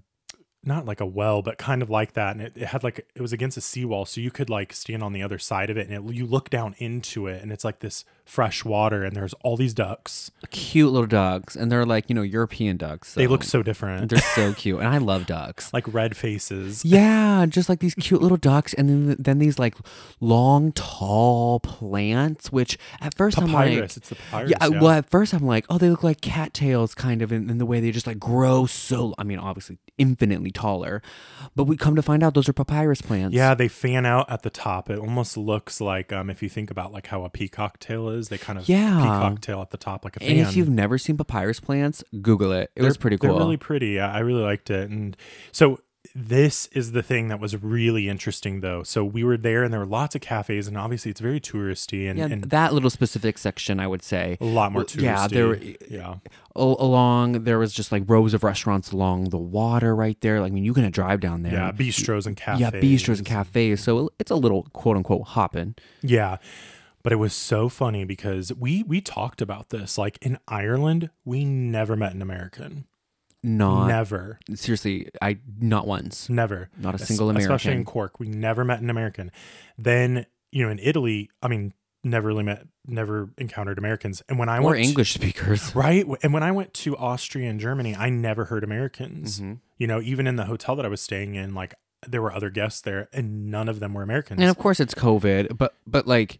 not 0.66 0.86
like 0.86 1.00
a 1.00 1.06
well, 1.06 1.42
but 1.42 1.58
kind 1.58 1.82
of 1.82 1.90
like 1.90 2.14
that. 2.14 2.36
And 2.36 2.42
it, 2.42 2.52
it 2.56 2.66
had 2.66 2.82
like, 2.82 3.06
it 3.14 3.20
was 3.22 3.32
against 3.32 3.56
a 3.56 3.60
seawall. 3.60 4.06
So 4.06 4.20
you 4.20 4.30
could 4.30 4.50
like 4.50 4.72
stand 4.72 5.02
on 5.02 5.12
the 5.12 5.22
other 5.22 5.38
side 5.38 5.70
of 5.70 5.76
it 5.76 5.88
and 5.88 6.10
it, 6.10 6.14
you 6.14 6.26
look 6.26 6.50
down 6.50 6.74
into 6.78 7.26
it 7.26 7.42
and 7.42 7.52
it's 7.52 7.64
like 7.64 7.80
this 7.80 8.04
fresh 8.24 8.64
water 8.64 9.04
and 9.04 9.14
there's 9.14 9.34
all 9.44 9.56
these 9.56 9.74
ducks. 9.74 10.30
Cute 10.50 10.90
little 10.92 11.06
ducks, 11.06 11.54
and 11.56 11.70
they're 11.70 11.84
like 11.86 12.08
you 12.08 12.14
know 12.14 12.22
European 12.22 12.76
ducks. 12.76 13.14
They 13.14 13.26
look 13.26 13.44
so 13.44 13.62
different, 13.62 14.08
They're 14.10 14.18
so 14.34 14.52
cute, 14.56 14.78
and 14.80 14.88
I 14.88 14.98
love 14.98 15.26
ducks. 15.26 15.72
like 15.72 15.92
red 15.92 16.16
faces. 16.16 16.84
Yeah, 16.84 17.44
just 17.46 17.68
like 17.68 17.80
these 17.80 17.94
cute 17.94 18.22
little 18.22 18.36
ducks, 18.38 18.72
and 18.74 18.88
then 18.88 19.16
then 19.18 19.38
these 19.38 19.58
like 19.58 19.74
long, 20.20 20.72
tall 20.72 21.60
plants. 21.60 22.50
Which 22.52 22.78
at 23.00 23.14
first 23.16 23.38
I'm 23.38 23.52
like, 23.52 23.72
It's 23.72 23.94
the 23.96 24.14
papyrus. 24.14 24.50
yeah, 24.50 24.56
I- 24.60 24.68
well, 24.68 24.90
at 24.90 25.10
first 25.10 25.32
I'm 25.34 25.44
like, 25.46 25.66
oh, 25.68 25.78
they 25.78 25.90
look 25.90 26.02
like 26.02 26.20
cattails, 26.20 26.94
kind 26.94 27.22
of, 27.22 27.32
in, 27.32 27.50
in 27.50 27.58
the 27.58 27.66
way 27.66 27.80
they 27.80 27.90
just 27.90 28.06
like 28.06 28.18
grow 28.18 28.66
so. 28.66 29.14
I 29.18 29.24
mean, 29.24 29.38
obviously, 29.38 29.78
infinitely 29.98 30.50
taller, 30.50 31.02
but 31.54 31.64
we 31.64 31.76
come 31.76 31.94
to 31.96 32.02
find 32.02 32.22
out 32.22 32.34
those 32.34 32.48
are 32.48 32.52
papyrus 32.52 33.02
plants. 33.02 33.34
Yeah, 33.34 33.54
they 33.54 33.68
fan 33.68 34.06
out 34.06 34.30
at 34.30 34.42
the 34.42 34.50
top. 34.50 34.88
It 34.90 34.98
almost 34.98 35.36
looks 35.36 35.80
like 35.80 36.12
um, 36.12 36.30
if 36.30 36.42
you 36.42 36.48
think 36.48 36.70
about 36.70 36.92
like 36.92 37.08
how 37.08 37.24
a 37.24 37.30
peacock 37.30 37.78
tail 37.78 38.08
is, 38.08 38.13
they 38.22 38.38
kind 38.38 38.58
of 38.58 38.68
Yeah. 38.68 38.98
peacock 39.00 39.40
tail 39.40 39.60
at 39.60 39.70
the 39.70 39.76
top 39.76 40.04
like 40.04 40.16
a 40.16 40.20
fan. 40.20 40.30
And 40.30 40.40
if 40.40 40.56
you've 40.56 40.68
never 40.70 40.98
seen 40.98 41.16
papyrus 41.16 41.60
plants, 41.60 42.02
Google 42.22 42.52
it. 42.52 42.70
It 42.76 42.82
was 42.82 42.94
They're- 42.94 43.00
pretty 43.00 43.18
cool. 43.18 43.30
They're 43.34 43.38
really 43.38 43.56
pretty. 43.56 44.00
I 44.00 44.18
really 44.20 44.42
liked 44.42 44.70
it. 44.70 44.90
And 44.90 45.16
so 45.52 45.80
this 46.14 46.66
is 46.68 46.92
the 46.92 47.02
thing 47.02 47.28
that 47.28 47.40
was 47.40 47.60
really 47.60 48.08
interesting 48.08 48.60
though. 48.60 48.82
So 48.82 49.02
we 49.04 49.24
were 49.24 49.38
there 49.38 49.64
and 49.64 49.72
there 49.72 49.80
were 49.80 49.86
lots 49.86 50.14
of 50.14 50.20
cafes 50.20 50.68
and 50.68 50.76
obviously 50.76 51.10
it's 51.10 51.20
very 51.20 51.40
touristy 51.40 52.08
and, 52.08 52.18
yeah, 52.18 52.26
and 52.26 52.44
that 52.44 52.72
little 52.74 52.90
specific 52.90 53.38
section, 53.38 53.80
I 53.80 53.86
would 53.86 54.02
say. 54.02 54.36
a 54.40 54.44
lot 54.44 54.70
more 54.70 54.84
touristy. 54.84 55.02
yeah, 55.02 55.26
there 55.26 55.48
were- 55.48 55.60
yeah. 55.88 56.16
Along 56.54 57.44
there 57.44 57.58
was 57.58 57.72
just 57.72 57.90
like 57.90 58.04
rows 58.06 58.32
of 58.32 58.44
restaurants 58.44 58.92
along 58.92 59.30
the 59.30 59.38
water 59.38 59.96
right 59.96 60.20
there. 60.20 60.40
Like, 60.40 60.52
I 60.52 60.54
mean, 60.54 60.64
you 60.64 60.72
can 60.74 60.88
drive 60.92 61.20
down 61.20 61.42
there. 61.42 61.52
Yeah, 61.52 61.72
bistros 61.72 62.26
and 62.26 62.36
cafes. 62.36 62.60
Yeah, 62.60 62.70
bistros 62.70 63.16
and 63.18 63.26
cafes. 63.26 63.82
So 63.82 64.10
it's 64.20 64.30
a 64.30 64.36
little 64.36 64.64
quote 64.72 64.96
unquote 64.96 65.22
hopping. 65.28 65.74
Yeah. 66.02 66.36
But 67.04 67.12
it 67.12 67.16
was 67.16 67.34
so 67.34 67.68
funny 67.68 68.04
because 68.04 68.52
we 68.54 68.82
we 68.82 69.00
talked 69.00 69.40
about 69.40 69.68
this. 69.68 69.96
Like 69.98 70.18
in 70.22 70.38
Ireland, 70.48 71.10
we 71.24 71.44
never 71.44 71.94
met 71.96 72.14
an 72.14 72.22
American. 72.22 72.86
Not 73.42 73.88
never. 73.88 74.40
seriously, 74.54 75.08
I 75.20 75.36
not 75.60 75.86
once. 75.86 76.30
Never. 76.30 76.70
Not 76.78 76.94
a 76.94 76.98
single 76.98 77.28
single 77.28 77.42
Especially 77.42 77.74
in 77.74 77.84
Cork. 77.84 78.18
We 78.18 78.28
never 78.28 78.64
met 78.64 78.80
an 78.80 78.88
American. 78.88 79.30
Then, 79.76 80.24
you 80.50 80.64
know, 80.64 80.70
in 80.70 80.78
Italy, 80.78 81.28
I 81.42 81.48
mean, 81.48 81.74
never 82.02 82.28
really 82.28 82.42
met, 82.42 82.66
never 82.86 83.28
encountered 83.36 83.76
Americans. 83.76 84.22
And 84.30 84.38
when 84.38 84.48
I 84.48 84.58
Or 84.60 84.70
went 84.70 84.76
to- 84.82 84.88
English 84.88 85.12
speakers. 85.12 85.74
right? 85.84 86.06
And 86.22 86.32
when 86.32 86.42
I 86.42 86.52
went 86.52 86.72
to 86.74 86.96
Austria 86.96 87.50
and 87.50 87.60
Germany, 87.60 87.94
I 87.94 88.08
never 88.08 88.46
heard 88.46 88.64
Americans. 88.64 89.40
Mhm. 89.40 89.58
You 89.76 89.86
know, 89.88 90.00
even 90.00 90.26
in 90.26 90.36
the 90.36 90.46
hotel 90.46 90.74
that 90.76 90.86
I 90.86 90.88
was 90.88 91.02
staying 91.02 91.34
in, 91.34 91.54
like 91.54 91.74
there 92.08 92.22
were 92.22 92.32
other 92.32 92.48
guests 92.48 92.80
there 92.80 93.08
and 93.12 93.50
none 93.50 93.68
of 93.68 93.78
them 93.78 93.92
were 93.92 94.02
Americans. 94.02 94.40
And 94.40 94.48
of 94.48 94.56
course 94.56 94.80
it's 94.80 94.94
COVID, 94.94 95.58
but 95.58 95.74
but 95.86 96.06
like 96.06 96.38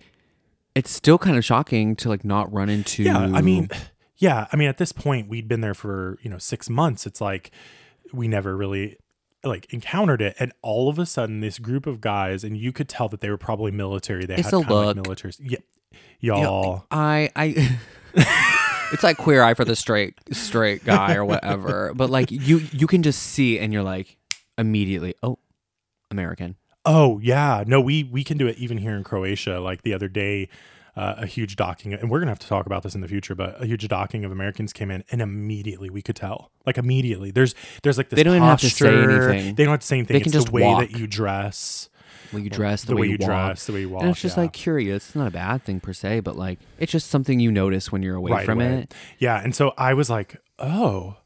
it's 0.75 0.91
still 0.91 1.18
kind 1.18 1.37
of 1.37 1.45
shocking 1.45 1.97
to 1.97 2.09
like 2.09 2.25
not 2.25 2.53
run 2.53 2.68
into 2.68 3.03
yeah, 3.03 3.18
I 3.18 3.41
mean, 3.41 3.68
yeah, 4.16 4.47
I 4.53 4.57
mean, 4.57 4.68
at 4.68 4.79
this 4.79 4.93
point, 4.93 5.29
we'd 5.29 5.49
been 5.49 5.61
there 5.61 5.75
for, 5.75 6.18
you 6.22 6.31
know, 6.31 6.39
six 6.39 6.68
months. 6.68 7.07
It's 7.07 7.20
like 7.20 7.51
we 8.12 8.29
never 8.29 8.57
really 8.57 8.97
like 9.43 9.70
encountered 9.75 10.22
it 10.22 10.35
and 10.39 10.53
all 10.62 10.89
of 10.89 10.99
a 10.99 11.05
sudden 11.05 11.41
this 11.41 11.59
group 11.59 11.87
of 11.87 12.01
guys 12.01 12.45
and 12.45 12.57
you 12.57 12.72
could 12.72 12.89
tell 12.89 13.11
that 13.11 13.20
they 13.20 13.29
were 13.29 13.37
probably 13.37 13.70
military 13.70 14.25
they 14.25 14.37
It's 14.37 14.45
had 14.45 14.55
a 14.55 14.62
kind 14.62 14.72
of 14.72 14.87
like 14.87 14.97
military 14.97 15.35
yeah 15.39 15.59
y'all 16.18 16.87
I 16.91 17.29
I 17.37 17.79
it's 18.95 19.03
like 19.03 19.16
queer 19.16 19.43
eye 19.43 19.55
for 19.55 19.64
the 19.64 19.77
straight 19.77 20.14
straight 20.33 20.85
guy 20.85 21.14
or 21.14 21.25
whatever. 21.25 21.93
But 21.95 22.11
like 22.11 22.31
you 22.31 22.59
you 22.72 22.87
can 22.87 23.03
just 23.03 23.22
see 23.22 23.59
and 23.59 23.72
you're 23.72 23.83
like 23.83 24.16
immediately, 24.57 25.14
oh, 25.22 25.39
American. 26.11 26.57
Oh 26.87 27.18
yeah, 27.22 27.64
no, 27.66 27.80
we 27.80 28.05
we 28.05 28.24
can 28.24 28.37
do 28.39 28.47
it 28.47 28.59
even 28.59 28.78
here 28.78 28.95
in 28.95 29.05
Croatia. 29.05 29.59
Like 29.61 29.82
the 29.82 29.95
other 29.95 30.09
day, 30.09 30.49
uh, 30.97 31.14
a 31.18 31.26
huge 31.26 31.57
docking, 31.57 31.95
and 31.95 32.11
we're 32.11 32.18
gonna 32.20 32.30
have 32.30 32.39
to 32.41 32.47
talk 32.47 32.66
about 32.66 32.82
this 32.82 32.95
in 32.95 33.01
the 33.01 33.09
future. 33.09 33.35
But 33.35 33.62
a 33.62 33.66
huge 33.66 33.87
docking 33.89 34.24
of 34.24 34.30
Americans 34.32 34.72
came 34.72 34.91
in, 34.91 35.03
and 35.11 35.22
immediately 35.22 35.89
we 35.91 36.03
could 36.03 36.16
tell. 36.16 36.51
Like 36.66 36.76
immediately, 36.78 37.30
there's 37.30 37.55
there's 37.82 37.97
like 37.97 38.11
this. 38.11 38.16
They 38.16 38.22
don't 38.22 38.37
even 38.37 38.49
have 38.49 38.61
to 38.61 38.68
say 38.70 38.91
posture. 38.91 39.30
anything. 39.30 39.55
They 39.55 39.64
don't 39.64 39.72
have 39.72 39.80
to 39.80 39.87
say 39.87 39.97
anything. 39.97 40.14
They 40.14 40.20
can 40.20 40.28
it's 40.28 40.35
just 40.35 40.47
the 40.49 40.53
way 40.53 40.62
walk. 40.62 40.80
that 40.80 40.99
you 40.99 41.07
dress, 41.07 41.89
The 42.30 42.37
way 42.37 42.43
you 42.43 42.51
dress, 42.51 42.82
the, 42.82 42.89
the, 42.95 42.97
way, 43.01 43.07
you 43.09 43.16
walk. 43.18 43.28
dress, 43.28 43.66
the 43.66 43.72
way 43.72 43.80
you 43.80 43.89
walk. 43.89 44.03
And 44.03 44.11
it's 44.11 44.20
just 44.20 44.37
yeah. 44.37 44.43
like 44.43 44.53
curious. 44.53 45.07
It's 45.07 45.14
not 45.16 45.28
a 45.28 45.30
bad 45.32 45.62
thing 45.64 45.80
per 45.80 45.93
se, 45.95 46.20
but 46.20 46.37
like 46.37 46.59
it's 46.78 46.93
just 46.93 47.09
something 47.11 47.41
you 47.41 47.51
notice 47.51 47.91
when 47.91 48.03
you're 48.03 48.16
away 48.16 48.30
Right 48.32 48.45
from 48.47 48.61
away. 48.61 48.80
it. 48.80 48.95
Yeah, 49.18 49.41
and 49.43 49.55
so 49.55 49.72
I 49.78 49.95
was 49.95 50.11
like, 50.11 50.37
oh, 50.59 51.16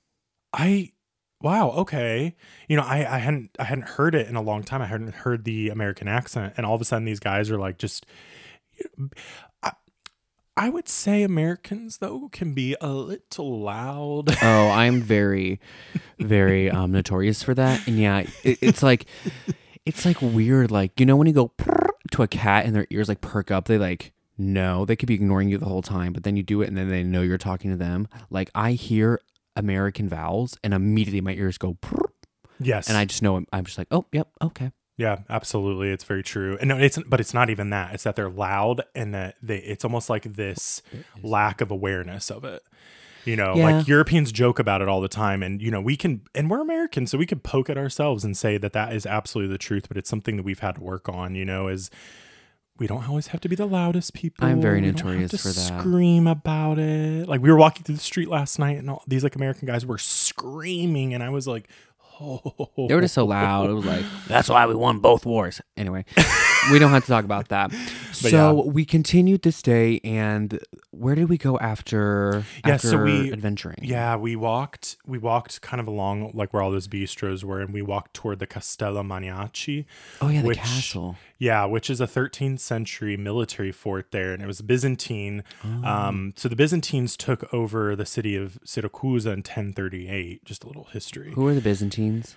I 0.53 0.93
wow, 1.41 1.71
okay. 1.71 2.35
You 2.69 2.77
know, 2.77 2.83
I 2.83 3.17
I 3.17 3.19
hadn't 3.19 3.51
I 3.59 3.65
hadn't 3.65 3.89
heard 3.89 4.15
it 4.15 4.29
in 4.29 4.37
a 4.37 4.43
long 4.43 4.63
time. 4.63 4.83
I 4.83 4.87
hadn't 4.87 5.15
heard 5.15 5.45
the 5.45 5.69
American 5.69 6.09
accent, 6.09 6.55
and 6.57 6.67
all 6.67 6.75
of 6.75 6.81
a 6.81 6.85
sudden 6.85 7.05
these 7.05 7.21
guys 7.21 7.51
are 7.51 7.59
like 7.59 7.79
just. 7.79 8.07
I, 9.63 9.73
I 10.57 10.69
would 10.69 10.89
say 10.89 11.23
Americans 11.23 11.99
though 11.99 12.29
can 12.31 12.53
be 12.53 12.77
a 12.81 12.89
little 12.89 13.61
loud. 13.61 14.37
Oh, 14.43 14.69
I'm 14.71 15.01
very, 15.01 15.61
very 16.19 16.71
um, 16.71 16.93
notorious 16.93 17.43
for 17.43 17.55
that. 17.55 17.87
And 17.87 17.99
yeah, 17.99 18.25
it, 18.43 18.59
it's 18.61 18.83
like, 18.83 19.07
it's 19.85 20.05
like 20.05 20.21
weird. 20.21 20.71
Like 20.71 20.99
you 20.99 21.07
know 21.07 21.17
when 21.17 21.27
you 21.27 21.33
go 21.33 21.53
to 22.13 22.23
a 22.23 22.29
cat 22.29 22.67
and 22.67 22.75
their 22.75 22.87
ears 22.91 23.09
like 23.09 23.21
perk 23.21 23.51
up, 23.51 23.67
they 23.67 23.79
like 23.79 24.13
no, 24.41 24.85
they 24.85 24.95
could 24.95 25.09
be 25.09 25.15
ignoring 25.15 25.49
you 25.49 25.59
the 25.59 25.67
whole 25.67 25.83
time, 25.83 26.13
but 26.13 26.23
then 26.23 26.37
you 26.37 26.45
do 26.45 26.63
it 26.63 26.69
and 26.69 26.77
then 26.77 26.89
they 26.89 27.03
know 27.03 27.23
you're 27.23 27.39
talking 27.39 27.73
to 27.73 27.77
them. 27.77 28.07
Like 28.31 28.51
I 28.55 28.73
hear 28.73 29.21
American 29.59 30.09
vowels 30.09 30.57
and 30.65 30.73
immediately 30.73 31.21
my 31.21 31.33
ears 31.33 31.59
go, 31.59 31.77
yes, 32.61 32.89
and 32.89 32.97
I 32.97 33.05
just 33.05 33.23
know 33.23 33.37
I'm, 33.37 33.47
I'm 33.53 33.65
just 33.65 33.77
like, 33.77 33.89
oh, 33.91 34.07
yep, 34.13 34.29
okay. 34.43 34.73
Yeah, 34.97 35.19
absolutely. 35.31 35.91
It's 35.91 36.03
very 36.03 36.25
true. 36.25 36.57
And 36.61 36.69
no, 36.71 36.77
it's 36.79 36.99
but 37.07 37.21
it's 37.21 37.33
not 37.33 37.51
even 37.51 37.71
that. 37.71 37.95
It's 37.95 38.03
that 38.03 38.17
they're 38.17 38.29
loud 38.31 38.83
and 38.97 39.15
that 39.15 39.37
they 39.41 39.59
it's 39.59 39.85
almost 39.85 40.11
like 40.11 40.25
this 40.25 40.83
lack 41.23 41.61
of 41.61 41.71
awareness 41.71 42.31
of 42.33 42.45
it. 42.45 42.63
You 43.25 43.37
know, 43.37 43.55
Yeah. 43.55 43.65
like 43.71 43.87
Europeans 43.87 44.33
joke 44.33 44.59
about 44.59 44.83
it 44.83 44.89
all 44.89 45.01
the 45.01 45.07
time 45.09 45.43
and 45.43 45.63
you 45.63 45.71
know, 45.71 45.81
we 45.81 45.97
can 45.97 46.23
and 46.35 46.51
we're 46.51 46.61
Americans, 46.61 47.13
so 47.13 47.19
we 47.19 47.27
could 47.27 47.45
poke 47.45 47.71
at 47.71 47.79
ourselves 47.79 48.25
and 48.25 48.37
say 48.37 48.59
that 48.59 48.73
that 48.73 48.93
is 48.93 49.07
absolutely 49.07 49.53
the 49.53 49.59
truth, 49.59 49.87
but 49.87 49.97
it's 49.97 50.11
something 50.11 50.37
that 50.37 50.43
we've 50.43 50.59
had 50.61 50.75
to 50.77 50.81
work 50.83 51.09
on, 51.09 51.37
you 51.37 51.45
know, 51.45 51.69
is 51.69 51.91
we 52.79 52.87
don't 52.87 53.09
always 53.09 53.29
have 53.29 53.41
to 53.43 53.49
be 53.49 53.57
the 53.57 53.67
loudest 53.67 54.15
people. 54.15 54.47
I'm 54.47 54.61
very 54.61 54.81
We 54.81 54.87
don't 54.87 54.97
have 54.97 55.05
notorious 55.07 55.31
to 55.33 55.39
for 55.39 55.49
that. 55.49 55.81
Scream 55.81 56.27
about 56.27 56.79
it. 56.79 57.29
Like 57.29 57.41
we 57.41 57.51
were 57.51 57.57
walking 57.57 57.83
through 57.83 57.97
the 57.97 58.01
street 58.01 58.29
last 58.29 58.59
night 58.59 58.79
and 58.79 58.89
all 58.91 59.03
these 59.07 59.23
like 59.25 59.37
American 59.37 59.67
guys 59.67 59.85
were 59.85 59.99
screaming 59.99 61.15
and 61.15 61.23
I 61.23 61.31
was 61.31 61.47
like, 61.49 61.69
"Oh." 62.21 62.87
They 62.89 62.95
were 62.95 63.01
just 63.01 63.15
so 63.15 63.25
loud. 63.27 63.71
It 63.71 63.75
was 63.75 63.85
like, 63.85 64.05
that's 64.29 64.49
why 64.49 64.67
we 64.67 64.75
won 64.75 65.01
both 65.01 65.27
wars. 65.27 65.61
Anyway, 65.77 66.05
we 66.71 66.79
don't 66.79 66.91
have 66.91 67.05
to 67.05 67.09
talk 67.09 67.25
about 67.25 67.49
that. 67.49 67.73
So 68.13 68.65
we 68.67 68.85
continued 68.85 69.43
this 69.43 69.63
day, 69.63 70.01
and 70.05 70.59
where 70.91 71.15
did 71.15 71.29
we 71.29 71.39
go 71.39 71.59
after? 71.59 72.45
Yeah, 72.67 72.75
after 72.75 72.89
so 72.89 73.03
we- 73.03 73.33
adventuring. 73.33 73.79
Yeah, 73.83 74.17
we 74.17 74.37
walked 74.37 74.97
we 75.07 75.19
walked 75.19 75.61
kind 75.61 75.81
of 75.81 75.87
along 75.87 76.33
like 76.35 76.53
where 76.53 76.63
all 76.63 76.71
those 76.71 76.89
bistros 76.89 77.45
were 77.45 77.61
and 77.61 77.73
we 77.73 77.83
walked 77.83 78.15
toward 78.15 78.39
the 78.39 78.47
Castello 78.47 79.03
Maniaci. 79.03 79.85
Oh 80.21 80.29
yeah, 80.29 80.43
the 80.43 80.49
which- 80.49 80.59
castle. 80.59 81.17
Yeah, 81.41 81.67
which 81.67 81.89
is 81.89 82.01
a 82.01 82.07
13th 82.09 82.59
century 82.59 83.17
military 83.17 83.71
fort 83.71 84.11
there 84.11 84.33
and 84.33 84.43
it 84.43 84.47
was 84.47 84.61
Byzantine. 84.61 85.45
Oh. 85.65 85.85
Um 85.85 86.33
so 86.37 86.49
the 86.49 86.57
Byzantines 86.57 87.17
took 87.17 87.53
over 87.55 87.95
the 87.95 88.07
city 88.07 88.35
of 88.37 88.59
Syracuse 88.65 89.25
in 89.27 89.43
1038, 89.43 90.45
just 90.45 90.65
a 90.65 90.67
little 90.67 90.85
history. 90.93 91.33
Who 91.35 91.47
are 91.47 91.55
the 91.55 91.61
Byzantines? 91.61 92.35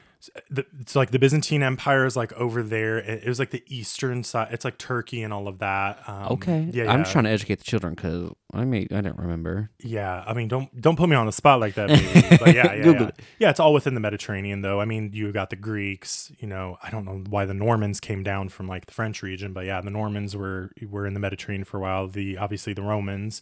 The, 0.50 0.66
it's 0.80 0.96
like 0.96 1.12
the 1.12 1.20
Byzantine 1.20 1.64
Empire 1.64 2.06
is 2.06 2.16
like 2.16 2.34
over 2.34 2.62
there. 2.62 2.98
It, 2.98 3.24
it 3.24 3.28
was 3.28 3.40
like 3.40 3.52
the 3.52 3.64
eastern 3.68 4.24
side. 4.24 4.50
It's 4.52 4.66
like 4.66 4.78
Turkey 4.78 5.24
and 5.24 5.34
all 5.34 5.48
of 5.48 5.60
that. 5.60 6.02
Um, 6.08 6.28
Okay, 6.32 6.70
Yeah, 6.72 6.92
I'm 6.92 7.02
just 7.02 7.12
trying 7.12 7.24
to 7.26 7.30
educate 7.30 7.60
the 7.60 7.64
children 7.64 7.94
because 7.94 8.32
I 8.54 8.66
may 8.66 8.88
I 8.92 9.02
don't 9.02 9.18
remember. 9.18 9.70
Yeah, 9.80 10.24
I 10.26 10.34
mean, 10.34 10.48
don't 10.48 10.80
don't 10.80 10.96
put 10.96 11.10
me 11.10 11.16
on 11.16 11.26
the 11.26 11.32
spot 11.32 11.60
like 11.60 11.76
that, 11.76 11.90
baby. 12.22 12.38
But 12.38 12.56
yeah, 12.56 12.74
yeah, 12.74 12.92
yeah. 12.92 13.12
Yeah, 13.40 13.50
it's 13.50 13.60
all 13.60 13.74
within 13.74 13.94
the 13.94 14.00
Mediterranean, 14.00 14.62
though. 14.62 14.80
I 14.80 14.86
mean, 14.86 15.12
you 15.14 15.32
got 15.32 15.50
the 15.50 15.56
Greeks. 15.56 16.32
You 16.40 16.48
know, 16.48 16.78
I 16.84 16.90
don't 16.90 17.06
know 17.06 17.24
why 17.30 17.46
the 17.46 17.54
Normans 17.54 18.00
came 18.00 18.24
down 18.24 18.50
from 18.50 18.68
like 18.68 18.86
the 18.86 18.94
French 18.94 19.24
region, 19.24 19.54
but 19.54 19.66
yeah, 19.66 19.82
the 19.82 19.92
Normans 19.92 20.36
were 20.36 20.72
were 20.88 21.08
in 21.08 21.14
the 21.14 21.20
Mediterranean 21.20 21.66
for 21.66 21.78
a 21.78 21.82
while. 21.82 22.08
The 22.08 22.38
obviously 22.38 22.74
the 22.74 22.84
Romans. 22.84 23.42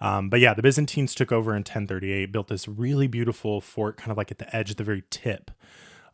Um, 0.00 0.28
but 0.30 0.40
yeah, 0.40 0.52
the 0.52 0.62
Byzantines 0.62 1.14
took 1.14 1.30
over 1.30 1.52
in 1.52 1.58
1038, 1.60 2.32
built 2.32 2.48
this 2.48 2.66
really 2.66 3.06
beautiful 3.06 3.60
fort, 3.60 3.96
kind 3.96 4.10
of 4.10 4.16
like 4.16 4.32
at 4.32 4.38
the 4.38 4.54
edge, 4.54 4.72
at 4.72 4.76
the 4.76 4.82
very 4.82 5.04
tip 5.10 5.52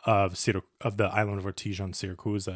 of 0.04 0.34
Syrac- 0.34 0.62
of 0.80 0.96
the 0.96 1.04
island 1.06 1.38
of 1.38 1.44
Ortigia 1.44 1.80
on 1.82 1.92
Syracuse. 1.92 2.48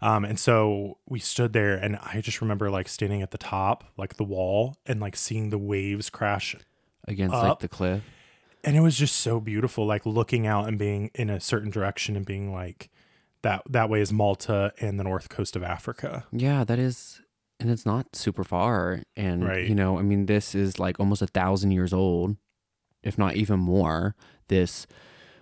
Um, 0.00 0.24
and 0.24 0.38
so 0.38 0.98
we 1.08 1.18
stood 1.20 1.52
there, 1.52 1.74
and 1.74 1.96
I 2.02 2.20
just 2.20 2.40
remember 2.40 2.70
like 2.70 2.88
standing 2.88 3.22
at 3.22 3.30
the 3.30 3.38
top, 3.38 3.84
like 3.96 4.16
the 4.16 4.24
wall, 4.24 4.76
and 4.86 5.00
like 5.00 5.16
seeing 5.16 5.50
the 5.50 5.58
waves 5.58 6.10
crash 6.10 6.56
Against 7.06 7.34
like 7.34 7.58
the 7.60 7.68
cliff. 7.68 8.02
and 8.64 8.76
it 8.76 8.80
was 8.80 8.96
just 8.96 9.16
so 9.16 9.40
beautiful 9.40 9.86
like 9.86 10.04
looking 10.04 10.46
out 10.46 10.68
and 10.68 10.78
being 10.78 11.10
in 11.14 11.30
a 11.30 11.40
certain 11.40 11.70
direction 11.70 12.16
and 12.16 12.26
being 12.26 12.52
like 12.52 12.90
that 13.42 13.62
that 13.70 13.88
way 13.88 14.00
is 14.02 14.12
malta 14.12 14.72
and 14.80 14.98
the 15.00 15.04
north 15.04 15.28
coast 15.30 15.56
of 15.56 15.62
africa 15.62 16.26
Yeah, 16.32 16.64
that 16.64 16.78
is, 16.78 17.22
and 17.60 17.70
it's 17.70 17.86
not 17.86 18.14
super 18.14 18.44
far. 18.44 19.02
And 19.16 19.44
Right. 19.44 19.66
you 19.66 19.74
know, 19.74 19.98
I 19.98 20.02
mean, 20.02 20.26
this 20.26 20.54
is 20.54 20.78
like 20.78 21.00
almost 21.00 21.22
a 21.22 21.26
thousand 21.26 21.70
years 21.70 21.92
old, 21.94 22.36
if 23.02 23.16
not 23.16 23.36
even 23.36 23.58
more. 23.58 24.14
This 24.48 24.86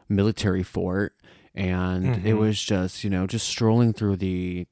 military 0.09 0.63
fort, 0.63 1.15
and 1.57 2.17
it 2.27 2.35
Mhm. 2.35 2.39
was 2.39 2.63
just 2.63 3.03
you 3.03 3.11
know 3.11 3.27
just 3.27 3.49
strolling 3.49 3.93
through 3.93 4.17
the 4.17 4.67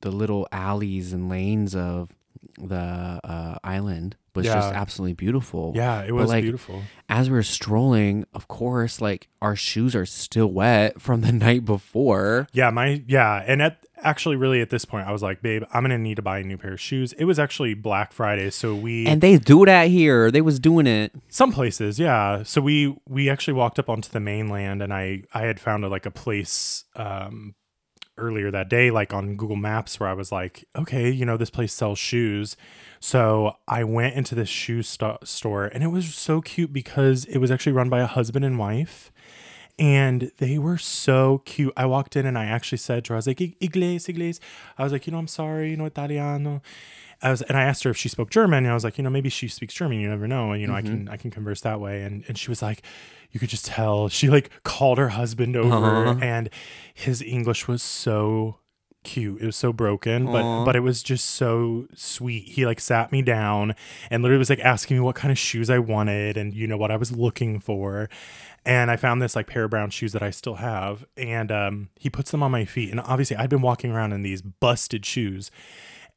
the 0.00 0.10
little 0.10 0.46
alleys 0.52 1.12
and 1.12 1.28
lanes 1.28 1.74
of 1.74 2.10
the 2.58 3.20
uh, 3.24 3.58
island 3.64 4.16
was 4.36 4.46
just 4.46 4.72
absolutely 4.74 5.14
beautiful. 5.14 5.72
yeah 5.74 6.02
it 6.02 6.12
was 6.12 6.28
like, 6.28 6.42
beautiful 6.42 6.82
As 7.08 7.28
we 7.30 7.34
were 7.36 7.42
strolling, 7.42 8.24
of 8.34 8.48
course, 8.48 9.00
like 9.00 9.28
our 9.40 9.56
shoes 9.56 9.94
are 9.94 10.06
still 10.06 10.48
wet 10.48 11.00
from 11.00 11.20
the 11.22 11.32
night 11.46 11.64
before. 11.64 12.46
yeah 12.52 12.70
my 12.70 13.02
yeah 13.06 13.42
and 13.46 13.62
at 13.62 13.78
actually 14.02 14.36
really 14.36 14.60
at 14.60 14.68
this 14.68 14.84
point 14.84 15.08
i 15.08 15.10
was 15.10 15.22
like 15.22 15.40
babe 15.40 15.62
i'm 15.72 15.82
gonna 15.82 15.96
need 15.96 16.16
to 16.16 16.22
buy 16.22 16.38
a 16.38 16.42
new 16.44 16.58
pair 16.58 16.74
of 16.74 16.80
shoes 16.80 17.14
it 17.14 17.24
was 17.24 17.38
actually 17.38 17.72
black 17.72 18.12
friday 18.12 18.50
so 18.50 18.74
we 18.74 19.06
And 19.06 19.20
they 19.22 19.38
do 19.38 19.64
that 19.64 19.88
here. 19.88 20.30
They 20.30 20.42
was 20.42 20.60
doing 20.60 20.86
it. 20.86 21.12
some 21.28 21.50
places 21.50 21.98
yeah 21.98 22.42
so 22.42 22.60
we 22.60 22.94
we 23.08 23.30
actually 23.30 23.54
walked 23.54 23.78
up 23.78 23.88
onto 23.88 24.10
the 24.10 24.20
mainland 24.20 24.82
and 24.82 24.92
i 24.92 25.22
i 25.32 25.42
had 25.42 25.58
found 25.58 25.82
a, 25.84 25.88
like 25.88 26.04
a 26.06 26.10
place 26.10 26.84
um 26.94 27.54
earlier 28.18 28.50
that 28.50 28.68
day 28.68 28.90
like 28.90 29.12
on 29.12 29.36
google 29.36 29.56
maps 29.56 30.00
where 30.00 30.08
i 30.08 30.12
was 30.12 30.32
like 30.32 30.64
okay 30.74 31.10
you 31.10 31.24
know 31.24 31.36
this 31.36 31.50
place 31.50 31.72
sells 31.72 31.98
shoes 31.98 32.56
so 33.00 33.56
i 33.68 33.84
went 33.84 34.14
into 34.14 34.34
this 34.34 34.48
shoe 34.48 34.82
sto- 34.82 35.18
store 35.22 35.66
and 35.66 35.84
it 35.84 35.88
was 35.88 36.14
so 36.14 36.40
cute 36.40 36.72
because 36.72 37.24
it 37.26 37.38
was 37.38 37.50
actually 37.50 37.72
run 37.72 37.88
by 37.88 38.00
a 38.00 38.06
husband 38.06 38.44
and 38.44 38.58
wife 38.58 39.10
and 39.78 40.32
they 40.38 40.58
were 40.58 40.78
so 40.78 41.42
cute. 41.44 41.72
I 41.76 41.84
walked 41.86 42.16
in 42.16 42.24
and 42.24 42.38
I 42.38 42.46
actually 42.46 42.78
said 42.78 43.04
to 43.04 43.12
her, 43.12 43.16
I 43.16 43.18
was 43.18 43.26
like, 43.26 43.40
Igles, 43.60 44.08
Igles. 44.08 44.40
I 44.78 44.82
was 44.84 44.92
like, 44.92 45.06
you 45.06 45.12
know, 45.12 45.18
I'm 45.18 45.26
sorry, 45.28 45.70
you 45.70 45.76
know, 45.76 45.84
Italiano. 45.84 46.62
I 47.22 47.30
was, 47.30 47.42
and 47.42 47.56
I 47.56 47.62
asked 47.62 47.82
her 47.84 47.90
if 47.90 47.96
she 47.96 48.08
spoke 48.08 48.30
German. 48.30 48.64
And 48.64 48.68
I 48.70 48.74
was 48.74 48.84
like, 48.84 48.98
you 48.98 49.04
know, 49.04 49.10
maybe 49.10 49.28
she 49.28 49.48
speaks 49.48 49.74
German. 49.74 50.00
You 50.00 50.08
never 50.08 50.26
know. 50.28 50.52
And, 50.52 50.60
you 50.60 50.66
know, 50.66 50.74
I 50.74 50.82
can, 50.82 51.08
I 51.08 51.16
can 51.16 51.30
converse 51.30 51.60
that 51.62 51.80
way. 51.80 52.02
And, 52.02 52.24
and 52.28 52.36
she 52.38 52.50
was 52.50 52.60
like, 52.62 52.82
you 53.32 53.40
could 53.40 53.48
just 53.48 53.66
tell. 53.66 54.08
She 54.08 54.28
like 54.28 54.50
called 54.64 54.98
her 54.98 55.08
husband 55.10 55.56
over 55.56 56.06
Uh-huh. 56.06 56.18
and 56.22 56.50
his 56.94 57.22
English 57.22 57.66
was 57.68 57.82
so 57.82 58.58
cute. 59.02 59.40
It 59.40 59.46
was 59.46 59.56
so 59.56 59.72
broken, 59.72 60.26
but 60.26 60.64
but 60.64 60.74
it 60.74 60.80
was 60.80 61.00
just 61.02 61.26
so 61.30 61.86
sweet. 61.94 62.48
He 62.48 62.66
like 62.66 62.80
sat 62.80 63.12
me 63.12 63.22
down 63.22 63.74
and 64.10 64.22
literally 64.22 64.38
was 64.38 64.50
like 64.50 64.58
asking 64.60 64.96
me 64.96 65.00
what 65.00 65.14
kind 65.14 65.30
of 65.30 65.38
shoes 65.38 65.70
I 65.70 65.78
wanted 65.78 66.36
and 66.36 66.52
you 66.52 66.66
know 66.66 66.76
what 66.76 66.90
I 66.90 66.96
was 66.96 67.12
looking 67.12 67.60
for. 67.60 68.08
And 68.64 68.90
I 68.90 68.96
found 68.96 69.22
this 69.22 69.36
like 69.36 69.46
pair 69.46 69.64
of 69.64 69.70
brown 69.70 69.90
shoes 69.90 70.12
that 70.12 70.22
I 70.24 70.30
still 70.30 70.56
have. 70.56 71.06
And 71.16 71.52
um, 71.52 71.88
he 72.00 72.10
puts 72.10 72.32
them 72.32 72.42
on 72.42 72.50
my 72.50 72.64
feet. 72.64 72.90
And 72.90 72.98
obviously, 73.00 73.36
I'd 73.36 73.48
been 73.50 73.62
walking 73.62 73.92
around 73.92 74.12
in 74.12 74.22
these 74.22 74.42
busted 74.42 75.06
shoes 75.06 75.52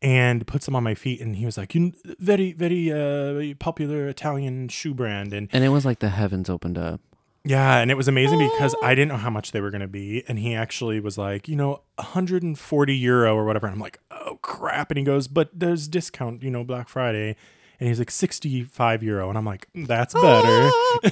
and 0.01 0.45
puts 0.47 0.65
them 0.65 0.75
on 0.75 0.83
my 0.83 0.95
feet. 0.95 1.19
And 1.21 1.35
he 1.35 1.45
was 1.45 1.57
like, 1.57 1.75
you 1.75 1.93
very, 2.19 2.53
very 2.53 2.91
uh, 2.91 3.53
popular 3.59 4.07
Italian 4.07 4.67
shoe 4.69 4.93
brand. 4.93 5.33
And 5.33 5.49
And 5.51 5.63
it 5.63 5.69
was 5.69 5.85
like 5.85 5.99
the 5.99 6.09
heavens 6.09 6.49
opened 6.49 6.77
up. 6.77 7.01
yeah, 7.43 7.79
and 7.79 7.89
it 7.91 7.95
was 7.95 8.07
amazing 8.07 8.39
because 8.39 8.75
I 8.83 8.95
didn't 8.95 9.09
know 9.09 9.17
how 9.17 9.29
much 9.29 9.51
they 9.51 9.61
were 9.61 9.71
going 9.71 9.81
to 9.81 9.87
be. 9.87 10.23
And 10.27 10.39
he 10.39 10.55
actually 10.55 10.99
was 10.99 11.17
like, 11.17 11.47
you 11.47 11.55
know, 11.55 11.81
140 11.95 12.95
euro 12.95 13.35
or 13.35 13.45
whatever. 13.45 13.67
And 13.67 13.73
I'm 13.73 13.79
like, 13.81 13.99
oh, 14.11 14.37
crap. 14.41 14.91
And 14.91 14.97
he 14.97 15.03
goes, 15.03 15.27
but 15.27 15.49
there's 15.53 15.87
discount, 15.87 16.43
you 16.43 16.51
know, 16.51 16.63
Black 16.63 16.87
Friday. 16.89 17.35
And 17.79 17.87
he's 17.87 17.99
like, 17.99 18.11
65 18.11 19.03
euro. 19.03 19.29
And 19.29 19.37
I'm 19.37 19.45
like, 19.45 19.67
that's 19.73 20.13
better. 20.13 20.69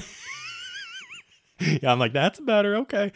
yeah, 1.82 1.92
I'm 1.92 1.98
like, 1.98 2.12
that's 2.12 2.40
better. 2.40 2.76
Okay. 2.76 3.12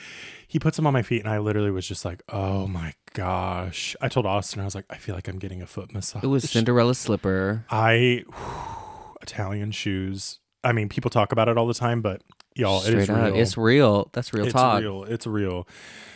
He 0.48 0.58
puts 0.58 0.76
them 0.76 0.86
on 0.86 0.92
my 0.92 1.02
feet. 1.02 1.20
And 1.20 1.28
I 1.28 1.38
literally 1.38 1.70
was 1.70 1.86
just 1.86 2.04
like, 2.04 2.22
oh 2.28 2.66
my 2.66 2.94
gosh. 3.14 3.96
I 4.00 4.08
told 4.08 4.26
Austin, 4.26 4.60
I 4.60 4.64
was 4.64 4.74
like, 4.74 4.84
I 4.90 4.96
feel 4.96 5.14
like 5.14 5.28
I'm 5.28 5.38
getting 5.38 5.62
a 5.62 5.66
foot 5.66 5.92
massage. 5.92 6.22
It 6.22 6.28
was 6.28 6.48
Cinderella's 6.50 6.98
slipper. 6.98 7.64
I, 7.70 8.24
Italian 9.22 9.70
shoes. 9.70 10.40
I 10.64 10.72
mean, 10.72 10.88
people 10.88 11.10
talk 11.10 11.32
about 11.32 11.48
it 11.48 11.56
all 11.58 11.66
the 11.66 11.74
time, 11.74 12.02
but 12.02 12.22
y'all, 12.54 12.78
it 12.78 12.86
Straight 12.86 12.98
is 12.98 13.10
up. 13.10 13.16
real. 13.32 13.36
It's 13.36 13.56
real. 13.56 14.10
That's 14.12 14.32
real 14.32 14.44
it's 14.44 14.52
talk. 14.52 14.80
real. 14.80 15.04
It's 15.04 15.26
real. 15.26 15.66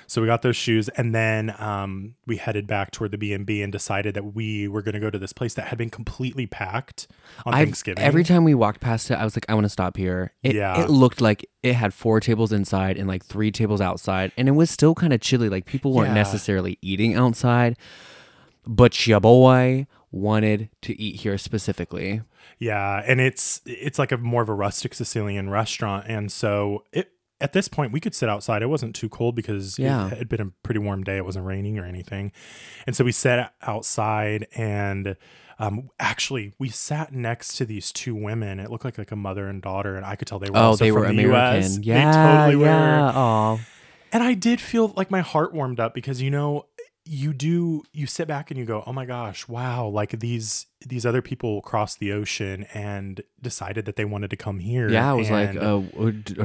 So 0.08 0.20
we 0.20 0.26
got 0.28 0.42
those 0.42 0.56
shoes, 0.56 0.88
and 0.90 1.14
then 1.14 1.54
um, 1.58 2.14
we 2.26 2.36
headed 2.36 2.66
back 2.66 2.90
toward 2.92 3.10
the 3.10 3.18
B 3.18 3.32
and 3.32 3.44
B 3.44 3.60
and 3.62 3.72
decided 3.72 4.14
that 4.14 4.34
we 4.34 4.68
were 4.68 4.80
going 4.82 4.94
to 4.94 5.00
go 5.00 5.10
to 5.10 5.18
this 5.18 5.32
place 5.32 5.54
that 5.54 5.66
had 5.68 5.78
been 5.78 5.90
completely 5.90 6.46
packed 6.46 7.08
on 7.44 7.54
I've- 7.54 7.64
Thanksgiving. 7.66 8.04
Every 8.04 8.22
time 8.24 8.44
we 8.44 8.54
walked 8.54 8.80
past 8.80 9.10
it, 9.10 9.14
I 9.14 9.24
was 9.24 9.36
like, 9.36 9.46
I 9.48 9.54
want 9.54 9.64
to 9.64 9.70
stop 9.70 9.96
here. 9.96 10.32
It, 10.42 10.54
Yeah. 10.54 10.80
it 10.80 10.90
looked 10.90 11.20
like 11.20 11.48
it 11.62 11.74
had 11.74 11.92
four 11.92 12.20
tables 12.20 12.52
inside 12.52 12.96
and 12.96 13.08
like 13.08 13.24
three 13.24 13.50
tables 13.50 13.80
outside, 13.80 14.30
and 14.36 14.48
it 14.48 14.52
was 14.52 14.70
still 14.70 14.94
kind 14.94 15.12
of 15.12 15.20
chilly. 15.20 15.48
Like 15.48 15.66
people 15.66 15.92
weren't 15.92 16.08
Yeah. 16.10 16.14
necessarily 16.14 16.78
eating 16.82 17.14
outside, 17.14 17.76
but 18.66 19.06
your 19.06 19.20
boy 19.20 19.86
wanted 20.12 20.70
to 20.82 20.98
eat 21.00 21.16
here 21.20 21.36
specifically. 21.36 22.22
yeah, 22.58 23.02
and 23.06 23.20
it's 23.20 23.60
it's 23.66 23.98
like 23.98 24.12
a 24.12 24.16
more 24.16 24.40
of 24.42 24.48
a 24.48 24.54
rustic 24.54 24.94
Sicilian 24.94 25.50
restaurant, 25.50 26.06
and 26.08 26.30
so 26.30 26.84
it. 26.92 27.10
At 27.40 27.52
this 27.52 27.68
point, 27.68 27.92
we 27.92 28.00
could 28.00 28.14
sit 28.14 28.28
outside. 28.28 28.62
It 28.62 28.66
wasn't 28.66 28.94
too 28.94 29.08
cold 29.10 29.34
because 29.34 29.78
Yeah. 29.78 30.06
it 30.10 30.16
had 30.18 30.28
been 30.28 30.40
a 30.40 30.46
pretty 30.62 30.80
warm 30.80 31.04
day. 31.04 31.18
It 31.18 31.24
wasn't 31.24 31.44
raining 31.44 31.78
or 31.78 31.84
anything, 31.84 32.32
and 32.86 32.96
so 32.96 33.04
we 33.04 33.12
sat 33.12 33.52
outside. 33.62 34.46
And 34.56 35.16
um, 35.58 35.90
actually, 36.00 36.54
we 36.58 36.68
sat 36.70 37.12
next 37.12 37.56
to 37.58 37.64
these 37.66 37.92
two 37.92 38.14
women. 38.14 38.58
It 38.58 38.70
looked 38.70 38.84
like 38.84 38.96
like 38.98 39.12
a 39.12 39.16
mother 39.16 39.48
and 39.48 39.60
daughter, 39.60 39.96
and 39.96 40.04
I 40.06 40.16
could 40.16 40.28
tell 40.28 40.38
they 40.38 40.48
were 40.50 40.56
Oh, 40.58 40.76
they 40.76 40.88
from 40.90 41.00
were 41.00 41.06
the 41.12 41.24
American. 41.24 41.32
US. 41.72 41.78
Yeah, 41.78 42.10
they 42.10 42.16
totally 42.16 42.56
were. 42.56 42.64
yeah. 42.66 43.12
Oh, 43.14 43.60
And 44.12 44.22
I 44.22 44.34
did 44.34 44.60
feel 44.60 44.92
like 44.96 45.10
my 45.10 45.20
heart 45.20 45.52
warmed 45.52 45.78
up 45.80 45.92
because 45.94 46.22
you 46.22 46.30
know, 46.30 46.66
you 47.08 47.32
do 47.32 47.84
you 47.92 48.06
sit 48.06 48.26
back 48.26 48.50
and 48.50 48.58
you 48.58 48.64
go, 48.66 48.82
"Oh 48.86 48.92
my 48.92 49.06
gosh, 49.06 49.46
wow, 49.48 49.86
like 49.86 50.18
these 50.18 50.66
these 50.84 51.06
other 51.06 51.22
people 51.22 51.62
crossed 51.62 52.00
the 52.00 52.10
ocean 52.12 52.66
and 52.74 53.20
decided 53.40 53.84
that 53.84 53.94
they 53.96 54.04
wanted 54.04 54.28
to 54.30 54.36
come 54.36 54.58
here." 54.58 54.88
yeah. 54.90 55.12
It 55.12 55.16
was 55.16 55.30
like 55.30 55.56
uh, 55.56 55.80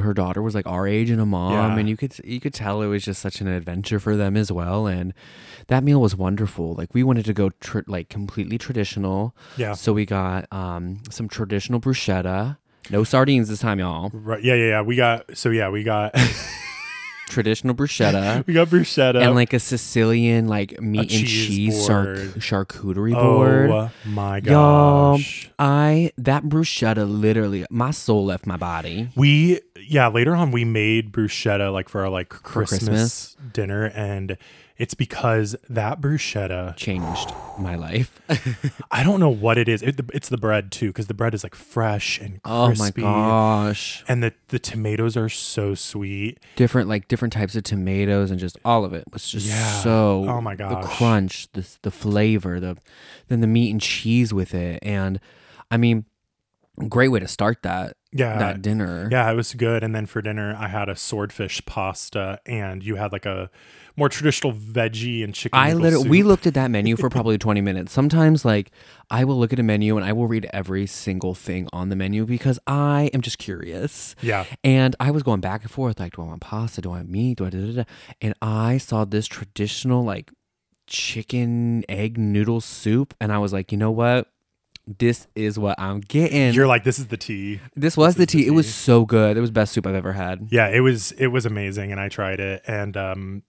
her 0.00 0.14
daughter 0.14 0.40
was 0.40 0.54
like 0.54 0.66
our 0.66 0.86
age 0.86 1.10
and 1.10 1.20
a 1.20 1.26
mom, 1.26 1.52
Yeah. 1.52 1.78
and 1.78 1.88
you 1.88 1.96
could 1.96 2.14
you 2.24 2.38
could 2.40 2.54
tell 2.54 2.80
it 2.80 2.86
was 2.86 3.04
just 3.04 3.20
such 3.20 3.40
an 3.40 3.48
adventure 3.48 3.98
for 3.98 4.16
them 4.16 4.36
as 4.36 4.52
well. 4.52 4.86
And 4.86 5.12
that 5.66 5.82
meal 5.82 6.00
was 6.00 6.14
wonderful. 6.16 6.74
Like 6.74 6.94
we 6.94 7.02
wanted 7.02 7.24
to 7.26 7.32
go 7.34 7.50
tr- 7.60 7.80
like 7.88 8.08
completely 8.08 8.56
traditional. 8.58 9.34
yeah. 9.56 9.72
So 9.74 9.92
we 9.92 10.06
got 10.06 10.46
um 10.52 11.02
some 11.10 11.28
traditional 11.28 11.80
bruschetta. 11.80 12.58
No 12.90 13.04
sardines 13.04 13.48
this 13.48 13.60
time, 13.60 13.78
y'all. 13.78 14.10
Right. 14.12 14.42
Yeah, 14.42 14.54
yeah, 14.54 14.66
yeah. 14.68 14.82
We 14.82 14.96
got 14.96 15.36
so 15.36 15.50
yeah, 15.50 15.68
we 15.70 15.82
got 15.84 16.14
Traditional 17.32 17.74
bruschetta. 17.74 18.44
we 18.46 18.52
got 18.52 18.68
bruschetta 18.68 19.22
And 19.22 19.34
like 19.34 19.54
a 19.54 19.58
Sicilian 19.58 20.48
like 20.48 20.78
meat 20.80 21.00
and 21.00 21.10
cheese 21.10 21.46
cheese 21.46 21.86
char- 21.86 22.04
board. 22.04 22.18
charcuterie 22.36 23.14
oh 23.16 23.36
board. 23.36 23.70
Oh 23.70 23.90
my 24.04 24.36
Y'all, 24.38 25.16
gosh. 25.16 25.50
I 25.58 26.12
that 26.18 26.44
bruschetta 26.44 27.08
literally 27.10 27.64
my 27.70 27.90
soul 27.90 28.26
left 28.26 28.46
my 28.46 28.56
body. 28.58 29.08
We 29.16 29.60
yeah, 29.88 30.08
later 30.08 30.34
on 30.34 30.50
we 30.50 30.64
made 30.64 31.10
bruschetta 31.10 31.72
like 31.72 31.88
for 31.88 32.02
our 32.02 32.10
like 32.10 32.28
Christmas, 32.28 32.80
Christmas? 32.82 33.36
dinner 33.52 33.86
and 33.86 34.36
it's 34.78 34.94
because 34.94 35.54
that 35.68 36.00
bruschetta 36.00 36.76
Changed 36.76 37.32
my 37.58 37.76
life. 37.76 38.20
I 38.90 39.02
don't 39.04 39.20
know 39.20 39.28
what 39.28 39.58
it 39.58 39.68
is. 39.68 39.82
It, 39.82 40.00
it's 40.14 40.28
the 40.28 40.38
bread 40.38 40.72
too, 40.72 40.88
because 40.88 41.06
the 41.06 41.14
bread 41.14 41.34
is 41.34 41.42
like 41.44 41.54
fresh 41.54 42.18
and 42.18 42.42
crispy. 42.42 43.02
oh 43.02 43.06
my 43.06 43.12
gosh. 43.12 44.04
And 44.08 44.22
the, 44.22 44.32
the 44.48 44.58
tomatoes 44.58 45.16
are 45.16 45.28
so 45.28 45.74
sweet. 45.74 46.38
Different 46.56 46.88
like 46.88 47.08
different 47.08 47.32
types 47.32 47.54
of 47.54 47.62
tomatoes 47.64 48.30
and 48.30 48.40
just 48.40 48.58
all 48.64 48.84
of 48.84 48.92
it 48.92 49.04
was 49.12 49.28
just 49.28 49.46
Yeah. 49.46 49.72
so 49.80 50.24
Oh 50.28 50.40
my 50.40 50.54
gosh! 50.54 50.82
the 50.82 50.88
crunch, 50.88 51.52
the 51.52 51.68
the 51.82 51.90
flavor, 51.90 52.58
the 52.58 52.76
then 53.28 53.40
the 53.40 53.46
meat 53.46 53.70
and 53.70 53.80
cheese 53.80 54.32
with 54.32 54.54
it. 54.54 54.78
And 54.82 55.20
I 55.70 55.76
mean 55.76 56.06
great 56.88 57.08
way 57.08 57.20
to 57.20 57.28
start 57.28 57.62
that 57.62 57.96
Yeah. 58.12 58.38
that 58.38 58.62
dinner. 58.62 59.08
yeah, 59.10 59.30
it 59.30 59.34
was 59.34 59.54
good. 59.54 59.82
And 59.82 59.94
then 59.94 60.06
for 60.06 60.20
dinner, 60.22 60.54
I 60.58 60.68
had 60.68 60.88
a 60.88 60.96
swordfish 60.96 61.64
pasta, 61.64 62.40
and 62.46 62.84
you 62.84 62.96
had 62.96 63.12
like 63.12 63.26
a 63.26 63.50
more 63.96 64.08
traditional 64.08 64.52
veggie 64.52 65.22
and 65.22 65.34
chicken. 65.34 65.58
I 65.58 65.74
literally 65.74 66.08
we 66.08 66.22
looked 66.22 66.46
at 66.46 66.54
that 66.54 66.70
menu 66.70 66.96
for 66.96 67.10
probably 67.16 67.38
20 67.38 67.60
minutes. 67.60 67.92
Sometimes 67.92 68.44
like 68.44 68.70
I 69.10 69.24
will 69.24 69.38
look 69.38 69.52
at 69.52 69.58
a 69.58 69.62
menu 69.62 69.96
and 69.96 70.04
I 70.06 70.12
will 70.12 70.26
read 70.26 70.48
every 70.52 70.86
single 70.86 71.34
thing 71.34 71.68
on 71.72 71.88
the 71.90 71.96
menu 71.96 72.24
because 72.24 72.58
I 72.66 73.10
am 73.12 73.20
just 73.20 73.38
curious. 73.38 74.14
Yeah. 74.22 74.44
And 74.64 74.96
I 74.98 75.10
was 75.10 75.22
going 75.22 75.40
back 75.40 75.62
and 75.62 75.70
forth 75.70 76.00
like, 76.00 76.16
do 76.16 76.22
I 76.22 76.26
want 76.26 76.40
pasta? 76.40 76.80
Do 76.80 76.90
I 76.90 76.96
want 76.96 77.10
meat? 77.10 77.38
Do 77.38 77.46
I 77.46 77.50
da, 77.50 77.58
da, 77.58 77.72
da? 77.72 77.84
And 78.22 78.34
I 78.40 78.78
saw 78.78 79.04
this 79.04 79.26
traditional 79.26 80.02
like 80.04 80.30
chicken 80.86 81.84
egg 81.88 82.18
noodle 82.18 82.60
soup 82.60 83.14
and 83.20 83.32
I 83.32 83.38
was 83.38 83.52
like, 83.52 83.72
you 83.72 83.78
know 83.78 83.90
what? 83.90 84.31
This 84.98 85.26
is 85.34 85.58
what 85.58 85.78
I'm 85.80 86.00
getting. 86.00 86.54
You're 86.54 86.66
like, 86.66 86.84
this 86.84 86.98
is 86.98 87.06
the 87.08 87.16
tea. 87.16 87.60
this 87.74 87.96
was 87.96 88.14
the 88.16 88.22
is 88.22 88.26
the 88.26 88.38
tea. 88.38 88.46
It 88.46 88.50
was 88.50 88.72
so 88.72 89.04
good. 89.04 89.36
It 89.36 89.40
was 89.40 89.50
best 89.50 89.72
soup 89.72 89.86
I've 89.86 89.94
ever 89.94 90.12
had. 90.12 90.48
Yeah, 90.50 90.68
it 90.68 90.80
was 90.80 91.12
it 91.12 91.28
was 91.28 91.46
amazing, 91.46 91.92
and 91.92 92.00
I 92.00 92.08
tried 92.08 92.40
it, 92.40 92.62
and 92.66 92.96
um, 92.96 93.42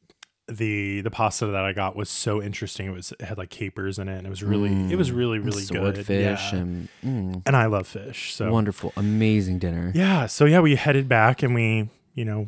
the 0.47 1.01
the 1.01 1.09
pasta 1.11 1.45
that 1.47 1.63
I 1.63 1.73
got 1.73 1.95
was 1.95 2.09
so 2.09 2.41
interesting. 2.41 2.87
It 2.87 2.91
was 2.93 3.11
it 3.13 3.21
had 3.21 3.37
like 3.37 3.49
capers 3.49 3.97
in 3.99 4.09
it, 4.09 4.17
and 4.17 4.27
it 4.27 4.29
was 4.29 4.43
really 4.43 4.91
it 4.91 4.97
was 4.97 5.11
really 5.11 5.39
really 5.39 5.65
good. 5.65 5.95
Swordfish 5.95 6.51
Yeah. 6.53 6.55
and 6.59 6.89
mm, 7.03 7.41
and 7.45 7.55
I 7.55 7.65
love 7.67 7.87
fish, 7.87 8.33
so 8.33 8.51
wonderful, 8.51 8.91
amazing 8.97 9.59
dinner. 9.59 9.91
yeah. 9.95 10.25
So 10.25 10.45
yeah, 10.45 10.59
we 10.59 10.75
headed 10.75 11.07
back, 11.07 11.43
and 11.43 11.55
we 11.55 11.89
you 12.13 12.25
know 12.25 12.47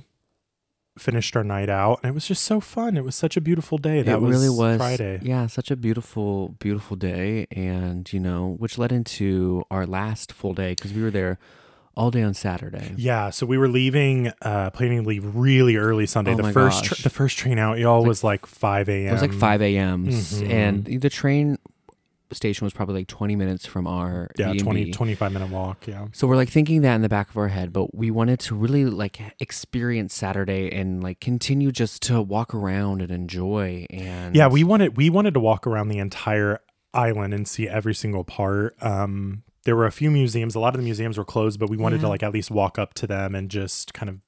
finished 0.97 1.35
our 1.35 1.43
night 1.43 1.69
out, 1.69 1.99
and 2.03 2.09
it 2.11 2.13
was 2.13 2.27
just 2.27 2.43
so 2.43 2.59
fun. 2.59 2.97
It 2.97 3.03
was 3.03 3.15
such 3.15 3.35
a 3.37 3.41
beautiful 3.41 3.77
day. 3.77 4.01
That 4.01 4.17
it 4.17 4.21
really 4.21 4.49
was 4.49 4.77
Friday. 4.77 5.19
Yeah, 5.21 5.47
such 5.47 5.71
a 5.71 5.75
beautiful, 5.75 6.49
beautiful 6.59 6.95
day, 6.95 7.47
and 7.51 8.11
you 8.13 8.19
know, 8.19 8.55
which 8.59 8.77
led 8.77 8.91
into 8.91 9.63
our 9.69 9.85
last 9.85 10.31
full 10.31 10.53
day 10.53 10.73
because 10.73 10.93
we 10.93 11.01
were 11.03 11.11
there 11.11 11.37
all 11.97 12.11
day 12.11 12.21
on 12.23 12.33
Saturday. 12.33 12.93
Yeah, 12.97 13.29
so 13.29 13.45
we 13.45 13.57
were 13.57 13.69
leaving, 13.69 14.31
uh, 14.41 14.69
planning 14.71 15.03
to 15.03 15.07
leave 15.07 15.23
really 15.35 15.77
early 15.77 16.05
Sunday. 16.05 16.33
Oh 16.33 16.37
the 16.37 16.51
first, 16.51 17.03
the 17.03 17.09
first 17.09 17.37
train 17.37 17.57
out, 17.57 17.77
y'all 17.77 18.03
was 18.03 18.23
like 18.23 18.45
five 18.45 18.89
a.m. 18.89 19.07
It 19.09 19.11
was 19.13 19.21
like 19.21 19.33
five 19.33 19.61
a.m. 19.61 20.07
Mhm. 20.07 20.49
and 20.49 20.85
the 21.01 21.09
train 21.09 21.57
station 22.31 22.65
was 22.65 22.73
probably 22.73 22.95
like 22.95 23.07
twenty 23.07 23.35
minutes 23.35 23.65
from 23.65 23.87
our 23.87 24.31
Yeah, 24.37 24.51
B&B. 24.51 24.63
20, 24.63 24.91
25 24.91 25.31
minute 25.33 25.49
walk. 25.49 25.87
Yeah, 25.87 26.07
So 26.11 26.27
we're 26.27 26.35
like 26.35 26.49
thinking 26.49 26.81
that 26.81 26.95
in 26.95 27.01
the 27.01 27.09
back 27.09 27.29
of 27.29 27.37
our 27.37 27.49
head, 27.49 27.71
but 27.71 27.95
we 27.95 28.11
wanted 28.11 28.39
to 28.41 28.55
really 28.55 28.85
like 28.85 29.19
experience 29.39 30.13
Saturday 30.13 30.71
and 30.71 31.03
like 31.03 31.19
continue 31.19 31.71
just 31.71 32.01
to 32.03 32.21
walk 32.21 32.53
around 32.53 33.01
and 33.01 33.11
enjoy. 33.11 33.85
And 33.89 34.35
yeah. 34.35 34.47
We 34.47 34.63
wanted 34.63 34.97
we 34.97 35.09
wanted 35.09 35.33
to 35.35 35.39
walk 35.39 35.67
around 35.67 35.89
the 35.89 35.99
entire 35.99 36.59
island 36.93 37.33
and 37.33 37.47
see 37.47 37.67
every 37.67 37.93
single 37.93 38.23
part. 38.23 38.75
Um, 38.81 39.43
there 39.65 39.75
were 39.75 39.85
a 39.85 39.91
few 39.91 40.11
museums. 40.11 40.55
A 40.55 40.59
lot 40.59 40.75
of 40.75 40.79
the 40.79 40.85
museums 40.85 41.17
were 41.17 41.25
closed, 41.25 41.59
but 41.59 41.69
we 41.69 41.77
wanted 41.77 41.99
to 42.01 42.07
like 42.07 42.23
at 42.23 42.33
least 42.33 42.51
walk 42.51 42.79
up 42.79 42.93
to 42.95 43.07
them 43.07 43.35
and 43.35 43.49
just 43.49 43.93
kind 43.93 44.09
of 44.09 44.19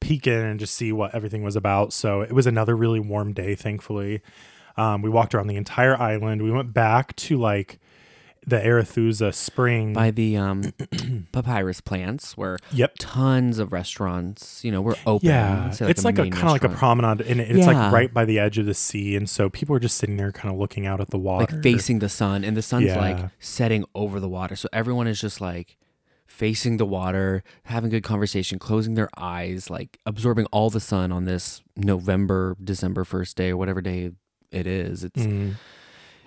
peek 0.00 0.26
in 0.26 0.44
and 0.44 0.58
just 0.58 0.74
see 0.74 0.92
what 0.92 1.14
everything 1.14 1.42
was 1.42 1.56
about. 1.56 1.92
So 1.92 2.22
it 2.22 2.32
was 2.32 2.46
another 2.46 2.76
really 2.76 3.00
warm 3.00 3.32
day, 3.32 3.54
thankfully. 3.54 4.22
Um, 4.76 5.02
we 5.02 5.10
walked 5.10 5.34
around 5.34 5.48
the 5.48 5.56
entire 5.56 5.96
island. 6.00 6.42
We 6.42 6.50
went 6.50 6.72
back 6.72 7.14
to 7.16 7.36
like 7.36 7.78
the 8.46 8.56
Arethusa 8.56 9.34
Spring. 9.34 9.92
by 9.92 10.10
the 10.10 10.36
um, 10.36 10.72
papyrus 11.32 11.80
plants 11.80 12.36
where 12.36 12.58
yep. 12.72 12.94
tons 12.98 13.58
of 13.58 13.72
restaurants, 13.72 14.64
you 14.64 14.72
know, 14.72 14.80
were 14.80 14.96
open. 15.06 15.28
Yeah, 15.28 15.70
say, 15.70 15.90
it's 15.90 16.04
like 16.04 16.18
a 16.18 16.28
kind 16.30 16.46
of 16.46 16.52
like 16.52 16.64
a 16.64 16.68
promenade, 16.70 17.20
and 17.20 17.40
it's 17.40 17.58
Yeah. 17.58 17.66
like 17.66 17.92
right 17.92 18.12
by 18.12 18.24
the 18.24 18.38
edge 18.38 18.58
of 18.58 18.66
the 18.66 18.74
sea, 18.74 19.14
and 19.16 19.28
so 19.28 19.50
people 19.50 19.76
are 19.76 19.80
just 19.80 19.98
sitting 19.98 20.16
there, 20.16 20.32
kind 20.32 20.52
of 20.52 20.58
looking 20.58 20.86
out 20.86 21.00
at 21.00 21.10
the 21.10 21.18
water, 21.18 21.54
like 21.54 21.62
facing 21.62 21.98
the 21.98 22.08
sun, 22.08 22.42
and 22.44 22.56
the 22.56 22.62
sun's 22.62 22.86
Yeah. 22.86 22.98
like 22.98 23.30
setting 23.38 23.84
over 23.94 24.18
the 24.18 24.28
water, 24.28 24.56
so 24.56 24.68
everyone 24.72 25.06
is 25.06 25.20
just 25.20 25.40
like 25.40 25.76
facing 26.26 26.78
the 26.78 26.86
water, 26.86 27.42
having 27.64 27.90
good 27.90 28.04
conversation, 28.04 28.58
closing 28.58 28.94
their 28.94 29.10
eyes, 29.18 29.68
like 29.68 29.98
absorbing 30.06 30.46
all 30.46 30.70
the 30.70 30.80
sun 30.80 31.12
on 31.12 31.24
this 31.26 31.60
November, 31.76 32.56
December 32.62 33.04
first 33.04 33.36
day 33.36 33.50
or 33.50 33.56
whatever 33.56 33.82
day 33.82 34.12
it 34.50 34.66
is. 34.66 35.04
It's 35.04 35.22
Mm. 35.22 35.54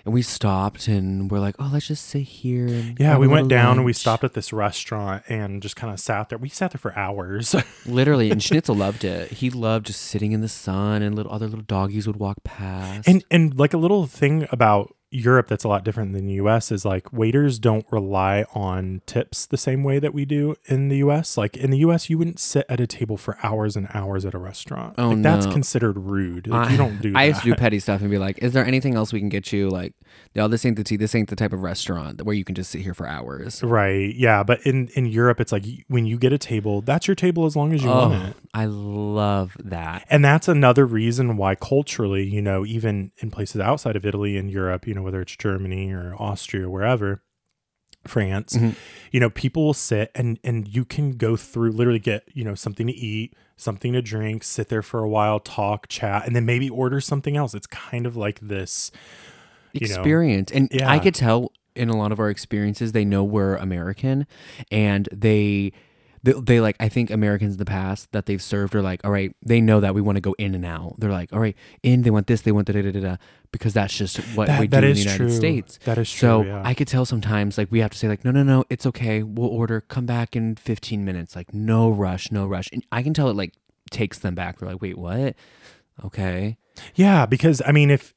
and 0.05 0.13
we 0.13 0.21
stopped 0.21 0.87
and 0.89 1.31
we're 1.31 1.39
like, 1.39 1.55
oh, 1.59 1.69
let's 1.71 1.87
just 1.87 2.05
sit 2.05 2.23
here. 2.23 2.67
And 2.67 2.99
Yeah, 2.99 3.17
we 3.17 3.27
went 3.27 3.47
down 3.47 3.77
and 3.77 3.85
we 3.85 3.93
stopped 3.93 4.23
at 4.25 4.33
this 4.33 4.51
restaurant 4.51 5.23
and 5.29 5.61
just 5.61 5.75
kind 5.77 5.93
of 5.93 5.99
sat 5.99 6.27
there. 6.29 6.37
We 6.37 6.49
sat 6.49 6.71
there 6.71 6.79
for 6.79 6.97
hours. 6.97 7.55
Literally, 7.85 8.29
and 8.31 8.43
Schnitzel 8.43 8.75
loved 8.75 9.03
it. 9.05 9.31
He 9.31 9.49
loved 9.49 9.85
just 9.85 10.01
sitting 10.01 10.31
in 10.33 10.41
the 10.41 10.49
sun, 10.49 11.01
and 11.01 11.15
little 11.15 11.31
other 11.31 11.47
little 11.47 11.63
doggies 11.65 12.05
would 12.07 12.17
walk 12.17 12.43
past. 12.43 13.07
and 13.07 13.23
and 13.31 13.57
like 13.57 13.73
a 13.73 13.77
little 13.77 14.05
thing 14.07 14.45
about 14.51 14.93
Europe 15.13 15.47
that's 15.47 15.63
a 15.63 15.67
lot 15.67 15.83
different 15.83 16.13
than 16.13 16.27
the 16.27 16.33
US 16.35 16.71
is 16.71 16.85
like 16.85 17.11
waiters 17.13 17.59
don't 17.59 17.85
rely 17.91 18.45
on 18.53 19.01
tips 19.05 19.45
the 19.45 19.57
same 19.57 19.83
way 19.83 19.99
that 19.99 20.13
we 20.13 20.25
do 20.25 20.55
in 20.65 20.89
the 20.89 20.97
US. 20.97 21.37
Like 21.37 21.55
in 21.57 21.69
the 21.71 21.77
US 21.79 22.09
you 22.09 22.17
wouldn't 22.17 22.39
sit 22.39 22.65
at 22.69 22.79
a 22.79 22.87
table 22.87 23.17
for 23.17 23.37
hours 23.43 23.75
and 23.75 23.87
hours 23.93 24.25
at 24.25 24.33
a 24.33 24.37
restaurant. 24.37 24.95
Oh, 24.97 25.09
like 25.09 25.21
that's 25.21 25.45
considered 25.45 25.97
rude. 25.97 26.47
Like 26.47 26.69
I- 26.69 26.71
you 26.71 26.77
don't 26.77 27.01
do 27.01 27.11
that. 27.11 27.17
I 27.23 27.25
used 27.25 27.41
to 27.41 27.45
do 27.45 27.55
petty 27.55 27.79
stuff 27.79 28.01
and 28.01 28.09
be 28.09 28.17
like, 28.17 28.39
"Is 28.39 28.53
there 28.53 28.65
anything 28.65 28.95
else 28.95 29.13
we 29.13 29.19
can 29.19 29.29
get 29.29 29.53
you?" 29.53 29.69
Like, 29.69 29.93
no, 30.35 30.47
this 30.47 30.65
ain't 30.65 30.77
the 30.77 30.83
tea. 30.83 30.97
This 30.97 31.13
ain't 31.15 31.29
the 31.29 31.35
type 31.35 31.53
of 31.53 31.61
restaurant 31.61 32.21
where 32.23 32.35
you 32.35 32.43
can 32.43 32.55
just 32.55 32.71
sit 32.71 32.81
here 32.81 32.93
for 32.93 33.07
hours. 33.07 33.63
Right. 33.63 34.13
Yeah. 34.15 34.43
But 34.43 34.65
in, 34.65 34.87
in 34.95 35.05
Europe, 35.05 35.39
it's 35.39 35.51
like 35.51 35.63
when 35.87 36.05
you 36.05 36.17
get 36.17 36.33
a 36.33 36.37
table, 36.37 36.81
that's 36.81 37.07
your 37.07 37.15
table 37.15 37.45
as 37.45 37.55
long 37.55 37.73
as 37.73 37.83
you 37.83 37.89
oh, 37.89 38.09
want 38.09 38.13
Oh, 38.23 38.27
it. 38.29 38.35
I 38.53 38.65
love 38.65 39.55
that. 39.63 40.05
And 40.09 40.23
that's 40.23 40.47
another 40.47 40.85
reason 40.85 41.37
why 41.37 41.55
culturally, 41.55 42.23
you 42.23 42.41
know, 42.41 42.65
even 42.65 43.11
in 43.17 43.31
places 43.31 43.61
outside 43.61 43.95
of 43.95 44.05
Italy 44.05 44.37
and 44.37 44.49
Europe, 44.49 44.87
you 44.87 44.93
know, 44.93 45.02
whether 45.03 45.21
it's 45.21 45.35
Germany 45.35 45.91
or 45.91 46.15
Austria, 46.17 46.69
wherever, 46.69 47.21
France, 48.05 48.53
Mhm. 48.57 48.75
you 49.11 49.19
know, 49.19 49.29
people 49.29 49.65
will 49.65 49.73
sit 49.73 50.11
and 50.13 50.37
and 50.43 50.67
you 50.67 50.83
can 50.83 51.11
go 51.13 51.35
through 51.37 51.71
literally 51.71 51.99
get, 51.99 52.23
you 52.33 52.43
know, 52.43 52.53
something 52.55 52.87
to 52.87 52.93
eat, 52.93 53.33
something 53.55 53.93
to 53.93 54.01
drink, 54.01 54.43
sit 54.43 54.67
there 54.67 54.81
for 54.81 54.99
a 55.01 55.07
while, 55.07 55.39
talk, 55.39 55.87
chat, 55.87 56.27
and 56.27 56.35
then 56.35 56.45
maybe 56.45 56.69
order 56.69 56.99
something 56.99 57.37
else. 57.37 57.53
It's 57.53 57.67
kind 57.67 58.05
of 58.05 58.17
like 58.17 58.39
this 58.41 58.91
you 59.71 59.87
know, 59.87 59.93
experience. 59.95 60.51
and 60.51 60.67
yeah. 60.71 60.91
I 60.91 60.99
could 60.99 61.15
tell 61.15 61.51
in 61.75 61.89
a 61.89 61.95
lot 61.97 62.11
of 62.11 62.19
our 62.19 62.29
experiences, 62.29 62.91
they 62.91 63.05
know 63.05 63.23
we're 63.23 63.55
American, 63.55 64.27
and 64.69 65.07
they. 65.11 65.71
They, 66.23 66.31
they 66.33 66.59
like 66.61 66.77
I 66.79 66.89
think 66.89 67.11
Americans 67.11 67.53
in 67.53 67.57
the 67.57 67.65
past 67.65 68.11
that 68.13 68.25
they've 68.25 68.41
served 68.41 68.75
are 68.75 68.81
like 68.81 69.03
all 69.03 69.11
right 69.11 69.35
they 69.45 69.59
know 69.61 69.79
that 69.81 69.93
we 69.93 70.01
want 70.01 70.15
to 70.15 70.21
go 70.21 70.33
in 70.37 70.55
and 70.55 70.65
out 70.65 70.95
they're 70.97 71.11
like 71.11 71.31
all 71.33 71.39
right 71.39 71.55
in 71.83 72.03
they 72.03 72.09
want 72.11 72.27
this 72.27 72.41
they 72.41 72.51
want 72.51 72.67
da 72.67 72.73
da 72.73 72.81
da 72.81 72.91
da 72.91 72.99
da 73.01 73.15
because 73.51 73.73
that's 73.73 73.95
just 73.95 74.17
what 74.35 74.47
that, 74.47 74.59
we 74.59 74.67
do 74.67 74.77
in 74.77 74.93
the 74.93 74.99
United 74.99 75.17
true. 75.17 75.29
States 75.29 75.79
That 75.83 75.97
is 75.97 76.09
true. 76.09 76.27
So 76.27 76.41
yeah. 76.43 76.61
I 76.65 76.73
could 76.73 76.87
tell 76.87 77.05
sometimes 77.05 77.57
like 77.57 77.71
we 77.71 77.79
have 77.79 77.91
to 77.91 77.97
say 77.97 78.07
like 78.07 78.23
no 78.23 78.31
no 78.31 78.43
no 78.43 78.63
it's 78.69 78.85
okay 78.85 79.21
we'll 79.21 79.49
order 79.49 79.81
come 79.81 80.05
back 80.05 80.35
in 80.35 80.55
15 80.55 81.03
minutes 81.03 81.35
like 81.35 81.53
no 81.53 81.89
rush 81.89 82.31
no 82.31 82.47
rush 82.47 82.69
and 82.71 82.85
I 82.91 83.03
can 83.03 83.13
tell 83.13 83.29
it 83.29 83.35
like 83.35 83.53
takes 83.91 84.17
them 84.19 84.33
back 84.33 84.59
they're 84.59 84.69
like 84.69 84.81
wait 84.81 84.97
what 84.97 85.35
okay 86.03 86.57
Yeah, 86.95 87.25
because 87.25 87.61
I 87.65 87.71
mean, 87.71 87.89
if 87.91 88.13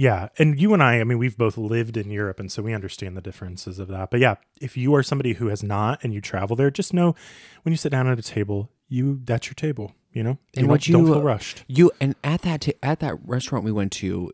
yeah, 0.00 0.28
and 0.38 0.60
you 0.60 0.72
and 0.74 0.80
I, 0.80 1.00
I 1.00 1.04
mean, 1.04 1.18
we've 1.18 1.36
both 1.36 1.58
lived 1.58 1.96
in 1.96 2.08
Europe, 2.08 2.38
and 2.38 2.52
so 2.52 2.62
we 2.62 2.72
understand 2.72 3.16
the 3.16 3.20
differences 3.20 3.80
of 3.80 3.88
that. 3.88 4.12
But 4.12 4.20
yeah, 4.20 4.36
if 4.60 4.76
you 4.76 4.94
are 4.94 5.02
somebody 5.02 5.32
who 5.32 5.48
has 5.48 5.64
not 5.64 6.04
and 6.04 6.14
you 6.14 6.20
travel 6.20 6.54
there, 6.54 6.70
just 6.70 6.94
know 6.94 7.16
when 7.64 7.72
you 7.72 7.76
sit 7.76 7.90
down 7.90 8.06
at 8.06 8.16
a 8.16 8.22
table, 8.22 8.70
you 8.88 9.20
that's 9.24 9.48
your 9.48 9.54
table. 9.54 9.96
You 10.12 10.22
know, 10.22 10.38
And 10.56 10.66
you 10.66 10.68
what 10.68 10.82
don't, 10.82 11.04
don't 11.04 11.12
feel 11.14 11.22
rushed. 11.22 11.64
you 11.66 11.90
and 12.00 12.14
at 12.22 12.42
that 12.42 12.60
ta- 12.60 12.72
at 12.82 13.00
that 13.00 13.16
restaurant 13.24 13.64
we 13.64 13.72
went 13.72 13.90
to 13.92 14.30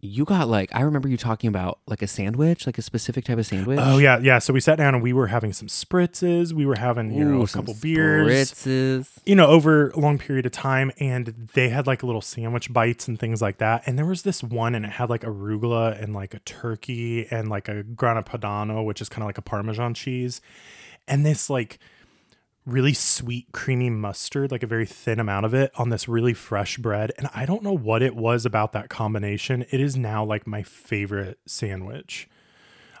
you 0.00 0.24
got 0.24 0.48
like 0.48 0.74
I 0.74 0.82
remember 0.82 1.08
you 1.08 1.16
talking 1.16 1.48
about 1.48 1.78
like 1.86 2.02
a 2.02 2.06
sandwich 2.06 2.66
like 2.66 2.76
a 2.76 2.82
specific 2.82 3.24
type 3.24 3.38
of 3.38 3.46
sandwich 3.46 3.78
Oh 3.80 3.98
yeah, 3.98 4.18
yeah. 4.18 4.38
So 4.38 4.52
we 4.52 4.60
sat 4.60 4.76
down 4.76 4.94
and 4.94 5.02
we 5.02 5.12
were 5.12 5.28
having 5.28 5.52
some 5.52 5.68
spritzes. 5.68 6.52
We 6.52 6.66
were 6.66 6.76
having 6.76 7.12
you 7.12 7.24
know 7.24 7.42
a 7.42 7.46
couple 7.46 7.74
beers. 7.74 8.52
spritzes. 8.52 9.08
you 9.24 9.34
know, 9.34 9.46
over 9.46 9.90
a 9.90 9.98
long 9.98 10.18
period 10.18 10.44
of 10.44 10.52
time, 10.52 10.92
and 10.98 11.48
they 11.54 11.70
had 11.70 11.86
like 11.86 12.02
little 12.02 12.20
sandwich 12.20 12.72
bites 12.72 13.08
and 13.08 13.18
things 13.18 13.40
like 13.40 13.58
that. 13.58 13.82
And 13.86 13.98
there 13.98 14.06
was 14.06 14.22
this 14.22 14.42
one, 14.42 14.74
and 14.74 14.84
it 14.84 14.92
had 14.92 15.08
like 15.08 15.22
arugula 15.22 16.00
and 16.00 16.14
like 16.14 16.34
a 16.34 16.40
turkey 16.40 17.26
and 17.30 17.48
like 17.48 17.68
a 17.68 17.82
grana 17.82 18.22
padano, 18.22 18.84
which 18.84 19.00
is 19.00 19.08
kind 19.08 19.22
of 19.22 19.26
like 19.26 19.38
a 19.38 19.42
Parmesan 19.42 19.94
cheese, 19.94 20.40
and 21.08 21.24
this 21.24 21.48
like 21.48 21.78
really 22.66 22.92
sweet, 22.92 23.46
creamy 23.52 23.88
mustard, 23.88 24.50
like 24.50 24.62
a 24.62 24.66
very 24.66 24.84
thin 24.84 25.20
amount 25.20 25.46
of 25.46 25.54
it 25.54 25.70
on 25.76 25.88
this 25.90 26.08
really 26.08 26.34
fresh 26.34 26.76
bread. 26.76 27.12
And 27.16 27.30
I 27.34 27.46
don't 27.46 27.62
know 27.62 27.76
what 27.76 28.02
it 28.02 28.16
was 28.16 28.44
about 28.44 28.72
that 28.72 28.90
combination. 28.90 29.64
It 29.70 29.80
is 29.80 29.96
now 29.96 30.24
like 30.24 30.46
my 30.46 30.62
favorite 30.62 31.38
sandwich. 31.46 32.28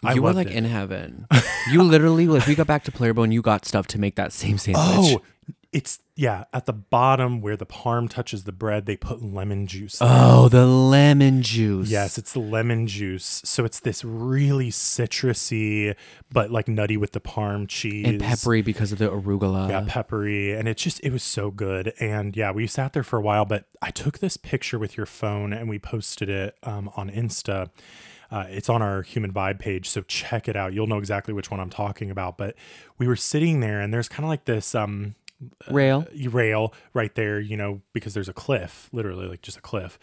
I 0.04 0.12
you 0.12 0.22
were 0.22 0.32
like 0.32 0.48
it. 0.48 0.54
in 0.54 0.64
heaven. 0.64 1.26
you 1.70 1.82
literally 1.82 2.28
like 2.28 2.46
we 2.46 2.54
got 2.54 2.66
back 2.66 2.84
to 2.84 2.92
Palermo 2.92 3.24
and 3.24 3.34
you 3.34 3.42
got 3.42 3.64
stuff 3.64 3.86
to 3.88 3.98
make 3.98 4.14
that 4.14 4.32
same 4.32 4.56
sandwich. 4.56 5.16
Oh, 5.18 5.22
it's 5.76 5.98
yeah. 6.14 6.44
At 6.54 6.64
the 6.64 6.72
bottom 6.72 7.42
where 7.42 7.54
the 7.54 7.66
parm 7.66 8.08
touches 8.08 8.44
the 8.44 8.52
bread, 8.52 8.86
they 8.86 8.96
put 8.96 9.22
lemon 9.22 9.66
juice. 9.66 10.00
in. 10.00 10.06
Oh, 10.10 10.48
the 10.48 10.64
lemon 10.66 11.42
juice. 11.42 11.90
Yes, 11.90 12.16
it's 12.16 12.32
the 12.32 12.40
lemon 12.40 12.86
juice. 12.86 13.42
So 13.44 13.66
it's 13.66 13.80
this 13.80 14.02
really 14.02 14.70
citrusy, 14.70 15.94
but 16.32 16.50
like 16.50 16.66
nutty 16.66 16.96
with 16.96 17.12
the 17.12 17.20
parm 17.20 17.68
cheese 17.68 18.06
and 18.06 18.18
peppery 18.18 18.62
because 18.62 18.90
of 18.90 18.96
the 18.96 19.10
arugula. 19.10 19.68
Yeah, 19.68 19.84
peppery, 19.86 20.54
and 20.54 20.66
it 20.66 20.78
just 20.78 20.98
it 21.00 21.12
was 21.12 21.22
so 21.22 21.50
good. 21.50 21.92
And 22.00 22.34
yeah, 22.34 22.52
we 22.52 22.66
sat 22.66 22.94
there 22.94 23.04
for 23.04 23.18
a 23.18 23.22
while, 23.22 23.44
but 23.44 23.66
I 23.82 23.90
took 23.90 24.20
this 24.20 24.38
picture 24.38 24.78
with 24.78 24.96
your 24.96 25.06
phone 25.06 25.52
and 25.52 25.68
we 25.68 25.78
posted 25.78 26.30
it 26.30 26.56
um, 26.62 26.90
on 26.96 27.10
Insta. 27.10 27.68
Uh, 28.30 28.46
it's 28.48 28.70
on 28.70 28.80
our 28.80 29.02
human 29.02 29.30
vibe 29.30 29.58
page, 29.58 29.90
so 29.90 30.00
check 30.00 30.48
it 30.48 30.56
out. 30.56 30.72
You'll 30.72 30.86
know 30.86 30.98
exactly 30.98 31.34
which 31.34 31.50
one 31.50 31.60
I'm 31.60 31.70
talking 31.70 32.10
about. 32.10 32.38
But 32.38 32.56
we 32.96 33.06
were 33.06 33.14
sitting 33.14 33.60
there, 33.60 33.80
and 33.82 33.92
there's 33.92 34.08
kind 34.08 34.24
of 34.24 34.30
like 34.30 34.46
this 34.46 34.74
um, 34.74 35.14
Rail. 35.70 36.06
rail 36.30 36.74
right 36.94 37.14
there, 37.14 37.40
you 37.40 37.56
know, 37.56 37.82
because 37.92 38.14
there's 38.14 38.28
a 38.28 38.32
cliff, 38.32 38.88
literally 38.92 39.26
like 39.26 39.42
just 39.42 39.58
a 39.58 39.62
cliff. 39.62 39.98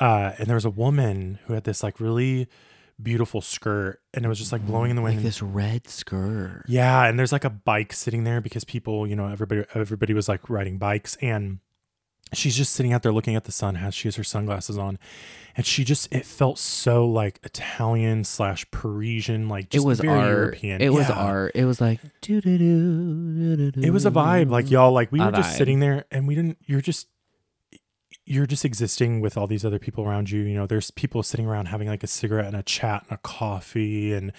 Uh, 0.00 0.32
and 0.38 0.46
there 0.46 0.54
was 0.54 0.64
a 0.64 0.70
woman 0.70 1.38
who 1.46 1.54
had 1.54 1.64
this 1.64 1.82
like 1.82 2.00
really 2.00 2.48
beautiful 3.00 3.40
skirt, 3.40 4.00
and 4.14 4.24
it 4.24 4.28
was 4.28 4.38
just 4.38 4.52
like 4.52 4.64
blowing 4.66 4.90
in 4.90 4.96
the 4.96 5.02
wind. 5.02 5.16
Like 5.16 5.24
this 5.24 5.42
red 5.42 5.88
skirt. 5.88 6.64
Yeah, 6.68 7.04
and 7.04 7.18
there's 7.18 7.32
like 7.32 7.44
a 7.44 7.50
bike 7.50 7.92
sitting 7.92 8.24
there 8.24 8.40
because 8.40 8.64
people, 8.64 9.06
you 9.06 9.16
know, 9.16 9.26
everybody 9.26 9.64
everybody 9.74 10.14
was 10.14 10.28
like 10.28 10.48
riding 10.48 10.78
bikes 10.78 11.16
and 11.20 11.58
she's 12.32 12.56
just 12.56 12.72
sitting 12.72 12.92
out 12.92 13.02
there 13.02 13.12
looking 13.12 13.34
at 13.36 13.44
the 13.44 13.52
sun 13.52 13.76
has 13.76 13.94
she 13.94 14.08
has 14.08 14.16
her 14.16 14.24
sunglasses 14.24 14.76
on 14.78 14.98
and 15.56 15.64
she 15.66 15.84
just 15.84 16.12
it 16.12 16.24
felt 16.24 16.58
so 16.58 17.06
like 17.06 17.40
italian 17.42 18.24
slash 18.24 18.68
parisian 18.70 19.48
like 19.48 19.68
just 19.70 19.84
it 19.84 19.86
was 19.86 20.00
very 20.00 20.18
art. 20.18 20.30
european 20.30 20.80
It 20.82 20.90
was 20.92 21.08
art. 21.10 21.52
It 21.54 21.64
was 21.64 21.80
like 21.80 22.00
doo 22.20 22.40
doo 22.40 22.58
doo 22.58 23.56
doo 23.56 23.70
doo. 23.72 23.80
it 23.82 23.90
was 23.90 24.06
a 24.06 24.10
vibe 24.10 24.50
like 24.50 24.70
y'all 24.70 24.92
like 24.92 25.10
we 25.12 25.20
A 25.20 25.26
were 25.26 25.32
just 25.32 25.54
vibe. 25.54 25.58
sitting 25.58 25.80
there 25.80 26.04
and 26.10 26.26
we 26.28 26.34
didn't 26.34 26.58
you're 26.66 26.80
just 26.80 27.08
you're 28.24 28.46
just 28.46 28.64
existing 28.64 29.20
with 29.20 29.36
all 29.38 29.46
these 29.46 29.64
other 29.64 29.78
people 29.78 30.04
around 30.04 30.30
you 30.30 30.42
you 30.42 30.54
know 30.54 30.66
there's 30.66 30.90
people 30.90 31.22
sitting 31.22 31.46
around 31.46 31.66
having 31.66 31.88
like 31.88 32.02
a 32.02 32.06
cigarette 32.06 32.46
and 32.46 32.56
a 32.56 32.62
chat 32.62 33.04
and 33.08 33.12
a 33.12 33.20
coffee 33.22 34.12
and 34.12 34.32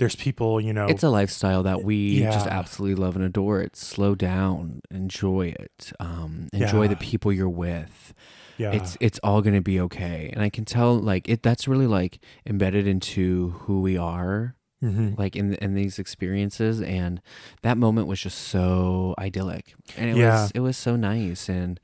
there's 0.00 0.16
people 0.16 0.60
you 0.60 0.72
know 0.72 0.86
It's 0.86 1.04
a 1.04 1.08
lifestyle 1.10 1.62
that 1.62 1.84
we 1.84 2.20
just 2.22 2.46
absolutely 2.48 2.96
love 3.00 3.14
and 3.14 3.24
adore. 3.24 3.60
It 3.60 3.76
slow 3.76 4.16
down, 4.16 4.80
enjoy 4.90 5.54
it, 5.58 5.92
um, 6.00 6.48
enjoy 6.52 6.88
the 6.88 6.96
people 6.96 7.32
you're 7.32 7.48
with. 7.48 8.12
yeah 8.58 8.72
It's 8.72 8.96
it's 9.00 9.20
all 9.22 9.40
gonna 9.42 9.62
be 9.62 9.78
okay, 9.86 10.30
and 10.32 10.42
I 10.42 10.50
can 10.50 10.64
tell 10.64 10.98
like 10.98 11.28
it. 11.28 11.42
That's 11.44 11.68
really 11.68 11.86
like 11.86 12.18
embedded 12.44 12.86
into 12.88 13.50
who 13.60 13.80
we 13.80 13.96
are, 13.96 14.56
Mhm. 14.82 15.16
like 15.18 15.36
in 15.36 15.54
in 15.54 15.74
these 15.74 15.98
experiences, 15.98 16.80
and 16.82 17.20
that 17.62 17.76
moment 17.78 18.06
was 18.08 18.20
just 18.20 18.38
so 18.38 19.14
idyllic, 19.18 19.74
and 19.96 20.10
it 20.10 20.16
Yeah. 20.16 20.42
was 20.42 20.50
it 20.52 20.60
was 20.60 20.76
so 20.76 20.96
nice, 20.96 21.48
and 21.48 21.78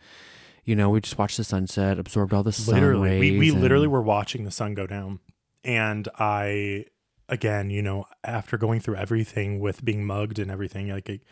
you 0.65 0.75
know 0.75 0.91
we 0.91 1.01
just 1.01 1.17
watched 1.19 1.37
the 1.37 1.45
sunset, 1.45 1.99
absorbed 1.99 2.33
all 2.35 2.43
the 2.43 2.53
sun 2.53 2.75
literally 2.75 3.19
we, 3.21 3.31
we 3.39 3.51
rays, 3.53 3.55
literally 3.63 3.85
and- 3.85 3.93
were 3.93 4.03
watching 4.03 4.45
the 4.45 4.51
sun 4.51 4.75
go 4.75 4.87
down 4.87 5.21
and 5.65 6.09
i 6.19 6.85
again 7.29 7.71
you 7.71 7.83
know 7.83 8.05
after 8.25 8.57
going 8.57 8.79
through 8.81 8.97
everything 8.97 9.59
with 9.61 9.85
being 9.85 10.05
mugged 10.07 10.39
and 10.39 10.51
everything 10.51 10.89
like 10.89 11.09
it, 11.09 11.23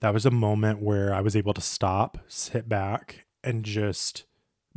that 0.00 0.12
was 0.12 0.26
a 0.26 0.30
moment 0.30 0.80
where 0.82 1.14
i 1.14 1.20
was 1.20 1.36
able 1.36 1.54
to 1.54 1.60
stop 1.60 2.18
sit 2.26 2.68
back 2.68 3.26
and 3.44 3.64
just 3.64 4.24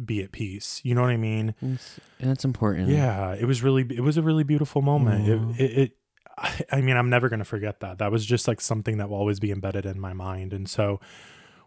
be 0.04 0.24
at 0.24 0.32
peace. 0.32 0.82
You 0.84 0.96
know 0.96 1.02
what 1.02 1.12
i 1.12 1.18
mean? 1.18 1.50
It's- 1.62 2.00
and 2.20 2.32
it's 2.32 2.44
important. 2.44 2.90
yeah 2.90 3.34
it 3.34 3.46
was 3.46 3.62
really 3.62 3.84
it 3.90 4.02
was 4.02 4.18
a 4.18 4.24
really 4.24 4.44
beautiful 4.44 4.82
moment. 4.82 5.30
Aw. 5.30 5.32
it, 5.32 5.62
it, 5.62 5.78
it 5.78 5.98
I, 6.36 6.62
I 6.72 6.82
mean 6.82 6.98
i'm 6.98 7.12
never 7.12 7.30
going 7.30 7.40
to 7.40 7.46
forget 7.46 7.80
that. 7.82 8.00
That 8.00 8.12
was 8.12 8.26
just 8.26 8.48
like 8.48 8.60
something 8.60 8.98
that 8.98 9.08
will 9.10 9.18
always 9.18 9.40
be 9.40 9.52
embedded 9.52 9.86
in 9.86 10.00
my 10.00 10.14
mind. 10.14 10.52
And 10.52 10.68
so 10.68 11.00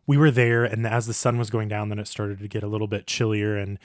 we 0.08 0.16
were 0.16 0.32
there 0.32 0.64
and 0.64 0.86
as 0.86 1.06
the 1.06 1.14
sun 1.14 1.38
was 1.38 1.50
going 1.50 1.68
down 1.68 1.88
then 1.88 1.98
it 2.00 2.08
started 2.08 2.40
to 2.40 2.48
get 2.48 2.64
a 2.64 2.68
little 2.68 2.88
bit 2.88 3.06
chillier 3.06 3.56
and 3.56 3.78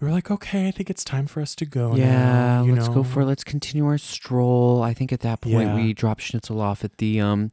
we 0.00 0.06
were 0.06 0.12
like 0.12 0.30
okay 0.30 0.66
i 0.68 0.70
think 0.70 0.88
it's 0.90 1.04
time 1.04 1.26
for 1.26 1.40
us 1.40 1.54
to 1.54 1.64
go 1.66 1.94
Yeah, 1.94 2.06
now, 2.06 2.64
you 2.64 2.74
let's 2.74 2.88
go 2.88 2.94
know? 2.96 3.04
for 3.04 3.24
let's 3.24 3.44
continue 3.44 3.86
our 3.86 3.98
stroll. 3.98 4.82
I 4.82 4.94
think 4.94 5.12
at 5.12 5.20
that 5.20 5.40
point 5.42 5.68
Yeah. 5.70 5.74
we 5.74 5.92
dropped 5.92 6.22
Schnitzel 6.22 6.60
off 6.60 6.84
at 6.84 6.96
the 6.98 7.20
um 7.20 7.50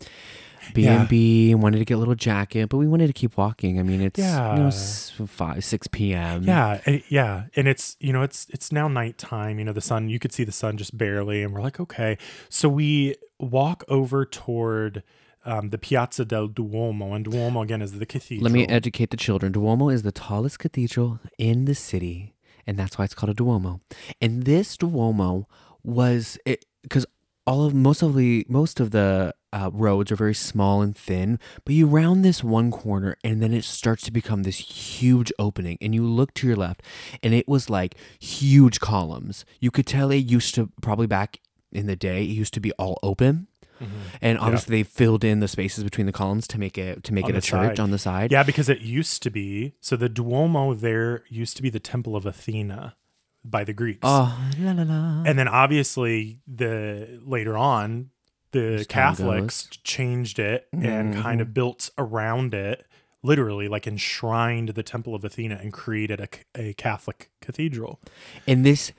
B 0.73 0.85
and 0.85 1.07
B 1.07 1.51
and 1.51 1.61
wanted 1.63 1.77
to 1.79 1.85
get 1.85 1.93
a 1.93 1.97
little 1.97 2.15
jacket, 2.15 2.67
but 2.67 2.77
we 2.77 2.87
wanted 2.87 3.07
to 3.07 3.13
keep 3.13 3.37
walking. 3.37 3.79
I 3.79 3.83
mean, 3.83 4.01
it's 4.01 4.19
you 4.19 4.25
know 4.25 4.69
Yeah. 4.69 5.25
five 5.27 5.63
six 5.63 5.87
p.m. 5.87 6.43
yeah 6.43 6.81
eh, 6.85 6.99
yeah 7.09 7.45
and 7.55 7.67
it's 7.67 7.95
you 7.99 8.11
know 8.13 8.21
it's 8.21 8.47
it's 8.49 8.71
now 8.71 8.87
nighttime 8.87 9.59
you 9.59 9.65
know 9.65 9.73
the 9.73 9.81
sun 9.81 10.09
you 10.09 10.19
could 10.19 10.33
see 10.33 10.43
the 10.43 10.51
sun 10.51 10.75
just 10.77 10.97
barely 10.97 11.41
and 11.43 11.53
we're 11.53 11.61
like 11.61 11.79
okay 11.79 12.17
so 12.49 12.67
we 12.69 13.15
walk 13.39 13.83
over 13.87 14.25
toward 14.25 15.03
um, 15.45 15.69
the 15.69 15.77
piazza 15.77 16.25
del 16.25 16.47
duomo 16.47 17.13
and 17.13 17.23
duomo 17.25 17.61
again 17.61 17.81
is 17.81 17.93
the 17.93 18.05
cathedral 18.05 18.43
Let 18.43 18.51
me 18.53 18.67
educate 18.67 19.09
the 19.11 19.17
children. 19.17 19.53
Duomo 19.53 19.87
is 19.89 20.01
the 20.03 20.11
tallest 20.11 20.59
cathedral 20.59 21.19
in 21.37 21.63
the 21.65 21.75
city, 21.75 22.33
and 22.67 22.77
that's 22.77 22.97
why 22.97 23.05
it's 23.05 23.15
called 23.15 23.29
a 23.29 23.33
Duomo. 23.33 23.81
And 24.21 24.43
this 24.43 24.77
Duomo 24.77 25.47
was 25.83 26.37
because 26.83 27.05
all 27.45 27.65
of 27.65 27.73
most 27.73 28.01
of 28.01 28.15
the 28.15 28.45
most 28.49 28.79
of 28.81 28.91
the 28.91 29.33
uh, 29.53 29.69
roads 29.73 30.11
are 30.11 30.17
very 30.17 30.35
small 30.35 30.81
and 30.81 30.95
thin, 30.95 31.39
but 31.63 31.73
you 31.73 31.87
round 31.87 32.23
this 32.23 32.43
one 32.43 32.69
corner 32.69 33.15
and 33.23 33.41
then 33.41 33.53
it 33.53 33.63
starts 33.63 34.03
to 34.03 34.11
become 34.11 34.43
this 34.43 34.57
huge 34.57 35.31
opening, 35.39 35.77
and 35.79 35.95
you 35.95 36.05
look 36.05 36.33
to 36.35 36.47
your 36.47 36.57
left, 36.57 36.83
and 37.23 37.33
it 37.33 37.47
was 37.47 37.69
like 37.69 37.95
huge 38.19 38.81
columns. 38.81 39.45
You 39.59 39.71
could 39.71 39.87
tell 39.87 40.11
it 40.11 40.17
used 40.17 40.53
to 40.55 40.69
probably 40.81 41.07
back 41.07 41.39
in 41.71 41.87
the 41.87 41.95
day 41.95 42.23
it 42.23 42.29
used 42.29 42.53
to 42.55 42.59
be 42.59 42.73
all 42.73 42.99
open. 43.01 43.47
Mhm. 43.79 43.87
And 44.21 44.37
obviously, 44.39 44.77
they 44.77 44.83
filled 44.83 45.23
in 45.23 45.39
the 45.39 45.47
spaces 45.47 45.83
between 45.83 46.05
the 46.07 46.11
columns 46.11 46.47
to 46.47 46.59
make 46.59 46.77
it 46.77 47.03
to 47.03 47.13
make 47.13 47.25
On 47.25 47.31
it 47.31 47.37
a 47.37 47.41
church 47.41 47.77
side. 47.77 47.79
on 47.79 47.91
the 47.91 47.97
side. 47.99 48.31
Yeah, 48.31 48.43
because 48.43 48.69
it 48.69 48.81
used 48.81 49.21
to 49.23 49.29
be 49.29 49.73
so 49.81 49.95
the 49.95 50.09
Duomo 50.09 50.73
there 50.73 51.23
used 51.29 51.55
to 51.57 51.61
be 51.63 51.69
the 51.69 51.79
Temple 51.79 52.15
of 52.15 52.25
Athena 52.25 52.95
by 53.45 53.63
the 53.63 53.73
Greeks. 53.73 53.99
Oh, 54.03 54.37
la 54.59 54.71
la 54.73 54.83
la. 54.83 55.23
and 55.25 55.37
then 55.39 55.47
obviously 55.47 56.39
the 56.47 57.19
later 57.23 57.57
on 57.57 58.09
the 58.51 58.85
time 58.85 59.15
Catholics 59.15 59.67
changed 59.83 60.39
it 60.39 60.67
and 60.71 61.13
Mhm, 61.13 61.21
kind 61.21 61.41
of 61.41 61.53
built 61.53 61.89
around 61.97 62.53
it 62.53 62.85
literally 63.23 63.67
like 63.67 63.85
enshrined 63.87 64.69
the 64.69 64.83
Temple 64.83 65.13
of 65.13 65.23
Athena 65.23 65.59
and 65.61 65.73
created 65.73 66.19
a, 66.21 66.27
a 66.55 66.73
Catholic 66.75 67.29
cathedral. 67.41 67.99
And 68.47 68.65
this, 68.65 68.91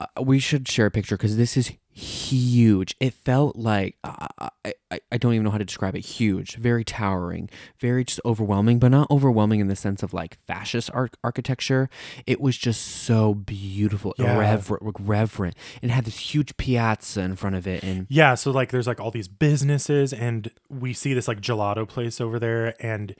uh, 0.00 0.06
we 0.22 0.38
should 0.38 0.66
share 0.68 0.86
a 0.86 0.90
picture 0.90 1.16
because 1.16 1.36
this 1.36 1.56
is 1.56 1.72
huge. 1.96 2.94
It 3.00 3.14
felt 3.14 3.56
like 3.56 3.96
uh, 4.04 4.26
I, 4.64 4.74
I 4.90 5.00
I 5.12 5.16
don't 5.18 5.32
even 5.32 5.44
know 5.44 5.50
how 5.50 5.58
to 5.58 5.64
describe 5.64 5.94
it. 5.96 6.04
Huge, 6.04 6.56
very 6.56 6.84
towering, 6.84 7.48
very 7.78 8.04
just 8.04 8.20
overwhelming, 8.24 8.78
but 8.78 8.88
not 8.88 9.10
overwhelming 9.10 9.60
in 9.60 9.68
the 9.68 9.76
sense 9.76 10.02
of 10.02 10.12
like 10.12 10.38
fascist 10.46 10.90
art 10.92 11.16
architecture. 11.24 11.88
It 12.26 12.40
was 12.40 12.56
just 12.58 12.82
so 12.82 13.34
beautiful, 13.34 14.14
Yeah. 14.18 14.38
reverent, 14.38 14.82
reverent, 15.00 15.56
it 15.82 15.90
had 15.90 16.04
this 16.04 16.18
huge 16.34 16.56
piazza 16.56 17.22
in 17.22 17.36
front 17.36 17.56
of 17.56 17.66
it, 17.66 17.82
and 17.82 18.06
Yeah, 18.10 18.34
so 18.34 18.50
like 18.50 18.70
there's 18.70 18.86
like 18.86 19.00
all 19.00 19.10
these 19.10 19.28
businesses 19.28 20.12
and 20.12 20.50
we 20.68 20.92
see 20.92 21.14
this 21.14 21.26
like 21.28 21.40
gelato 21.40 21.88
place 21.88 22.20
over 22.20 22.38
there 22.38 22.74
and 22.80 23.14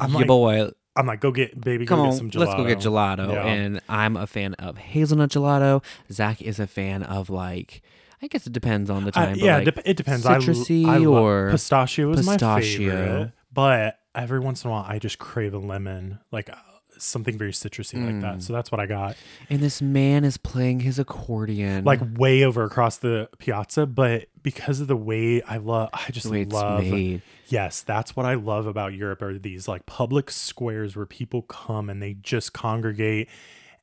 I'm 0.00 0.10
yeah, 0.12 0.16
like 0.18 0.26
boy, 0.26 0.70
I'm 0.96 1.06
like 1.06 1.20
go 1.20 1.30
get 1.30 1.60
baby 1.60 1.86
Come 1.86 1.98
go 2.00 2.04
on, 2.06 2.10
get 2.10 2.18
some 2.18 2.30
gelato. 2.30 2.38
let's 2.40 2.54
go 2.54 2.64
get 2.66 2.78
gelato. 2.78 3.32
Yeah. 3.32 3.44
And 3.46 3.80
I'm 3.88 4.16
a 4.16 4.26
fan 4.26 4.54
of 4.54 4.76
hazelnut 4.78 5.30
gelato. 5.30 5.84
Zach 6.10 6.42
is 6.42 6.58
a 6.58 6.66
fan 6.66 7.02
of 7.04 7.30
like, 7.30 7.82
I 8.22 8.26
guess 8.26 8.46
it 8.46 8.52
depends 8.52 8.90
on 8.90 9.04
the 9.04 9.12
I- 9.14 9.24
time. 9.26 9.34
but 9.34 9.38
yeah, 9.44 9.56
like, 9.56 9.64
dep- 9.66 9.82
it 9.86 9.96
depends. 9.96 10.24
Citrusy 10.24 10.86
I 10.86 10.98
lo- 10.98 11.24
or 11.24 11.50
pistachio 11.50 12.10
is 12.12 12.26
my 12.26 12.36
favorite, 12.36 13.32
but 13.52 13.98
every 14.14 14.40
once 14.40 14.64
in 14.64 14.68
a 14.70 14.72
while 14.72 14.84
I 14.88 14.98
just 14.98 15.18
crave 15.18 15.54
a 15.54 15.58
lemon, 15.58 16.18
like 16.32 16.50
uh, 16.50 16.56
something 16.98 17.38
very 17.38 17.52
citrusy 17.52 17.94
like 18.04 18.16
Mm. 18.16 18.22
that. 18.22 18.42
So 18.42 18.52
that's 18.52 18.72
what 18.72 18.80
I 18.80 18.86
got. 18.86 19.16
and 19.48 19.60
this 19.60 19.80
man 19.80 20.24
is 20.24 20.36
playing 20.36 20.80
his 20.80 20.98
accordion. 20.98 21.84
Like 21.84 22.00
way 22.16 22.42
over 22.44 22.64
across 22.64 22.96
the 22.96 23.28
piazza, 23.38 23.86
but 23.86 24.26
because 24.42 24.80
of 24.80 24.88
the 24.88 24.96
way 24.96 25.40
I 25.42 25.58
love, 25.58 25.90
I 25.92 26.10
just 26.10 26.26
the 26.26 26.32
way 26.32 26.42
it's 26.42 26.52
love. 26.52 26.80
made. 26.82 27.22
Yes, 27.46 27.82
that's 27.82 28.16
what 28.16 28.26
I 28.26 28.34
love 28.34 28.66
about 28.66 28.94
Europe 28.94 29.22
are 29.22 29.38
these 29.38 29.68
like 29.68 29.86
public 29.86 30.30
squares 30.30 30.96
where 30.96 31.06
people 31.06 31.42
come 31.42 31.88
and 31.88 32.02
they 32.02 32.14
just 32.14 32.52
congregate 32.52 33.28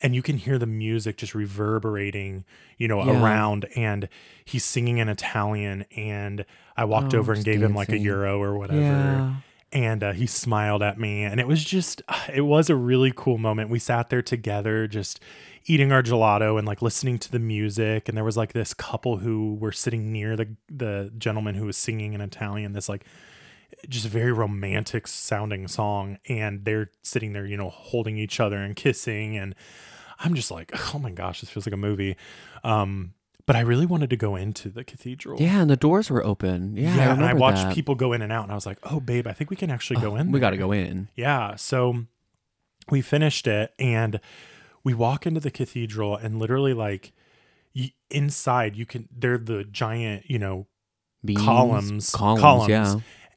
and 0.06 0.14
you 0.14 0.22
can 0.22 0.38
hear 0.38 0.58
the 0.60 0.68
music 0.68 1.18
just 1.18 1.34
reverberating, 1.34 2.45
you 2.78 2.88
know, 2.88 3.03
Yeah. 3.03 3.20
around 3.22 3.66
and 3.76 4.08
he's 4.45 4.64
singing 4.64 4.99
in 4.99 5.10
Italian 5.10 5.86
and 5.95 6.45
I 6.78 6.86
walked 6.86 7.14
Oh, 7.14 7.20
over 7.20 7.34
and 7.34 7.43
gave 7.43 7.62
him 7.62 7.74
like 7.74 7.89
a 7.89 7.97
euro 7.97 8.39
or 8.41 8.58
whatever 8.58 8.82
Yeah. 8.82 9.34
and 9.72 10.03
uh, 10.03 10.12
he 10.14 10.28
smiled 10.28 10.84
at 10.84 10.99
me 10.99 11.24
and 11.24 11.39
it 11.39 11.47
was 11.47 11.64
just 11.64 12.01
it 12.34 12.41
was 12.41 12.70
a 12.70 12.76
really 12.76 13.12
cool 13.16 13.38
moment 13.38 13.70
we 13.70 13.80
sat 13.80 14.10
there 14.10 14.22
together 14.22 14.88
just 14.88 15.20
eating 15.66 15.91
our 15.91 16.03
gelato 16.03 16.58
and 16.60 16.68
like 16.68 16.82
listening 16.84 17.18
to 17.18 17.32
the 17.32 17.39
music 17.39 18.08
and 18.08 18.16
there 18.16 18.24
was 18.24 18.38
like 18.38 18.53
this 18.53 18.74
couple 18.76 19.18
who 19.18 19.56
were 19.60 19.72
sitting 19.72 20.12
near 20.12 20.36
the 20.36 20.47
the 20.70 21.12
gentleman 21.18 21.56
who 21.56 21.66
was 21.66 21.78
singing 21.78 22.14
in 22.14 22.22
italian 22.22 22.74
this 22.74 22.88
like 22.88 23.03
just 23.89 24.08
very 24.08 24.32
romantic 24.32 25.08
sounding 25.08 25.68
song 25.68 26.18
and 26.30 26.64
they're 26.66 26.89
sitting 27.01 27.34
there 27.34 27.45
you 27.45 27.58
know 27.58 27.70
holding 27.70 28.18
each 28.18 28.39
other 28.39 28.58
and 28.58 28.76
kissing 28.76 29.36
and 29.38 29.56
i'm 30.20 30.34
just 30.34 30.51
like 30.51 30.72
oh 30.95 30.99
my 30.99 31.11
gosh 31.11 31.41
this 31.41 31.49
feels 31.49 31.66
like 31.66 31.74
a 31.74 31.78
movie 31.78 32.16
um 32.63 33.13
but 33.45 33.55
i 33.55 33.59
really 33.59 33.86
wanted 33.86 34.09
to 34.09 34.16
go 34.18 34.36
into 34.36 34.70
the 34.70 34.84
cathedral 34.84 35.39
Yeah, 35.41 35.61
and 35.61 35.70
the 35.70 35.76
doors 35.78 36.09
were 36.09 36.26
open. 36.26 36.76
Yeah, 36.78 37.09
I 37.11 37.13
and 37.13 37.24
I 37.24 37.34
watched 37.34 37.63
that. 37.63 37.76
people 37.76 37.93
go 37.93 38.11
in 38.13 38.22
and 38.24 38.32
out, 38.32 38.41
and 38.43 38.51
I 38.51 38.55
was 38.55 38.66
like, 38.66 38.80
"Oh, 38.91 38.99
babe, 38.99 39.28
I 39.28 39.34
think 39.34 39.51
we 39.51 39.55
can 39.55 39.70
actually 39.70 40.01
go 40.01 40.16
in." 40.16 40.32
We 40.32 40.39
got 40.39 40.49
to 40.49 40.57
go 40.57 40.72
in. 40.72 41.09
Yeah. 41.16 41.55
So 41.55 42.05
we 42.89 43.01
finished 43.01 43.45
it 43.45 43.72
and 43.78 44.20
we 44.84 44.95
walk 44.95 45.28
into 45.28 45.39
the 45.39 45.51
cathedral 45.51 46.16
and 46.16 46.39
literally 46.39 46.74
like 46.74 47.13
y- 47.76 47.93
inside 48.09 48.76
you 48.76 48.88
can 48.88 49.07
they're 49.16 49.38
the 49.38 49.63
giant, 49.63 50.28
you 50.28 50.39
know, 50.39 50.66
Beams, 51.24 51.41
columns, 51.45 52.09
columns, 52.11 52.41
columns. 52.41 52.70
yeah. 52.70 52.95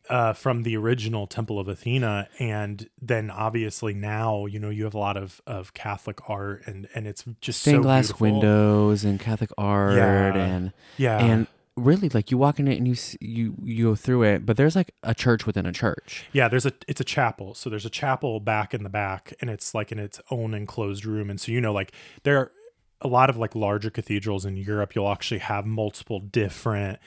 Uh, 0.09 0.33
from 0.33 0.63
the 0.63 0.77
original 0.77 1.27
Temple 1.27 1.59
of 1.61 1.69
Athena, 1.69 2.29
and 2.39 2.89
then 3.01 3.31
obviously 3.31 3.95
now 3.95 4.47
you 4.47 4.59
know 4.59 4.71
you 4.71 4.85
have 4.85 4.95
a 4.95 4.99
lot 4.99 5.17
of 5.17 5.41
of 5.47 5.75
Catholic 5.75 6.29
art 6.29 6.63
and 6.67 6.89
and 6.95 7.07
it's 7.07 7.25
just 7.41 7.61
Stained 7.63 7.79
so 7.79 7.83
glass 7.83 8.07
beautiful. 8.07 8.27
windows 8.33 9.05
and 9.05 9.21
Catholic 9.21 9.51
art 9.59 9.97
Yeah. 9.97 10.35
and 10.35 10.73
yeah, 10.97 11.19
and 11.19 11.47
really 11.77 12.09
like 12.09 12.31
you 12.33 12.37
walk 12.39 12.59
in 12.59 12.67
it 12.67 12.77
and 12.77 12.89
you 12.89 12.97
you 13.21 13.55
you 13.63 13.85
go 13.85 13.95
through 13.95 14.25
it, 14.25 14.45
but 14.45 14.57
there's 14.57 14.75
like 14.75 14.93
a 15.03 15.15
church 15.15 15.47
within 15.47 15.65
a 15.67 15.73
church. 15.73 16.27
Yeah, 16.33 16.49
there's 16.49 16.67
a 16.67 16.73
it's 16.89 17.01
a 17.01 17.05
chapel. 17.05 17.55
So 17.55 17.71
there's 17.71 17.87
a 17.87 17.91
chapel 17.91 18.41
back 18.41 18.75
in 18.75 18.83
the 18.83 18.89
back 18.89 19.33
and 19.41 19.49
it's 19.49 19.75
like 19.75 19.93
in 19.93 19.99
its 19.99 20.21
own 20.31 20.55
enclosed 20.55 21.05
room. 21.05 21.31
And 21.31 21.41
so 21.41 21.53
you 21.53 21.61
know 21.61 21.73
like 21.73 21.93
there 22.25 22.37
are 22.39 22.53
a 23.01 23.07
lot 23.07 23.31
of 23.31 23.37
like 23.37 23.55
larger 23.55 23.91
cathedrals 23.91 24.45
in 24.45 24.57
Europe, 24.57 24.97
you'll 24.97 25.09
actually 25.09 25.39
have 25.39 25.65
multiple 25.65 26.19
different 26.19 26.99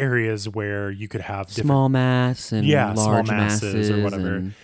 areas 0.00 0.48
where 0.48 0.90
you 0.90 1.06
could 1.08 1.20
have 1.22 1.46
different 1.48 1.66
Small 1.66 1.88
mass 1.88 2.50
and 2.52 2.66
Yeah, 2.66 2.92
small 2.94 3.06
large 3.06 3.28
masses 3.28 3.90
or 3.90 4.02
whatever. 4.02 4.36
and- 4.36 4.54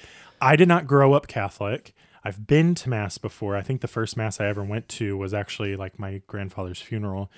I 0.41 0.57
did 0.57 0.69
not 0.69 0.87
grow 0.87 1.13
up 1.15 1.29
Catholic. 1.29 1.95
I've 2.25 2.47
been 2.47 2.75
to 2.77 2.89
mass 2.91 3.19
before. 3.19 3.57
I 3.57 3.63
think 3.63 3.81
the 3.81 3.89
first 3.89 4.17
mass 4.17 4.41
I 4.41 4.47
ever 4.47 4.63
went 4.65 4.89
to 4.91 5.17
was 5.17 5.33
actually 5.33 5.77
like 5.77 5.99
my 5.99 6.23
grandfather's 6.27 6.81
funeral. 6.81 7.31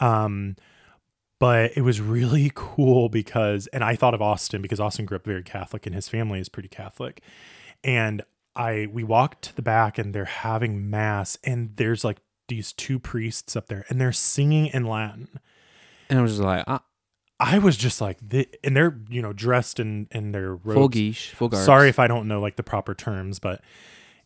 Um, 0.00 0.56
but 1.40 1.72
it 1.76 1.82
was 1.82 2.00
really 2.00 2.50
cool 2.54 3.08
because, 3.08 3.66
and 3.68 3.82
I 3.84 3.96
thought 3.96 4.14
of 4.14 4.22
Austin 4.22 4.62
because 4.62 4.80
Austin 4.80 5.04
grew 5.06 5.16
up 5.16 5.24
very 5.24 5.42
Catholic 5.42 5.86
and 5.86 5.94
his 5.94 6.08
family 6.08 6.40
is 6.40 6.48
pretty 6.48 6.68
Catholic. 6.68 7.20
And 7.84 8.22
I, 8.56 8.88
we 8.92 9.04
walked 9.04 9.42
to 9.42 9.56
the 9.56 9.62
back 9.62 9.98
and 9.98 10.14
they're 10.14 10.24
having 10.24 10.88
mass 10.88 11.36
and 11.44 11.72
there's 11.76 12.04
like 12.04 12.18
these 12.48 12.72
two 12.72 12.98
priests 12.98 13.56
up 13.56 13.66
there 13.66 13.84
and 13.88 14.00
they're 14.00 14.12
singing 14.12 14.66
in 14.66 14.84
Latin. 14.84 15.28
And 16.10 16.18
I 16.18 16.22
was 16.22 16.32
just 16.32 16.42
like, 16.42 16.64
ah, 16.66 16.82
I 17.40 17.58
was 17.58 17.76
just 17.76 18.00
like, 18.00 18.18
the, 18.26 18.48
and 18.64 18.76
they're, 18.76 18.98
you 19.08 19.22
know, 19.22 19.32
dressed 19.32 19.78
in, 19.78 20.08
in 20.10 20.32
their 20.32 20.56
robes. 20.56 20.96
full 20.96 21.36
full 21.36 21.48
guards. 21.48 21.64
Sorry 21.64 21.88
if 21.88 21.98
I 21.98 22.08
don't 22.08 22.26
know 22.26 22.40
like 22.40 22.56
the 22.56 22.64
proper 22.64 22.94
terms, 22.94 23.38
but 23.38 23.60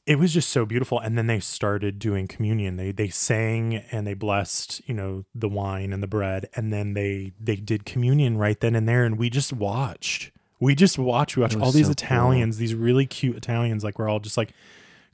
it 0.07 0.19
was 0.19 0.33
just 0.33 0.49
so 0.49 0.65
beautiful. 0.65 0.99
And 0.99 1.17
then 1.19 1.27
they 1.27 1.39
started 1.39 1.99
doing 1.99 2.27
communion. 2.27 2.77
They 2.77 2.91
they 2.91 3.09
sang 3.09 3.77
and 3.93 4.07
they 4.07 4.15
blessed, 4.15 4.81
you 4.87 4.95
know, 4.95 5.25
the 5.35 5.49
wine 5.49 5.93
and 5.93 6.03
the 6.03 6.07
bread, 6.07 6.49
and 6.55 6.73
then 6.73 6.95
they 6.95 7.33
they 7.39 7.57
did 7.57 7.85
communion 7.85 8.39
right 8.39 8.59
then 8.59 8.75
and 8.75 8.89
there. 8.89 9.05
And 9.05 9.19
we 9.19 9.31
just 9.31 9.53
watched. 9.53 10.33
We 10.59 10.75
just 10.75 10.99
watched. 10.99 11.37
We 11.37 11.43
watched 11.43 11.57
all 11.57 11.73
these 11.73 11.87
so 11.87 11.93
Italians, 11.93 12.57
these 12.57 12.75
really 12.75 13.05
cute 13.05 13.37
Italians. 13.37 13.85
Like 13.85 13.99
we're 13.99 14.09
all 14.09 14.21
just 14.21 14.37
like 14.37 14.55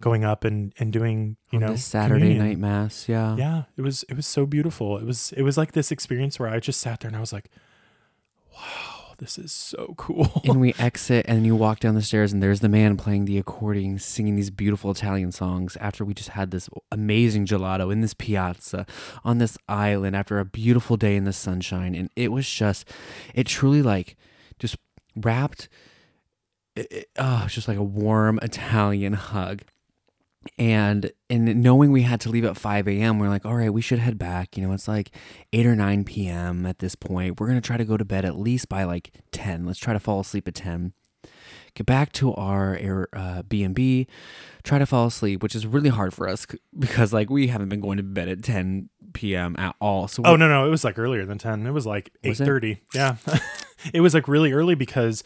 going 0.00 0.24
up 0.24 0.44
and 0.44 0.72
and 0.78 0.92
doing, 0.92 1.36
you 1.50 1.58
On 1.58 1.66
know, 1.66 1.76
Saturday 1.76 2.20
communion. 2.20 2.46
night 2.46 2.58
mass. 2.58 3.08
Yeah. 3.08 3.34
Yeah, 3.36 3.62
it 3.76 3.82
was 3.82 4.04
it 4.08 4.14
was 4.14 4.26
so 4.26 4.46
beautiful. 4.46 4.98
It 4.98 5.04
was 5.04 5.32
it 5.36 5.42
was 5.42 5.58
like 5.58 5.72
this 5.72 5.90
experience 5.90 6.38
where 6.38 6.48
I 6.48 6.60
just 6.60 6.80
sat 6.80 7.00
there 7.00 7.08
and 7.08 7.16
I 7.16 7.20
was 7.20 7.32
like, 7.32 7.50
wow, 8.58 9.14
this 9.18 9.38
is 9.38 9.52
so 9.52 9.94
cool. 9.96 10.42
and 10.44 10.60
we 10.60 10.74
exit 10.78 11.24
and 11.28 11.44
you 11.46 11.56
walk 11.56 11.80
down 11.80 11.94
the 11.94 12.02
stairs 12.02 12.32
and 12.32 12.42
there's 12.42 12.60
the 12.60 12.68
man 12.68 12.96
playing 12.96 13.24
the 13.24 13.38
accordion 13.38 13.98
singing 13.98 14.36
these 14.36 14.50
beautiful 14.50 14.90
italian 14.90 15.32
songs 15.32 15.76
after 15.80 16.04
we 16.04 16.14
just 16.14 16.30
had 16.30 16.50
this 16.50 16.68
amazing 16.92 17.46
gelato 17.46 17.92
in 17.92 18.00
this 18.00 18.14
piazza 18.14 18.86
on 19.24 19.38
this 19.38 19.56
island 19.68 20.14
after 20.14 20.38
a 20.38 20.44
beautiful 20.44 20.96
day 20.96 21.16
in 21.16 21.24
the 21.24 21.32
sunshine 21.32 21.94
and 21.94 22.10
it 22.16 22.30
was 22.32 22.48
just 22.48 22.88
it 23.34 23.46
truly 23.46 23.82
like 23.82 24.16
just 24.58 24.76
wrapped 25.16 25.68
it, 26.76 26.86
it- 26.92 27.10
oh, 27.18 27.42
it's 27.44 27.54
just 27.54 27.66
like 27.68 27.78
a 27.78 27.82
warm 27.82 28.38
italian 28.42 29.14
hug 29.14 29.62
and 30.58 31.10
and 31.28 31.62
knowing 31.62 31.92
we 31.92 32.02
had 32.02 32.20
to 32.22 32.30
leave 32.30 32.44
at 32.44 32.56
5 32.56 32.88
a.m 32.88 33.18
we're 33.18 33.28
like 33.28 33.44
all 33.44 33.56
right 33.56 33.72
we 33.72 33.80
should 33.82 33.98
head 33.98 34.18
back. 34.18 34.56
You 34.56 34.66
know 34.66 34.72
it's 34.72 34.88
like 34.88 35.10
8 35.52 35.66
or 35.66 35.76
9 35.76 36.04
p.m 36.04 36.66
at 36.66 36.78
this 36.78 36.94
point. 36.94 37.40
We're 37.40 37.48
gonna 37.48 37.60
try 37.60 37.76
to 37.76 37.84
go 37.84 37.96
to 37.96 38.04
bed 38.04 38.24
at 38.24 38.38
least 38.38 38.68
by 38.68 38.84
like 38.84 39.12
10 39.32 39.66
let's 39.66 39.78
try 39.78 39.92
to 39.92 40.00
fall 40.00 40.20
asleep 40.20 40.46
at 40.48 40.54
10 40.54 40.92
get 41.74 41.86
back 41.86 42.12
to 42.12 42.34
our 42.34 42.76
air 42.76 43.08
uh, 43.12 43.42
b&b 43.42 44.06
try 44.64 44.78
to 44.78 44.86
fall 44.86 45.06
asleep 45.06 45.42
which 45.42 45.54
is 45.54 45.66
really 45.66 45.90
hard 45.90 46.12
for 46.12 46.28
us 46.28 46.46
because 46.78 47.12
like 47.12 47.30
we 47.30 47.48
haven't 47.48 47.68
been 47.68 47.80
going 47.80 47.96
to 47.98 48.02
bed 48.02 48.28
at 48.28 48.42
10 48.42 48.88
p.m 49.12 49.54
at 49.58 49.74
all. 49.80 50.06
So 50.08 50.22
Oh 50.24 50.36
no, 50.36 50.48
no, 50.48 50.66
it 50.66 50.70
was 50.70 50.84
like 50.84 50.98
earlier 50.98 51.24
than 51.24 51.38
ten. 51.38 51.66
It 51.66 51.70
was 51.72 51.86
like 51.86 52.12
eight 52.24 52.30
Was 52.30 52.40
it? 52.40 52.44
thirty. 52.44 52.80
Yeah, 52.94 53.16
it 53.94 54.00
was 54.00 54.12
like 54.14 54.28
really 54.28 54.52
early 54.52 54.74
because 54.74 55.24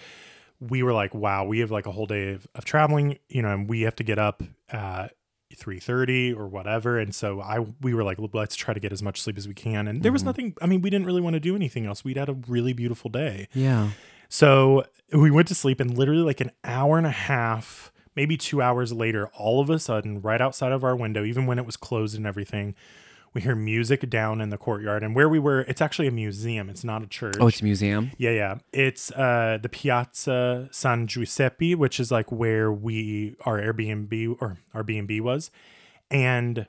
we 0.68 0.82
were 0.82 0.92
like, 0.92 1.14
wow, 1.14 1.44
we 1.44 1.58
have 1.58 1.70
like 1.70 1.86
a 1.86 1.92
whole 1.92 2.06
day 2.06 2.32
of, 2.34 2.46
of 2.54 2.64
traveling, 2.64 3.18
you 3.28 3.42
know, 3.42 3.52
and 3.52 3.68
we 3.68 3.82
have 3.82 3.96
to 3.96 4.04
get 4.04 4.18
up 4.18 4.42
at 4.70 5.12
three 5.56 5.78
thirty 5.80 6.32
or 6.32 6.46
whatever. 6.46 6.98
And 6.98 7.14
so 7.14 7.40
I, 7.40 7.58
we 7.80 7.92
were 7.94 8.04
like, 8.04 8.18
let's 8.32 8.54
try 8.56 8.72
to 8.72 8.80
get 8.80 8.92
as 8.92 9.02
much 9.02 9.20
sleep 9.20 9.36
as 9.36 9.46
we 9.48 9.54
can. 9.54 9.86
And 9.88 10.02
there 10.02 10.12
was 10.12 10.22
Mhm. 10.22 10.26
nothing. 10.26 10.54
I 10.62 10.66
mean, 10.66 10.80
we 10.82 10.88
didn't 10.88 11.06
really 11.06 11.20
want 11.20 11.34
to 11.34 11.40
do 11.40 11.54
anything 11.56 11.84
else. 11.84 12.04
We'd 12.04 12.16
had 12.16 12.28
a 12.28 12.34
really 12.48 12.72
beautiful 12.72 13.10
day. 13.10 13.48
yeah 13.52 13.90
So 14.28 14.84
we 15.12 15.30
went 15.30 15.48
to 15.48 15.54
sleep, 15.54 15.78
and 15.80 15.96
literally 15.98 16.22
like 16.22 16.40
an 16.40 16.52
hour 16.64 16.96
and 16.96 17.06
a 17.06 17.10
half, 17.10 17.92
maybe 18.16 18.36
two 18.38 18.62
hours 18.62 18.92
later, 18.92 19.26
all 19.36 19.60
of 19.60 19.68
a 19.68 19.78
sudden, 19.78 20.22
right 20.22 20.40
outside 20.40 20.72
of 20.72 20.84
our 20.84 20.96
window, 20.96 21.22
even 21.24 21.44
when 21.44 21.58
it 21.58 21.66
was 21.66 21.76
closed 21.76 22.16
and 22.16 22.26
everything, 22.26 22.74
we 23.34 23.40
hear 23.40 23.54
music 23.54 24.08
down 24.10 24.40
in 24.40 24.50
the 24.50 24.58
courtyard. 24.58 25.02
And 25.02 25.14
where 25.14 25.28
we 25.28 25.38
were, 25.38 25.60
it's 25.62 25.80
actually 25.80 26.06
a 26.06 26.10
museum. 26.12 26.68
It's 26.68 26.84
not 26.84 27.02
a 27.02 27.06
church. 27.06 27.36
oh 27.40 27.46
it's 27.48 27.60
a 27.60 27.64
museum 27.64 28.10
yeah, 28.18 28.30
yeah. 28.30 28.58
It's 28.72 29.10
uh 29.12 29.58
the 29.62 29.68
Piazza 29.68 30.68
San 30.70 31.06
Giuseppe, 31.06 31.74
which 31.74 31.98
is 31.98 32.10
like 32.10 32.30
where 32.30 32.70
we 32.72 33.36
our 33.46 33.58
Airbnb 33.60 34.36
or 34.40 34.58
our 34.74 34.82
B&B 34.82 35.20
was. 35.20 35.50
And 36.10 36.66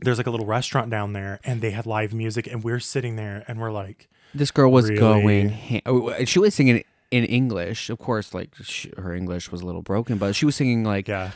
there's 0.00 0.18
like 0.18 0.26
a 0.26 0.30
little 0.30 0.46
restaurant 0.46 0.90
down 0.90 1.12
there 1.12 1.38
and 1.44 1.60
they 1.60 1.70
had 1.70 1.86
live 1.86 2.12
music 2.12 2.46
and 2.46 2.64
we're 2.64 2.80
sitting 2.80 3.16
there 3.16 3.44
and 3.46 3.60
we're 3.60 3.70
like 3.70 4.08
this 4.34 4.50
girl 4.50 4.72
was 4.72 4.88
Really? 4.88 4.98
going 4.98 5.50
ha- 5.50 5.82
oh, 5.86 6.24
she 6.24 6.38
was 6.40 6.54
singing 6.54 6.82
in 7.12 7.24
english 7.26 7.88
of 7.90 7.98
course 7.98 8.32
like 8.34 8.50
sh 8.62 8.86
her 8.98 9.14
english 9.14 9.52
was 9.52 9.60
a 9.60 9.66
little 9.66 9.82
broken 9.82 10.16
but 10.18 10.34
she 10.34 10.44
was 10.46 10.56
singing 10.56 10.82
like 10.82 11.06
yeah. 11.06 11.30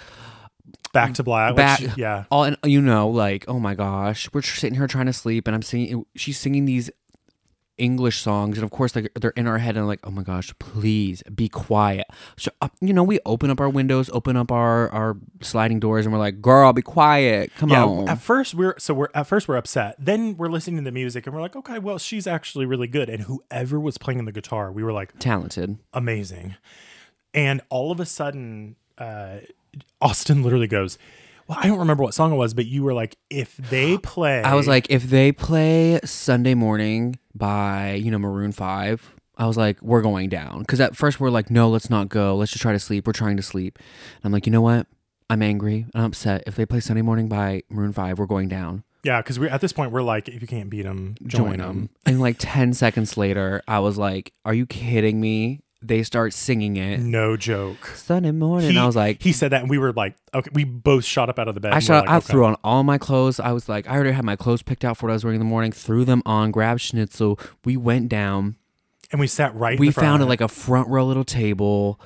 Back 0.93 1.14
to 1.14 1.23
black. 1.23 1.55
Back- 1.57 1.81
which, 1.81 1.97
yeah. 1.99 2.25
all 2.31 2.45
and 2.45 2.57
you 2.64 2.81
know 2.81 3.09
like 3.09 3.45
oh 3.49 3.59
my 3.59 3.75
gosh 3.75 4.29
we're 4.33 4.43
sitting 4.43 4.77
here 4.77 4.87
trying 4.87 5.07
to 5.07 5.12
sleep 5.12 5.47
and 5.47 5.55
i'm 5.55 5.62
singing 5.62 6.07
she's 6.14 6.39
singing 6.39 6.64
these 6.64 6.91
english 7.77 8.21
songs 8.21 8.57
and 8.57 8.64
of 8.64 8.71
course 8.71 8.97
like 8.97 9.12
they're 9.21 9.31
in 9.33 9.47
our 9.47 9.59
head 9.59 9.77
and 9.77 9.87
like 9.87 10.01
oh 10.05 10.11
my 10.11 10.23
gosh 10.23 10.55
please 10.59 11.23
be 11.35 11.49
quiet 11.49 12.07
so 12.39 12.51
uh, 12.62 12.69
you 12.81 12.95
know 12.95 13.03
we 13.03 13.19
open 13.27 13.51
up 13.51 13.61
our 13.61 13.69
windows 13.69 14.09
open 14.14 14.37
up 14.37 14.51
our 14.51 14.89
our 14.91 15.17
sliding 15.43 15.79
doors 15.79 16.07
and 16.07 16.12
we're 16.12 16.19
like 16.19 16.41
girl 16.41 16.73
be 16.73 16.81
quiet 16.81 17.53
come 17.57 17.69
yeah, 17.69 17.85
on 17.85 18.09
at 18.09 18.19
first 18.19 18.55
we're 18.55 18.75
so 18.79 18.95
we're 18.95 19.09
at 19.14 19.27
first 19.27 19.49
we're 19.49 19.57
upset. 19.57 19.97
Then 19.99 20.37
we're 20.37 20.49
listening 20.49 20.77
to 20.77 20.83
the 20.83 20.93
music 20.93 21.27
and 21.27 21.35
we're 21.35 21.43
like, 21.43 21.57
okay, 21.57 21.79
well, 21.79 21.99
she's 21.99 22.27
actually 22.27 22.67
really 22.67 22.87
good. 22.87 23.09
And 23.09 23.23
whoever 23.23 23.81
was 23.81 23.99
playing 23.99 24.25
the 24.25 24.33
guitar, 24.33 24.73
we 24.73 24.83
were 24.83 24.93
like, 24.93 25.19
talented 25.19 25.79
amazing. 25.93 26.57
And 27.35 27.61
all 27.69 27.93
of 27.93 28.01
a 28.01 28.07
sudden, 28.07 28.77
uh, 28.99 29.39
Austin 30.01 30.43
literally 30.43 30.66
goes, 30.66 30.99
Well, 31.49 31.59
I 31.61 31.66
don't 31.66 31.79
remember 31.79 32.03
what 32.03 32.14
song 32.14 32.33
it 32.33 32.37
was, 32.37 32.55
but 32.55 32.66
you 32.66 32.83
were 32.83 32.95
like, 32.95 33.16
if 33.31 33.57
they 33.57 33.99
play 34.03 34.43
i 34.43 34.55
was 34.55 34.66
like 34.66 34.87
if 34.91 35.05
they 35.05 35.33
play 35.33 35.99
sunday 36.05 36.55
morning 36.55 37.18
by 37.35 37.95
you 37.95 38.11
know 38.11 38.18
maroon 38.18 38.53
5 38.53 39.16
I 39.39 39.47
was 39.47 39.57
like, 39.57 39.81
we're 39.83 40.03
going 40.03 40.31
down. 40.31 40.61
Because 40.61 40.81
at 40.81 40.97
first 40.97 41.20
we're 41.20 41.31
like, 41.31 41.51
no, 41.51 41.68
let's 41.68 41.91
not 41.91 42.09
go. 42.09 42.37
Let's 42.37 42.53
just 42.53 42.62
try 42.62 42.72
to 42.72 42.79
sleep. 42.79 43.07
We're 43.07 43.12
trying 43.12 43.37
to 43.37 43.43
sleep. 43.43 43.79
And 43.79 44.24
I'm 44.24 44.33
like, 44.33 44.47
you 44.47 44.53
know 44.53 44.62
what? 44.62 44.87
I'm 45.29 45.43
angry. 45.43 45.87
I'm 45.95 46.05
upset. 46.05 46.45
If 46.47 46.57
they 46.57 46.64
play 46.64 46.81
Sunday 46.81 47.03
Morning 47.03 47.29
by 47.29 47.62
Maroon 47.68 47.93
5, 47.93 48.18
we're 48.18 48.27
going 48.27 48.49
down. 48.49 48.85
Yeah, 49.03 49.20
because 49.20 49.39
we 49.39 49.49
at 49.49 49.61
this 49.61 49.72
point 49.72 49.93
we're 49.93 50.03
like, 50.03 50.29
if 50.29 50.41
you 50.41 50.49
can't 50.49 50.70
beat 50.70 50.83
them, 50.83 51.16
join, 51.27 51.59
them. 51.59 51.91
And 52.05 52.20
like 52.20 52.37
10 52.39 52.72
seconds 52.74 53.16
later, 53.16 53.62
I 53.68 53.79
was 53.79 53.99
like, 53.99 54.33
are 54.45 54.55
you 54.55 54.66
kidding 54.66 55.20
me? 55.20 55.61
They 55.87 56.03
start 56.03 56.32
singing 56.32 56.76
it. 56.76 56.99
No 57.01 57.37
joke. 57.37 57.87
Sunday 57.95 58.32
morning. 58.32 58.72
He, 58.72 58.78
I 58.78 58.87
was 58.87 58.97
like, 58.97 59.22
he 59.22 59.32
said 59.32 59.53
that, 59.53 59.61
and 59.61 59.70
we 59.70 59.78
were 59.78 59.93
like, 59.93 60.16
okay, 60.34 60.51
we 60.53 60.64
both 60.64 61.05
shot 61.05 61.28
up 61.28 61.39
out 61.39 61.47
of 61.49 61.55
the 61.55 61.61
bed. 61.61 61.72
I 61.72 61.78
shot, 61.78 62.07
like, 62.07 62.11
I 62.11 62.16
okay. 62.16 62.26
threw 62.26 62.45
on 62.45 62.57
all 62.64 62.82
my 62.82 62.99
clothes. 62.99 63.39
I 63.39 63.53
was 63.53 63.68
like, 63.68 63.89
I 63.89 63.95
already 63.95 64.11
had 64.12 64.24
my 64.24 64.37
clothes 64.37 64.62
picked 64.62 64.84
out 64.84 64.97
for 64.97 65.07
what 65.07 65.12
I 65.12 65.14
was 65.14 65.24
wearing 65.24 65.41
in 65.41 65.47
the 65.47 65.51
morning, 65.51 65.70
threw 65.72 66.05
them 66.05 66.22
on, 66.26 66.51
grabbed 66.51 66.80
schnitzel. 66.80 67.39
We 67.64 67.76
went 67.76 68.09
down. 68.09 68.57
and 69.12 69.20
we 69.20 69.26
sat 69.28 69.55
right. 69.55 69.78
We 69.78 69.91
found 69.93 70.22
a, 70.22 70.26
like 70.26 70.41
a 70.41 70.49
front 70.49 70.89
row 70.89 71.07
little 71.07 71.24
table. 71.24 72.01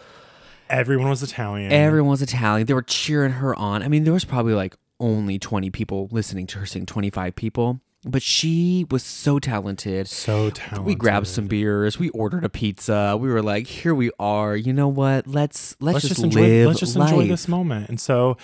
everyone 0.68 1.09
was 1.09 1.22
Italian. 1.22 1.72
Everyone 1.72 2.11
was 2.11 2.22
Italian. 2.22 2.66
They 2.66 2.74
were 2.74 2.83
cheering 2.83 3.33
her 3.33 3.55
on. 3.57 3.83
I 3.83 3.89
mean, 3.89 4.05
there 4.05 4.12
was 4.12 4.24
probably 4.24 4.55
like 4.55 4.76
only 4.99 5.39
20 5.39 5.70
people 5.70 6.09
listening 6.11 6.47
to 6.49 6.59
her 6.59 6.66
sing, 6.66 6.85
25 6.85 7.35
people. 7.35 7.81
But 8.05 8.22
she 8.22 8.86
was 8.90 9.03
so 9.03 9.38
talented. 9.38 10.09
so 10.09 10.48
talented. 10.51 10.86
We 10.86 10.94
grabbed 10.94 11.26
some 11.26 11.48
beers. 11.48 11.98
We 11.98 12.09
ordered 12.11 12.44
a 12.44 12.48
pizza. 12.48 13.16
We 13.20 13.28
were 13.28 13.42
like, 13.42 13.66
"Here 13.66 13.94
we 13.94 14.11
are. 14.18 14.57
You 14.57 14.72
know 14.72 14.88
what? 14.88 15.26
Let's 15.26 15.76
let's, 15.80 15.94
Let's 15.94 16.09
just, 16.09 16.14
just 16.14 16.24
enjoy. 16.24 16.40
live 16.40 16.66
Let's 16.68 16.80
just 16.80 16.96
life." 16.96 17.12
enjoy 17.12 17.28
this 17.28 17.46
moment. 17.46 17.90
And 17.90 18.01
so 18.01 18.38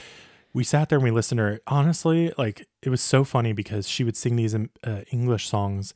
we 0.52 0.62
sat 0.62 0.90
there 0.90 0.98
and 0.98 1.04
we 1.04 1.10
listened 1.10 1.38
to 1.38 1.44
her. 1.44 1.60
Honestly, 1.66 2.34
like 2.36 2.66
it 2.82 2.90
was 2.90 3.00
so 3.00 3.24
funny 3.24 3.54
because 3.54 3.88
she 3.88 4.04
would 4.04 4.16
sing 4.16 4.36
these 4.36 4.54
uh, 4.54 5.02
English 5.10 5.48
songs, 5.48 5.94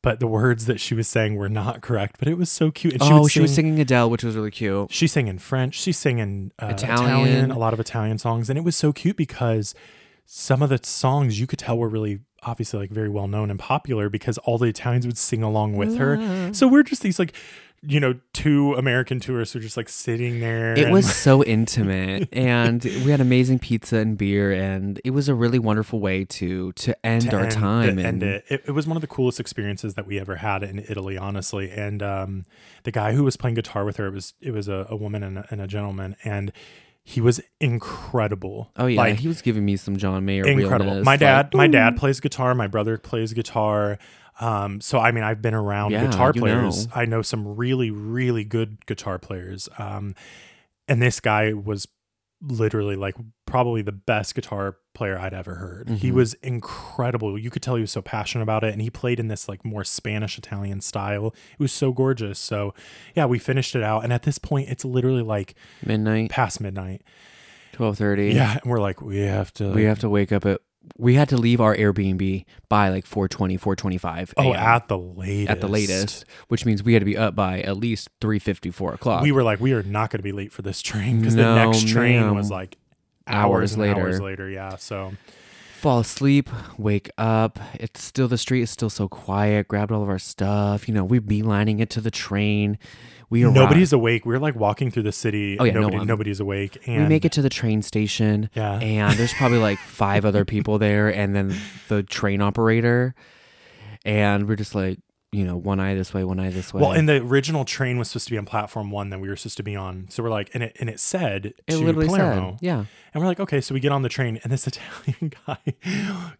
but 0.00 0.20
the 0.20 0.28
words 0.28 0.66
that 0.66 0.78
she 0.78 0.94
was 0.94 1.08
saying 1.08 1.34
were 1.34 1.48
not 1.48 1.80
correct. 1.82 2.16
But 2.20 2.28
it 2.28 2.38
was 2.38 2.50
so 2.50 2.70
cute. 2.70 2.94
And 2.94 3.02
she 3.02 3.12
oh, 3.12 3.22
would 3.22 3.32
she 3.32 3.40
was 3.40 3.52
singing 3.52 3.80
Adele, 3.80 4.10
which 4.10 4.22
was 4.22 4.36
really 4.36 4.52
cute. 4.52 4.92
She 4.92 5.08
sang 5.08 5.26
in 5.26 5.40
French. 5.40 5.74
She's 5.74 5.98
singing 5.98 6.52
uh, 6.60 6.66
Italian. 6.66 7.08
Italian. 7.08 7.50
a 7.50 7.58
lot 7.58 7.72
of 7.72 7.80
Italian 7.80 8.18
songs, 8.18 8.48
and 8.48 8.56
it 8.56 8.62
was 8.62 8.76
so 8.76 8.92
cute 8.92 9.16
because 9.16 9.74
some 10.24 10.62
of 10.62 10.68
the 10.68 10.78
songs 10.82 11.40
you 11.40 11.48
could 11.48 11.58
tell 11.58 11.76
were 11.76 11.88
really 11.88 12.20
obviously 12.44 12.80
like 12.80 12.90
very 12.90 13.08
well 13.08 13.28
known 13.28 13.50
and 13.50 13.58
popular 13.58 14.08
because 14.08 14.38
all 14.38 14.58
the 14.58 14.66
Italians 14.66 15.06
would 15.06 15.18
sing 15.18 15.42
along 15.42 15.76
with 15.76 15.96
her. 15.98 16.52
So 16.52 16.68
we're 16.68 16.82
just 16.82 17.02
these 17.02 17.18
like 17.18 17.34
you 17.84 17.98
know 17.98 18.14
two 18.32 18.74
American 18.74 19.18
tourists 19.18 19.52
who 19.52 19.58
are 19.58 19.62
just 19.62 19.76
like 19.76 19.88
sitting 19.88 20.38
there. 20.40 20.78
It 20.78 20.90
was 20.90 21.12
so 21.12 21.42
intimate, 21.42 22.28
and 22.32 22.82
we 22.82 23.10
had 23.10 23.20
amazing 23.20 23.58
pizza 23.58 23.96
and 23.96 24.16
beer, 24.16 24.52
and 24.52 25.00
it 25.04 25.10
was 25.10 25.28
a 25.28 25.34
really 25.34 25.58
wonderful 25.58 25.98
way 25.98 26.24
to 26.26 26.72
to 26.72 27.06
end 27.06 27.30
to 27.30 27.36
our 27.36 27.42
end- 27.42 27.50
time. 27.52 27.96
to 27.96 28.02
end 28.02 28.22
and 28.22 28.22
it. 28.22 28.44
it. 28.48 28.62
It 28.66 28.72
was 28.72 28.86
one 28.86 28.96
of 28.96 29.00
the 29.00 29.08
coolest 29.08 29.40
experiences 29.40 29.94
that 29.94 30.06
we 30.06 30.20
ever 30.20 30.36
had 30.36 30.62
in 30.62 30.78
Italy, 30.78 31.18
honestly. 31.18 31.70
And 31.70 32.02
um, 32.02 32.44
the 32.84 32.92
guy 32.92 33.14
who 33.14 33.24
was 33.24 33.36
playing 33.36 33.56
guitar 33.56 33.84
with 33.84 33.96
her, 33.96 34.06
it 34.06 34.12
was 34.12 34.34
it 34.40 34.52
was 34.52 34.68
a, 34.68 34.86
a 34.88 34.96
woman 34.96 35.24
and 35.24 35.38
a, 35.38 35.46
and 35.50 35.60
a 35.60 35.66
gentleman, 35.66 36.14
and 36.24 36.52
he 37.04 37.20
was 37.20 37.40
incredible. 37.60 38.70
oh 38.76 38.86
yeah, 38.86 39.00
like 39.00 39.18
he 39.18 39.28
was 39.28 39.42
giving 39.42 39.64
me 39.64 39.76
some 39.76 39.96
John 39.96 40.24
Mayer. 40.24 40.44
incredible. 40.46 40.86
realness, 40.86 41.04
my 41.04 41.16
dad, 41.16 41.46
like, 41.46 41.54
my 41.54 41.66
dad 41.66 41.96
plays 41.96 42.20
guitar. 42.20 42.54
My 42.54 42.66
brother 42.68 42.98
plays 42.98 43.32
guitar. 43.32 43.98
Um, 44.40 44.80
so 44.80 44.98
I 44.98 45.12
mean, 45.12 45.24
I've 45.24 45.42
been 45.42 45.54
around 45.54 45.90
Yeah, 45.90 46.06
guitar 46.06 46.32
players. 46.32 46.86
know. 46.86 46.92
I 46.94 47.04
know 47.04 47.22
some 47.22 47.56
really, 47.56 47.90
really 47.90 48.44
good 48.44 48.84
guitar 48.86 49.18
players. 49.18 49.68
Um, 49.78 50.14
and 50.88 51.02
this 51.02 51.20
guy 51.20 51.52
was 51.52 51.86
literally 52.44 52.96
like 52.96 53.14
probably 53.46 53.82
the 53.82 53.92
best 53.92 54.34
guitar 54.34 54.76
player 54.94 55.18
I'd 55.18 55.32
ever 55.34 55.54
heard. 55.56 55.88
He 55.88 56.10
Mhm. 56.10 56.14
was 56.14 56.34
incredible. 56.42 57.38
You 57.38 57.50
could 57.50 57.62
tell 57.62 57.76
he 57.76 57.80
was 57.80 57.92
so 57.92 58.02
passionate 58.02 58.42
about 58.42 58.64
it 58.64 58.72
and 58.72 58.82
he 58.82 58.90
played 58.90 59.20
in 59.20 59.28
this 59.28 59.48
like 59.48 59.64
more 59.64 59.84
Spanish 59.84 60.36
Italian 60.38 60.80
style. 60.80 61.28
It 61.52 61.58
was 61.60 61.72
so 61.72 61.92
gorgeous. 61.92 62.38
So, 62.38 62.74
yeah, 63.14 63.26
we 63.26 63.38
finished 63.38 63.76
it 63.76 63.82
out 63.82 64.02
and 64.04 64.12
at 64.12 64.22
this 64.24 64.38
point 64.38 64.68
it's 64.68 64.84
literally 64.84 65.22
like 65.22 65.54
Midnight, 65.86 66.30
past 66.30 66.60
midnight. 66.60 67.02
twelve 67.72 67.96
thirty. 67.96 68.32
Yeah, 68.32 68.58
and 68.62 68.70
we're 68.70 68.80
like 68.80 69.00
we 69.00 69.18
have 69.18 69.52
to 69.54 69.70
We 69.72 69.84
have 69.84 70.00
to 70.00 70.08
wake 70.08 70.32
up 70.32 70.44
at. 70.44 70.60
We 70.98 71.14
had 71.14 71.28
to 71.30 71.36
leave 71.36 71.60
our 71.60 71.74
Airbnb 71.76 72.44
by 72.68 72.88
like 72.88 73.06
420, 73.06 73.56
425 73.56 74.34
Oh, 74.36 74.52
at 74.52 74.88
the 74.88 74.98
latest. 74.98 75.50
at 75.50 75.60
the 75.60 75.68
latest, 75.68 76.24
which 76.48 76.66
means 76.66 76.82
we 76.82 76.92
had 76.94 77.00
to 77.00 77.06
be 77.06 77.16
up 77.16 77.34
by 77.36 77.60
at 77.62 77.76
least 77.76 78.08
3.50, 78.20 78.72
4 78.74 78.94
o'clock. 78.94 79.22
We 79.22 79.32
were 79.32 79.42
like 79.42 79.60
we 79.60 79.72
are 79.72 79.82
not 79.84 80.10
going 80.10 80.18
to 80.18 80.22
be 80.24 80.32
late 80.32 80.52
for 80.52 80.62
this 80.62 80.82
train 80.82 81.20
because 81.20 81.34
No, 81.36 81.54
the 81.54 81.64
next 81.66 81.88
train 81.88 82.20
ma'am. 82.20 82.34
was 82.34 82.50
like 82.50 82.76
Hours 83.26 83.44
hours, 83.48 83.72
and 83.74 83.82
Hours 84.00 84.20
later. 84.20 84.24
later, 84.24 84.50
yeah. 84.50 84.76
So, 84.76 85.12
fall 85.78 86.00
asleep, 86.00 86.50
wake 86.76 87.08
up. 87.16 87.60
It's 87.74 88.02
still 88.02 88.26
the 88.26 88.36
street 88.36 88.62
is 88.62 88.70
still 88.70 88.90
so 88.90 89.06
quiet. 89.08 89.68
Grabbed 89.68 89.92
all 89.92 90.02
of 90.02 90.08
our 90.08 90.18
stuff. 90.18 90.88
You 90.88 90.94
know, 90.94 91.04
we 91.04 91.20
beelining 91.20 91.80
it 91.80 91.88
to 91.90 92.00
the 92.00 92.10
train. 92.10 92.78
We 93.32 93.44
arrive- 93.44 93.54
nobody's 93.54 93.92
awake. 93.92 94.26
We're 94.26 94.38
like 94.38 94.54
walking 94.54 94.90
through 94.90 95.04
the 95.04 95.12
city. 95.12 95.56
Oh, 95.58 95.64
yeah, 95.64 95.72
no 95.72 95.80
nobody, 95.80 95.98
one. 95.98 96.06
nobody's 96.06 96.38
awake. 96.38 96.76
And 96.86 97.02
We 97.04 97.08
make 97.08 97.24
it 97.24 97.32
to 97.32 97.42
the 97.42 97.48
train 97.48 97.80
station, 97.82 98.50
Yeah. 98.54 98.74
and 98.78 99.18
there's 99.18 99.32
probably 99.34 99.58
like 99.58 99.78
five 99.86 100.24
other 100.24 100.44
people 100.44 100.78
there, 100.78 101.08
and 101.08 101.34
then 101.34 101.54
the 101.88 102.02
train 102.02 102.40
operator, 102.42 103.14
and 104.04 104.46
we're 104.48 104.56
just 104.56 104.74
like, 104.74 104.98
you 105.32 105.46
know, 105.46 105.56
one 105.56 105.80
eye 105.80 105.94
this 105.94 106.12
way, 106.12 106.24
one 106.24 106.38
eye 106.38 106.50
this 106.50 106.74
way. 106.74 106.82
Well, 106.82 106.92
and 106.92 107.08
the 107.08 107.16
original 107.16 107.64
train 107.64 107.96
was 107.96 108.08
supposed 108.08 108.26
to 108.26 108.30
be 108.32 108.36
on 108.36 108.44
platform 108.44 108.90
one 108.90 109.08
that 109.08 109.18
we 109.18 109.30
were 109.30 109.36
supposed 109.36 109.56
to 109.56 109.62
be 109.62 109.74
on. 109.74 110.06
So 110.10 110.22
we're 110.22 110.28
like, 110.28 110.50
and 110.52 110.62
it 110.62 110.76
and 110.78 110.90
it 110.90 111.00
said 111.00 111.46
it 111.46 111.66
to 111.68 111.78
literally 111.78 112.06
Palermo, 112.06 112.50
said, 112.50 112.58
yeah, 112.60 112.84
and 113.14 113.22
we're 113.22 113.26
like, 113.26 113.40
okay, 113.40 113.62
so 113.62 113.72
we 113.72 113.80
get 113.80 113.92
on 113.92 114.02
the 114.02 114.10
train, 114.10 114.38
and 114.44 114.52
this 114.52 114.66
Italian 114.68 115.32
guy, 115.46 115.58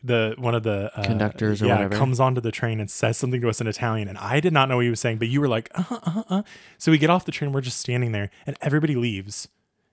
the 0.04 0.34
one 0.36 0.54
of 0.54 0.62
the 0.62 0.90
uh, 0.94 1.04
Conductors 1.04 1.62
or 1.62 1.66
yeah, 1.66 1.76
whatever. 1.76 1.96
comes 1.96 2.20
onto 2.20 2.42
the 2.42 2.52
train 2.52 2.80
and 2.80 2.90
says 2.90 3.16
something 3.16 3.40
to 3.40 3.48
us 3.48 3.62
in 3.62 3.66
Italian, 3.66 4.08
and 4.08 4.18
I 4.18 4.40
did 4.40 4.52
not 4.52 4.68
know 4.68 4.76
what 4.76 4.84
he 4.84 4.90
was 4.90 5.00
saying, 5.00 5.16
but 5.16 5.28
you 5.28 5.40
were 5.40 5.48
like, 5.48 5.70
uh, 5.74 5.84
uh, 5.90 6.22
uh. 6.28 6.42
So 6.76 6.92
we 6.92 6.98
get 6.98 7.08
off 7.08 7.24
the 7.24 7.32
train, 7.32 7.52
we're 7.52 7.62
just 7.62 7.80
standing 7.80 8.12
there, 8.12 8.30
and 8.46 8.58
everybody 8.60 8.94
leaves, 8.94 9.48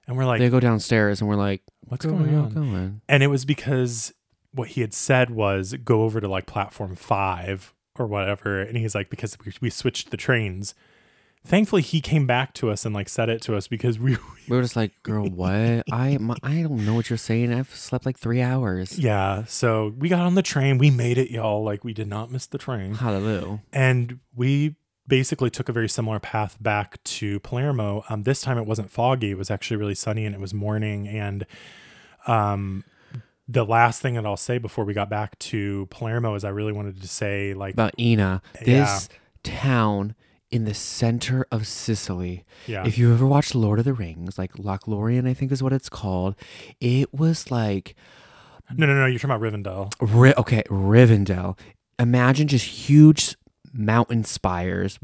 and 0.08 0.18
we're 0.18 0.26
like, 0.26 0.40
they 0.40 0.50
go 0.50 0.60
downstairs, 0.60 1.22
and 1.22 1.30
we're 1.30 1.38
like, 1.38 1.62
what's 1.88 2.06
"Where 2.06 2.16
going 2.16 2.36
on? 2.36 2.50
Going? 2.50 3.02
And 3.08 3.24
it 3.24 3.28
was 3.28 3.46
because 3.46 4.14
what 4.52 4.70
he 4.70 4.82
had 4.82 4.94
said 4.94 5.30
was 5.30 5.74
go 5.86 6.04
over 6.04 6.20
to 6.20 6.28
like 6.28 6.48
platform 6.48 6.96
five 6.98 7.74
or 8.00 8.08
whatever. 8.08 8.62
And 8.62 8.78
he's 8.78 8.96
like, 8.96 9.10
because 9.10 9.38
we, 9.46 9.54
we 9.62 9.70
switched 9.70 10.12
the 10.12 10.18
trains. 10.18 10.74
Thankfully, 11.46 11.82
he 11.82 12.02
came 12.02 12.28
back 12.28 12.54
to 12.56 12.70
us 12.70 12.86
and 12.86 12.94
like 12.94 13.08
said 13.08 13.30
it 13.30 13.42
to 13.44 13.56
us 13.56 13.68
because 13.68 13.98
we, 13.98 14.18
We 14.50 14.56
were 14.58 14.62
just 14.62 14.76
like, 14.76 14.92
girl, 15.04 15.26
what? 15.26 15.84
I 15.92 16.18
my, 16.20 16.36
I 16.44 16.64
don't 16.64 16.86
know 16.86 16.94
what 16.96 17.10
you're 17.10 17.18
saying. 17.18 17.54
I've 17.54 17.74
slept 17.74 18.06
like 18.06 18.18
three 18.18 18.42
hours. 18.42 18.98
yeah. 19.00 19.46
So 19.46 19.94
we 19.98 20.10
got 20.10 20.22
on 20.22 20.36
the 20.36 20.42
train. 20.42 20.78
We 20.78 20.90
made 20.90 21.18
it, 21.18 21.32
y'all. 21.32 21.64
Like 21.64 21.84
we 21.84 21.94
did 21.94 22.08
not 22.08 22.32
miss 22.32 22.46
the 22.46 22.58
train. 22.58 22.96
Hallelujah. 22.96 23.62
And 23.72 24.20
we 24.36 24.76
basically 25.08 25.50
took 25.50 25.70
a 25.70 25.72
very 25.72 25.88
similar 25.90 26.20
path 26.20 26.62
back 26.62 27.02
to 27.04 27.40
Palermo. 27.40 28.04
Um, 28.10 28.24
this 28.24 28.42
time 28.42 28.58
it 28.58 28.66
wasn't 28.66 28.92
foggy. 28.92 29.32
It 29.32 29.38
was 29.38 29.50
actually 29.50 29.78
really 29.78 29.96
sunny 29.96 30.26
and 30.26 30.36
it 30.36 30.42
was 30.42 30.54
morning. 30.54 31.08
And 31.08 31.46
um, 32.28 32.84
the 33.52 33.66
last 33.66 34.00
thing 34.02 34.14
that 34.14 34.26
I'll 34.28 34.38
say 34.38 34.60
before 34.60 34.86
we 34.86 34.94
got 34.94 35.10
back 35.10 35.38
to 35.40 35.88
Palermo 35.90 36.36
is 36.36 36.44
I 36.44 36.50
really 36.50 36.72
wanted 36.72 37.02
to 37.02 37.08
say 37.08 37.54
like 37.56 37.74
About 37.74 37.96
Enna, 37.98 38.42
Yeah. 38.62 38.84
this 38.86 39.10
town 39.44 40.14
in 40.52 40.66
the 40.66 40.74
center 40.76 41.46
of 41.52 41.66
Sicily. 41.68 42.46
yeah 42.68 42.86
If 42.86 42.98
you 42.98 43.12
ever 43.12 43.26
watched 43.26 43.56
Lord 43.56 43.80
of 43.80 43.86
the 43.86 43.94
Rings, 43.94 44.38
like 44.38 44.54
Lothlorien, 44.54 45.28
I 45.28 45.34
think 45.34 45.52
is 45.52 45.64
what 45.64 45.74
it's 45.74 45.90
called, 45.90 46.36
it 46.80 47.12
was 47.14 47.50
like 47.52 47.96
no 48.72 48.86
no 48.86 48.94
no 48.94 49.08
you're 49.08 49.18
talking 49.20 49.32
about 49.36 49.42
Rivendell 49.42 49.92
Ri- 50.00 50.34
okay, 50.38 50.62
Rivendell. 50.70 51.58
Imagine 51.98 52.48
just 52.48 52.66
huge 52.66 53.36
mountain 53.74 54.24
spires, 54.24 55.00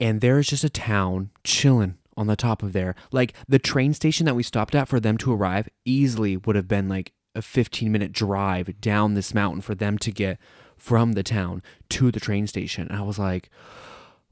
and 0.00 0.20
there's 0.20 0.48
just 0.48 0.64
a 0.64 0.68
town 0.70 1.30
chilling 1.44 1.96
on 2.16 2.26
the 2.26 2.36
top 2.36 2.62
of 2.62 2.72
there. 2.72 2.94
Like 3.12 3.34
the 3.48 3.58
train 3.58 3.94
station 3.94 4.26
that 4.26 4.34
we 4.34 4.42
stopped 4.42 4.74
at 4.74 4.88
for 4.88 5.00
them 5.00 5.16
to 5.18 5.32
arrive 5.32 5.68
easily 5.84 6.36
would 6.36 6.56
have 6.56 6.68
been 6.68 6.88
like 6.88 7.12
a 7.34 7.42
15 7.42 7.90
minute 7.92 8.12
drive 8.12 8.80
down 8.80 9.14
this 9.14 9.32
mountain 9.34 9.60
for 9.60 9.74
them 9.74 9.98
to 9.98 10.10
get 10.10 10.38
from 10.76 11.12
the 11.12 11.22
town 11.22 11.62
to 11.90 12.10
the 12.10 12.20
train 12.20 12.46
station. 12.46 12.88
And 12.88 12.98
I 12.98 13.02
was 13.02 13.18
like, 13.18 13.50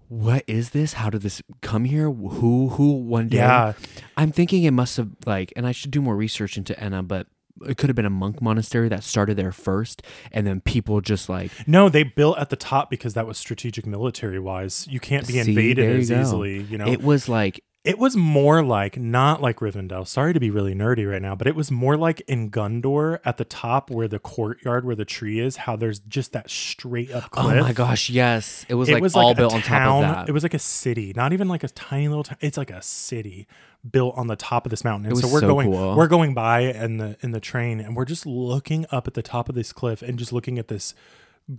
what 0.09 0.43
is 0.47 0.71
this? 0.71 0.95
How 0.95 1.11
did 1.11 1.23
this 1.23 1.43
come 1.61 1.85
here? 1.85 2.11
Who 2.11 2.71
who 2.71 2.93
one 2.93 3.29
day? 3.29 3.37
yeah 3.39 3.75
I'm 4.17 4.33
thinking 4.33 4.65
it 4.65 4.71
must 4.71 4.97
have 4.97 5.11
like, 5.27 5.53
and 5.55 5.67
I 5.67 5.73
should 5.73 5.91
do 5.91 6.01
more 6.01 6.17
research 6.17 6.57
into 6.57 6.79
Enna, 6.83 7.03
but 7.03 7.27
it 7.67 7.77
could 7.77 7.89
have 7.89 7.97
been 7.97 8.07
a 8.07 8.11
monk 8.11 8.41
monastery 8.41 8.89
that 8.89 9.03
started 9.05 9.37
there 9.37 9.53
first, 9.53 10.03
and 10.33 10.47
then 10.47 10.61
people 10.61 11.01
just 11.01 11.29
like 11.29 11.51
no 11.67 11.89
they 11.89 12.05
built 12.05 12.39
at 12.39 12.49
the 12.51 12.57
top 12.57 12.89
because 12.89 13.15
that 13.15 13.27
was 13.27 13.37
strategic 13.37 13.85
military 13.85 14.39
wise 14.39 14.87
you 14.89 15.01
can't 15.01 15.27
be 15.27 15.35
See, 15.35 15.51
invaded 15.51 15.97
as 16.01 16.09
go. 16.09 16.21
easily 16.21 16.61
you 16.63 16.79
know 16.79 16.87
it 16.87 17.03
was 17.03 17.29
like 17.29 17.63
It 17.89 17.99
was 17.99 18.17
more 18.17 18.63
like 18.63 18.99
not 18.99 19.41
like 19.41 19.61
Rivendell. 19.61 20.07
Sorry 20.07 20.35
to 20.35 20.39
be 20.41 20.51
really 20.51 20.75
nerdy 20.75 21.11
right 21.11 21.23
now, 21.23 21.35
but 21.35 21.47
it 21.47 21.55
was 21.57 21.71
more 21.71 21.97
like 21.97 22.21
in 22.29 22.51
Gondor 22.51 23.19
at 23.25 23.39
the 23.39 23.45
top 23.47 23.91
where 23.91 24.07
the 24.07 24.19
courtyard 24.19 24.85
where 24.85 24.95
the 24.95 25.07
tree 25.07 25.41
is, 25.41 25.57
how 25.57 25.75
there's 25.75 25.99
just 26.01 26.33
that 26.33 26.51
straight 26.51 27.11
up 27.11 27.25
oh 27.33 27.43
cliff. 27.43 27.57
oh 27.57 27.61
my 27.63 27.73
gosh, 27.73 28.11
yes, 28.11 28.67
it 28.69 28.75
was 28.75 28.91
It 28.91 28.95
like 28.95 29.03
was 29.03 29.17
all 29.17 29.29
like 29.29 29.37
built 29.39 29.55
on 29.55 29.63
town. 29.63 30.03
top 30.03 30.11
of 30.11 30.17
that. 30.27 30.29
It 30.29 30.33
was 30.33 30.43
like 30.43 30.53
a 30.55 30.59
city, 30.59 31.13
not 31.17 31.33
even 31.33 31.49
like 31.49 31.65
a 31.65 31.69
tiny 31.69 32.09
little 32.09 32.25
town. 32.25 32.37
It's 32.43 32.59
like 32.59 32.71
a 32.71 32.83
city 32.83 33.47
built 33.91 34.15
on 34.19 34.27
the 34.27 34.37
top 34.37 34.67
of 34.67 34.71
this 34.71 34.85
mountain. 34.85 35.07
And 35.11 35.17
It 35.19 35.23
so 35.23 35.33
we're 35.33 35.41
so 35.41 35.47
going 35.49 35.71
cool. 35.73 35.97
we're 35.97 36.09
going 36.09 36.35
by 36.35 36.61
in 36.61 36.99
the 36.99 37.17
in 37.23 37.31
the 37.31 37.41
train 37.41 37.81
and 37.81 37.97
we're 37.97 38.05
just 38.05 38.27
looking 38.27 38.85
up 38.91 39.07
at 39.09 39.15
the 39.15 39.23
top 39.23 39.49
of 39.49 39.55
this 39.55 39.73
cliff 39.73 40.03
and 40.03 40.19
just 40.19 40.33
looking 40.33 40.59
at 40.59 40.69
this 40.69 40.95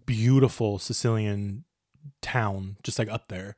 beautiful 0.05 0.77
Sicilian 0.79 1.63
town 2.21 2.77
just 2.83 2.99
like 2.99 3.09
up 3.09 3.29
there. 3.29 3.55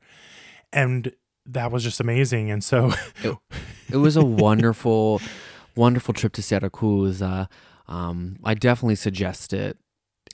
And 0.72 1.12
that 1.46 1.70
was 1.72 1.82
just 1.82 2.00
amazing. 2.00 2.50
And 2.50 2.62
so 2.62 2.92
it 3.88 3.96
was 3.96 4.16
a 4.16 4.24
wonderful, 4.24 5.20
wonderful 5.76 6.14
trip 6.14 6.32
to 6.34 6.42
Syracuse. 6.42 7.20
Uh, 7.22 7.46
um, 7.88 8.38
I 8.44 8.54
definitely 8.54 8.94
suggest 8.96 9.52
it. 9.52 9.76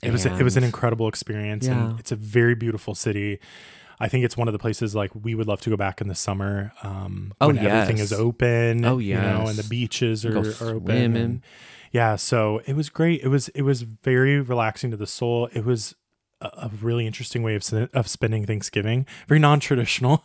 it 0.03 0.11
was 0.11 0.25
it 0.25 0.43
was 0.43 0.55
an 0.55 0.63
incredible 0.63 1.07
experience 1.07 1.65
Yeah. 1.67 1.89
and 1.89 1.99
it's 1.99 2.11
a 2.11 2.15
very 2.15 2.55
beautiful 2.55 2.95
city 2.95 3.39
i 3.99 4.07
think 4.07 4.23
it's 4.23 4.37
one 4.37 4.47
of 4.47 4.53
the 4.53 4.59
places 4.59 4.95
like 4.95 5.11
we 5.13 5.35
would 5.35 5.45
love 5.47 5.59
to 5.61 5.69
go 5.69 5.75
back 5.75 5.99
in 5.99 6.07
the 6.07 6.15
summer 6.15 6.71
um 6.83 7.33
Oh, 7.41 7.47
when 7.47 7.57
everything 7.57 7.97
is 7.97 8.13
open 8.13 8.85
Oh, 8.85 8.99
you 8.99 9.15
know 9.15 9.45
and 9.47 9.57
the 9.57 9.67
beaches 9.67 10.23
are, 10.25 10.37
are 10.37 10.75
open 10.75 11.17
and- 11.17 11.41
yeah 11.91 12.15
so 12.15 12.61
it 12.65 12.75
was 12.77 12.87
great 12.89 13.21
it 13.23 13.27
was 13.27 13.49
it 13.49 13.63
was 13.63 13.81
very 13.81 14.39
relaxing 14.39 14.89
to 14.91 14.95
the 14.97 15.07
soul 15.07 15.49
it 15.53 15.65
was 15.65 15.95
a, 16.41 16.69
really 16.81 17.05
interesting 17.05 17.43
way 17.43 17.55
of 17.55 17.63
of 17.93 18.07
spending 18.07 18.45
thanksgiving 18.45 19.05
very 19.27 19.39
non-traditional 19.39 20.23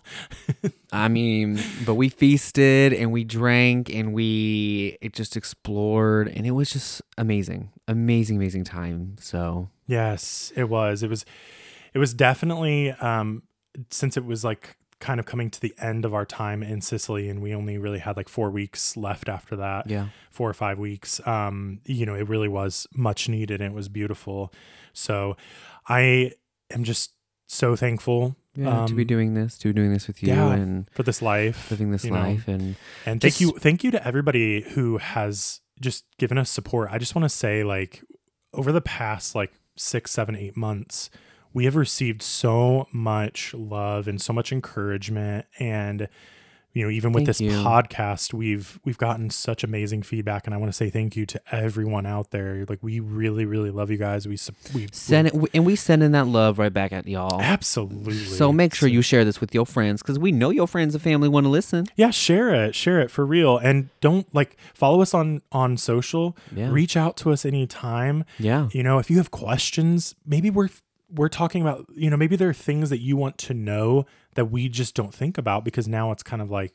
I 0.94 1.08
mean, 1.08 1.60
but 1.84 1.94
we 1.94 2.08
feasted 2.08 2.92
and 2.92 3.10
we 3.10 3.24
drank 3.24 3.92
and 3.92 4.14
we 4.14 4.96
it 5.00 5.12
just 5.12 5.36
explored 5.36 6.28
and 6.28 6.46
it 6.46 6.52
was 6.52 6.70
just 6.70 7.02
amazing, 7.18 7.70
amazing, 7.88 8.36
amazing 8.36 8.62
time. 8.62 9.16
So 9.20 9.70
Yes, 9.86 10.52
it 10.54 10.68
was. 10.68 11.02
It 11.02 11.10
was 11.10 11.24
it 11.94 11.98
was 11.98 12.14
definitely 12.14 12.92
um 12.92 13.42
since 13.90 14.16
it 14.16 14.24
was 14.24 14.44
like 14.44 14.76
kind 15.00 15.18
of 15.18 15.26
coming 15.26 15.50
to 15.50 15.60
the 15.60 15.74
end 15.78 16.04
of 16.04 16.14
our 16.14 16.24
time 16.24 16.62
in 16.62 16.80
Sicily 16.80 17.28
and 17.28 17.42
we 17.42 17.52
only 17.52 17.76
really 17.76 17.98
had 17.98 18.16
like 18.16 18.28
4 18.28 18.48
weeks 18.50 18.96
left 18.96 19.28
after 19.28 19.56
that. 19.56 19.90
yeah, 19.90 20.08
4 20.30 20.48
or 20.48 20.54
5 20.54 20.78
weeks. 20.78 21.20
Um 21.26 21.80
you 21.84 22.06
know, 22.06 22.14
it 22.14 22.28
really 22.28 22.48
was 22.48 22.86
much 22.94 23.28
needed 23.28 23.60
and 23.60 23.72
it 23.72 23.76
was 23.76 23.88
beautiful. 23.88 24.52
So 24.92 25.36
I 25.88 26.32
am 26.70 26.84
just 26.84 27.12
so 27.46 27.76
thankful 27.76 28.36
yeah, 28.56 28.86
to 28.86 28.94
be 28.94 29.02
Um, 29.02 29.06
doing 29.06 29.34
this, 29.34 29.58
to 29.58 29.68
be 29.68 29.72
doing 29.74 29.92
this 29.92 30.06
with 30.06 30.22
you 30.22 30.28
yeah, 30.28 30.52
and 30.52 30.88
for 30.90 31.02
this 31.02 31.20
life. 31.20 31.70
living 31.70 31.90
this 31.90 32.04
you 32.04 32.10
know. 32.12 32.20
life 32.20 32.46
and 32.48 32.76
And 33.04 33.20
thank 33.20 33.40
you, 33.40 33.52
thank 33.58 33.82
you 33.84 33.90
to 33.90 34.06
everybody 34.06 34.62
who 34.62 34.98
has 34.98 35.60
just 35.80 36.04
given 36.18 36.38
us 36.38 36.50
support. 36.50 36.88
I 36.92 36.98
just 36.98 37.14
want 37.14 37.24
to 37.24 37.28
say, 37.28 37.64
like, 37.64 38.02
over 38.52 38.70
the 38.72 38.80
past 38.80 39.34
like 39.34 39.52
six, 39.76 40.12
seven, 40.12 40.36
eight 40.36 40.56
months, 40.56 41.10
we 41.52 41.64
have 41.64 41.74
received 41.76 42.22
so 42.22 42.86
much 42.92 43.52
love 43.54 44.06
and 44.08 44.22
so 44.22 44.32
much 44.32 44.52
encouragement. 44.52 45.46
And 45.58 46.08
you 46.74 46.82
know, 46.84 46.90
even 46.90 47.12
with 47.12 47.20
Thank 47.20 47.28
this 47.28 47.40
you. 47.40 47.52
podcast, 47.52 48.34
we've 48.34 48.78
we've 48.84 48.98
gotten 48.98 49.30
such 49.30 49.64
amazing 49.64 50.02
feedback, 50.02 50.46
and 50.46 50.52
I 50.54 50.58
want 50.58 50.70
to 50.70 50.76
say 50.76 50.90
thank 50.90 51.16
you 51.16 51.24
to 51.26 51.40
everyone 51.52 52.04
out 52.04 52.30
there. 52.32 52.66
Like, 52.68 52.80
we 52.82 52.98
really, 53.00 53.44
really 53.46 53.70
love 53.70 53.90
you 53.90 53.96
guys. 53.96 54.26
We 54.26 54.36
we 54.74 54.88
send 54.92 55.28
it 55.28 55.34
and 55.54 55.64
we 55.64 55.76
send 55.76 56.02
in 56.02 56.12
that 56.12 56.26
love 56.26 56.58
right 56.58 56.72
back 56.72 56.92
at 56.92 57.06
y'all. 57.06 57.40
absolutely. 57.40 58.14
So 58.14 58.52
make 58.52 58.74
sure 58.74 58.88
you 58.88 59.02
share 59.02 59.24
this 59.24 59.40
with 59.40 59.54
your 59.54 59.64
friends 59.66 60.02
because 60.02 60.18
we 60.18 60.32
know 60.32 60.50
your 60.50 60.66
friends 60.68 60.94
and 60.94 61.02
family 61.02 61.28
want 61.28 61.44
to 61.44 61.50
listen. 61.50 61.86
yeah 61.96 62.10
share 62.10 62.52
it 62.54 62.74
share 62.74 63.00
it 63.00 63.10
for 63.10 63.24
real 63.24 63.56
and 63.58 63.88
don't 64.00 64.26
like 64.34 64.56
follow 64.74 65.00
us 65.00 65.14
on 65.14 65.42
on 65.52 65.76
social 65.76 66.36
Yeah. 66.54 66.70
reach 66.70 66.96
out 66.96 67.16
to 67.18 67.30
us 67.32 67.44
anytime 67.46 68.24
Yeah. 68.38 68.68
you 68.72 68.82
know 68.82 68.98
if 68.98 69.10
you 69.10 69.16
have 69.18 69.30
questions 69.30 70.14
maybe 70.26 70.50
we're 70.50 70.68
we're 71.10 71.28
talking 71.28 71.62
about 71.62 71.86
you 71.94 72.10
know 72.10 72.16
maybe 72.16 72.36
there 72.36 72.48
are 72.48 72.54
things 72.54 72.90
that 72.90 73.00
you 73.00 73.16
want 73.16 73.38
to 73.38 73.54
know 73.54 74.06
that 74.34 74.46
we 74.46 74.68
just 74.68 74.94
don't 74.94 75.14
think 75.14 75.38
about 75.38 75.64
because 75.64 75.86
now 75.86 76.10
it's 76.10 76.22
kind 76.22 76.42
of 76.42 76.50
like 76.50 76.72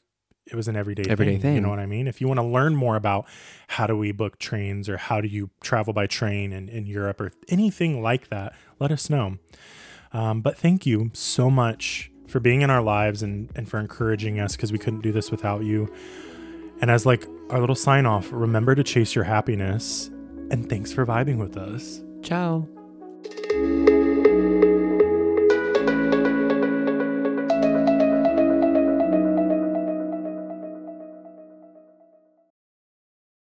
it 0.51 0.55
was 0.55 0.67
an 0.67 0.75
everyday, 0.75 1.03
Everyday 1.09 1.37
thing, 1.37 1.55
You 1.55 1.61
know 1.61 1.69
what 1.69 1.79
I 1.79 1.85
mean? 1.85 2.07
If 2.07 2.21
you 2.21 2.27
want 2.27 2.39
to 2.39 2.45
learn 2.45 2.75
more 2.75 2.95
about 2.95 3.25
how 3.67 3.87
do 3.87 3.95
we 3.95 4.11
book 4.11 4.39
trains 4.39 4.89
or 4.89 4.97
how 4.97 5.21
do 5.21 5.27
you 5.27 5.51
travel 5.61 5.93
by 5.93 6.07
train 6.07 6.51
in, 6.51 6.69
in 6.69 6.85
Europe 6.85 7.21
or 7.21 7.31
anything 7.47 8.01
like 8.01 8.29
that, 8.29 8.55
let 8.79 8.91
us 8.91 9.09
know. 9.09 9.37
Um, 10.11 10.41
but 10.41 10.57
thank 10.57 10.85
you 10.85 11.11
so 11.13 11.51
much 11.51 12.11
for 12.27 12.39
being 12.39 12.61
in 12.61 12.69
our 12.69 12.81
lives 12.81 13.21
and, 13.21 13.51
and 13.55 13.69
for 13.69 13.79
encouraging 13.79 14.39
us 14.39 14.55
because 14.55 14.71
we 14.71 14.79
couldn't 14.79 15.01
do 15.01 15.11
this 15.11 15.29
without 15.29 15.63
you. 15.63 15.93
And 16.81 16.89
as 16.89 17.05
like 17.05 17.27
our 17.49 17.59
little 17.59 17.75
sign 17.75 18.05
off, 18.05 18.29
remember 18.31 18.75
to 18.75 18.83
chase 18.83 19.13
your 19.13 19.25
happiness 19.25 20.07
and 20.49 20.67
thanks 20.67 20.91
for 20.91 21.05
vibing 21.05 21.37
with 21.37 21.57
us. 21.57 22.01
Ciao. 22.23 22.67